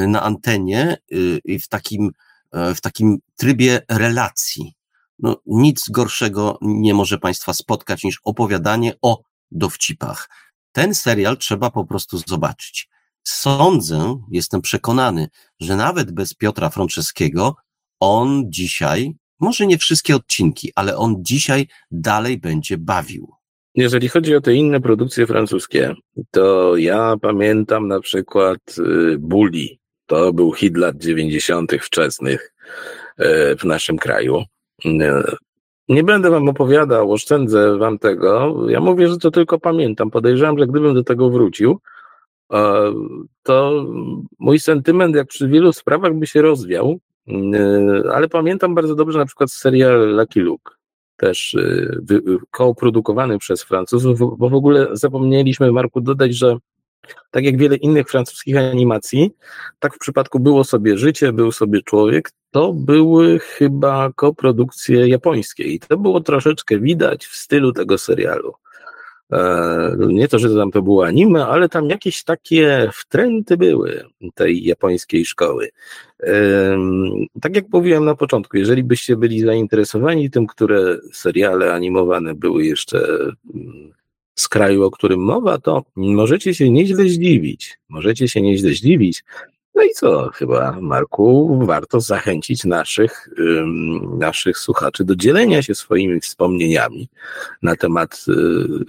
[0.07, 0.97] na antenie
[1.47, 2.11] e, w takim,
[2.51, 4.73] e, w takim trybie relacji.
[5.19, 10.29] No, nic gorszego nie może Państwa spotkać niż opowiadanie o dowcipach.
[10.71, 12.89] Ten serial trzeba po prostu zobaczyć.
[13.23, 17.55] Sądzę, jestem przekonany, że nawet bez Piotra Franceskiego
[17.99, 23.38] on dzisiaj, może nie wszystkie odcinki, ale on dzisiaj dalej będzie bawił.
[23.75, 25.95] Jeżeli chodzi o te inne produkcje francuskie,
[26.31, 29.67] to ja pamiętam na przykład y, Bully.
[30.05, 31.71] To był hit lat 90.
[31.81, 32.53] wczesnych
[33.19, 34.43] y, w naszym kraju.
[34.85, 34.89] Y,
[35.89, 38.55] nie będę wam opowiadał, oszczędzę wam tego.
[38.69, 40.11] Ja mówię, że to tylko pamiętam.
[40.11, 41.79] Podejrzewam, że gdybym do tego wrócił,
[43.43, 43.85] to
[44.39, 46.99] mój sentyment, jak przy wielu sprawach, by się rozwiał,
[48.13, 50.71] ale pamiętam bardzo dobrze na przykład serial Lucky Luke,
[51.19, 52.17] też e,
[52.51, 56.57] kooprodukowany przez Francuzów, bo w ogóle zapomnieliśmy, Marku, dodać, że
[57.31, 59.31] Tak jak wiele innych francuskich animacji,
[59.79, 65.79] tak w przypadku Było sobie życie, Był sobie człowiek, to były chyba koprodukcje japońskie i
[65.79, 68.53] to było troszeczkę widać w stylu tego serialu.
[69.31, 74.03] E, nie to, że tam to było anime, ale tam jakieś takie wtręty były
[74.35, 75.69] tej japońskiej szkoły.
[77.41, 82.99] Tak jak mówiłem na początku, jeżeli byście byli zainteresowani tym, które seriale animowane były jeszcze
[83.55, 83.93] mm,
[84.35, 87.79] z kraju, o którym mowa, to możecie się nieźle zdziwić.
[87.89, 89.23] Możecie się nieźle zdziwić,
[89.79, 93.29] no i co, chyba, Marku, warto zachęcić naszych,
[94.17, 97.09] naszych słuchaczy do dzielenia się swoimi wspomnieniami
[97.61, 98.33] na temat, y,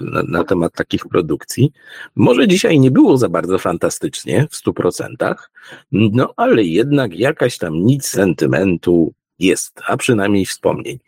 [0.00, 1.72] na, na, temat takich produkcji.
[2.16, 5.50] Może dzisiaj nie było za bardzo fantastycznie w stu procentach,
[5.92, 10.98] no ale jednak jakaś tam nic sentymentu jest, a przynajmniej wspomnień.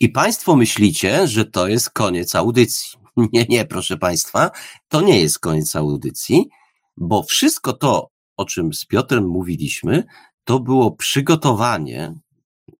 [0.00, 2.98] I Państwo myślicie, że to jest koniec audycji.
[3.32, 4.50] Nie, nie, proszę Państwa,
[4.88, 6.48] to nie jest koniec audycji,
[6.96, 8.11] bo wszystko to,
[8.42, 10.04] o czym z Piotrem mówiliśmy,
[10.44, 12.14] to było przygotowanie,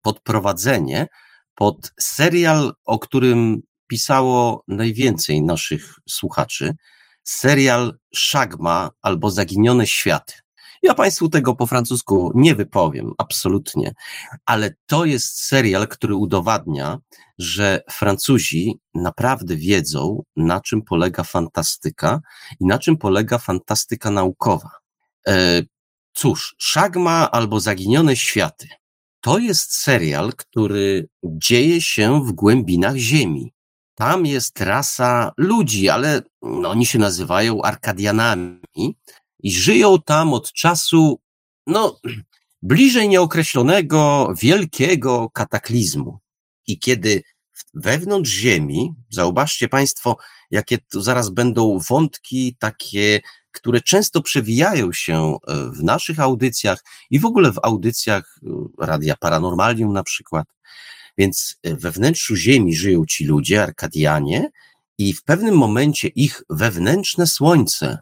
[0.01, 1.07] podprowadzenie
[1.55, 6.75] pod serial, o którym pisało najwięcej naszych słuchaczy.
[7.23, 10.33] Serial Szagma albo Zaginione Światy.
[10.81, 13.93] Ja Państwu tego po francusku nie wypowiem, absolutnie,
[14.45, 16.97] ale to jest serial, który udowadnia,
[17.37, 22.21] że Francuzi naprawdę wiedzą, na czym polega fantastyka
[22.59, 24.82] i na czym polega fantastyka naukowa.
[25.27, 25.61] E,
[26.13, 28.67] cóż, Szagma albo Zaginione Światy
[29.23, 33.53] to jest serial, który dzieje się w głębinach Ziemi.
[33.95, 38.97] Tam jest rasa ludzi, ale no, oni się nazywają Arkadianami
[39.39, 41.19] i żyją tam od czasu,
[41.67, 41.99] no,
[42.61, 46.19] bliżej nieokreślonego, wielkiego kataklizmu.
[46.67, 47.23] I kiedy
[47.73, 50.17] wewnątrz Ziemi, zauważcie Państwo,
[50.51, 53.21] jakie tu zaraz będą wątki takie
[53.53, 59.15] które często przewijają się e, w naszych audycjach i w ogóle w audycjach e, Radia
[59.15, 60.47] Paranormalium na przykład.
[61.17, 64.49] Więc e, we wnętrzu Ziemi żyją ci ludzie, Arkadianie,
[64.97, 67.97] i w pewnym momencie ich wewnętrzne słońce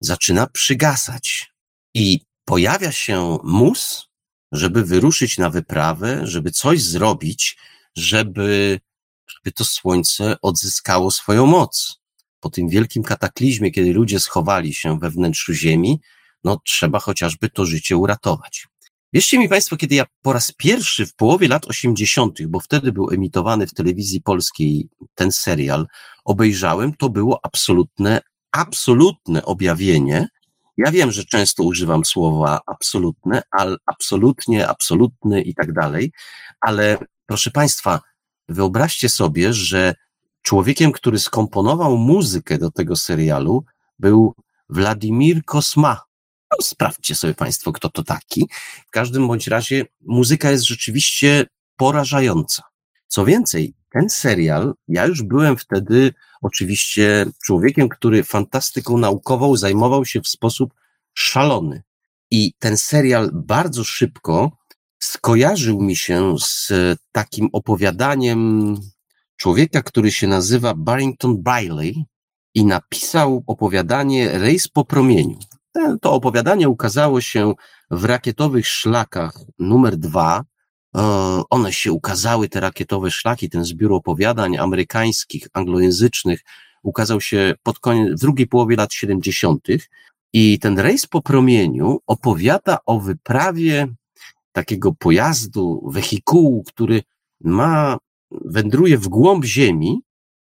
[0.00, 1.52] zaczyna przygasać
[1.94, 4.08] i pojawia się mus,
[4.52, 7.58] żeby wyruszyć na wyprawę, żeby coś zrobić,
[7.96, 8.80] żeby,
[9.26, 12.05] żeby to słońce odzyskało swoją moc
[12.46, 16.00] po tym wielkim kataklizmie, kiedy ludzie schowali się we wnętrzu ziemi,
[16.44, 18.66] no trzeba chociażby to życie uratować.
[19.12, 23.10] Wierzcie mi Państwo, kiedy ja po raz pierwszy w połowie lat 80., bo wtedy był
[23.10, 25.86] emitowany w telewizji polskiej ten serial,
[26.24, 28.20] obejrzałem, to było absolutne,
[28.52, 30.28] absolutne objawienie.
[30.76, 36.12] Ja wiem, że często używam słowa absolutne, ale absolutnie, absolutny i tak dalej,
[36.60, 38.00] ale proszę Państwa,
[38.48, 39.94] wyobraźcie sobie, że
[40.46, 43.64] Człowiekiem, który skomponował muzykę do tego serialu,
[43.98, 44.34] był
[44.68, 46.00] Władimir Kosma.
[46.50, 48.48] No, sprawdźcie sobie Państwo, kto to taki.
[48.88, 52.62] W każdym bądź razie muzyka jest rzeczywiście porażająca.
[53.08, 60.20] Co więcej, ten serial, ja już byłem wtedy oczywiście człowiekiem, który fantastyką naukową zajmował się
[60.20, 60.74] w sposób
[61.14, 61.82] szalony.
[62.30, 64.50] I ten serial bardzo szybko
[64.98, 66.72] skojarzył mi się z
[67.12, 68.74] takim opowiadaniem
[69.36, 72.04] człowieka, który się nazywa Barrington Bailey
[72.54, 75.38] i napisał opowiadanie Rejs po promieniu.
[76.00, 77.54] To opowiadanie ukazało się
[77.90, 80.44] w rakietowych szlakach numer dwa.
[80.96, 86.40] E, one się ukazały, te rakietowe szlaki, ten zbiór opowiadań amerykańskich, anglojęzycznych,
[86.82, 89.66] ukazał się pod koniec, w drugiej połowie lat 70.
[90.32, 93.88] I ten rejs po promieniu opowiada o wyprawie
[94.52, 97.02] takiego pojazdu, wehikułu, który
[97.40, 97.98] ma
[98.30, 100.00] wędruje w głąb ziemi.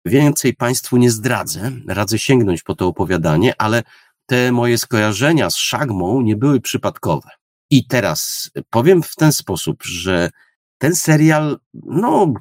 [0.05, 3.83] Więcej Państwu nie zdradzę, radzę sięgnąć po to opowiadanie, ale
[4.27, 7.31] te moje skojarzenia z szagmą nie były przypadkowe.
[7.71, 10.31] I teraz powiem w ten sposób, że
[10.79, 12.35] ten serial, no,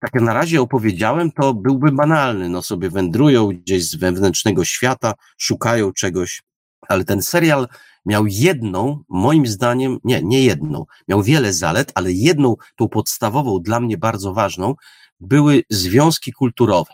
[0.00, 2.48] tak jak na razie opowiedziałem, to byłby banalny.
[2.48, 6.42] No sobie wędrują gdzieś z wewnętrznego świata, szukają czegoś,
[6.88, 7.68] ale ten serial
[8.06, 13.80] miał jedną, moim zdaniem, nie, nie jedną, miał wiele zalet, ale jedną, tą podstawową, dla
[13.80, 14.74] mnie bardzo ważną,
[15.20, 16.92] były związki kulturowe.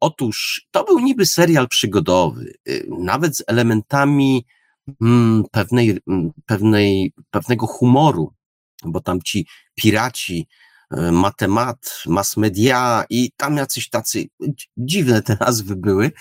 [0.00, 4.46] Otóż to był niby serial przygodowy, y, nawet z elementami
[5.00, 8.32] mm, pewnej, mm, pewnej, pewnego humoru,
[8.84, 10.46] bo tam ci piraci,
[10.90, 14.24] matemat, mass media i tam jacyś tacy
[14.76, 16.12] dziwne te nazwy były,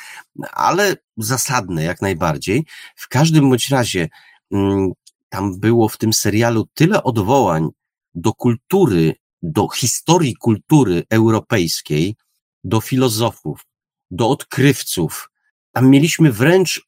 [0.52, 2.66] ale zasadne jak najbardziej.
[2.96, 4.10] W każdym bądź razie
[4.52, 4.92] mm,
[5.30, 7.70] tam było w tym serialu tyle odwołań
[8.16, 12.16] do kultury, do historii kultury europejskiej,
[12.64, 13.66] do filozofów,
[14.12, 15.30] do odkrywców.
[15.72, 16.88] Tam mieliśmy wręcz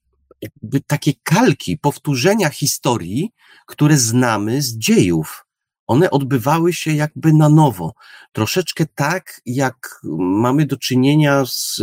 [0.87, 3.31] takie kalki, powtórzenia historii,
[3.65, 5.44] które znamy z dziejów.
[5.87, 7.93] One odbywały się jakby na nowo.
[8.31, 11.81] Troszeczkę tak, jak mamy do czynienia z,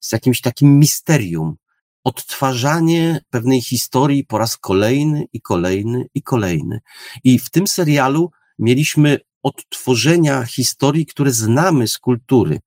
[0.00, 1.56] z jakimś takim misterium.
[2.04, 6.80] Odtwarzanie pewnej historii po raz kolejny i kolejny i kolejny.
[7.24, 12.60] I w tym serialu mieliśmy odtworzenia historii, które znamy z kultury.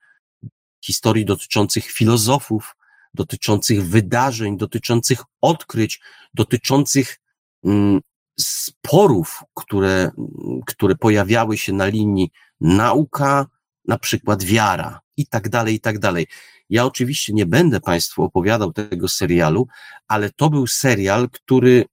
[0.85, 2.75] Historii dotyczących filozofów,
[3.13, 6.01] dotyczących wydarzeń, dotyczących odkryć,
[6.33, 7.19] dotyczących
[7.63, 8.01] mm,
[8.39, 10.11] sporów, które,
[10.65, 13.47] które pojawiały się na linii nauka,
[13.85, 16.27] na przykład wiara i tak dalej, i tak dalej.
[16.69, 19.67] Ja oczywiście nie będę Państwu opowiadał tego serialu,
[20.07, 21.85] ale to był serial, który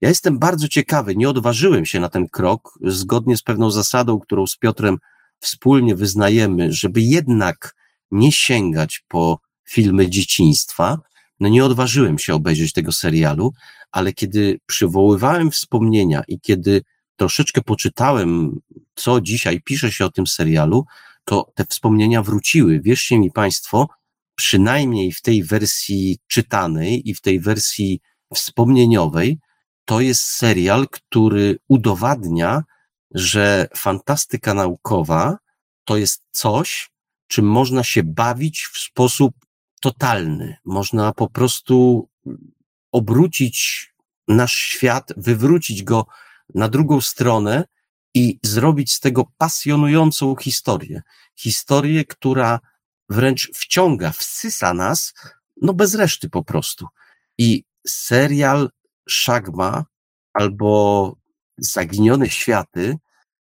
[0.00, 4.46] ja jestem bardzo ciekawy, nie odważyłem się na ten krok, zgodnie z pewną zasadą, którą
[4.46, 4.98] z Piotrem
[5.40, 7.74] wspólnie wyznajemy, żeby jednak
[8.10, 10.98] nie sięgać po filmy dzieciństwa.
[11.40, 13.52] No nie odważyłem się obejrzeć tego serialu,
[13.92, 16.82] ale kiedy przywoływałem wspomnienia i kiedy
[17.16, 18.60] troszeczkę poczytałem,
[18.94, 20.84] co dzisiaj pisze się o tym serialu,
[21.24, 22.80] to te wspomnienia wróciły.
[22.80, 23.88] Wierzcie mi Państwo,
[24.34, 28.00] przynajmniej w tej wersji czytanej i w tej wersji
[28.34, 29.38] wspomnieniowej,
[29.84, 32.62] to jest serial, który udowadnia,
[33.14, 35.38] że fantastyka naukowa
[35.84, 36.90] to jest coś,
[37.26, 39.34] czym można się bawić w sposób
[39.84, 40.56] totalny.
[40.64, 42.08] Można po prostu
[42.92, 43.88] obrócić
[44.28, 46.06] nasz świat, wywrócić go
[46.54, 47.64] na drugą stronę
[48.14, 51.02] i zrobić z tego pasjonującą historię.
[51.36, 52.60] Historię, która
[53.08, 55.14] wręcz wciąga, wsysa nas,
[55.62, 56.86] no bez reszty po prostu.
[57.38, 58.70] I serial
[59.08, 59.84] Szagma
[60.32, 61.16] albo
[61.58, 62.96] Zaginione Światy,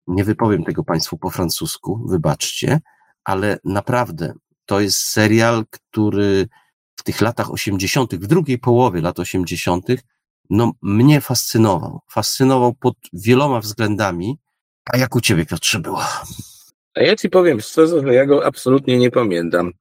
[0.08, 2.80] nie wypowiem tego Państwu po francusku, wybaczcie,
[3.24, 4.34] ale naprawdę
[4.66, 6.48] to jest serial, który
[6.96, 9.88] w tych latach 80., w drugiej połowie lat 80.,
[10.50, 12.00] no mnie fascynował.
[12.12, 14.38] Fascynował pod wieloma względami.
[14.86, 16.02] A jak u ciebie, Piotrze, było?
[16.96, 19.72] A ja ci powiem szczerze, że ja go absolutnie nie pamiętam.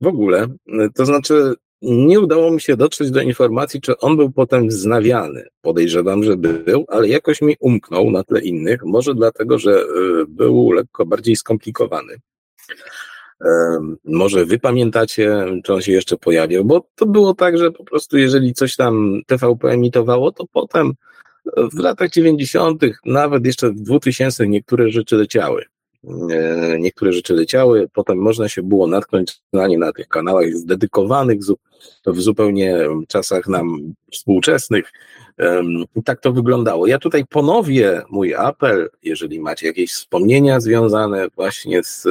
[0.00, 0.46] W ogóle.
[0.94, 5.46] To znaczy, nie udało mi się dotrzeć do informacji, czy on był potem wznawiany.
[5.60, 8.80] Podejrzewam, że był, ale jakoś mi umknął na tle innych.
[8.84, 9.84] Może dlatego, że y,
[10.28, 12.16] był lekko bardziej skomplikowany.
[14.04, 18.18] Może wy pamiętacie, czy on się jeszcze pojawił, bo to było tak, że po prostu
[18.18, 20.92] jeżeli coś tam TVP emitowało, to potem
[21.56, 25.64] w latach 90., nawet jeszcze w 2000 niektóre rzeczy leciały.
[26.30, 31.38] E, niektóre rzeczy leciały, potem można się było natknąć na nie na tych kanałach dedykowanych
[32.06, 34.92] w zupełnie czasach nam współczesnych.
[35.96, 36.86] I tak to wyglądało.
[36.86, 42.02] Ja tutaj ponowię mój apel, jeżeli macie jakieś wspomnienia związane właśnie z,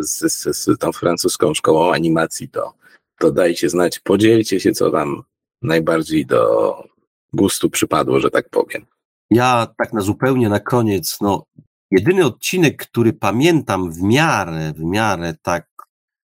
[0.00, 2.72] z, z, z tą francuską szkołą animacji, to,
[3.18, 5.22] to dajcie znać, podzielcie się, co wam
[5.62, 6.74] najbardziej do
[7.32, 8.86] gustu przypadło, że tak powiem.
[9.30, 11.44] Ja tak na zupełnie na koniec, no
[11.90, 15.68] Jedyny odcinek, który pamiętam w miarę, w miarę tak,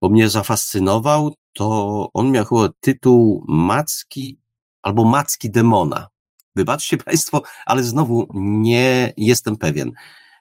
[0.00, 4.38] bo mnie zafascynował, to on miał chyba tytuł Macki
[4.82, 6.08] albo Macki Demona.
[6.56, 9.92] Wybaczcie Państwo, ale znowu nie jestem pewien.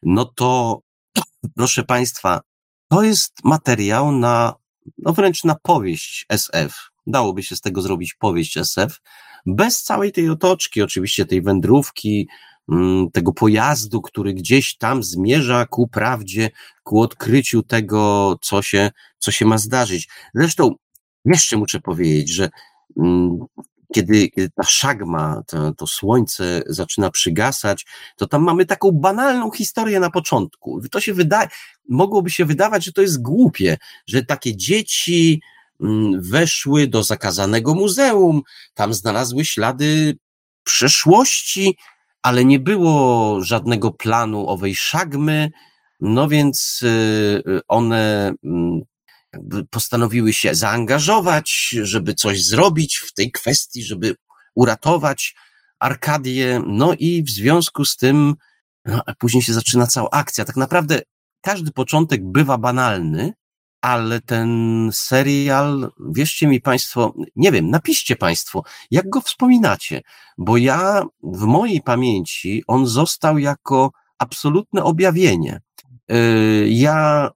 [0.03, 0.81] No to,
[1.55, 2.41] proszę Państwa,
[2.87, 4.53] to jest materiał na,
[4.97, 6.75] no wręcz na powieść SF.
[7.07, 9.01] Dałoby się z tego zrobić powieść SF,
[9.45, 12.27] bez całej tej otoczki, oczywiście tej wędrówki,
[12.71, 16.49] Mm, tego pojazdu, który gdzieś tam zmierza ku prawdzie,
[16.83, 20.09] ku odkryciu tego, co się, co się ma zdarzyć.
[20.35, 20.75] Zresztą
[21.25, 22.49] jeszcze muszę powiedzieć, że
[22.97, 23.39] mm,
[23.93, 29.99] kiedy, kiedy ta szagma, to, to słońce zaczyna przygasać, to tam mamy taką banalną historię
[29.99, 30.81] na początku.
[30.91, 31.47] To się wydaje,
[31.89, 35.41] mogłoby się wydawać, że to jest głupie, że takie dzieci
[35.81, 38.41] mm, weszły do zakazanego muzeum,
[38.73, 40.17] tam znalazły ślady
[40.63, 41.77] przeszłości,
[42.21, 45.51] ale nie było żadnego planu owej szagmy,
[45.99, 48.81] no więc y, one mm,
[49.69, 54.15] postanowiły się zaangażować, żeby coś zrobić w tej kwestii, żeby
[54.55, 55.35] uratować
[55.79, 58.35] Arkadię, no i w związku z tym,
[58.85, 60.45] no, później się zaczyna cała akcja.
[60.45, 61.01] Tak naprawdę
[61.41, 63.33] każdy początek bywa banalny,
[63.81, 70.01] ale ten serial, wierzcie mi Państwo, nie wiem, napiszcie Państwo, jak go wspominacie,
[70.37, 75.61] bo ja w mojej pamięci on został jako absolutne objawienie.
[76.11, 77.29] Y, ja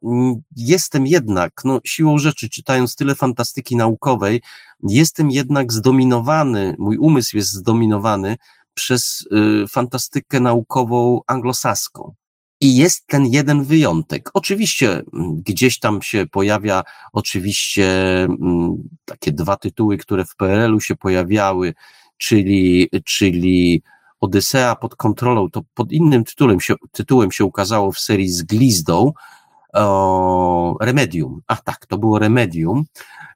[0.55, 4.41] jestem jednak, no siłą rzeczy, czytając tyle fantastyki naukowej,
[4.83, 8.37] jestem jednak zdominowany, mój umysł jest zdominowany
[8.73, 9.27] przez
[9.63, 12.13] y, fantastykę naukową anglosaską.
[12.61, 14.29] I jest ten jeden wyjątek.
[14.33, 17.87] Oczywiście mm, gdzieś tam się pojawia, oczywiście
[18.23, 21.73] mm, takie dwa tytuły, które w PRL-u się pojawiały,
[22.17, 23.83] czyli, czyli
[24.25, 29.11] Odysea pod kontrolą, to pod innym tytułem się, tytułem się ukazało w serii z Glizdą,
[29.73, 31.41] o, Remedium.
[31.47, 32.83] A tak, to było Remedium.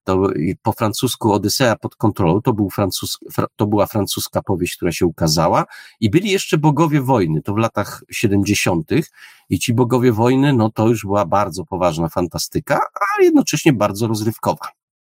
[0.04, 0.30] To
[0.62, 3.18] po francusku Odysea pod kontrolą, to, był francus,
[3.56, 5.66] to była francuska powieść, która się ukazała.
[6.00, 8.90] I byli jeszcze bogowie wojny, to w latach 70.
[9.50, 14.68] I ci bogowie wojny, no to już była bardzo poważna fantastyka, a jednocześnie bardzo rozrywkowa.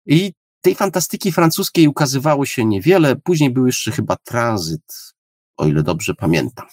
[0.07, 5.16] I tej fantastyki francuskiej ukazywało się niewiele, później był jeszcze chyba tranzyt,
[5.57, 6.67] o ile dobrze pamiętam.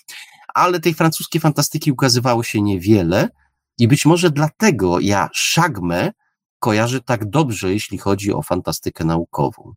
[0.53, 3.29] Ale tej francuskiej fantastyki ukazywało się niewiele
[3.77, 6.11] i być może dlatego ja szagmę
[6.59, 9.73] kojarzę tak dobrze, jeśli chodzi o fantastykę naukową.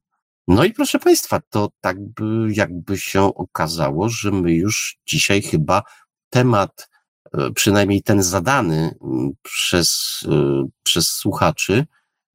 [0.49, 5.83] No i proszę Państwa, to tak by jakby się okazało, że my już dzisiaj chyba
[6.31, 6.89] temat,
[7.33, 8.95] e, przynajmniej ten zadany
[9.43, 11.87] przez, e, przez słuchaczy,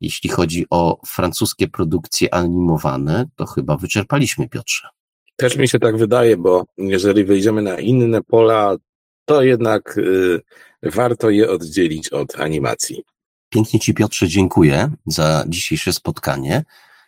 [0.01, 4.87] jeśli chodzi o francuskie produkcje animowane, to chyba wyczerpaliśmy, Piotrze.
[5.41, 8.75] Też mi się tak wydaje, bo jeżeli wyjdziemy na inne pola,
[9.25, 10.41] to jednak y,
[10.83, 13.03] warto je oddzielić od animacji.
[13.49, 16.63] Pięknie Ci, Piotrze, dziękuję za dzisiejsze spotkanie.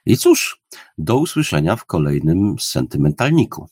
[0.05, 0.61] I cóż,
[0.97, 3.69] do usłyszenia w kolejnym sentymentalniku.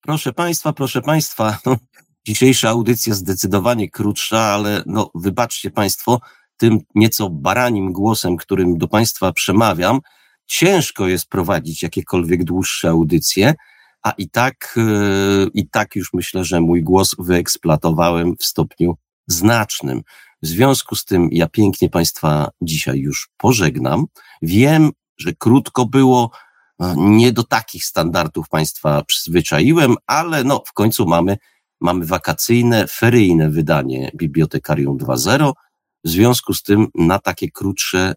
[0.00, 1.76] Proszę Państwa, proszę Państwa, no,
[2.28, 6.20] dzisiejsza audycja zdecydowanie krótsza, ale no, wybaczcie Państwo,
[6.56, 10.00] tym nieco baranim głosem, którym do Państwa przemawiam,
[10.46, 13.54] ciężko jest prowadzić jakiekolwiek dłuższe audycje,
[14.02, 20.02] a i tak, e, i tak już myślę, że mój głos wyeksploatowałem w stopniu znacznym.
[20.42, 24.06] W związku z tym ja pięknie Państwa dzisiaj już pożegnam.
[24.42, 26.30] Wiem, że krótko było,
[26.96, 31.38] nie do takich standardów Państwa przyzwyczaiłem, ale no w końcu mamy,
[31.80, 35.52] mamy wakacyjne, feryjne wydanie Bibliotekarium 2.0.
[36.04, 38.14] W związku z tym na takie krótsze,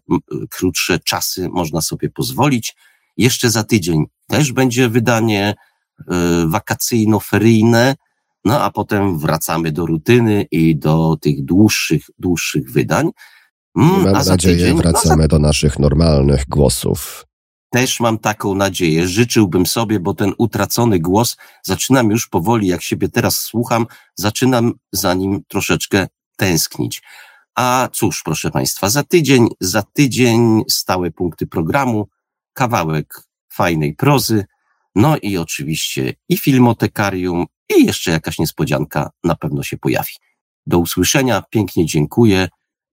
[0.50, 2.76] krótsze czasy można sobie pozwolić.
[3.16, 5.54] Jeszcze za tydzień też będzie wydanie
[6.00, 6.04] y,
[6.46, 7.94] wakacyjno-feryjne,
[8.44, 13.10] no a potem wracamy do rutyny i do tych dłuższych, dłuższych wydań.
[13.76, 15.28] Mm, mam nadzieję, tydzień, wracamy no za...
[15.28, 17.24] do naszych normalnych głosów.
[17.70, 19.08] Też mam taką nadzieję.
[19.08, 25.14] Życzyłbym sobie, bo ten utracony głos zaczynam już powoli, jak siebie teraz słucham, zaczynam za
[25.14, 27.02] nim troszeczkę tęsknić.
[27.58, 32.08] A cóż, proszę Państwa, za tydzień, za tydzień stałe punkty programu,
[32.52, 33.22] kawałek
[33.52, 34.44] fajnej prozy,
[34.94, 37.46] no i oczywiście i filmotekarium,
[37.76, 40.12] i jeszcze jakaś niespodzianka na pewno się pojawi.
[40.66, 42.48] Do usłyszenia, pięknie dziękuję.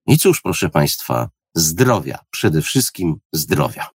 [0.06, 3.86] I cóż, proszę Państwa, zdrowia, przede wszystkim zdrowia.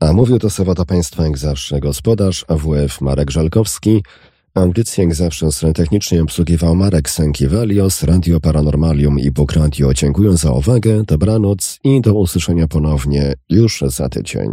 [0.00, 4.02] A mówił to Sawata Państwa jak zawsze gospodarz AWF Marek Żalkowski,
[4.58, 9.94] Audycję jak zawsze strony technicznie obsługiwał Marek Sękiewalios, Radio Paranormalium i Bóg Radio.
[9.94, 14.50] Dziękuję za uwagę, dobranoc i do usłyszenia ponownie już za tydzień.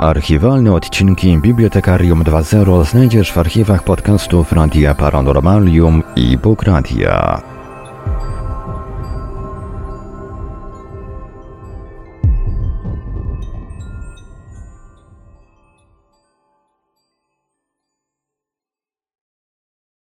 [0.00, 7.42] Archiwalne odcinki Bibliotekarium 2.0 znajdziesz w archiwach podcastów Radia Paranormalium i Bóg Radia.